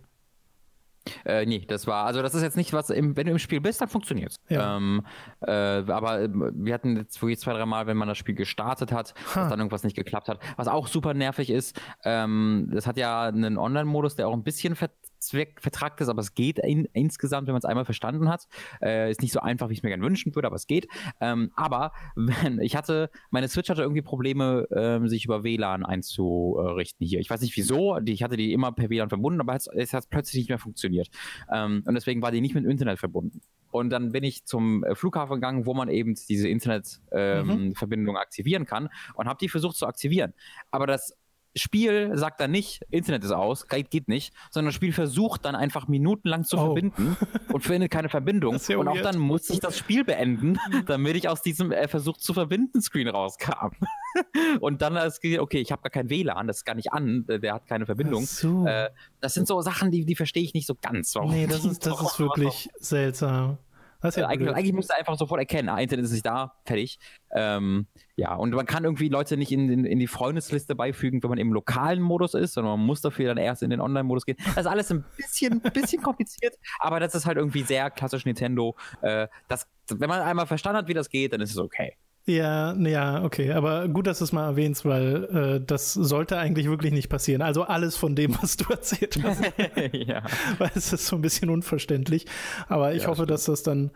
Äh, 1.24 1.44
nee, 1.46 1.64
das 1.66 1.86
war, 1.86 2.06
also 2.06 2.22
das 2.22 2.34
ist 2.34 2.42
jetzt 2.42 2.56
nicht 2.56 2.72
was, 2.72 2.90
im, 2.90 3.16
wenn 3.16 3.26
du 3.26 3.32
im 3.32 3.38
Spiel 3.38 3.60
bist, 3.60 3.80
dann 3.80 3.88
funktioniert's. 3.88 4.36
Ja. 4.48 4.76
Ähm, 4.76 5.02
äh, 5.40 5.52
aber 5.52 6.22
äh, 6.22 6.28
wir 6.32 6.74
hatten 6.74 6.96
jetzt 6.96 7.20
wirklich 7.20 7.38
zwei, 7.38 7.52
drei 7.52 7.66
Mal, 7.66 7.86
wenn 7.86 7.96
man 7.96 8.08
das 8.08 8.18
Spiel 8.18 8.34
gestartet 8.34 8.92
hat, 8.92 9.14
ha. 9.34 9.40
dass 9.40 9.50
dann 9.50 9.60
irgendwas 9.60 9.84
nicht 9.84 9.96
geklappt 9.96 10.28
hat. 10.28 10.40
Was 10.56 10.68
auch 10.68 10.86
super 10.86 11.14
nervig 11.14 11.50
ist, 11.50 11.78
ähm, 12.04 12.68
das 12.72 12.86
hat 12.86 12.96
ja 12.96 13.22
einen 13.24 13.58
Online-Modus, 13.58 14.16
der 14.16 14.28
auch 14.28 14.32
ein 14.32 14.44
bisschen 14.44 14.76
ver 14.76 14.90
vertragt 15.30 16.00
ist, 16.00 16.08
aber 16.08 16.20
es 16.20 16.34
geht 16.34 16.58
in, 16.58 16.86
insgesamt, 16.92 17.46
wenn 17.46 17.52
man 17.52 17.60
es 17.60 17.64
einmal 17.64 17.84
verstanden 17.84 18.28
hat. 18.28 18.46
Äh, 18.82 19.10
ist 19.10 19.22
nicht 19.22 19.32
so 19.32 19.40
einfach, 19.40 19.68
wie 19.68 19.72
ich 19.72 19.80
es 19.80 19.82
mir 19.82 19.90
gerne 19.90 20.04
wünschen 20.04 20.34
würde, 20.34 20.46
aber 20.46 20.56
es 20.56 20.66
geht. 20.66 20.88
Ähm, 21.20 21.50
aber 21.54 21.92
wenn, 22.16 22.60
ich 22.60 22.76
hatte, 22.76 23.10
meine 23.30 23.48
Switch 23.48 23.68
hatte 23.68 23.82
irgendwie 23.82 24.02
Probleme, 24.02 24.66
ähm, 24.70 25.08
sich 25.08 25.24
über 25.24 25.44
WLAN 25.44 25.84
einzurichten 25.84 27.06
hier. 27.06 27.20
Ich 27.20 27.30
weiß 27.30 27.40
nicht 27.40 27.56
wieso, 27.56 27.98
ich 27.98 28.22
hatte 28.22 28.36
die 28.36 28.52
immer 28.52 28.72
per 28.72 28.90
WLAN 28.90 29.08
verbunden, 29.08 29.40
aber 29.40 29.54
es, 29.54 29.66
es 29.66 29.92
hat 29.92 30.08
plötzlich 30.10 30.40
nicht 30.40 30.48
mehr 30.48 30.58
funktioniert. 30.58 31.08
Ähm, 31.52 31.82
und 31.86 31.94
deswegen 31.94 32.22
war 32.22 32.30
die 32.30 32.40
nicht 32.40 32.54
mit 32.54 32.64
dem 32.64 32.70
Internet 32.70 32.98
verbunden. 32.98 33.40
Und 33.74 33.90
dann 33.90 34.12
bin 34.12 34.22
ich 34.22 34.44
zum 34.44 34.84
äh, 34.84 34.94
Flughafen 34.94 35.34
gegangen, 35.34 35.66
wo 35.66 35.74
man 35.74 35.88
eben 35.88 36.14
diese 36.28 36.48
Internetverbindung 36.48 37.68
ähm, 37.90 38.12
mhm. 38.12 38.16
aktivieren 38.16 38.66
kann 38.66 38.88
und 39.14 39.26
habe 39.26 39.38
die 39.40 39.48
versucht 39.48 39.76
zu 39.76 39.88
aktivieren. 39.88 40.32
Aber 40.70 40.86
das 40.86 41.16
Spiel 41.56 42.10
sagt 42.14 42.40
dann 42.40 42.50
nicht, 42.50 42.82
Internet 42.90 43.24
ist 43.24 43.30
aus, 43.30 43.68
geht 43.68 44.08
nicht, 44.08 44.34
sondern 44.50 44.68
das 44.68 44.74
Spiel 44.74 44.92
versucht 44.92 45.44
dann 45.44 45.54
einfach 45.54 45.86
minutenlang 45.86 46.44
zu 46.44 46.56
oh. 46.56 46.66
verbinden 46.66 47.16
und 47.52 47.62
findet 47.62 47.90
keine 47.90 48.08
Verbindung. 48.08 48.58
Ja 48.68 48.78
und 48.78 48.88
auch 48.88 49.00
dann 49.00 49.18
muss 49.18 49.50
ich 49.50 49.60
das 49.60 49.76
Spiel 49.76 50.04
beenden, 50.04 50.58
damit 50.86 51.16
ich 51.16 51.28
aus 51.28 51.42
diesem 51.42 51.70
äh, 51.70 51.86
Versuch 51.86 52.16
zu 52.16 52.32
verbinden 52.32 52.80
Screen 52.80 53.08
rauskam. 53.08 53.70
und 54.60 54.80
dann 54.80 54.96
ist 54.96 55.22
okay, 55.24 55.58
ich 55.58 55.70
habe 55.70 55.82
gar 55.82 55.90
kein 55.90 56.08
WLAN, 56.08 56.46
das 56.46 56.58
ist 56.58 56.64
gar 56.64 56.74
nicht 56.74 56.92
an, 56.92 57.24
der 57.28 57.54
hat 57.54 57.66
keine 57.66 57.84
Verbindung. 57.84 58.24
So. 58.24 58.66
Äh, 58.66 58.90
das 59.20 59.34
sind 59.34 59.46
so 59.46 59.60
Sachen, 59.60 59.90
die, 59.90 60.04
die 60.04 60.14
verstehe 60.14 60.42
ich 60.42 60.54
nicht 60.54 60.66
so 60.66 60.74
ganz. 60.80 61.14
Warum? 61.14 61.30
Nee, 61.30 61.46
das 61.46 61.64
ist, 61.64 61.84
das 61.86 62.00
ist 62.00 62.18
wirklich 62.18 62.70
seltsam. 62.78 63.58
Das 64.04 64.16
ja 64.16 64.26
eigentlich, 64.26 64.54
eigentlich 64.54 64.74
musst 64.74 64.90
du 64.90 64.96
einfach 64.98 65.16
sofort 65.16 65.40
erkennen, 65.40 65.70
ah, 65.70 65.78
Internet 65.78 66.04
ist 66.04 66.12
nicht 66.12 66.26
da, 66.26 66.52
fertig. 66.66 66.98
Ähm, 67.34 67.86
ja, 68.16 68.34
und 68.34 68.50
man 68.50 68.66
kann 68.66 68.84
irgendwie 68.84 69.08
Leute 69.08 69.38
nicht 69.38 69.50
in, 69.50 69.70
in, 69.70 69.86
in, 69.86 69.98
die 69.98 70.06
Freundesliste 70.06 70.74
beifügen, 70.74 71.22
wenn 71.22 71.30
man 71.30 71.38
im 71.38 71.54
lokalen 71.54 72.02
Modus 72.02 72.34
ist, 72.34 72.52
sondern 72.52 72.78
man 72.78 72.86
muss 72.86 73.00
dafür 73.00 73.28
dann 73.28 73.38
erst 73.38 73.62
in 73.62 73.70
den 73.70 73.80
Online-Modus 73.80 74.26
gehen. 74.26 74.36
Das 74.44 74.58
ist 74.58 74.66
alles 74.66 74.92
ein 74.92 75.06
bisschen, 75.16 75.60
bisschen 75.72 76.02
kompliziert, 76.02 76.54
aber 76.80 77.00
das 77.00 77.14
ist 77.14 77.24
halt 77.24 77.38
irgendwie 77.38 77.62
sehr 77.62 77.90
klassisch 77.90 78.26
Nintendo. 78.26 78.76
Äh, 79.00 79.28
das, 79.48 79.66
wenn 79.88 80.10
man 80.10 80.20
einmal 80.20 80.46
verstanden 80.46 80.76
hat, 80.76 80.88
wie 80.88 80.94
das 80.94 81.08
geht, 81.08 81.32
dann 81.32 81.40
ist 81.40 81.52
es 81.52 81.58
okay. 81.58 81.96
Ja, 82.26 82.74
ja, 82.74 83.22
okay. 83.22 83.52
Aber 83.52 83.86
gut, 83.88 84.06
dass 84.06 84.18
du 84.18 84.24
es 84.24 84.32
mal 84.32 84.46
erwähnst, 84.46 84.86
weil 84.86 85.24
äh, 85.24 85.64
das 85.64 85.92
sollte 85.92 86.38
eigentlich 86.38 86.68
wirklich 86.68 86.92
nicht 86.92 87.08
passieren. 87.10 87.42
Also 87.42 87.64
alles 87.64 87.96
von 87.96 88.16
dem, 88.16 88.34
was 88.42 88.56
du 88.56 88.70
erzählt 88.70 89.18
hast. 89.22 89.42
ja. 89.92 90.22
Weil 90.58 90.70
es 90.74 90.92
ist 90.92 91.06
so 91.06 91.16
ein 91.16 91.22
bisschen 91.22 91.50
unverständlich. 91.50 92.26
Aber 92.68 92.94
ich 92.94 93.02
ja, 93.02 93.08
hoffe, 93.08 93.24
stimmt. 93.24 93.30
dass 93.30 93.44
das 93.44 93.62
dann 93.62 93.90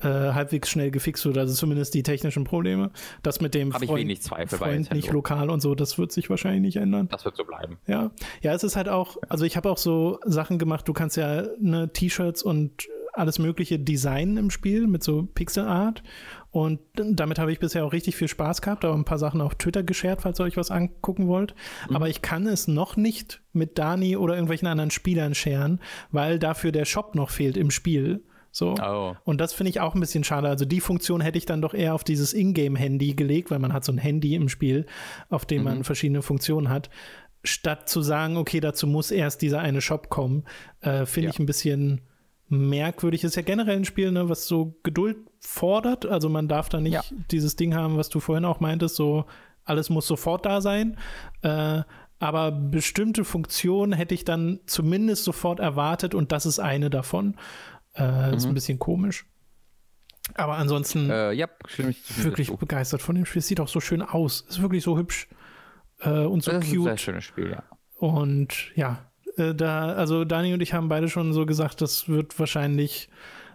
äh, 0.00 0.08
halbwegs 0.08 0.68
schnell 0.68 0.90
gefixt 0.90 1.24
wird. 1.24 1.38
Also 1.38 1.54
zumindest 1.54 1.94
die 1.94 2.02
technischen 2.02 2.44
Probleme. 2.44 2.90
Das 3.22 3.40
mit 3.40 3.54
dem 3.54 3.72
Hab 3.72 3.84
Freund, 3.84 4.22
Zweifel 4.22 4.58
Freund 4.58 4.92
nicht 4.92 5.10
lokal 5.10 5.48
und 5.48 5.60
so, 5.60 5.74
das 5.74 5.98
wird 5.98 6.12
sich 6.12 6.28
wahrscheinlich 6.28 6.62
nicht 6.62 6.76
ändern. 6.76 7.08
Das 7.10 7.24
wird 7.24 7.36
so 7.36 7.44
bleiben. 7.44 7.78
Ja, 7.86 8.10
ja, 8.42 8.52
es 8.52 8.62
ist 8.62 8.76
halt 8.76 8.88
auch, 8.88 9.16
also 9.28 9.44
ich 9.44 9.56
habe 9.56 9.70
auch 9.70 9.78
so 9.78 10.18
Sachen 10.24 10.58
gemacht, 10.58 10.86
du 10.88 10.92
kannst 10.92 11.16
ja 11.16 11.44
ne 11.58 11.90
T-Shirts 11.92 12.42
und 12.42 12.88
alles 13.12 13.38
mögliche 13.38 13.78
designen 13.78 14.36
im 14.36 14.50
Spiel 14.50 14.86
mit 14.86 15.02
so 15.02 15.28
Pixel 15.34 15.64
Art 15.64 16.02
und 16.52 16.80
damit 16.96 17.38
habe 17.38 17.52
ich 17.52 17.60
bisher 17.60 17.84
auch 17.84 17.92
richtig 17.92 18.16
viel 18.16 18.26
Spaß 18.26 18.60
gehabt, 18.60 18.84
aber 18.84 18.94
ein 18.94 19.04
paar 19.04 19.18
Sachen 19.18 19.40
auf 19.40 19.54
Twitter 19.54 19.84
geshared, 19.84 20.22
falls 20.22 20.40
ihr 20.40 20.44
euch 20.44 20.56
was 20.56 20.72
angucken 20.72 21.28
wollt. 21.28 21.54
Mhm. 21.88 21.96
Aber 21.96 22.08
ich 22.08 22.22
kann 22.22 22.46
es 22.46 22.66
noch 22.66 22.96
nicht 22.96 23.40
mit 23.52 23.78
Dani 23.78 24.16
oder 24.16 24.34
irgendwelchen 24.34 24.66
anderen 24.66 24.90
Spielern 24.90 25.34
scheren, 25.34 25.80
weil 26.10 26.40
dafür 26.40 26.72
der 26.72 26.86
Shop 26.86 27.14
noch 27.14 27.30
fehlt 27.30 27.56
im 27.56 27.70
Spiel. 27.70 28.24
So. 28.50 28.74
Oh. 28.82 29.14
Und 29.22 29.40
das 29.40 29.52
finde 29.52 29.70
ich 29.70 29.78
auch 29.78 29.94
ein 29.94 30.00
bisschen 30.00 30.24
schade. 30.24 30.48
Also 30.48 30.64
die 30.64 30.80
Funktion 30.80 31.20
hätte 31.20 31.38
ich 31.38 31.46
dann 31.46 31.62
doch 31.62 31.72
eher 31.72 31.94
auf 31.94 32.02
dieses 32.02 32.32
Ingame-Handy 32.32 33.14
gelegt, 33.14 33.52
weil 33.52 33.60
man 33.60 33.72
hat 33.72 33.84
so 33.84 33.92
ein 33.92 33.98
Handy 33.98 34.34
im 34.34 34.48
Spiel, 34.48 34.86
auf 35.28 35.46
dem 35.46 35.58
mhm. 35.58 35.64
man 35.64 35.84
verschiedene 35.84 36.22
Funktionen 36.22 36.68
hat. 36.68 36.90
Statt 37.44 37.88
zu 37.88 38.02
sagen, 38.02 38.36
okay, 38.36 38.58
dazu 38.58 38.88
muss 38.88 39.12
erst 39.12 39.40
dieser 39.42 39.60
eine 39.60 39.80
Shop 39.80 40.10
kommen, 40.10 40.44
äh, 40.80 41.06
finde 41.06 41.28
ja. 41.28 41.30
ich 41.32 41.38
ein 41.38 41.46
bisschen 41.46 42.00
merkwürdig. 42.50 43.24
Ist 43.24 43.36
ja 43.36 43.42
generell 43.42 43.76
ein 43.76 43.84
Spiel, 43.84 44.12
ne, 44.12 44.28
was 44.28 44.46
so 44.46 44.78
Geduld 44.82 45.16
fordert. 45.38 46.04
Also 46.04 46.28
man 46.28 46.48
darf 46.48 46.68
da 46.68 46.80
nicht 46.80 46.92
ja. 46.92 47.02
dieses 47.30 47.56
Ding 47.56 47.74
haben, 47.74 47.96
was 47.96 48.08
du 48.08 48.20
vorhin 48.20 48.44
auch 48.44 48.60
meintest, 48.60 48.96
so 48.96 49.24
alles 49.64 49.88
muss 49.88 50.06
sofort 50.06 50.44
da 50.44 50.60
sein. 50.60 50.98
Äh, 51.42 51.82
aber 52.18 52.52
bestimmte 52.52 53.24
Funktionen 53.24 53.92
hätte 53.92 54.14
ich 54.14 54.24
dann 54.24 54.60
zumindest 54.66 55.24
sofort 55.24 55.58
erwartet 55.58 56.14
und 56.14 56.32
das 56.32 56.44
ist 56.44 56.58
eine 56.58 56.90
davon. 56.90 57.36
Äh, 57.94 58.28
mhm. 58.28 58.34
Ist 58.34 58.46
ein 58.46 58.54
bisschen 58.54 58.78
komisch. 58.78 59.26
Aber 60.34 60.56
ansonsten 60.56 61.10
äh, 61.10 61.32
ja, 61.32 61.48
wirklich 62.16 62.54
begeistert 62.56 63.02
von 63.02 63.14
dem 63.14 63.24
Spiel. 63.24 63.40
Es 63.40 63.46
sieht 63.46 63.60
auch 63.60 63.68
so 63.68 63.80
schön 63.80 64.02
aus. 64.02 64.42
Ist 64.42 64.60
wirklich 64.60 64.82
so 64.82 64.98
hübsch 64.98 65.28
äh, 66.00 66.10
und 66.10 66.42
so 66.42 66.52
das 66.52 66.64
cute. 66.64 66.72
Ist 66.72 66.78
ein 66.78 66.84
sehr 66.84 66.98
schönes 66.98 67.24
Spiel, 67.24 67.50
ja. 67.50 67.64
Und 67.96 68.70
ja, 68.76 69.09
äh, 69.40 69.54
da, 69.54 69.92
also 69.94 70.24
Dani 70.24 70.54
und 70.54 70.60
ich 70.60 70.72
haben 70.72 70.88
beide 70.88 71.08
schon 71.08 71.32
so 71.32 71.46
gesagt, 71.46 71.80
das 71.80 72.08
wird 72.08 72.38
wahrscheinlich 72.38 73.08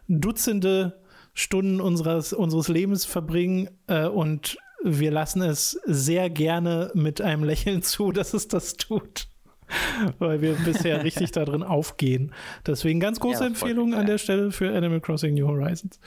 Dutzende 0.07 0.99
Stunden 1.33 1.81
unseres, 1.81 2.31
unseres 2.31 2.67
Lebens 2.67 3.05
verbringen 3.05 3.69
äh, 3.87 4.05
und 4.05 4.57
wir 4.83 5.11
lassen 5.11 5.41
es 5.41 5.79
sehr 5.85 6.29
gerne 6.29 6.91
mit 6.93 7.21
einem 7.21 7.43
Lächeln 7.43 7.81
zu, 7.81 8.11
dass 8.13 8.33
es 8.33 8.47
das 8.47 8.73
tut. 8.77 9.27
Weil 10.19 10.41
wir 10.41 10.53
bisher 10.53 11.03
richtig 11.03 11.31
darin 11.31 11.63
aufgehen. 11.63 12.33
Deswegen 12.67 12.99
ganz 12.99 13.19
große 13.19 13.41
ja, 13.41 13.47
Empfehlung 13.47 13.95
an 13.95 14.05
der 14.05 14.19
Stelle 14.19 14.51
für 14.51 14.75
Animal 14.75 15.01
Crossing 15.01 15.33
New 15.33 15.47
Horizons 15.47 15.99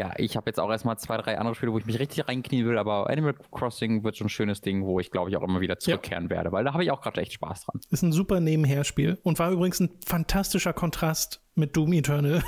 ja, 0.00 0.14
ich 0.16 0.34
habe 0.34 0.48
jetzt 0.48 0.58
auch 0.58 0.70
erstmal 0.70 0.98
zwei, 0.98 1.18
drei 1.18 1.38
andere 1.38 1.54
Spiele, 1.54 1.72
wo 1.72 1.78
ich 1.78 1.84
mich 1.84 1.98
richtig 1.98 2.26
reinknien 2.26 2.66
will, 2.66 2.78
aber 2.78 3.10
Animal 3.10 3.34
Crossing 3.52 4.02
wird 4.02 4.16
schon 4.16 4.28
ein 4.28 4.30
schönes 4.30 4.62
Ding, 4.62 4.86
wo 4.86 4.98
ich 4.98 5.10
glaube 5.10 5.28
ich 5.28 5.36
auch 5.36 5.42
immer 5.42 5.60
wieder 5.60 5.78
zurückkehren 5.78 6.24
ja. 6.24 6.30
werde, 6.30 6.52
weil 6.52 6.64
da 6.64 6.72
habe 6.72 6.82
ich 6.82 6.90
auch 6.90 7.02
gerade 7.02 7.20
echt 7.20 7.34
Spaß 7.34 7.66
dran. 7.66 7.80
Ist 7.90 8.02
ein 8.02 8.10
super 8.10 8.40
Nebenherspiel 8.40 9.18
und 9.22 9.38
war 9.38 9.50
übrigens 9.50 9.78
ein 9.78 9.90
fantastischer 10.06 10.72
Kontrast 10.72 11.42
mit 11.54 11.76
Doom 11.76 11.92
Eternal. 11.92 12.42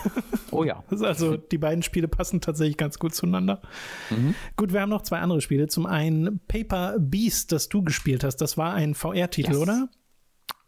Oh 0.50 0.64
ja. 0.64 0.82
also 1.02 1.36
die 1.36 1.58
beiden 1.58 1.82
Spiele 1.82 2.08
passen 2.08 2.40
tatsächlich 2.40 2.78
ganz 2.78 2.98
gut 2.98 3.14
zueinander. 3.14 3.60
Mhm. 4.08 4.34
Gut, 4.56 4.72
wir 4.72 4.80
haben 4.80 4.88
noch 4.88 5.02
zwei 5.02 5.18
andere 5.18 5.42
Spiele. 5.42 5.66
Zum 5.66 5.84
einen 5.84 6.40
Paper 6.48 6.96
Beast, 6.98 7.52
das 7.52 7.68
du 7.68 7.82
gespielt 7.82 8.24
hast. 8.24 8.36
Das 8.36 8.56
war 8.56 8.72
ein 8.72 8.94
VR-Titel, 8.94 9.52
yes. 9.52 9.58
oder? 9.58 9.88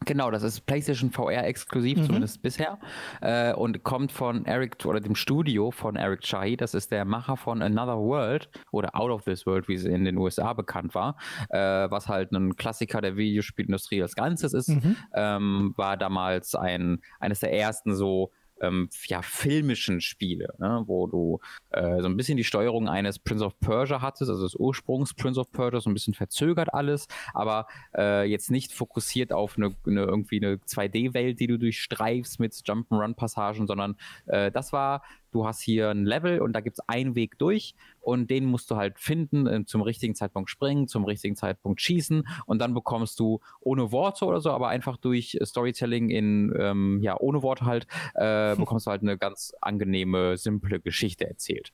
Genau, 0.05 0.31
das 0.31 0.43
ist 0.43 0.67
PlayStation 0.67 1.11
VR 1.11 1.45
exklusiv, 1.45 1.99
mhm. 1.99 2.05
zumindest 2.05 2.43
bisher. 2.43 2.79
Äh, 3.21 3.55
und 3.55 3.83
kommt 3.85 4.13
von 4.13 4.45
Eric 4.45 4.85
oder 4.85 5.01
dem 5.01 5.15
Studio 5.15 5.71
von 5.71 5.97
Eric 5.97 6.21
Chahi. 6.21 6.57
Das 6.57 6.75
ist 6.75 6.91
der 6.91 7.05
Macher 7.05 7.37
von 7.37 7.63
Another 7.63 7.99
World 7.99 8.51
oder 8.71 8.95
Out 8.95 9.11
of 9.11 9.25
This 9.25 9.47
World, 9.47 9.69
wie 9.69 9.75
es 9.75 9.85
in 9.85 10.05
den 10.05 10.19
USA 10.19 10.53
bekannt 10.53 10.95
war. 10.95 11.17
Äh, 11.49 11.59
was 11.59 12.09
halt 12.09 12.33
ein 12.33 12.57
Klassiker 12.57 13.01
der 13.01 13.17
Videospielindustrie 13.17 14.03
als 14.03 14.15
Ganzes 14.15 14.53
ist. 14.53 14.69
Mhm. 14.69 14.97
Ähm, 15.15 15.75
war 15.77 15.97
damals 15.97 16.55
ein, 16.55 17.01
eines 17.19 17.41
der 17.41 17.53
ersten 17.53 17.95
so 17.95 18.31
ähm, 18.61 18.89
ja, 19.07 19.23
filmischen 19.23 20.01
Spiele, 20.01 20.55
ne? 20.59 20.83
wo 20.87 21.07
du 21.07 21.41
äh, 21.71 22.01
so 22.01 22.07
ein 22.07 22.17
bisschen 22.17 22.37
die 22.37 22.45
Steuerung 22.45 22.89
eines 22.89 23.19
Prince 23.19 23.45
of 23.45 23.59
Persia 23.61 24.01
hattest, 24.01 24.31
also 24.31 24.43
des 24.43 24.55
Ursprungs 24.55 25.15
Prince 25.15 25.41
of 25.41 25.51
Persia, 25.53 25.81
so 25.81 25.91
ein 25.91 25.95
bisschen 25.95 26.15
verzögert 26.15 26.73
alles, 26.73 27.07
aber 27.33 27.67
äh, 27.97 28.25
jetzt 28.29 28.51
nicht 28.51 28.73
fokussiert 28.73 29.33
auf 29.33 29.57
eine, 29.57 29.75
eine 29.87 30.03
irgendwie 30.03 30.45
eine 30.45 30.57
2D-Welt, 30.57 31.41
die 31.41 31.47
du 31.47 31.59
durchstreifst 31.59 32.41
mit 32.41 32.53
Jump'n'Run-Passagen, 32.55 33.67
sondern 33.67 33.97
äh, 34.27 34.51
das 34.51 34.73
war 34.73 35.03
du 35.35 35.47
hast 35.47 35.61
hier 35.61 35.91
ein 35.91 36.07
Level 36.07 36.41
und 36.41 36.53
da 36.53 36.61
gibt 36.61 36.79
es 36.79 36.89
einen 36.89 37.15
Weg 37.17 37.39
durch 37.39 37.75
und 38.01 38.31
den 38.31 38.45
musst 38.45 38.71
du 38.71 38.77
halt 38.77 38.99
finden, 38.99 39.47
äh, 39.47 39.65
zum 39.65 39.83
richtigen 39.83 40.15
Zeitpunkt 40.15 40.49
springen, 40.49 40.87
zum 40.87 41.05
richtigen 41.05 41.35
Zeitpunkt 41.37 41.81
schießen 41.81 42.27
und 42.47 42.59
dann 42.61 42.73
bekommst 42.73 43.19
du 43.19 43.41
ohne 43.61 43.91
Worte 43.91 44.25
oder 44.27 44.41
so, 44.41 44.51
aber 44.51 44.69
einfach 44.69 44.97
durch 44.97 45.37
Storytelling 45.43 46.11
in, 46.11 46.55
ähm, 46.59 47.01
ja, 47.03 47.19
ohne 47.19 47.43
Worte 47.43 47.67
halt, 47.67 47.87
äh, 48.15 48.55
bekommst 48.57 48.87
du 48.87 48.91
halt 48.91 49.03
eine 49.03 49.19
ganz 49.19 49.55
angenehme, 49.61 50.37
simple 50.37 50.81
Geschichte 50.81 51.27
erzählt. 51.27 51.73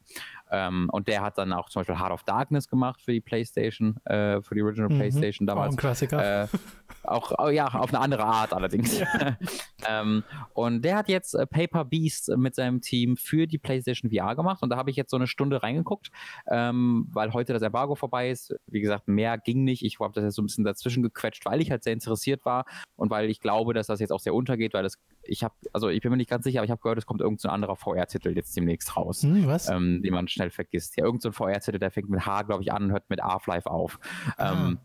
Ähm, 0.50 0.88
und 0.92 1.08
der 1.08 1.22
hat 1.22 1.38
dann 1.38 1.52
auch 1.52 1.68
zum 1.68 1.80
Beispiel 1.80 1.98
Heart 1.98 2.12
of 2.12 2.22
Darkness 2.24 2.68
gemacht 2.68 3.00
für 3.00 3.12
die 3.12 3.20
PlayStation, 3.20 3.96
äh, 4.04 4.42
für 4.42 4.54
die 4.54 4.62
Original 4.62 4.90
mhm. 4.90 4.96
PlayStation 4.96 5.46
damals. 5.46 5.68
Auch 5.68 5.72
ein 5.72 5.76
Klassiker. 5.76 6.42
Äh, 6.44 6.48
auch, 7.04 7.32
oh, 7.38 7.48
ja, 7.48 7.68
auf 7.68 7.90
eine 7.90 8.00
andere 8.00 8.24
Art 8.24 8.52
allerdings. 8.52 8.98
Ja. 8.98 9.36
ähm, 9.88 10.24
und 10.54 10.82
der 10.84 10.96
hat 10.96 11.08
jetzt 11.08 11.34
äh, 11.34 11.46
Paper 11.46 11.84
Beast 11.84 12.32
mit 12.36 12.54
seinem 12.54 12.80
Team 12.80 13.16
für 13.16 13.46
die 13.46 13.58
PlayStation 13.58 14.10
VR 14.10 14.34
gemacht 14.34 14.62
und 14.62 14.70
da 14.70 14.76
habe 14.76 14.90
ich 14.90 14.96
jetzt 14.96 15.10
so 15.10 15.16
eine 15.16 15.26
Stunde 15.26 15.62
reingeguckt, 15.62 16.10
ähm, 16.50 17.06
weil 17.12 17.32
heute 17.32 17.52
das 17.52 17.62
Embargo 17.62 17.94
vorbei 17.94 18.30
ist. 18.30 18.54
Wie 18.66 18.80
gesagt, 18.80 19.08
mehr 19.08 19.38
ging 19.38 19.64
nicht. 19.64 19.84
Ich 19.84 19.98
habe 20.00 20.12
das 20.12 20.24
jetzt 20.24 20.34
so 20.34 20.42
ein 20.42 20.46
bisschen 20.46 20.64
dazwischen 20.64 21.02
gequetscht, 21.02 21.46
weil 21.46 21.60
ich 21.60 21.70
halt 21.70 21.84
sehr 21.84 21.92
interessiert 21.92 22.44
war 22.44 22.64
und 22.96 23.10
weil 23.10 23.30
ich 23.30 23.40
glaube, 23.40 23.74
dass 23.74 23.86
das 23.86 24.00
jetzt 24.00 24.12
auch 24.12 24.20
sehr 24.20 24.34
untergeht, 24.34 24.74
weil 24.74 24.82
das, 24.82 24.98
ich 25.22 25.44
habe, 25.44 25.54
also 25.72 25.88
ich 25.88 26.00
bin 26.00 26.10
mir 26.10 26.16
nicht 26.16 26.30
ganz 26.30 26.44
sicher, 26.44 26.60
aber 26.60 26.64
ich 26.64 26.70
habe 26.70 26.80
gehört, 26.80 26.98
es 26.98 27.06
kommt 27.06 27.20
irgendein 27.20 27.40
so 27.40 27.48
anderer 27.48 27.76
VR-Titel 27.76 28.34
jetzt 28.34 28.56
demnächst 28.56 28.96
raus, 28.96 29.22
hm, 29.22 29.46
was? 29.46 29.68
Ähm, 29.68 30.02
den 30.02 30.12
man 30.12 30.28
schnell 30.28 30.50
vergisst. 30.50 30.96
Ja, 30.96 31.04
irgendein 31.04 31.32
so 31.32 31.32
VR-Titel, 31.32 31.78
der 31.78 31.90
fängt 31.90 32.08
mit 32.08 32.26
H, 32.26 32.42
glaube 32.42 32.62
ich, 32.62 32.72
an 32.72 32.84
und 32.84 32.92
hört 32.92 33.08
mit 33.10 33.20
Half-Life 33.20 33.70
auf. 33.70 33.98
Ah, 34.36 34.52
ähm, 34.52 34.78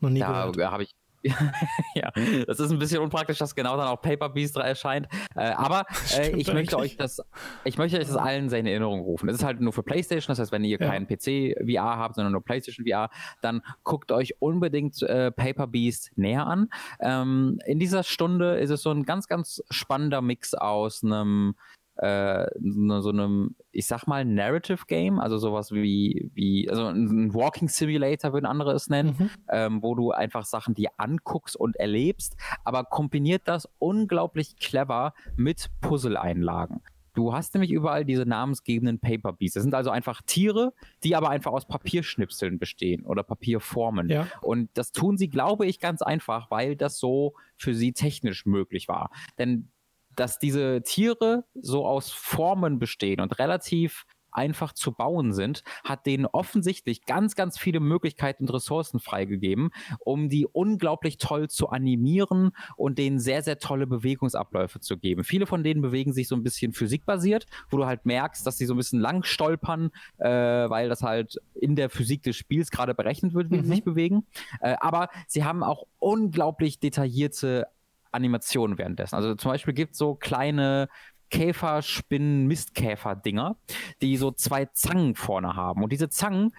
noch 0.00 0.10
nie 0.10 0.20
da 0.20 0.52
habe 0.70 0.82
ich 0.82 0.94
ja, 1.94 2.10
das 2.46 2.60
ist 2.60 2.70
ein 2.70 2.78
bisschen 2.78 3.00
unpraktisch, 3.00 3.38
dass 3.38 3.54
genau 3.54 3.76
dann 3.76 3.88
auch 3.88 4.00
Paper 4.00 4.30
Beast 4.30 4.56
erscheint. 4.56 5.06
Äh, 5.34 5.50
aber 5.50 5.84
äh, 6.16 6.30
ich 6.36 6.52
möchte 6.52 6.78
euch 6.78 6.96
das, 6.96 7.20
ich 7.64 7.76
möchte 7.78 7.98
euch 7.98 8.06
das 8.06 8.16
allen 8.16 8.48
sehr 8.48 8.60
in 8.60 8.66
Erinnerung 8.66 9.00
rufen. 9.00 9.28
Es 9.28 9.36
ist 9.36 9.44
halt 9.44 9.60
nur 9.60 9.72
für 9.72 9.82
PlayStation, 9.82 10.32
das 10.32 10.38
heißt, 10.38 10.52
wenn 10.52 10.64
ihr 10.64 10.78
ja. 10.78 10.88
keinen 10.88 11.06
PC 11.06 11.56
VR 11.66 11.98
habt, 11.98 12.14
sondern 12.14 12.32
nur 12.32 12.42
PlayStation 12.42 12.86
VR, 12.86 13.10
dann 13.42 13.62
guckt 13.84 14.12
euch 14.12 14.40
unbedingt 14.40 15.02
äh, 15.02 15.30
Paper 15.30 15.66
Beast 15.66 16.12
näher 16.16 16.46
an. 16.46 16.68
Ähm, 17.00 17.58
in 17.66 17.78
dieser 17.78 18.02
Stunde 18.02 18.58
ist 18.58 18.70
es 18.70 18.82
so 18.82 18.90
ein 18.90 19.04
ganz, 19.04 19.28
ganz 19.28 19.62
spannender 19.70 20.22
Mix 20.22 20.54
aus 20.54 21.04
einem 21.04 21.54
äh, 22.00 22.46
so 22.62 23.10
einem, 23.10 23.56
ich 23.72 23.86
sag 23.86 24.06
mal, 24.06 24.24
Narrative 24.24 24.86
Game, 24.86 25.18
also 25.18 25.36
sowas 25.36 25.70
wie, 25.70 26.30
wie, 26.34 26.68
also 26.70 26.86
ein 26.86 27.34
Walking 27.34 27.68
Simulator 27.68 28.32
würden 28.32 28.46
andere 28.46 28.72
es 28.72 28.88
nennen, 28.88 29.16
mhm. 29.18 29.30
ähm, 29.50 29.82
wo 29.82 29.94
du 29.94 30.10
einfach 30.10 30.46
Sachen 30.46 30.74
dir 30.74 30.90
anguckst 30.96 31.56
und 31.56 31.76
erlebst, 31.76 32.36
aber 32.64 32.84
kombiniert 32.84 33.42
das 33.44 33.68
unglaublich 33.78 34.56
clever 34.56 35.12
mit 35.36 35.70
Puzzle-Einlagen. 35.82 36.80
Du 37.12 37.34
hast 37.34 37.54
nämlich 37.54 37.70
überall 37.72 38.06
diese 38.06 38.24
namensgebenden 38.24 38.98
Paper 38.98 39.32
Beasts. 39.32 39.54
Das 39.54 39.62
sind 39.62 39.74
also 39.74 39.90
einfach 39.90 40.22
Tiere, 40.22 40.72
die 41.02 41.16
aber 41.16 41.28
einfach 41.28 41.52
aus 41.52 41.66
Papierschnipseln 41.66 42.58
bestehen 42.58 43.04
oder 43.04 43.22
Papierformen. 43.24 44.08
Ja. 44.08 44.26
Und 44.40 44.70
das 44.74 44.92
tun 44.92 45.18
sie, 45.18 45.28
glaube 45.28 45.66
ich, 45.66 45.80
ganz 45.80 46.00
einfach, 46.00 46.50
weil 46.50 46.76
das 46.76 46.98
so 46.98 47.34
für 47.56 47.74
sie 47.74 47.92
technisch 47.92 48.46
möglich 48.46 48.88
war. 48.88 49.10
Denn 49.38 49.70
dass 50.20 50.38
diese 50.38 50.82
Tiere 50.82 51.44
so 51.54 51.86
aus 51.86 52.12
Formen 52.12 52.78
bestehen 52.78 53.20
und 53.20 53.38
relativ 53.38 54.04
einfach 54.32 54.72
zu 54.72 54.92
bauen 54.92 55.32
sind, 55.32 55.64
hat 55.82 56.06
denen 56.06 56.26
offensichtlich 56.26 57.04
ganz, 57.04 57.34
ganz 57.34 57.58
viele 57.58 57.80
Möglichkeiten 57.80 58.44
und 58.44 58.54
Ressourcen 58.54 59.00
freigegeben, 59.00 59.70
um 59.98 60.28
die 60.28 60.46
unglaublich 60.46 61.18
toll 61.18 61.48
zu 61.48 61.70
animieren 61.70 62.52
und 62.76 62.98
denen 62.98 63.18
sehr, 63.18 63.42
sehr 63.42 63.58
tolle 63.58 63.86
Bewegungsabläufe 63.86 64.80
zu 64.80 64.98
geben. 64.98 65.24
Viele 65.24 65.46
von 65.46 65.64
denen 65.64 65.80
bewegen 65.80 66.12
sich 66.12 66.28
so 66.28 66.36
ein 66.36 66.42
bisschen 66.42 66.72
physikbasiert, 66.72 67.46
wo 67.70 67.78
du 67.78 67.86
halt 67.86 68.06
merkst, 68.06 68.46
dass 68.46 68.58
sie 68.58 68.66
so 68.66 68.74
ein 68.74 68.76
bisschen 68.78 69.00
lang 69.00 69.24
stolpern, 69.24 69.90
äh, 70.18 70.28
weil 70.28 70.88
das 70.88 71.02
halt 71.02 71.40
in 71.54 71.76
der 71.76 71.90
Physik 71.90 72.22
des 72.22 72.36
Spiels 72.36 72.70
gerade 72.70 72.94
berechnet 72.94 73.34
wird, 73.34 73.50
wie 73.50 73.56
mhm. 73.56 73.62
sie 73.62 73.70
sich 73.70 73.84
bewegen. 73.84 74.26
Äh, 74.60 74.76
aber 74.80 75.08
sie 75.26 75.44
haben 75.44 75.62
auch 75.62 75.86
unglaublich 75.98 76.78
detaillierte 76.78 77.66
Animationen 78.12 78.78
währenddessen. 78.78 79.14
Also 79.14 79.34
zum 79.34 79.50
Beispiel 79.50 79.74
gibt 79.74 79.92
es 79.92 79.98
so 79.98 80.14
kleine 80.14 80.88
Käfer, 81.30 81.82
Spinnen, 81.82 82.46
Mistkäfer-Dinger, 82.46 83.56
die 84.02 84.16
so 84.16 84.32
zwei 84.32 84.66
Zangen 84.66 85.14
vorne 85.14 85.54
haben. 85.54 85.82
Und 85.82 85.92
diese 85.92 86.08
Zangen 86.08 86.52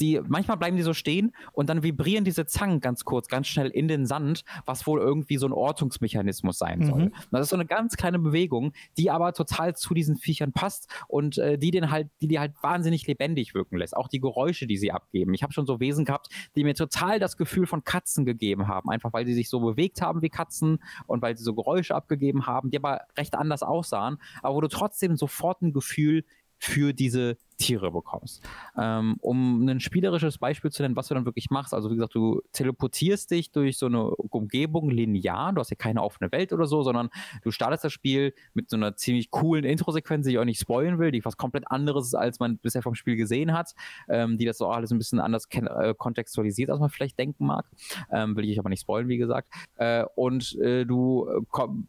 die, 0.00 0.20
manchmal 0.26 0.56
bleiben 0.56 0.76
die 0.76 0.82
so 0.82 0.94
stehen 0.94 1.34
und 1.52 1.68
dann 1.68 1.82
vibrieren 1.82 2.24
diese 2.24 2.46
Zangen 2.46 2.80
ganz 2.80 3.04
kurz, 3.04 3.28
ganz 3.28 3.46
schnell 3.46 3.68
in 3.68 3.88
den 3.88 4.06
Sand, 4.06 4.44
was 4.66 4.86
wohl 4.86 5.00
irgendwie 5.00 5.36
so 5.36 5.46
ein 5.46 5.52
Ortungsmechanismus 5.52 6.58
sein 6.58 6.80
mhm. 6.80 6.84
soll. 6.84 7.12
Das 7.30 7.42
ist 7.42 7.50
so 7.50 7.56
eine 7.56 7.66
ganz 7.66 7.96
kleine 7.96 8.18
Bewegung, 8.18 8.72
die 8.96 9.10
aber 9.10 9.32
total 9.32 9.76
zu 9.76 9.94
diesen 9.94 10.16
Viechern 10.16 10.52
passt 10.52 10.88
und 11.08 11.38
äh, 11.38 11.58
die 11.58 11.70
den 11.70 11.90
halt, 11.90 12.08
die 12.20 12.28
die 12.28 12.38
halt 12.38 12.52
wahnsinnig 12.62 13.06
lebendig 13.06 13.54
wirken 13.54 13.76
lässt. 13.76 13.96
Auch 13.96 14.08
die 14.08 14.20
Geräusche, 14.20 14.66
die 14.66 14.76
sie 14.76 14.92
abgeben. 14.92 15.34
Ich 15.34 15.42
habe 15.42 15.52
schon 15.52 15.66
so 15.66 15.80
Wesen 15.80 16.04
gehabt, 16.04 16.28
die 16.56 16.64
mir 16.64 16.74
total 16.74 17.18
das 17.18 17.36
Gefühl 17.36 17.66
von 17.66 17.84
Katzen 17.84 18.24
gegeben 18.24 18.68
haben, 18.68 18.90
einfach 18.90 19.12
weil 19.12 19.26
sie 19.26 19.34
sich 19.34 19.48
so 19.48 19.60
bewegt 19.60 20.02
haben 20.02 20.22
wie 20.22 20.30
Katzen 20.30 20.78
und 21.06 21.22
weil 21.22 21.36
sie 21.36 21.44
so 21.44 21.54
Geräusche 21.54 21.94
abgegeben 21.94 22.46
haben, 22.46 22.70
die 22.70 22.78
aber 22.78 23.02
recht 23.16 23.34
anders 23.34 23.62
aussahen, 23.62 24.18
aber 24.42 24.54
wo 24.56 24.60
du 24.60 24.68
trotzdem 24.68 25.16
sofort 25.16 25.62
ein 25.62 25.72
Gefühl 25.72 26.24
für 26.58 26.92
diese 26.92 27.36
Tiere 27.56 27.90
bekommst. 27.90 28.42
Ähm, 28.78 29.16
um 29.20 29.66
ein 29.68 29.80
spielerisches 29.80 30.38
Beispiel 30.38 30.70
zu 30.70 30.82
nennen, 30.82 30.96
was 30.96 31.08
du 31.08 31.14
dann 31.14 31.24
wirklich 31.24 31.50
machst, 31.50 31.74
also 31.74 31.90
wie 31.90 31.94
gesagt, 31.94 32.14
du 32.14 32.42
teleportierst 32.52 33.30
dich 33.30 33.50
durch 33.50 33.78
so 33.78 33.86
eine 33.86 34.04
Umgebung 34.04 34.90
linear, 34.90 35.52
du 35.52 35.60
hast 35.60 35.70
ja 35.70 35.76
keine 35.76 36.02
offene 36.02 36.30
Welt 36.32 36.52
oder 36.52 36.66
so, 36.66 36.82
sondern 36.82 37.10
du 37.42 37.50
startest 37.50 37.84
das 37.84 37.92
Spiel 37.92 38.34
mit 38.54 38.70
so 38.70 38.76
einer 38.76 38.96
ziemlich 38.96 39.30
coolen 39.30 39.64
Intro-Sequenz, 39.64 40.26
die 40.26 40.32
ich 40.32 40.38
auch 40.38 40.44
nicht 40.44 40.60
spoilen 40.60 40.98
will, 40.98 41.10
die 41.10 41.24
was 41.24 41.36
komplett 41.36 41.70
anderes 41.70 42.08
ist, 42.08 42.14
als 42.14 42.40
man 42.40 42.58
bisher 42.58 42.82
vom 42.82 42.94
Spiel 42.94 43.16
gesehen 43.16 43.52
hat, 43.52 43.74
ähm, 44.08 44.38
die 44.38 44.44
das 44.44 44.58
so 44.58 44.68
alles 44.68 44.90
ein 44.90 44.98
bisschen 44.98 45.20
anders 45.20 45.46
äh, 45.50 45.94
kontextualisiert, 45.94 46.70
als 46.70 46.80
man 46.80 46.90
vielleicht 46.90 47.18
denken 47.18 47.46
mag. 47.46 47.66
Ähm, 48.10 48.36
will 48.36 48.48
ich 48.48 48.58
aber 48.58 48.68
nicht 48.68 48.80
spoilen, 48.80 49.08
wie 49.08 49.18
gesagt. 49.18 49.48
Äh, 49.76 50.04
und 50.14 50.54
äh, 50.56 50.84
du 50.84 51.44
komm, 51.50 51.88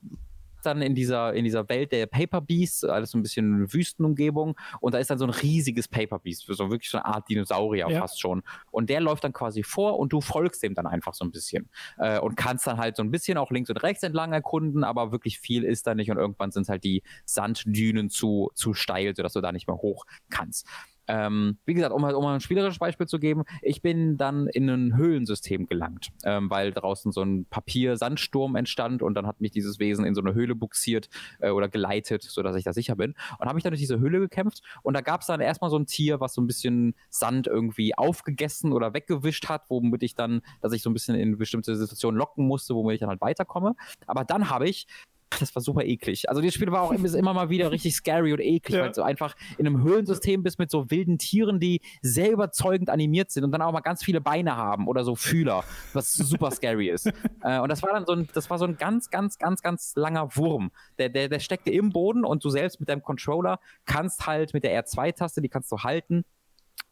dann 0.65 0.81
in 0.81 0.95
dieser, 0.95 1.33
in 1.33 1.43
dieser 1.43 1.67
Welt 1.69 1.91
der 1.91 2.05
Paper 2.05 2.41
Beasts, 2.41 2.83
alles 2.83 3.11
so 3.11 3.17
ein 3.17 3.21
bisschen 3.21 3.71
Wüstenumgebung 3.73 4.55
und 4.79 4.93
da 4.93 4.99
ist 4.99 5.09
dann 5.09 5.17
so 5.17 5.25
ein 5.25 5.31
riesiges 5.31 5.87
Paper 5.87 6.19
Beast, 6.19 6.45
so 6.47 6.69
wirklich 6.69 6.89
so 6.89 6.97
eine 6.97 7.05
Art 7.05 7.29
Dinosaurier 7.29 7.89
ja. 7.89 7.99
fast 7.99 8.19
schon. 8.19 8.43
Und 8.71 8.89
der 8.89 9.01
läuft 9.01 9.23
dann 9.23 9.33
quasi 9.33 9.63
vor 9.63 9.99
und 9.99 10.13
du 10.13 10.21
folgst 10.21 10.63
dem 10.63 10.73
dann 10.73 10.87
einfach 10.87 11.13
so 11.13 11.25
ein 11.25 11.31
bisschen 11.31 11.69
äh, 11.97 12.19
und 12.19 12.35
kannst 12.35 12.67
dann 12.67 12.77
halt 12.77 12.95
so 12.95 13.03
ein 13.03 13.11
bisschen 13.11 13.37
auch 13.37 13.51
links 13.51 13.69
und 13.69 13.77
rechts 13.77 14.03
entlang 14.03 14.33
erkunden, 14.33 14.83
aber 14.83 15.11
wirklich 15.11 15.39
viel 15.39 15.63
ist 15.63 15.87
da 15.87 15.95
nicht 15.95 16.11
und 16.11 16.17
irgendwann 16.17 16.51
sind 16.51 16.69
halt 16.69 16.83
die 16.83 17.03
Sanddünen 17.25 18.09
zu, 18.09 18.51
zu 18.55 18.73
steil, 18.73 19.15
sodass 19.15 19.33
du 19.33 19.41
da 19.41 19.51
nicht 19.51 19.67
mehr 19.67 19.77
hoch 19.77 20.05
kannst. 20.29 20.67
Ähm, 21.07 21.57
wie 21.65 21.73
gesagt, 21.73 21.93
um, 21.93 22.03
um 22.03 22.23
mal 22.23 22.33
ein 22.33 22.41
spielerisches 22.41 22.79
Beispiel 22.79 23.07
zu 23.07 23.19
geben, 23.19 23.43
ich 23.61 23.81
bin 23.81 24.17
dann 24.17 24.47
in 24.47 24.69
ein 24.69 24.97
Höhlensystem 24.97 25.67
gelangt, 25.67 26.09
ähm, 26.23 26.49
weil 26.49 26.71
draußen 26.71 27.11
so 27.11 27.21
ein 27.21 27.45
Papier-Sandsturm 27.45 28.55
entstand 28.55 29.01
und 29.01 29.15
dann 29.15 29.27
hat 29.27 29.41
mich 29.41 29.51
dieses 29.51 29.79
Wesen 29.79 30.05
in 30.05 30.15
so 30.15 30.21
eine 30.21 30.33
Höhle 30.33 30.55
buxiert 30.55 31.09
äh, 31.39 31.49
oder 31.49 31.69
geleitet, 31.69 32.23
sodass 32.23 32.55
ich 32.55 32.63
da 32.63 32.73
sicher 32.73 32.95
bin. 32.95 33.15
Und 33.39 33.47
habe 33.47 33.59
ich 33.59 33.63
dann 33.63 33.71
durch 33.71 33.81
diese 33.81 33.99
Höhle 33.99 34.19
gekämpft 34.19 34.61
und 34.83 34.93
da 34.95 35.01
gab 35.01 35.21
es 35.21 35.27
dann 35.27 35.41
erstmal 35.41 35.69
so 35.69 35.77
ein 35.77 35.85
Tier, 35.85 36.19
was 36.19 36.33
so 36.33 36.41
ein 36.41 36.47
bisschen 36.47 36.95
Sand 37.09 37.47
irgendwie 37.47 37.97
aufgegessen 37.97 38.73
oder 38.73 38.93
weggewischt 38.93 39.47
hat, 39.49 39.69
womit 39.69 40.03
ich 40.03 40.15
dann, 40.15 40.41
dass 40.61 40.73
ich 40.73 40.81
so 40.81 40.89
ein 40.89 40.93
bisschen 40.93 41.15
in 41.15 41.37
bestimmte 41.37 41.75
Situationen 41.75 42.17
locken 42.17 42.47
musste, 42.47 42.75
womit 42.75 42.95
ich 42.95 42.99
dann 42.99 43.09
halt 43.09 43.21
weiterkomme. 43.21 43.75
Aber 44.07 44.23
dann 44.23 44.49
habe 44.49 44.67
ich 44.67 44.87
das 45.29 45.55
war 45.55 45.61
super 45.61 45.83
eklig. 45.83 46.29
Also 46.29 46.41
das 46.41 46.53
Spiel 46.53 46.71
war 46.71 46.83
auch 46.83 46.91
immer 46.91 47.33
mal 47.33 47.49
wieder 47.49 47.71
richtig 47.71 47.95
scary 47.95 48.31
und 48.33 48.39
eklig, 48.39 48.77
ja. 48.77 48.83
weil 48.83 48.91
du 48.91 49.03
einfach 49.03 49.35
in 49.57 49.67
einem 49.67 49.83
Höhlensystem 49.83 50.43
bist 50.43 50.59
mit 50.59 50.71
so 50.71 50.89
wilden 50.89 51.17
Tieren, 51.17 51.59
die 51.59 51.81
sehr 52.01 52.31
überzeugend 52.31 52.89
animiert 52.89 53.31
sind 53.31 53.43
und 53.43 53.51
dann 53.51 53.61
auch 53.61 53.71
mal 53.71 53.81
ganz 53.81 54.03
viele 54.03 54.21
Beine 54.21 54.55
haben 54.55 54.87
oder 54.87 55.03
so 55.03 55.15
Fühler, 55.15 55.63
was 55.93 56.13
super 56.13 56.51
scary 56.51 56.89
ist. 56.89 57.11
Äh, 57.41 57.59
und 57.59 57.69
das 57.69 57.83
war 57.83 57.91
dann 57.91 58.05
so 58.05 58.13
ein, 58.13 58.27
das 58.33 58.49
war 58.49 58.57
so 58.57 58.65
ein 58.65 58.77
ganz, 58.77 59.09
ganz, 59.09 59.37
ganz, 59.37 59.61
ganz 59.61 59.93
langer 59.95 60.35
Wurm. 60.35 60.71
Der, 60.97 61.09
der, 61.09 61.27
der 61.27 61.39
steckte 61.39 61.69
im 61.69 61.89
Boden 61.89 62.23
und 62.23 62.43
du 62.43 62.49
selbst 62.49 62.79
mit 62.79 62.89
deinem 62.89 63.03
Controller 63.03 63.59
kannst 63.85 64.25
halt 64.25 64.53
mit 64.53 64.63
der 64.63 64.83
R2-Taste, 64.83 65.41
die 65.41 65.49
kannst 65.49 65.71
du 65.71 65.79
halten, 65.79 66.23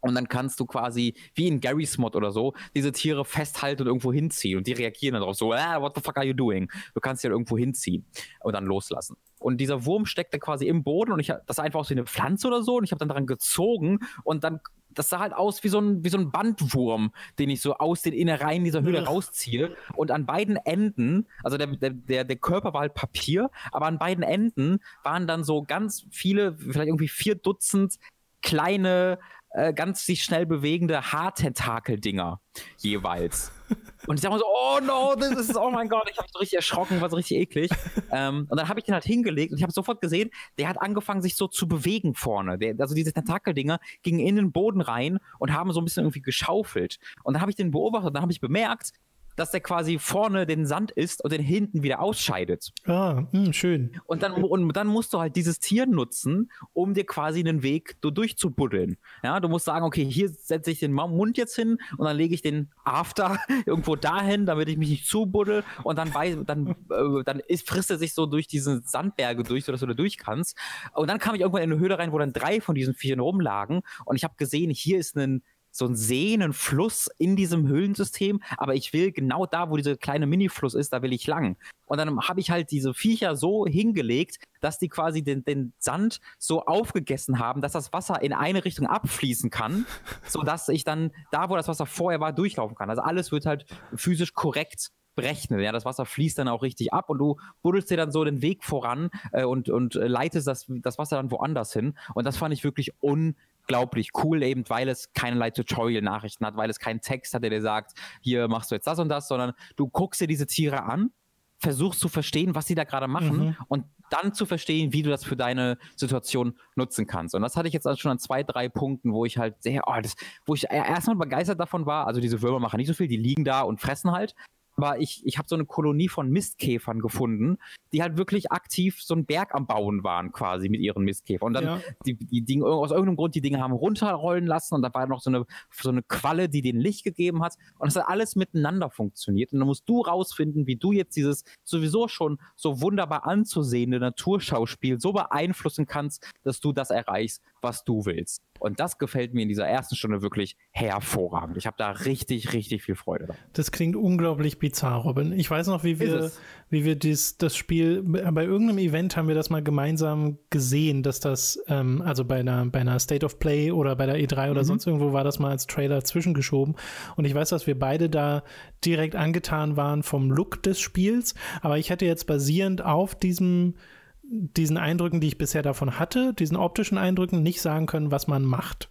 und 0.03 0.15
dann 0.15 0.27
kannst 0.27 0.59
du 0.59 0.65
quasi, 0.65 1.15
wie 1.33 1.47
in 1.47 1.61
Gary's 1.61 1.97
Mod 1.97 2.15
oder 2.15 2.31
so, 2.31 2.53
diese 2.75 2.91
Tiere 2.91 3.23
festhalten 3.23 3.83
und 3.83 3.87
irgendwo 3.87 4.11
hinziehen. 4.11 4.57
Und 4.57 4.67
die 4.67 4.73
reagieren 4.73 5.13
darauf 5.13 5.35
so, 5.35 5.53
ah, 5.53 5.81
what 5.81 5.95
the 5.95 6.01
fuck 6.01 6.17
are 6.17 6.25
you 6.25 6.33
doing? 6.33 6.69
Du 6.93 6.99
kannst 6.99 7.21
sie 7.21 7.27
halt 7.27 7.33
irgendwo 7.33 7.57
hinziehen 7.57 8.05
und 8.41 8.53
dann 8.53 8.65
loslassen. 8.65 9.15
Und 9.39 9.57
dieser 9.57 9.85
Wurm 9.85 10.05
steckte 10.05 10.39
quasi 10.39 10.67
im 10.67 10.83
Boden 10.83 11.13
und 11.13 11.21
ich 11.21 11.31
das 11.45 11.55
sah 11.55 11.63
einfach 11.63 11.79
aus 11.79 11.89
wie 11.89 11.93
eine 11.93 12.05
Pflanze 12.05 12.47
oder 12.47 12.63
so. 12.63 12.75
Und 12.77 12.83
ich 12.83 12.91
habe 12.91 12.99
dann 12.99 13.07
daran 13.07 13.25
gezogen 13.25 13.99
und 14.25 14.43
dann, 14.43 14.59
das 14.89 15.07
sah 15.07 15.19
halt 15.19 15.33
aus 15.33 15.63
wie 15.63 15.69
so 15.69 15.79
ein, 15.79 16.03
wie 16.03 16.09
so 16.09 16.17
ein 16.17 16.31
Bandwurm, 16.31 17.13
den 17.39 17.49
ich 17.49 17.61
so 17.61 17.75
aus 17.75 18.01
den 18.01 18.13
Innereien 18.13 18.65
dieser 18.65 18.81
Höhle 18.81 19.05
rausziehe. 19.05 19.73
Und 19.95 20.11
an 20.11 20.25
beiden 20.25 20.57
Enden, 20.57 21.27
also 21.43 21.57
der, 21.57 21.67
der, 21.67 22.25
der 22.25 22.35
Körper 22.35 22.73
war 22.73 22.81
halt 22.81 22.93
Papier, 22.93 23.49
aber 23.71 23.85
an 23.85 23.99
beiden 23.99 24.23
Enden 24.23 24.79
waren 25.03 25.27
dann 25.27 25.45
so 25.45 25.63
ganz 25.63 26.05
viele, 26.11 26.57
vielleicht 26.57 26.87
irgendwie 26.87 27.07
vier 27.07 27.35
Dutzend 27.35 27.99
kleine 28.41 29.17
äh, 29.53 29.73
ganz 29.73 30.05
sich 30.05 30.23
schnell 30.23 30.45
bewegende 30.45 31.11
Haartentakel-Dinger 31.11 32.41
jeweils. 32.77 33.51
Und 34.07 34.15
ich 34.15 34.21
sag 34.21 34.31
mal 34.31 34.39
so, 34.39 34.45
oh 34.45 34.79
no, 34.83 35.15
das 35.15 35.31
ist, 35.31 35.55
oh 35.55 35.71
mein 35.71 35.87
Gott, 35.87 36.07
ich 36.11 36.17
habe 36.17 36.27
so 36.31 36.39
richtig 36.39 36.57
erschrocken, 36.57 37.01
war 37.01 37.09
so 37.09 37.15
richtig 37.15 37.37
eklig. 37.37 37.71
ähm, 38.11 38.45
und 38.49 38.59
dann 38.59 38.67
habe 38.67 38.79
ich 38.79 38.85
den 38.85 38.93
halt 38.93 39.05
hingelegt 39.05 39.51
und 39.51 39.57
ich 39.57 39.63
habe 39.63 39.71
sofort 39.71 40.01
gesehen, 40.01 40.29
der 40.57 40.67
hat 40.67 40.81
angefangen, 40.81 41.21
sich 41.21 41.35
so 41.35 41.47
zu 41.47 41.67
bewegen 41.67 42.13
vorne. 42.13 42.57
Der, 42.57 42.75
also 42.79 42.93
diese 42.93 43.13
Tentakeldinger 43.13 43.79
gingen 44.01 44.19
in 44.19 44.35
den 44.35 44.51
Boden 44.51 44.81
rein 44.81 45.19
und 45.39 45.53
haben 45.53 45.71
so 45.71 45.79
ein 45.79 45.85
bisschen 45.85 46.03
irgendwie 46.03 46.21
geschaufelt. 46.21 46.99
Und 47.23 47.35
dann 47.35 47.41
habe 47.41 47.49
ich 47.51 47.55
den 47.55 47.71
beobachtet 47.71 48.07
und 48.07 48.13
dann 48.13 48.23
habe 48.23 48.33
ich 48.33 48.41
bemerkt, 48.41 48.91
dass 49.35 49.51
der 49.51 49.61
quasi 49.61 49.99
vorne 49.99 50.45
den 50.45 50.65
Sand 50.65 50.91
isst 50.91 51.23
und 51.23 51.31
den 51.31 51.41
hinten 51.41 51.83
wieder 51.83 52.01
ausscheidet. 52.01 52.71
Ah, 52.85 53.21
mh, 53.21 53.27
hm, 53.31 53.53
schön. 53.53 53.99
Und 54.05 54.23
dann, 54.23 54.33
und 54.33 54.73
dann 54.75 54.87
musst 54.87 55.13
du 55.13 55.19
halt 55.19 55.35
dieses 55.35 55.59
Tier 55.59 55.85
nutzen, 55.85 56.51
um 56.73 56.93
dir 56.93 57.05
quasi 57.05 57.39
einen 57.39 57.63
Weg 57.63 57.97
so 58.01 58.11
durchzubuddeln. 58.11 58.97
Ja, 59.23 59.39
du 59.39 59.49
musst 59.49 59.65
sagen, 59.65 59.85
okay, 59.85 60.05
hier 60.05 60.29
setze 60.29 60.71
ich 60.71 60.79
den 60.79 60.93
Mund 60.93 61.37
jetzt 61.37 61.55
hin 61.55 61.77
und 61.97 62.05
dann 62.05 62.17
lege 62.17 62.33
ich 62.33 62.41
den 62.41 62.71
After 62.83 63.39
irgendwo 63.65 63.95
dahin, 63.95 64.45
damit 64.45 64.69
ich 64.69 64.77
mich 64.77 64.89
nicht 64.89 65.07
zubuddel 65.07 65.63
und 65.83 65.97
dann, 65.97 66.13
weiß, 66.13 66.37
dann, 66.45 66.75
äh, 66.89 67.23
dann 67.25 67.39
ist, 67.39 67.67
frisst 67.67 67.91
er 67.91 67.97
sich 67.97 68.13
so 68.13 68.25
durch 68.25 68.47
diese 68.47 68.81
Sandberge 68.81 69.43
durch, 69.43 69.65
sodass 69.65 69.81
du 69.81 69.87
da 69.87 69.93
durch 69.93 70.17
kannst. 70.17 70.57
Und 70.93 71.09
dann 71.09 71.19
kam 71.19 71.35
ich 71.35 71.41
irgendwann 71.41 71.63
in 71.63 71.71
eine 71.71 71.79
Höhle 71.79 71.97
rein, 71.97 72.11
wo 72.11 72.17
dann 72.17 72.33
drei 72.33 72.61
von 72.61 72.75
diesen 72.75 72.93
Viechern 72.93 73.19
rumlagen 73.19 73.81
und 74.05 74.15
ich 74.15 74.23
habe 74.23 74.35
gesehen, 74.37 74.69
hier 74.69 74.99
ist 74.99 75.15
ein 75.17 75.43
so 75.73 75.85
ein 75.85 75.95
See, 75.95 76.33
einen 76.33 76.53
Fluss 76.53 77.09
in 77.17 77.35
diesem 77.35 77.67
Höhlensystem, 77.67 78.41
aber 78.57 78.75
ich 78.75 78.93
will 78.93 79.11
genau 79.11 79.45
da, 79.47 79.69
wo 79.69 79.75
dieser 79.75 79.97
kleine 79.97 80.27
Mini-Fluss 80.27 80.75
ist, 80.75 80.93
da 80.93 81.01
will 81.01 81.11
ich 81.11 81.25
lang. 81.25 81.57
Und 81.85 81.97
dann 81.97 82.19
habe 82.21 82.39
ich 82.39 82.51
halt 82.51 82.71
diese 82.71 82.93
Viecher 82.93 83.35
so 83.35 83.65
hingelegt, 83.65 84.37
dass 84.61 84.77
die 84.77 84.87
quasi 84.87 85.23
den, 85.23 85.43
den 85.43 85.73
Sand 85.79 86.21
so 86.37 86.63
aufgegessen 86.65 87.39
haben, 87.39 87.61
dass 87.61 87.73
das 87.73 87.91
Wasser 87.91 88.21
in 88.21 88.33
eine 88.33 88.63
Richtung 88.63 88.85
abfließen 88.85 89.49
kann, 89.49 89.85
sodass 90.27 90.69
ich 90.69 90.83
dann 90.83 91.11
da, 91.31 91.49
wo 91.49 91.55
das 91.55 91.67
Wasser 91.67 91.87
vorher 91.87 92.19
war, 92.19 92.33
durchlaufen 92.33 92.75
kann. 92.75 92.89
Also 92.89 93.01
alles 93.01 93.31
wird 93.31 93.45
halt 93.47 93.65
physisch 93.95 94.33
korrekt 94.33 94.91
berechnet. 95.15 95.61
Ja, 95.61 95.71
das 95.71 95.85
Wasser 95.85 96.05
fließt 96.05 96.37
dann 96.37 96.47
auch 96.47 96.61
richtig 96.61 96.93
ab 96.93 97.09
und 97.09 97.17
du 97.17 97.37
buddelst 97.61 97.89
dir 97.89 97.97
dann 97.97 98.11
so 98.11 98.23
den 98.23 98.41
Weg 98.41 98.63
voran 98.63 99.09
äh, 99.31 99.43
und, 99.43 99.69
und 99.69 99.95
leitest 99.95 100.47
das, 100.47 100.65
das 100.67 100.97
Wasser 100.97 101.17
dann 101.17 101.31
woanders 101.31 101.73
hin. 101.73 101.97
Und 102.13 102.25
das 102.25 102.37
fand 102.37 102.53
ich 102.53 102.63
wirklich 102.63 102.93
un 103.01 103.35
unglaublich 103.63 104.09
cool, 104.23 104.43
eben 104.43 104.63
weil 104.69 104.89
es 104.89 105.11
keinerlei 105.13 105.51
Tutorial-Nachrichten 105.51 106.45
hat, 106.45 106.55
weil 106.55 106.69
es 106.69 106.79
keinen 106.79 107.01
Text 107.01 107.33
hat, 107.33 107.43
der 107.43 107.49
dir 107.49 107.61
sagt, 107.61 107.93
hier 108.21 108.47
machst 108.47 108.71
du 108.71 108.75
jetzt 108.75 108.87
das 108.87 108.99
und 108.99 109.09
das, 109.09 109.27
sondern 109.27 109.53
du 109.75 109.87
guckst 109.87 110.21
dir 110.21 110.27
diese 110.27 110.47
Tiere 110.47 110.83
an, 110.83 111.11
versuchst 111.59 111.99
zu 111.99 112.09
verstehen, 112.09 112.55
was 112.55 112.67
sie 112.67 112.75
da 112.75 112.83
gerade 112.83 113.07
machen 113.07 113.37
mhm. 113.37 113.55
und 113.69 113.85
dann 114.09 114.33
zu 114.33 114.45
verstehen, 114.45 114.93
wie 114.93 115.01
du 115.01 115.09
das 115.09 115.23
für 115.23 115.37
deine 115.37 115.77
Situation 115.95 116.59
nutzen 116.75 117.07
kannst. 117.07 117.33
Und 117.35 117.41
das 117.41 117.55
hatte 117.55 117.67
ich 117.67 117.73
jetzt 117.73 117.87
also 117.87 117.99
schon 117.99 118.11
an 118.11 118.19
zwei, 118.19 118.43
drei 118.43 118.69
Punkten, 118.69 119.13
wo 119.13 119.25
ich 119.25 119.37
halt 119.37 119.63
sehr, 119.63 119.83
oh, 119.87 119.99
das, 120.01 120.15
wo 120.45 120.53
ich 120.53 120.65
erstmal 120.69 121.15
begeistert 121.15 121.59
davon 121.59 121.85
war. 121.85 122.05
Also 122.05 122.19
diese 122.19 122.41
Würmer 122.41 122.59
machen 122.59 122.77
nicht 122.77 122.87
so 122.87 122.93
viel, 122.93 123.07
die 123.07 123.17
liegen 123.17 123.45
da 123.45 123.61
und 123.61 123.79
fressen 123.79 124.11
halt 124.11 124.35
aber 124.75 124.99
ich, 124.99 125.25
ich 125.25 125.37
habe 125.37 125.47
so 125.47 125.55
eine 125.55 125.65
Kolonie 125.65 126.09
von 126.09 126.29
Mistkäfern 126.29 126.99
gefunden, 126.99 127.57
die 127.91 128.01
halt 128.01 128.17
wirklich 128.17 128.51
aktiv 128.51 129.01
so 129.01 129.13
einen 129.13 129.25
Berg 129.25 129.53
am 129.53 129.67
Bauen 129.67 130.03
waren, 130.03 130.31
quasi 130.31 130.69
mit 130.69 130.81
ihren 130.81 131.03
Mistkäfern. 131.03 131.47
Und 131.47 131.53
dann 131.53 131.63
ja. 131.63 131.79
die, 132.05 132.15
die 132.15 132.43
Dinge, 132.43 132.65
aus 132.65 132.91
irgendeinem 132.91 133.17
Grund 133.17 133.35
die 133.35 133.41
Dinge 133.41 133.61
haben 133.61 133.73
runterrollen 133.73 134.47
lassen 134.47 134.75
und 134.75 134.81
da 134.81 134.93
war 134.93 135.05
noch 135.07 135.21
so 135.21 135.29
eine, 135.29 135.45
so 135.71 135.89
eine 135.89 136.01
Qualle, 136.01 136.49
die 136.49 136.61
den 136.61 136.79
Licht 136.79 137.03
gegeben 137.03 137.43
hat. 137.43 137.55
Und 137.77 137.87
das 137.87 138.01
hat 138.01 138.09
alles 138.09 138.35
miteinander 138.35 138.89
funktioniert. 138.89 139.53
Und 139.53 139.59
dann 139.59 139.67
musst 139.67 139.87
du 139.87 140.01
rausfinden, 140.01 140.65
wie 140.65 140.75
du 140.75 140.91
jetzt 140.91 141.15
dieses 141.15 141.43
sowieso 141.63 142.07
schon 142.07 142.39
so 142.55 142.81
wunderbar 142.81 143.25
anzusehende 143.25 143.99
Naturschauspiel 143.99 144.99
so 144.99 145.13
beeinflussen 145.13 145.85
kannst, 145.85 146.27
dass 146.43 146.59
du 146.59 146.73
das 146.73 146.89
erreichst, 146.89 147.43
was 147.63 147.83
du 147.83 148.05
willst. 148.05 148.43
Und 148.59 148.79
das 148.79 148.97
gefällt 148.97 149.33
mir 149.33 149.41
in 149.41 149.49
dieser 149.49 149.67
ersten 149.67 149.95
Stunde 149.95 150.21
wirklich 150.21 150.55
hervorragend. 150.71 151.57
Ich 151.57 151.67
habe 151.67 151.75
da 151.77 151.91
richtig, 151.91 152.53
richtig 152.53 152.83
viel 152.83 152.95
Freude 152.95 153.27
daran. 153.27 153.41
Das 153.53 153.71
klingt 153.71 153.95
unglaublich 153.95 154.57
bizarr, 154.57 155.01
Robin. 155.01 155.33
Ich 155.33 155.51
weiß 155.51 155.67
noch, 155.67 155.83
wie 155.83 155.99
wir, 155.99 156.31
wie 156.69 156.85
wir 156.85 156.95
dies, 156.95 157.37
das 157.37 157.57
Spiel, 157.57 158.03
bei 158.03 158.45
irgendeinem 158.45 158.77
Event 158.77 159.17
haben 159.17 159.27
wir 159.27 159.35
das 159.35 159.49
mal 159.49 159.61
gemeinsam 159.61 160.37
gesehen, 160.49 161.03
dass 161.03 161.19
das, 161.19 161.61
ähm, 161.67 162.01
also 162.01 162.23
bei 162.23 162.39
einer, 162.39 162.65
bei 162.67 162.79
einer 162.79 162.99
State 162.99 163.25
of 163.25 163.39
Play 163.39 163.71
oder 163.71 163.95
bei 163.95 164.05
der 164.05 164.15
E3 164.15 164.51
oder 164.51 164.61
mhm. 164.61 164.67
sonst 164.67 164.87
irgendwo 164.87 165.11
war 165.11 165.23
das 165.23 165.39
mal 165.39 165.51
als 165.51 165.67
Trailer 165.67 166.03
zwischengeschoben. 166.03 166.75
Und 167.15 167.25
ich 167.25 167.35
weiß, 167.35 167.49
dass 167.49 167.67
wir 167.67 167.77
beide 167.77 168.09
da 168.09 168.43
direkt 168.85 169.15
angetan 169.15 169.75
waren 169.75 170.03
vom 170.03 170.31
Look 170.31 170.63
des 170.63 170.79
Spiels. 170.79 171.35
Aber 171.61 171.77
ich 171.77 171.89
hätte 171.89 172.05
jetzt 172.05 172.27
basierend 172.27 172.83
auf 172.83 173.15
diesem 173.15 173.75
diesen 174.23 174.77
Eindrücken, 174.77 175.19
die 175.19 175.27
ich 175.27 175.37
bisher 175.37 175.61
davon 175.61 175.99
hatte, 175.99 176.33
diesen 176.33 176.57
optischen 176.57 176.97
Eindrücken, 176.97 177.43
nicht 177.43 177.61
sagen 177.61 177.85
können, 177.85 178.11
was 178.11 178.27
man 178.27 178.43
macht. 178.43 178.89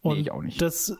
Und 0.00 0.16
nee, 0.16 0.22
ich 0.22 0.30
auch 0.30 0.42
nicht. 0.42 0.60
das 0.60 0.96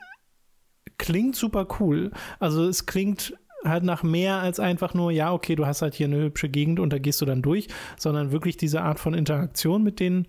klingt 0.98 1.35
super 1.35 1.66
cool. 1.81 2.11
Also 2.39 2.66
es 2.66 2.86
klingt 2.86 3.35
halt 3.65 3.85
nach 3.85 4.02
mehr 4.02 4.36
als 4.36 4.61
einfach 4.61 4.94
nur, 4.94 5.11
ja, 5.11 5.32
okay, 5.32 5.55
du 5.55 5.66
hast 5.66 5.82
halt 5.82 5.94
hier 5.94 6.07
eine 6.07 6.23
hübsche 6.23 6.48
Gegend 6.48 6.81
und 6.81 6.93
da 6.93 6.98
gehst 6.98 7.20
du 7.20 7.27
dann 7.27 7.43
durch, 7.43 7.69
sondern 7.98 8.32
wirklich 8.32 8.57
diese 8.57 8.82
Art 8.82 8.98
von 8.98 9.15
Interaktion 9.15 9.82
mit 9.82 10.01
den 10.01 10.28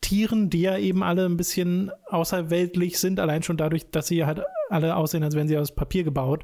Tieren, 0.00 0.50
die 0.50 0.62
ja 0.62 0.76
eben 0.78 1.02
alle 1.02 1.26
ein 1.26 1.36
bisschen 1.36 1.92
außerweltlich 2.08 2.98
sind, 2.98 3.20
allein 3.20 3.42
schon 3.42 3.56
dadurch, 3.56 3.90
dass 3.90 4.08
sie 4.08 4.24
halt 4.24 4.42
alle 4.68 4.96
aussehen, 4.96 5.22
als 5.22 5.36
wären 5.36 5.48
sie 5.48 5.58
aus 5.58 5.74
Papier 5.74 6.02
gebaut, 6.02 6.42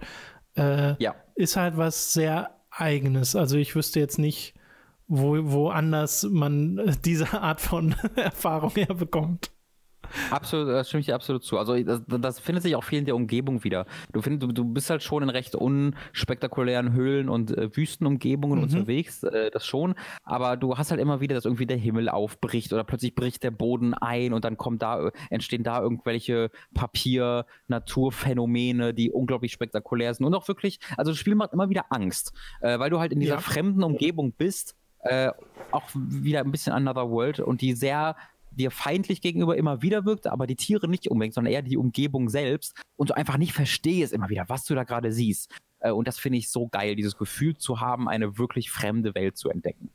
äh, 0.57 0.95
ja. 1.03 1.15
ist 1.35 1.57
halt 1.57 1.77
was 1.77 2.13
sehr 2.13 2.51
eigenes. 2.71 3.35
Also 3.35 3.57
ich 3.57 3.75
wüsste 3.75 3.99
jetzt 3.99 4.19
nicht, 4.19 4.55
wo, 5.09 5.39
woanders 5.43 6.25
man 6.31 6.79
äh, 6.79 6.95
diese 7.05 7.41
Art 7.41 7.61
von 7.61 7.95
Erfahrung 8.17 8.73
herbekommt. 8.75 9.51
Absolut, 10.31 10.69
das 10.69 10.89
stimme 10.89 11.01
ich 11.01 11.07
dir 11.07 11.15
absolut 11.15 11.43
zu. 11.45 11.59
Also 11.59 11.79
das, 11.83 12.01
das, 12.07 12.41
findet 12.41 12.63
sich 12.63 12.77
auch 12.77 12.85
viel 12.85 12.99
in 12.99 13.05
der 13.05 13.17
Umgebung 13.17 13.63
wieder. 13.65 13.85
Du, 14.13 14.23
find, 14.23 14.43
du, 14.43 14.47
du 14.53 14.65
bist 14.65 14.89
halt 14.91 15.03
schon 15.03 15.23
in 15.23 15.29
recht 15.29 15.55
unspektakulären 15.55 16.95
Höhlen 16.95 17.29
und 17.29 17.55
äh, 17.57 17.77
Wüstenumgebungen 17.77 18.59
mhm. 18.59 18.65
unterwegs, 18.65 19.23
äh, 19.23 19.51
das 19.51 19.67
schon. 19.67 19.95
Aber 20.23 20.57
du 20.57 20.79
hast 20.79 20.91
halt 20.91 21.01
immer 21.01 21.21
wieder, 21.21 21.35
dass 21.35 21.45
irgendwie 21.45 21.67
der 21.67 21.77
Himmel 21.77 22.09
aufbricht 22.09 22.73
oder 22.73 22.85
plötzlich 22.85 23.15
bricht 23.15 23.43
der 23.43 23.51
Boden 23.51 23.93
ein 23.93 24.33
und 24.33 24.45
dann 24.45 24.57
kommt 24.57 24.81
da, 24.83 25.11
entstehen 25.31 25.63
da 25.63 25.83
irgendwelche 25.83 26.51
Papier-Naturphänomene, 26.75 28.95
die 28.95 29.11
unglaublich 29.11 29.53
spektakulär 29.53 30.15
sind. 30.15 30.25
Und 30.25 30.35
auch 30.35 30.49
wirklich, 30.49 30.81
also 30.97 31.11
das 31.11 31.19
Spiel 31.19 31.35
macht 31.35 31.53
immer 31.53 31.69
wieder 31.69 31.85
Angst, 31.91 32.33
äh, 32.61 32.79
weil 32.79 32.89
du 32.91 32.99
halt 32.99 33.13
in 33.13 33.21
dieser 33.21 33.35
ja. 33.35 33.41
fremden 33.41 33.83
Umgebung 33.83 34.33
bist 34.33 34.75
äh, 35.01 35.31
auch 35.71 35.89
wieder 35.95 36.41
ein 36.41 36.51
bisschen 36.51 36.73
Another 36.73 37.11
World 37.11 37.41
und 37.41 37.61
die 37.61 37.75
sehr 37.75 38.17
dir 38.51 38.71
feindlich 38.71 39.21
gegenüber 39.21 39.57
immer 39.57 39.83
wieder 39.83 40.05
wirkt, 40.05 40.27
aber 40.27 40.47
die 40.47 40.57
Tiere 40.57 40.89
nicht 40.89 41.09
unbedingt, 41.09 41.35
sondern 41.35 41.53
eher 41.53 41.63
die 41.63 41.77
Umgebung 41.77 42.29
selbst 42.29 42.75
und 42.97 43.11
du 43.11 43.17
einfach 43.17 43.39
nicht 43.39 43.53
verstehst 43.53 44.13
immer 44.13 44.29
wieder, 44.29 44.49
was 44.49 44.65
du 44.65 44.75
da 44.75 44.85
gerade 44.85 45.13
siehst. 45.13 45.51
Äh, 45.81 45.93
und 45.93 46.09
das 46.09 46.19
finde 46.19 46.39
ich 46.39 46.51
so 46.51 46.69
geil, 46.69 46.97
dieses 46.97 47.17
Gefühl 47.17 47.57
zu 47.57 47.81
haben, 47.81 48.09
eine 48.09 48.39
wirklich 48.39 48.71
fremde 48.71 49.15
Welt 49.15 49.37
zu 49.37 49.49
entdecken. 49.49 49.91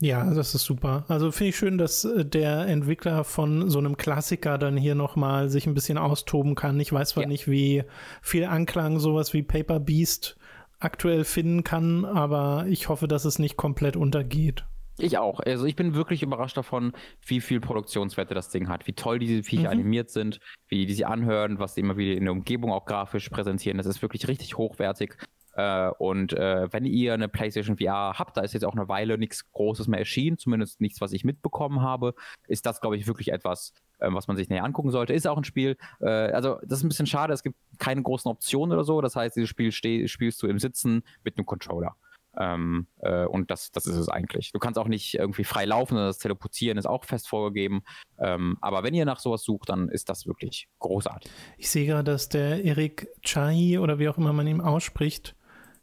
Ja, 0.00 0.32
das 0.32 0.54
ist 0.54 0.64
super. 0.64 1.06
Also 1.08 1.32
finde 1.32 1.48
ich 1.50 1.56
schön, 1.56 1.78
dass 1.78 2.04
äh, 2.04 2.24
der 2.24 2.66
Entwickler 2.66 3.24
von 3.24 3.70
so 3.70 3.78
einem 3.78 3.96
Klassiker 3.96 4.58
dann 4.58 4.76
hier 4.76 4.94
nochmal 4.94 5.48
sich 5.48 5.66
ein 5.66 5.74
bisschen 5.74 5.96
austoben 5.96 6.54
kann. 6.54 6.78
Ich 6.80 6.92
weiß 6.92 7.10
zwar 7.10 7.22
ja. 7.22 7.28
nicht, 7.28 7.48
wie 7.48 7.82
viel 8.20 8.44
Anklang 8.44 8.98
sowas 8.98 9.32
wie 9.32 9.42
Paper 9.42 9.80
Beast 9.80 10.36
aktuell 10.78 11.24
finden 11.24 11.64
kann, 11.64 12.04
aber 12.04 12.66
ich 12.68 12.88
hoffe, 12.88 13.08
dass 13.08 13.24
es 13.24 13.38
nicht 13.38 13.56
komplett 13.56 13.96
untergeht. 13.96 14.64
Ich 14.98 15.18
auch. 15.18 15.40
Also 15.40 15.66
ich 15.66 15.76
bin 15.76 15.94
wirklich 15.94 16.22
überrascht 16.22 16.56
davon, 16.56 16.92
wie 17.26 17.40
viel 17.40 17.60
Produktionswerte 17.60 18.34
das 18.34 18.48
Ding 18.48 18.68
hat, 18.68 18.86
wie 18.86 18.94
toll 18.94 19.18
diese 19.18 19.42
Viecher 19.42 19.64
mhm. 19.64 19.80
animiert 19.80 20.10
sind, 20.10 20.40
wie 20.68 20.86
die 20.86 20.94
sie 20.94 21.04
anhören, 21.04 21.58
was 21.58 21.74
sie 21.74 21.82
immer 21.82 21.98
wieder 21.98 22.16
in 22.16 22.24
der 22.24 22.32
Umgebung 22.32 22.72
auch 22.72 22.86
grafisch 22.86 23.28
präsentieren. 23.28 23.76
Das 23.76 23.86
ist 23.86 24.00
wirklich 24.00 24.26
richtig 24.26 24.56
hochwertig. 24.56 25.16
Äh, 25.56 25.88
und 25.98 26.34
äh, 26.34 26.70
wenn 26.72 26.84
ihr 26.84 27.14
eine 27.14 27.28
PlayStation 27.28 27.78
VR 27.78 28.18
habt, 28.18 28.36
da 28.36 28.42
ist 28.42 28.52
jetzt 28.52 28.64
auch 28.64 28.74
eine 28.74 28.88
Weile 28.88 29.16
nichts 29.16 29.50
Großes 29.52 29.88
mehr 29.88 29.98
erschienen, 29.98 30.36
zumindest 30.36 30.82
nichts, 30.82 31.00
was 31.00 31.12
ich 31.12 31.24
mitbekommen 31.24 31.80
habe, 31.80 32.14
ist 32.46 32.66
das, 32.66 32.80
glaube 32.82 32.96
ich, 32.96 33.06
wirklich 33.06 33.32
etwas, 33.32 33.72
äh, 33.98 34.08
was 34.10 34.28
man 34.28 34.36
sich 34.36 34.50
näher 34.50 34.64
angucken 34.64 34.90
sollte. 34.90 35.14
Ist 35.14 35.26
auch 35.26 35.38
ein 35.38 35.44
Spiel, 35.44 35.78
äh, 36.00 36.08
also 36.08 36.58
das 36.62 36.80
ist 36.80 36.84
ein 36.84 36.88
bisschen 36.88 37.06
schade, 37.06 37.32
es 37.32 37.42
gibt 37.42 37.56
keine 37.78 38.02
großen 38.02 38.30
Optionen 38.30 38.74
oder 38.74 38.84
so. 38.84 39.00
Das 39.00 39.16
heißt, 39.16 39.34
dieses 39.34 39.48
Spiel 39.48 39.72
spielst 39.72 40.42
du 40.42 40.46
im 40.46 40.58
Sitzen 40.58 41.02
mit 41.24 41.38
einem 41.38 41.46
Controller. 41.46 41.96
Ähm, 42.38 42.86
äh, 42.98 43.24
und 43.24 43.50
das, 43.50 43.72
das 43.72 43.86
ist 43.86 43.96
es 43.96 44.10
eigentlich. 44.10 44.52
Du 44.52 44.58
kannst 44.58 44.78
auch 44.78 44.88
nicht 44.88 45.14
irgendwie 45.14 45.44
frei 45.44 45.64
laufen, 45.64 45.96
das 45.96 46.18
Teleportieren 46.18 46.76
ist 46.76 46.84
auch 46.84 47.04
fest 47.04 47.28
vorgegeben. 47.28 47.82
Ähm, 48.18 48.58
aber 48.60 48.82
wenn 48.82 48.92
ihr 48.92 49.06
nach 49.06 49.20
sowas 49.20 49.42
sucht, 49.42 49.70
dann 49.70 49.88
ist 49.88 50.10
das 50.10 50.26
wirklich 50.26 50.68
großartig. 50.78 51.30
Ich 51.56 51.70
sehe 51.70 51.86
gerade, 51.86 52.12
dass 52.12 52.28
der 52.28 52.62
Erik 52.62 53.08
Chahi 53.22 53.78
oder 53.78 53.98
wie 53.98 54.08
auch 54.08 54.18
immer 54.18 54.34
man 54.34 54.46
ihn 54.46 54.60
ausspricht, 54.60 55.34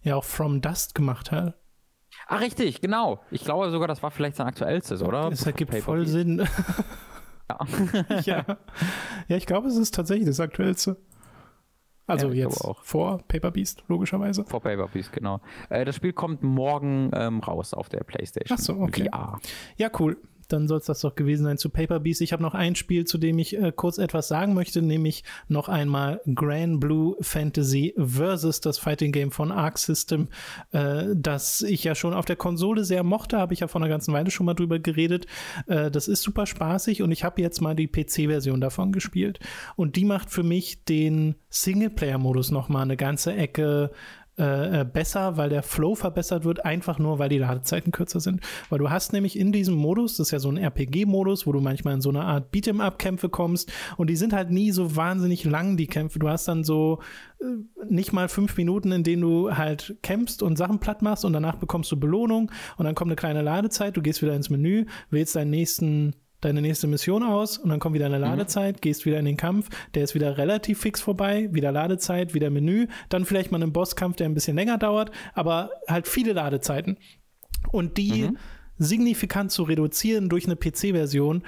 ja 0.04 0.16
auch 0.16 0.24
From 0.24 0.62
Dust 0.62 0.96
gemacht 0.96 1.32
hat. 1.32 1.56
Ah, 2.28 2.38
richtig, 2.38 2.82
genau. 2.82 3.22
Ich 3.32 3.44
glaube 3.44 3.70
sogar, 3.72 3.88
das 3.88 4.04
war 4.04 4.12
vielleicht 4.12 4.36
sein 4.36 4.48
aktuellstes, 4.48 5.02
oder? 5.02 5.30
Das 5.30 5.46
ergibt 5.46 5.74
voll 5.76 6.06
Sinn. 6.06 6.48
Ja. 7.50 8.20
ja. 8.22 8.58
ja, 9.28 9.36
ich 9.36 9.46
glaube, 9.46 9.68
es 9.68 9.76
ist 9.76 9.94
tatsächlich 9.94 10.26
das 10.26 10.40
aktuellste. 10.40 10.96
Also 12.08 12.30
ja, 12.30 12.46
jetzt 12.46 12.66
vor 12.82 13.22
Paper 13.28 13.52
Beast, 13.52 13.84
logischerweise. 13.90 14.46
Vor 14.46 14.62
Paper 14.62 14.88
Beast, 14.88 15.12
genau. 15.12 15.42
Äh, 15.70 15.84
das 15.84 15.98
Spiel 15.98 16.14
kommt 16.14 16.42
morgen 16.42 17.12
ähm, 17.14 17.42
raus 17.42 17.74
auf 17.74 17.90
der 17.90 18.06
PlayStation. 18.06 18.58
Ach 18.58 18.64
so, 18.64 18.80
okay. 18.80 19.10
VR. 19.12 19.40
Ja, 19.76 19.92
cool 20.00 20.18
dann 20.54 20.68
soll 20.68 20.78
es 20.78 20.86
das 20.86 21.02
doch 21.02 21.16
gewesen 21.16 21.44
sein 21.44 21.58
zu 21.58 21.70
Paper 21.70 22.00
Beast. 22.00 22.22
Ich 22.22 22.32
habe 22.32 22.44
noch 22.44 22.54
ein 22.54 22.76
Spiel, 22.76 23.06
zu 23.06 23.18
dem 23.18 23.40
ich 23.40 23.58
äh, 23.58 23.74
kurz 23.76 23.98
etwas 23.98 24.28
sagen 24.28 24.54
möchte, 24.54 24.82
nämlich 24.82 25.24
noch 25.48 25.68
einmal 25.68 26.22
Grand 26.34 26.80
Blue 26.80 27.16
Fantasy 27.20 27.94
versus 27.98 28.62
das 28.62 28.78
Fighting 28.78 29.12
Game 29.12 29.32
von 29.32 29.52
Arc 29.52 29.80
System, 29.80 30.28
äh, 30.72 31.06
das 31.16 31.62
ich 31.62 31.84
ja 31.84 31.96
schon 31.96 32.14
auf 32.14 32.26
der 32.26 32.36
Konsole 32.36 32.84
sehr 32.84 33.04
mochte, 33.04 33.38
habe 33.38 33.54
ich 33.54 33.62
ja 33.62 33.68
vor 33.68 33.82
einer 33.82 33.90
ganzen 33.90 34.14
Weile 34.14 34.32
schon 34.32 34.46
mal 34.46 34.54
drüber 34.54 34.80
geredet. 34.80 35.26
Äh, 35.68 35.90
das 35.90 36.08
ist 36.08 36.22
super 36.22 36.46
spaßig 36.46 37.02
und 37.02 37.12
ich 37.12 37.24
habe 37.24 37.42
jetzt 37.42 37.62
mal 37.62 37.76
die 37.76 37.88
PC-Version 37.88 38.62
davon 38.62 38.92
gespielt. 38.92 39.40
Und 39.76 39.96
die 39.96 40.06
macht 40.06 40.30
für 40.30 40.44
mich 40.44 40.86
den 40.86 41.36
Singleplayer-Modus 41.50 42.52
noch 42.52 42.70
mal 42.70 42.84
eine 42.84 42.98
ganze 42.98 43.34
Ecke 43.34 43.92
äh, 44.40 44.82
äh, 44.82 44.84
besser, 44.84 45.38
weil 45.38 45.50
der 45.50 45.62
Flow 45.62 45.94
verbessert 45.94 46.44
wird, 46.44 46.66
einfach 46.66 46.98
nur, 46.98 47.20
weil 47.20 47.30
die 47.30 47.38
Ladezeiten 47.38 47.92
kürzer 47.92 48.20
sind. 48.20 48.42
Weil 48.70 48.80
du 48.80 48.90
hast 48.90 49.14
nämlich 49.14 49.38
in 49.38 49.52
diesem 49.52 49.76
Modus, 49.76 50.18
das 50.18 50.28
ist 50.28 50.32
ja 50.32 50.40
so 50.40 50.50
ein 50.50 50.58
RPG-Modus, 50.58 51.46
wo 51.46 51.52
du 51.52 51.60
manchmal 51.60 51.94
in 51.94 52.02
so 52.02 52.10
eine 52.10 52.24
Art 52.24 52.52
Beat'em-up-Kämpfe 52.52 53.30
kommst 53.30 53.72
und 53.96 54.10
die 54.10 54.16
sind 54.16 54.34
halt 54.34 54.50
nie 54.50 54.72
so 54.72 54.96
wahnsinnig 54.96 55.44
lang, 55.44 55.78
die 55.78 55.86
Kämpfe. 55.86 56.18
Du 56.18 56.30
hast 56.30 56.48
dann 56.48 56.64
so 56.64 57.00
äh, 57.42 57.46
nicht 57.88 58.12
mal 58.12 58.28
fünf 58.28 58.58
Minuten, 58.58 58.92
in 58.92 59.04
denen 59.04 59.22
du 59.22 59.56
halt 59.56 59.98
kämpfst 60.02 60.42
und 60.42 60.58
Sachen 60.58 60.80
platt 60.80 61.04
machst 61.04 61.26
und 61.26 61.34
danach 61.34 61.58
bekommst 61.58 61.92
du 61.92 62.00
Belohnung 62.00 62.52
und 62.78 62.86
dann 62.86 62.96
kommt 62.96 63.10
eine 63.10 63.16
kleine 63.16 63.44
Ladezeit, 63.44 63.96
du 63.96 64.02
gehst 64.02 64.24
wieder 64.24 64.36
ins 64.36 64.50
Menü, 64.50 64.88
wählst 65.12 65.36
deinen 65.36 65.52
nächsten 65.52 66.16
deine 66.46 66.62
nächste 66.62 66.88
Mission 66.88 67.24
aus 67.24 67.58
und 67.58 67.70
dann 67.70 67.80
kommt 67.80 67.96
wieder 67.96 68.06
eine 68.06 68.18
mhm. 68.18 68.24
Ladezeit, 68.24 68.78
mhm. 68.78 68.82
gehst 68.82 69.06
wieder 69.06 69.20
in 69.20 69.26
den 69.26 69.38
Kampf, 69.38 69.70
der 69.94 70.04
ist 70.04 70.16
wieder 70.16 70.38
relativ 70.38 70.80
fix 70.80 71.02
vorbei, 71.02 71.50
wieder 71.52 71.72
Ladezeit, 71.72 72.34
wieder 72.34 72.50
Menü, 72.50 72.88
dann 73.10 73.26
vielleicht 73.26 73.52
mal 73.52 73.62
einen 73.62 73.74
Bosskampf, 73.74 74.18
der 74.18 74.28
ein 74.28 74.34
bisschen 74.34 74.56
länger 74.56 74.78
dauert, 74.78 75.12
aber 75.34 75.72
halt 75.88 76.08
viele 76.08 76.34
Ladezeiten. 76.34 76.98
Und 77.72 77.98
die 77.98 78.24
mhm. 78.24 78.38
signifikant 78.78 79.52
zu 79.52 79.64
reduzieren 79.64 80.30
durch 80.30 80.46
eine 80.46 80.56
PC-Version 80.56 81.44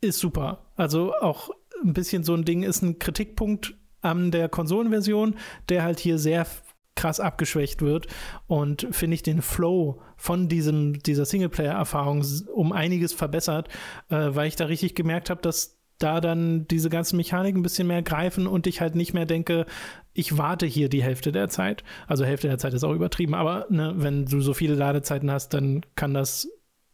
ist 0.00 0.18
super. 0.18 0.66
Also 0.76 1.14
auch 1.14 1.50
ein 1.82 1.94
bisschen 1.94 2.22
so 2.22 2.34
ein 2.34 2.44
Ding 2.44 2.62
ist 2.62 2.82
ein 2.82 2.98
Kritikpunkt 2.98 3.74
an 4.00 4.30
der 4.30 4.48
Konsolenversion, 4.48 5.36
der 5.68 5.82
halt 5.84 6.00
hier 6.00 6.18
sehr 6.18 6.46
krass 6.94 7.20
abgeschwächt 7.20 7.82
wird 7.82 8.06
und 8.46 8.86
finde 8.90 9.14
ich 9.14 9.22
den 9.22 9.42
Flow 9.42 10.00
von 10.16 10.48
diesem, 10.48 11.02
dieser 11.02 11.24
Singleplayer-Erfahrung 11.24 12.24
um 12.52 12.72
einiges 12.72 13.12
verbessert, 13.12 13.68
äh, 14.10 14.28
weil 14.30 14.48
ich 14.48 14.56
da 14.56 14.66
richtig 14.66 14.94
gemerkt 14.94 15.30
habe, 15.30 15.40
dass 15.40 15.78
da 15.98 16.20
dann 16.20 16.66
diese 16.68 16.90
ganzen 16.90 17.16
Mechaniken 17.16 17.60
ein 17.60 17.62
bisschen 17.62 17.86
mehr 17.86 18.02
greifen 18.02 18.46
und 18.46 18.66
ich 18.66 18.80
halt 18.80 18.94
nicht 18.94 19.14
mehr 19.14 19.26
denke, 19.26 19.66
ich 20.14 20.36
warte 20.36 20.66
hier 20.66 20.88
die 20.88 21.02
Hälfte 21.02 21.32
der 21.32 21.48
Zeit. 21.48 21.84
Also 22.06 22.24
Hälfte 22.24 22.48
der 22.48 22.58
Zeit 22.58 22.74
ist 22.74 22.84
auch 22.84 22.92
übertrieben, 22.92 23.34
aber 23.34 23.66
ne, 23.70 23.94
wenn 23.96 24.26
du 24.26 24.40
so 24.40 24.52
viele 24.52 24.74
Ladezeiten 24.74 25.30
hast, 25.30 25.54
dann 25.54 25.82
kann 25.94 26.12
das 26.12 26.48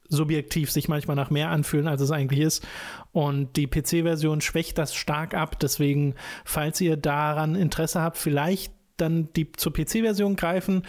subjektiv 0.09 0.71
sich 0.71 0.89
manchmal 0.89 1.17
nach 1.17 1.31
mehr 1.31 1.51
anfühlen, 1.51 1.87
als 1.87 2.01
es 2.01 2.11
eigentlich 2.11 2.41
ist. 2.41 2.67
Und 3.13 3.57
die 3.57 3.67
PC-Version 3.67 4.41
schwächt 4.41 4.79
das 4.79 4.95
stark 4.95 5.35
ab. 5.35 5.59
Deswegen, 5.59 6.15
falls 6.45 6.81
ihr 6.81 6.97
daran 6.97 7.55
Interesse 7.55 8.01
habt, 8.01 8.17
vielleicht 8.17 8.73
dann 9.01 9.33
die 9.35 9.53
zur 9.53 9.73
PC-Version 9.73 10.37
greifen, 10.37 10.83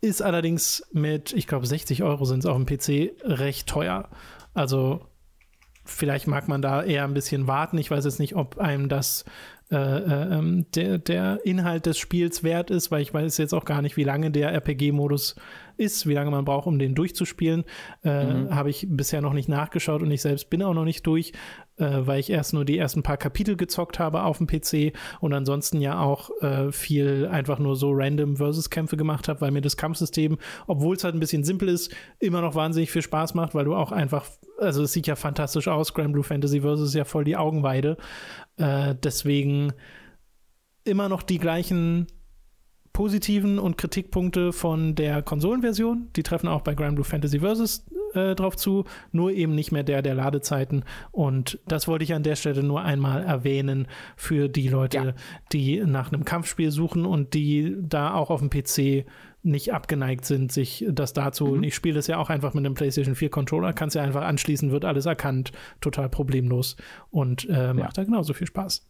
ist 0.00 0.22
allerdings 0.22 0.82
mit, 0.92 1.32
ich 1.32 1.46
glaube, 1.46 1.66
60 1.66 2.02
Euro 2.02 2.24
sind 2.24 2.40
es 2.40 2.46
auf 2.46 2.56
dem 2.56 2.66
PC 2.66 3.12
recht 3.22 3.68
teuer. 3.68 4.08
Also 4.54 5.06
vielleicht 5.84 6.26
mag 6.26 6.48
man 6.48 6.62
da 6.62 6.82
eher 6.82 7.04
ein 7.04 7.14
bisschen 7.14 7.46
warten. 7.46 7.78
Ich 7.78 7.90
weiß 7.90 8.04
jetzt 8.04 8.20
nicht, 8.20 8.36
ob 8.36 8.58
einem 8.58 8.88
das 8.88 9.24
äh, 9.70 9.76
äh, 9.76 10.34
ähm, 10.34 10.66
der, 10.74 10.98
der 10.98 11.40
Inhalt 11.44 11.86
des 11.86 11.96
Spiels 11.96 12.42
wert 12.42 12.70
ist, 12.70 12.90
weil 12.90 13.02
ich 13.02 13.14
weiß 13.14 13.38
jetzt 13.38 13.54
auch 13.54 13.64
gar 13.64 13.82
nicht, 13.82 13.96
wie 13.96 14.02
lange 14.02 14.32
der 14.32 14.52
RPG-Modus 14.52 15.36
ist, 15.76 16.08
wie 16.08 16.14
lange 16.14 16.32
man 16.32 16.44
braucht, 16.44 16.66
um 16.66 16.80
den 16.80 16.96
durchzuspielen. 16.96 17.64
Äh, 18.02 18.24
mhm. 18.24 18.54
Habe 18.54 18.70
ich 18.70 18.88
bisher 18.90 19.20
noch 19.20 19.32
nicht 19.32 19.48
nachgeschaut 19.48 20.02
und 20.02 20.10
ich 20.10 20.22
selbst 20.22 20.50
bin 20.50 20.64
auch 20.64 20.74
noch 20.74 20.84
nicht 20.84 21.06
durch, 21.06 21.32
äh, 21.80 22.06
weil 22.06 22.20
ich 22.20 22.30
erst 22.30 22.52
nur 22.52 22.64
die 22.64 22.78
ersten 22.78 23.02
paar 23.02 23.16
Kapitel 23.16 23.56
gezockt 23.56 23.98
habe 23.98 24.22
auf 24.22 24.38
dem 24.38 24.46
PC 24.46 24.92
und 25.20 25.32
ansonsten 25.32 25.80
ja 25.80 26.00
auch 26.00 26.30
äh, 26.42 26.70
viel 26.70 27.26
einfach 27.26 27.58
nur 27.58 27.76
so 27.76 27.90
random 27.92 28.36
Versus-Kämpfe 28.36 28.96
gemacht 28.96 29.28
habe, 29.28 29.40
weil 29.40 29.50
mir 29.50 29.62
das 29.62 29.76
Kampfsystem, 29.76 30.38
obwohl 30.66 30.96
es 30.96 31.04
halt 31.04 31.14
ein 31.14 31.20
bisschen 31.20 31.44
simpel 31.44 31.68
ist, 31.68 31.92
immer 32.18 32.40
noch 32.42 32.54
wahnsinnig 32.54 32.90
viel 32.90 33.02
Spaß 33.02 33.34
macht, 33.34 33.54
weil 33.54 33.64
du 33.64 33.74
auch 33.74 33.92
einfach, 33.92 34.26
also 34.58 34.82
es 34.82 34.92
sieht 34.92 35.06
ja 35.06 35.16
fantastisch 35.16 35.68
aus, 35.68 35.94
Grand 35.94 36.12
Blue 36.12 36.24
Fantasy 36.24 36.60
Versus 36.60 36.90
ist 36.90 36.94
ja 36.94 37.04
voll 37.04 37.24
die 37.24 37.36
Augenweide. 37.36 37.96
Äh, 38.56 38.94
deswegen 39.02 39.72
immer 40.84 41.08
noch 41.08 41.22
die 41.22 41.38
gleichen 41.38 42.06
positiven 42.92 43.58
und 43.58 43.78
Kritikpunkte 43.78 44.52
von 44.52 44.94
der 44.94 45.22
Konsolenversion. 45.22 46.08
Die 46.16 46.22
treffen 46.22 46.48
auch 46.48 46.62
bei 46.62 46.74
Grand 46.74 46.96
Blue 46.96 47.04
Fantasy 47.04 47.38
Versus 47.40 47.86
äh, 48.14 48.34
drauf 48.34 48.56
zu, 48.56 48.84
nur 49.12 49.32
eben 49.32 49.54
nicht 49.54 49.72
mehr 49.72 49.82
der 49.82 50.02
der 50.02 50.14
Ladezeiten. 50.14 50.84
Und 51.12 51.58
das 51.66 51.88
wollte 51.88 52.04
ich 52.04 52.14
an 52.14 52.22
der 52.22 52.36
Stelle 52.36 52.62
nur 52.62 52.82
einmal 52.82 53.22
erwähnen 53.22 53.88
für 54.16 54.48
die 54.48 54.68
Leute, 54.68 54.98
ja. 54.98 55.14
die 55.52 55.82
nach 55.84 56.12
einem 56.12 56.24
Kampfspiel 56.24 56.70
suchen 56.70 57.06
und 57.06 57.34
die 57.34 57.76
da 57.80 58.14
auch 58.14 58.30
auf 58.30 58.40
dem 58.40 58.50
PC 58.50 59.06
nicht 59.42 59.72
abgeneigt 59.72 60.24
sind, 60.24 60.52
sich 60.52 60.84
das 60.90 61.12
dazu. 61.12 61.46
Mhm. 61.46 61.62
Ich 61.62 61.74
spiele 61.74 61.94
das 61.94 62.06
ja 62.06 62.18
auch 62.18 62.30
einfach 62.30 62.52
mit 62.54 62.64
einem 62.64 62.74
PlayStation 62.74 63.14
4 63.14 63.30
Controller, 63.30 63.72
kannst 63.72 63.96
ja 63.96 64.02
einfach 64.02 64.22
anschließen, 64.22 64.70
wird 64.70 64.84
alles 64.84 65.06
erkannt, 65.06 65.52
total 65.80 66.08
problemlos 66.08 66.76
und 67.10 67.48
äh, 67.48 67.72
macht 67.72 67.96
ja. 67.96 68.02
da 68.02 68.04
genauso 68.04 68.34
viel 68.34 68.46
Spaß. 68.46 68.86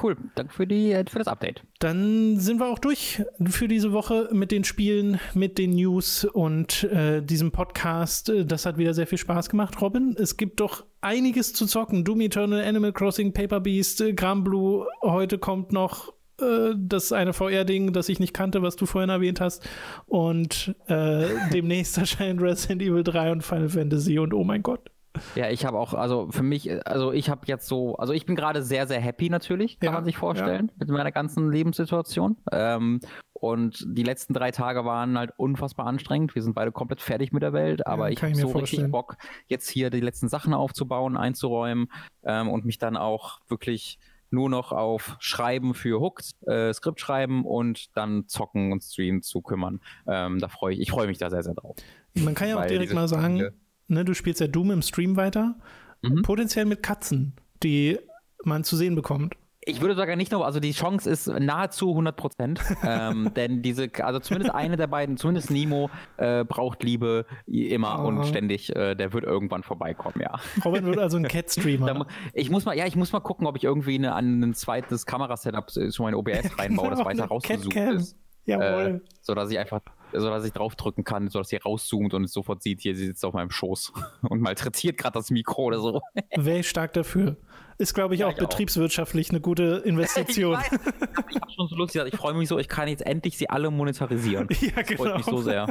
Cool. 0.00 0.16
Danke 0.34 0.52
für, 0.52 0.66
die, 0.66 0.92
äh, 0.92 1.04
für 1.08 1.18
das 1.18 1.28
Update. 1.28 1.62
Dann 1.78 2.38
sind 2.38 2.60
wir 2.60 2.66
auch 2.66 2.78
durch 2.78 3.22
für 3.44 3.68
diese 3.68 3.92
Woche 3.92 4.28
mit 4.32 4.50
den 4.50 4.64
Spielen, 4.64 5.20
mit 5.34 5.58
den 5.58 5.70
News 5.70 6.24
und 6.24 6.84
äh, 6.84 7.22
diesem 7.22 7.50
Podcast. 7.50 8.32
Das 8.44 8.66
hat 8.66 8.78
wieder 8.78 8.94
sehr 8.94 9.06
viel 9.06 9.18
Spaß 9.18 9.48
gemacht, 9.48 9.80
Robin. 9.80 10.14
Es 10.18 10.36
gibt 10.36 10.60
doch 10.60 10.84
einiges 11.00 11.52
zu 11.52 11.66
zocken. 11.66 12.04
Doom 12.04 12.20
Eternal, 12.20 12.62
Animal 12.62 12.92
Crossing, 12.92 13.32
Paper 13.32 13.60
Beast, 13.60 14.02
Gram 14.16 14.44
Blue. 14.44 14.86
Heute 15.02 15.38
kommt 15.38 15.72
noch 15.72 16.12
äh, 16.40 16.74
das 16.76 17.12
eine 17.12 17.32
VR-Ding, 17.32 17.92
das 17.92 18.08
ich 18.08 18.20
nicht 18.20 18.34
kannte, 18.34 18.62
was 18.62 18.76
du 18.76 18.86
vorhin 18.86 19.10
erwähnt 19.10 19.40
hast. 19.40 19.66
Und 20.06 20.74
äh, 20.88 21.26
demnächst 21.52 21.96
erscheinen 21.96 22.38
Resident 22.38 22.82
Evil 22.82 23.04
3 23.04 23.32
und 23.32 23.42
Final 23.42 23.70
Fantasy 23.70 24.18
und 24.18 24.34
oh 24.34 24.44
mein 24.44 24.62
Gott. 24.62 24.90
Ja, 25.34 25.50
ich 25.50 25.64
habe 25.64 25.78
auch, 25.78 25.94
also 25.94 26.28
für 26.30 26.42
mich, 26.42 26.86
also 26.86 27.12
ich 27.12 27.30
habe 27.30 27.42
jetzt 27.46 27.66
so, 27.66 27.96
also 27.96 28.12
ich 28.12 28.26
bin 28.26 28.36
gerade 28.36 28.62
sehr, 28.62 28.86
sehr 28.86 29.00
happy 29.00 29.30
natürlich, 29.30 29.78
kann 29.78 29.88
ja, 29.88 29.92
man 29.92 30.04
sich 30.04 30.16
vorstellen, 30.16 30.68
ja. 30.68 30.74
mit 30.78 30.88
meiner 30.88 31.12
ganzen 31.12 31.50
Lebenssituation. 31.50 32.36
Ähm, 32.52 33.00
und 33.32 33.84
die 33.86 34.02
letzten 34.02 34.32
drei 34.32 34.50
Tage 34.50 34.84
waren 34.84 35.18
halt 35.18 35.32
unfassbar 35.36 35.86
anstrengend. 35.86 36.34
Wir 36.34 36.42
sind 36.42 36.54
beide 36.54 36.72
komplett 36.72 37.02
fertig 37.02 37.32
mit 37.32 37.42
der 37.42 37.52
Welt, 37.52 37.86
aber 37.86 38.08
ja, 38.08 38.14
ich 38.14 38.22
habe 38.22 38.34
so 38.34 38.48
vorstellen. 38.48 38.60
richtig 38.60 38.90
Bock, 38.90 39.16
jetzt 39.46 39.68
hier 39.68 39.90
die 39.90 40.00
letzten 40.00 40.28
Sachen 40.28 40.54
aufzubauen, 40.54 41.16
einzuräumen 41.16 41.88
ähm, 42.24 42.48
und 42.48 42.64
mich 42.64 42.78
dann 42.78 42.96
auch 42.96 43.40
wirklich 43.48 43.98
nur 44.30 44.50
noch 44.50 44.72
auf 44.72 45.16
Schreiben 45.20 45.74
für 45.74 46.00
Hooks, 46.00 46.34
äh, 46.46 46.72
Skript 46.72 47.00
schreiben 47.00 47.44
und 47.44 47.96
dann 47.96 48.26
zocken 48.26 48.72
und 48.72 48.82
streamen 48.82 49.22
zu 49.22 49.40
kümmern. 49.40 49.80
Ähm, 50.06 50.38
da 50.38 50.48
freue 50.48 50.74
ich, 50.74 50.80
ich 50.80 50.90
freue 50.90 51.06
mich 51.06 51.18
da 51.18 51.30
sehr, 51.30 51.42
sehr 51.42 51.54
drauf. 51.54 51.76
Man 52.14 52.34
kann 52.34 52.48
ja 52.48 52.58
auch 52.58 52.66
direkt 52.66 52.94
mal 52.94 53.08
sagen, 53.08 53.50
ne, 53.88 54.04
du 54.04 54.14
spielst 54.14 54.40
ja 54.40 54.46
Doom 54.46 54.70
im 54.70 54.82
Stream 54.82 55.16
weiter, 55.16 55.56
mhm. 56.02 56.22
potenziell 56.22 56.64
mit 56.64 56.82
Katzen, 56.82 57.34
die 57.62 57.98
man 58.44 58.64
zu 58.64 58.76
sehen 58.76 58.94
bekommt. 58.94 59.34
Ich 59.68 59.80
würde 59.80 59.96
sogar 59.96 60.14
nicht 60.14 60.30
nur, 60.30 60.46
also 60.46 60.60
die 60.60 60.70
Chance 60.70 61.10
ist 61.10 61.26
nahezu 61.26 61.90
100 61.90 62.16
Prozent, 62.16 62.60
ähm, 62.84 63.32
denn 63.34 63.62
diese, 63.62 63.90
also 64.00 64.20
zumindest 64.20 64.54
eine 64.54 64.76
der 64.76 64.86
beiden, 64.86 65.16
zumindest 65.16 65.50
Nemo 65.50 65.90
äh, 66.18 66.44
braucht 66.44 66.84
Liebe 66.84 67.26
immer 67.46 68.04
oh. 68.04 68.06
und 68.06 68.26
ständig, 68.26 68.74
äh, 68.76 68.94
der 68.94 69.12
wird 69.12 69.24
irgendwann 69.24 69.64
vorbeikommen, 69.64 70.20
ja. 70.20 70.38
Robin 70.64 70.84
wird 70.84 70.98
also 70.98 71.16
ein 71.16 71.24
Cat-Streamer. 71.28 72.06
ich 72.32 72.48
muss 72.48 72.64
mal, 72.64 72.76
ja, 72.76 72.86
ich 72.86 72.94
muss 72.94 73.12
mal 73.12 73.18
gucken, 73.18 73.48
ob 73.48 73.56
ich 73.56 73.64
irgendwie 73.64 73.96
eine, 73.96 74.14
ein 74.14 74.54
zweites 74.54 75.04
Kamerasetup 75.04 75.72
schon 75.72 76.04
mal 76.04 76.10
in 76.10 76.14
OBS 76.14 76.56
reinbaue, 76.56 76.90
das 76.90 77.04
weiter 77.04 77.24
rausgesucht 77.24 77.74
ist. 77.74 78.16
Jawohl. 78.44 79.02
Äh, 79.04 79.10
so 79.20 79.34
dass 79.34 79.50
ich 79.50 79.58
einfach, 79.58 79.80
so 80.12 80.28
dass 80.30 80.44
ich 80.44 80.52
draufdrücken 80.52 81.04
kann, 81.04 81.28
so 81.28 81.38
dass 81.38 81.48
sie 81.48 81.56
rauszoomt 81.56 82.14
und 82.14 82.24
es 82.24 82.32
sofort 82.32 82.62
sieht, 82.62 82.80
hier 82.80 82.94
sie 82.94 83.06
sitzt 83.06 83.24
auf 83.24 83.34
meinem 83.34 83.50
Schoß 83.50 83.92
und 84.22 84.40
malträtiert 84.40 84.96
gerade 84.98 85.14
das 85.14 85.30
Mikro 85.30 85.64
oder 85.64 85.80
so. 85.80 86.00
Wäre 86.36 86.60
ich 86.60 86.68
stark 86.68 86.92
dafür. 86.92 87.36
Ist, 87.78 87.94
glaube 87.94 88.14
ich, 88.14 88.20
ja, 88.20 88.28
auch 88.28 88.32
ich 88.32 88.38
betriebswirtschaftlich 88.38 89.28
auch. 89.28 89.32
eine 89.32 89.40
gute 89.40 89.64
Investition. 89.84 90.58
ich, 90.60 90.72
ich 90.72 91.40
habe 91.40 91.50
schon 91.54 91.68
so 91.68 91.76
lustig 91.76 91.94
gesagt, 92.00 92.14
ich 92.14 92.18
freue 92.18 92.34
mich 92.34 92.48
so, 92.48 92.58
ich 92.58 92.68
kann 92.68 92.88
jetzt 92.88 93.04
endlich 93.06 93.36
sie 93.36 93.50
alle 93.50 93.70
monetarisieren. 93.70 94.48
Ja, 94.66 94.82
genau. 94.82 95.02
Freut 95.02 95.16
mich 95.18 95.26
so 95.26 95.42
sehr. 95.42 95.66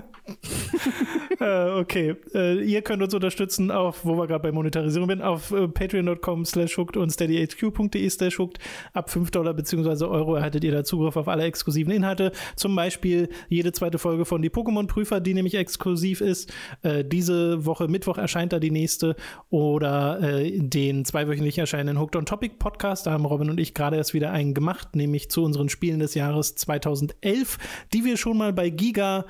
äh, 1.40 1.80
okay, 1.80 2.16
äh, 2.34 2.64
ihr 2.64 2.82
könnt 2.82 3.02
uns 3.02 3.14
unterstützen 3.14 3.72
auf, 3.72 4.06
wo 4.06 4.16
wir 4.16 4.28
gerade 4.28 4.44
bei 4.44 4.52
Monetarisierung 4.52 5.08
bin, 5.08 5.22
auf 5.22 5.52
äh, 5.52 5.68
patreon.com 5.68 6.46
slash 6.46 6.78
hooked 6.78 6.98
und 6.98 7.10
steadyhq.de 7.12 8.10
slash 8.10 8.40
hooked. 8.40 8.60
Ab 8.94 9.10
5 9.10 9.32
Dollar 9.32 9.54
bzw. 9.54 10.06
Euro 10.06 10.36
erhaltet 10.36 10.64
ihr 10.64 10.72
da 10.72 10.84
Zugriff 10.84 11.18
auf 11.18 11.28
alle 11.28 11.44
exklusiven 11.44 11.92
Inhalte. 11.92 12.32
Zum 12.56 12.76
Beispiel 12.76 13.30
jede 13.50 13.72
zweite 13.72 13.98
Folge 13.98 14.26
von 14.26 14.42
Die 14.42 14.50
Pokémon-Prüfer, 14.50 15.20
die 15.20 15.34
nämlich 15.34 15.56
exklusiv 15.56 16.22
ist. 16.22 16.54
Äh, 16.84 17.04
diese 17.04 17.66
Woche, 17.66 17.88
Mittwoch 17.88 18.18
erscheint 18.18 18.54
da 18.54 18.60
die 18.60 18.72
nächste. 18.72 19.16
Oder 19.50 20.22
äh, 20.22 20.60
den 20.60 21.06
zweiwöchentlich 21.06 21.58
erscheinenden 21.58 21.95
den 21.96 22.02
Hooked 22.02 22.16
on 22.18 22.26
Topic 22.26 22.56
Podcast. 22.60 23.08
Da 23.08 23.12
haben 23.12 23.26
Robin 23.26 23.50
und 23.50 23.60
ich 23.60 23.74
gerade 23.74 23.96
erst 23.96 24.14
wieder 24.14 24.32
einen 24.32 24.54
gemacht, 24.54 24.96
nämlich 24.96 25.30
zu 25.30 25.44
unseren 25.44 25.70
Spielen 25.70 26.00
des 26.00 26.14
Jahres 26.14 26.56
2011, 26.56 27.58
die 27.94 28.04
wir 28.04 28.18
schon 28.18 28.38
mal 28.38 28.54
bei 28.54 28.70
Giga 28.70 29.26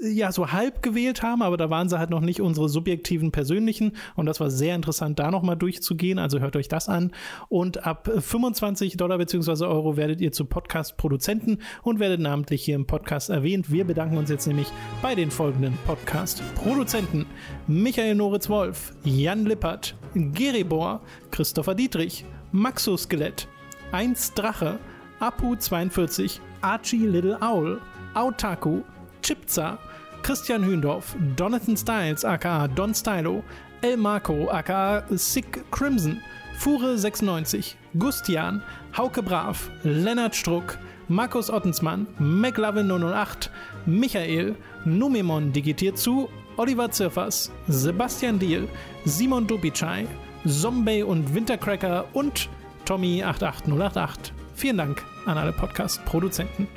ja 0.00 0.30
so 0.30 0.52
halb 0.52 0.82
gewählt 0.82 1.22
haben, 1.22 1.42
aber 1.42 1.56
da 1.56 1.70
waren 1.70 1.88
sie 1.88 1.98
halt 1.98 2.10
noch 2.10 2.20
nicht 2.20 2.40
unsere 2.40 2.68
subjektiven 2.68 3.32
persönlichen 3.32 3.92
und 4.14 4.26
das 4.26 4.40
war 4.40 4.50
sehr 4.50 4.74
interessant, 4.74 5.18
da 5.18 5.30
nochmal 5.30 5.56
durchzugehen. 5.56 6.18
Also 6.18 6.38
hört 6.38 6.56
euch 6.56 6.68
das 6.68 6.88
an 6.88 7.12
und 7.48 7.86
ab 7.86 8.10
25 8.18 8.96
Dollar 8.96 9.18
bzw. 9.18 9.64
Euro 9.64 9.96
werdet 9.96 10.20
ihr 10.20 10.32
zu 10.32 10.44
Podcast-Produzenten 10.44 11.58
und 11.82 11.98
werdet 11.98 12.20
namentlich 12.20 12.64
hier 12.64 12.74
im 12.74 12.86
Podcast 12.86 13.30
erwähnt. 13.30 13.70
Wir 13.70 13.84
bedanken 13.84 14.18
uns 14.18 14.30
jetzt 14.30 14.46
nämlich 14.46 14.68
bei 15.00 15.14
den 15.14 15.30
folgenden 15.30 15.78
Podcast-Produzenten: 15.86 17.26
Michael 17.66 18.14
Noritz 18.14 18.48
Wolf, 18.48 18.92
Jan 19.04 19.46
Lippert, 19.46 19.96
Geribor, 20.14 21.00
Christopher 21.30 21.74
Dietrich, 21.74 22.24
Maxo 22.52 22.96
Skelett, 22.96 23.48
1 23.92 24.34
Drache, 24.34 24.78
Apu 25.20 25.56
42, 25.56 26.40
Archie 26.60 27.06
Little 27.06 27.38
Owl, 27.40 27.80
Autaku, 28.14 28.82
Chipza, 29.26 29.76
Christian 30.22 30.62
Hündorf, 30.64 31.16
Donathan 31.34 31.76
Styles 31.76 32.24
aka 32.24 32.68
Don 32.68 32.94
Stylo, 32.94 33.42
El 33.82 33.96
Marco 33.96 34.48
aka 34.48 35.02
Sick 35.16 35.68
Crimson, 35.72 36.22
Fure96, 36.60 37.74
Gustian, 37.98 38.62
Hauke 38.96 39.22
Brav, 39.22 39.68
Lennart 39.82 40.32
Struck, 40.32 40.78
Markus 41.08 41.50
Ottensmann, 41.50 42.06
McLovin008, 42.20 43.50
Michael, 43.86 44.54
Numemon 44.84 45.52
digitiert 45.52 45.98
zu, 45.98 46.28
Oliver 46.56 46.88
Zirfers, 46.92 47.50
Sebastian 47.66 48.38
Diel, 48.38 48.68
Simon 49.06 49.44
Dubicai, 49.44 50.06
Zombie 50.46 51.02
und 51.02 51.34
Wintercracker 51.34 52.04
und 52.12 52.48
Tommy88088. 52.86 54.30
Vielen 54.54 54.76
Dank 54.76 55.02
an 55.26 55.36
alle 55.36 55.52
Podcast-Produzenten. 55.52 56.68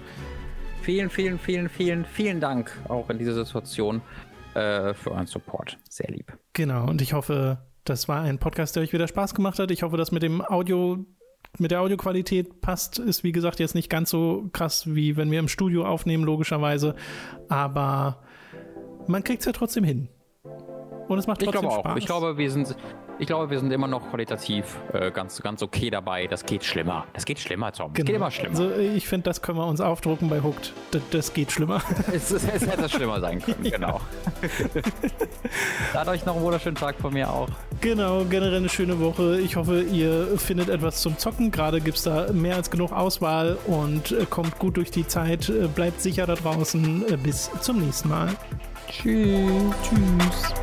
Vielen, 0.89 1.11
vielen, 1.11 1.37
vielen, 1.37 1.69
vielen, 1.69 2.03
vielen 2.03 2.39
Dank 2.39 2.71
auch 2.87 3.11
in 3.11 3.19
dieser 3.19 3.33
Situation 3.45 4.01
äh, 4.55 4.95
für 4.95 5.11
euren 5.11 5.27
Support. 5.27 5.77
Sehr 5.87 6.09
lieb. 6.09 6.35
Genau, 6.53 6.87
und 6.87 6.99
ich 7.03 7.13
hoffe, 7.13 7.59
das 7.83 8.07
war 8.07 8.21
ein 8.23 8.39
Podcast, 8.39 8.75
der 8.75 8.81
euch 8.81 8.91
wieder 8.91 9.07
Spaß 9.07 9.35
gemacht 9.35 9.59
hat. 9.59 9.69
Ich 9.69 9.83
hoffe, 9.83 9.97
dass 9.97 10.11
mit 10.11 10.23
dem 10.23 10.41
Audio 10.41 11.05
mit 11.59 11.69
der 11.69 11.81
Audioqualität 11.81 12.61
passt, 12.61 12.97
ist 12.97 13.23
wie 13.23 13.31
gesagt 13.31 13.59
jetzt 13.59 13.75
nicht 13.75 13.91
ganz 13.91 14.09
so 14.09 14.49
krass, 14.51 14.95
wie 14.95 15.15
wenn 15.15 15.29
wir 15.29 15.37
im 15.37 15.47
Studio 15.47 15.85
aufnehmen, 15.85 16.23
logischerweise. 16.23 16.95
Aber 17.49 18.23
man 19.05 19.23
kriegt 19.23 19.41
es 19.41 19.45
ja 19.45 19.51
trotzdem 19.51 19.83
hin. 19.83 20.09
Und 21.07 21.19
es 21.19 21.27
macht 21.27 21.41
trotzdem 21.41 21.65
ich 21.65 21.69
glaube 21.69 21.81
Spaß. 21.81 21.91
auch. 21.91 21.97
Ich 21.97 22.05
glaube, 22.07 22.37
wir 22.39 22.49
sind, 22.49 22.75
ich 23.19 23.27
glaube, 23.27 23.49
wir 23.49 23.59
sind 23.59 23.71
immer 23.71 23.87
noch 23.87 24.09
qualitativ 24.09 24.77
äh, 24.93 25.11
ganz, 25.11 25.41
ganz 25.41 25.61
okay 25.61 25.89
dabei. 25.89 26.27
Das 26.27 26.45
geht 26.45 26.63
schlimmer. 26.63 27.05
Das 27.13 27.25
geht 27.25 27.37
schlimmer, 27.37 27.71
Tom. 27.73 27.91
Genau. 27.93 27.97
Das 27.97 28.05
geht 28.05 28.15
immer 28.15 28.31
schlimmer. 28.31 28.59
Also 28.59 28.75
ich 28.75 29.07
finde, 29.07 29.23
das 29.23 29.41
können 29.41 29.57
wir 29.57 29.67
uns 29.67 29.81
aufdrucken 29.81 30.29
bei 30.29 30.41
Hooked. 30.41 30.73
Das, 30.91 31.01
das 31.11 31.33
geht 31.33 31.51
schlimmer. 31.51 31.81
es, 32.13 32.31
es, 32.31 32.45
es, 32.45 32.65
hätte 32.65 32.87
schlimmer 32.87 33.19
sein 33.19 33.41
können, 33.41 33.63
genau. 33.63 33.99
Dann 35.93 36.07
euch 36.07 36.25
noch 36.25 36.35
einen 36.35 36.45
wunderschönen 36.45 36.75
Tag 36.77 36.95
von 36.99 37.13
mir 37.13 37.29
auch. 37.29 37.49
Genau, 37.81 38.23
generell 38.23 38.55
eine 38.55 38.69
schöne 38.69 38.99
Woche. 38.99 39.39
Ich 39.41 39.57
hoffe, 39.57 39.81
ihr 39.81 40.37
findet 40.37 40.69
etwas 40.69 41.01
zum 41.01 41.17
Zocken. 41.17 41.51
Gerade 41.51 41.81
gibt 41.81 41.97
es 41.97 42.03
da 42.03 42.31
mehr 42.31 42.55
als 42.55 42.71
genug 42.71 42.93
Auswahl 42.93 43.57
und 43.67 44.13
äh, 44.13 44.25
kommt 44.29 44.59
gut 44.59 44.77
durch 44.77 44.91
die 44.91 45.05
Zeit. 45.05 45.49
Äh, 45.49 45.67
bleibt 45.67 46.01
sicher 46.01 46.25
da 46.25 46.35
draußen. 46.35 47.05
Äh, 47.11 47.17
bis 47.17 47.51
zum 47.59 47.81
nächsten 47.81 48.07
Mal. 48.07 48.29
Tschüss. 48.87 49.75
Tschüss. 49.83 50.53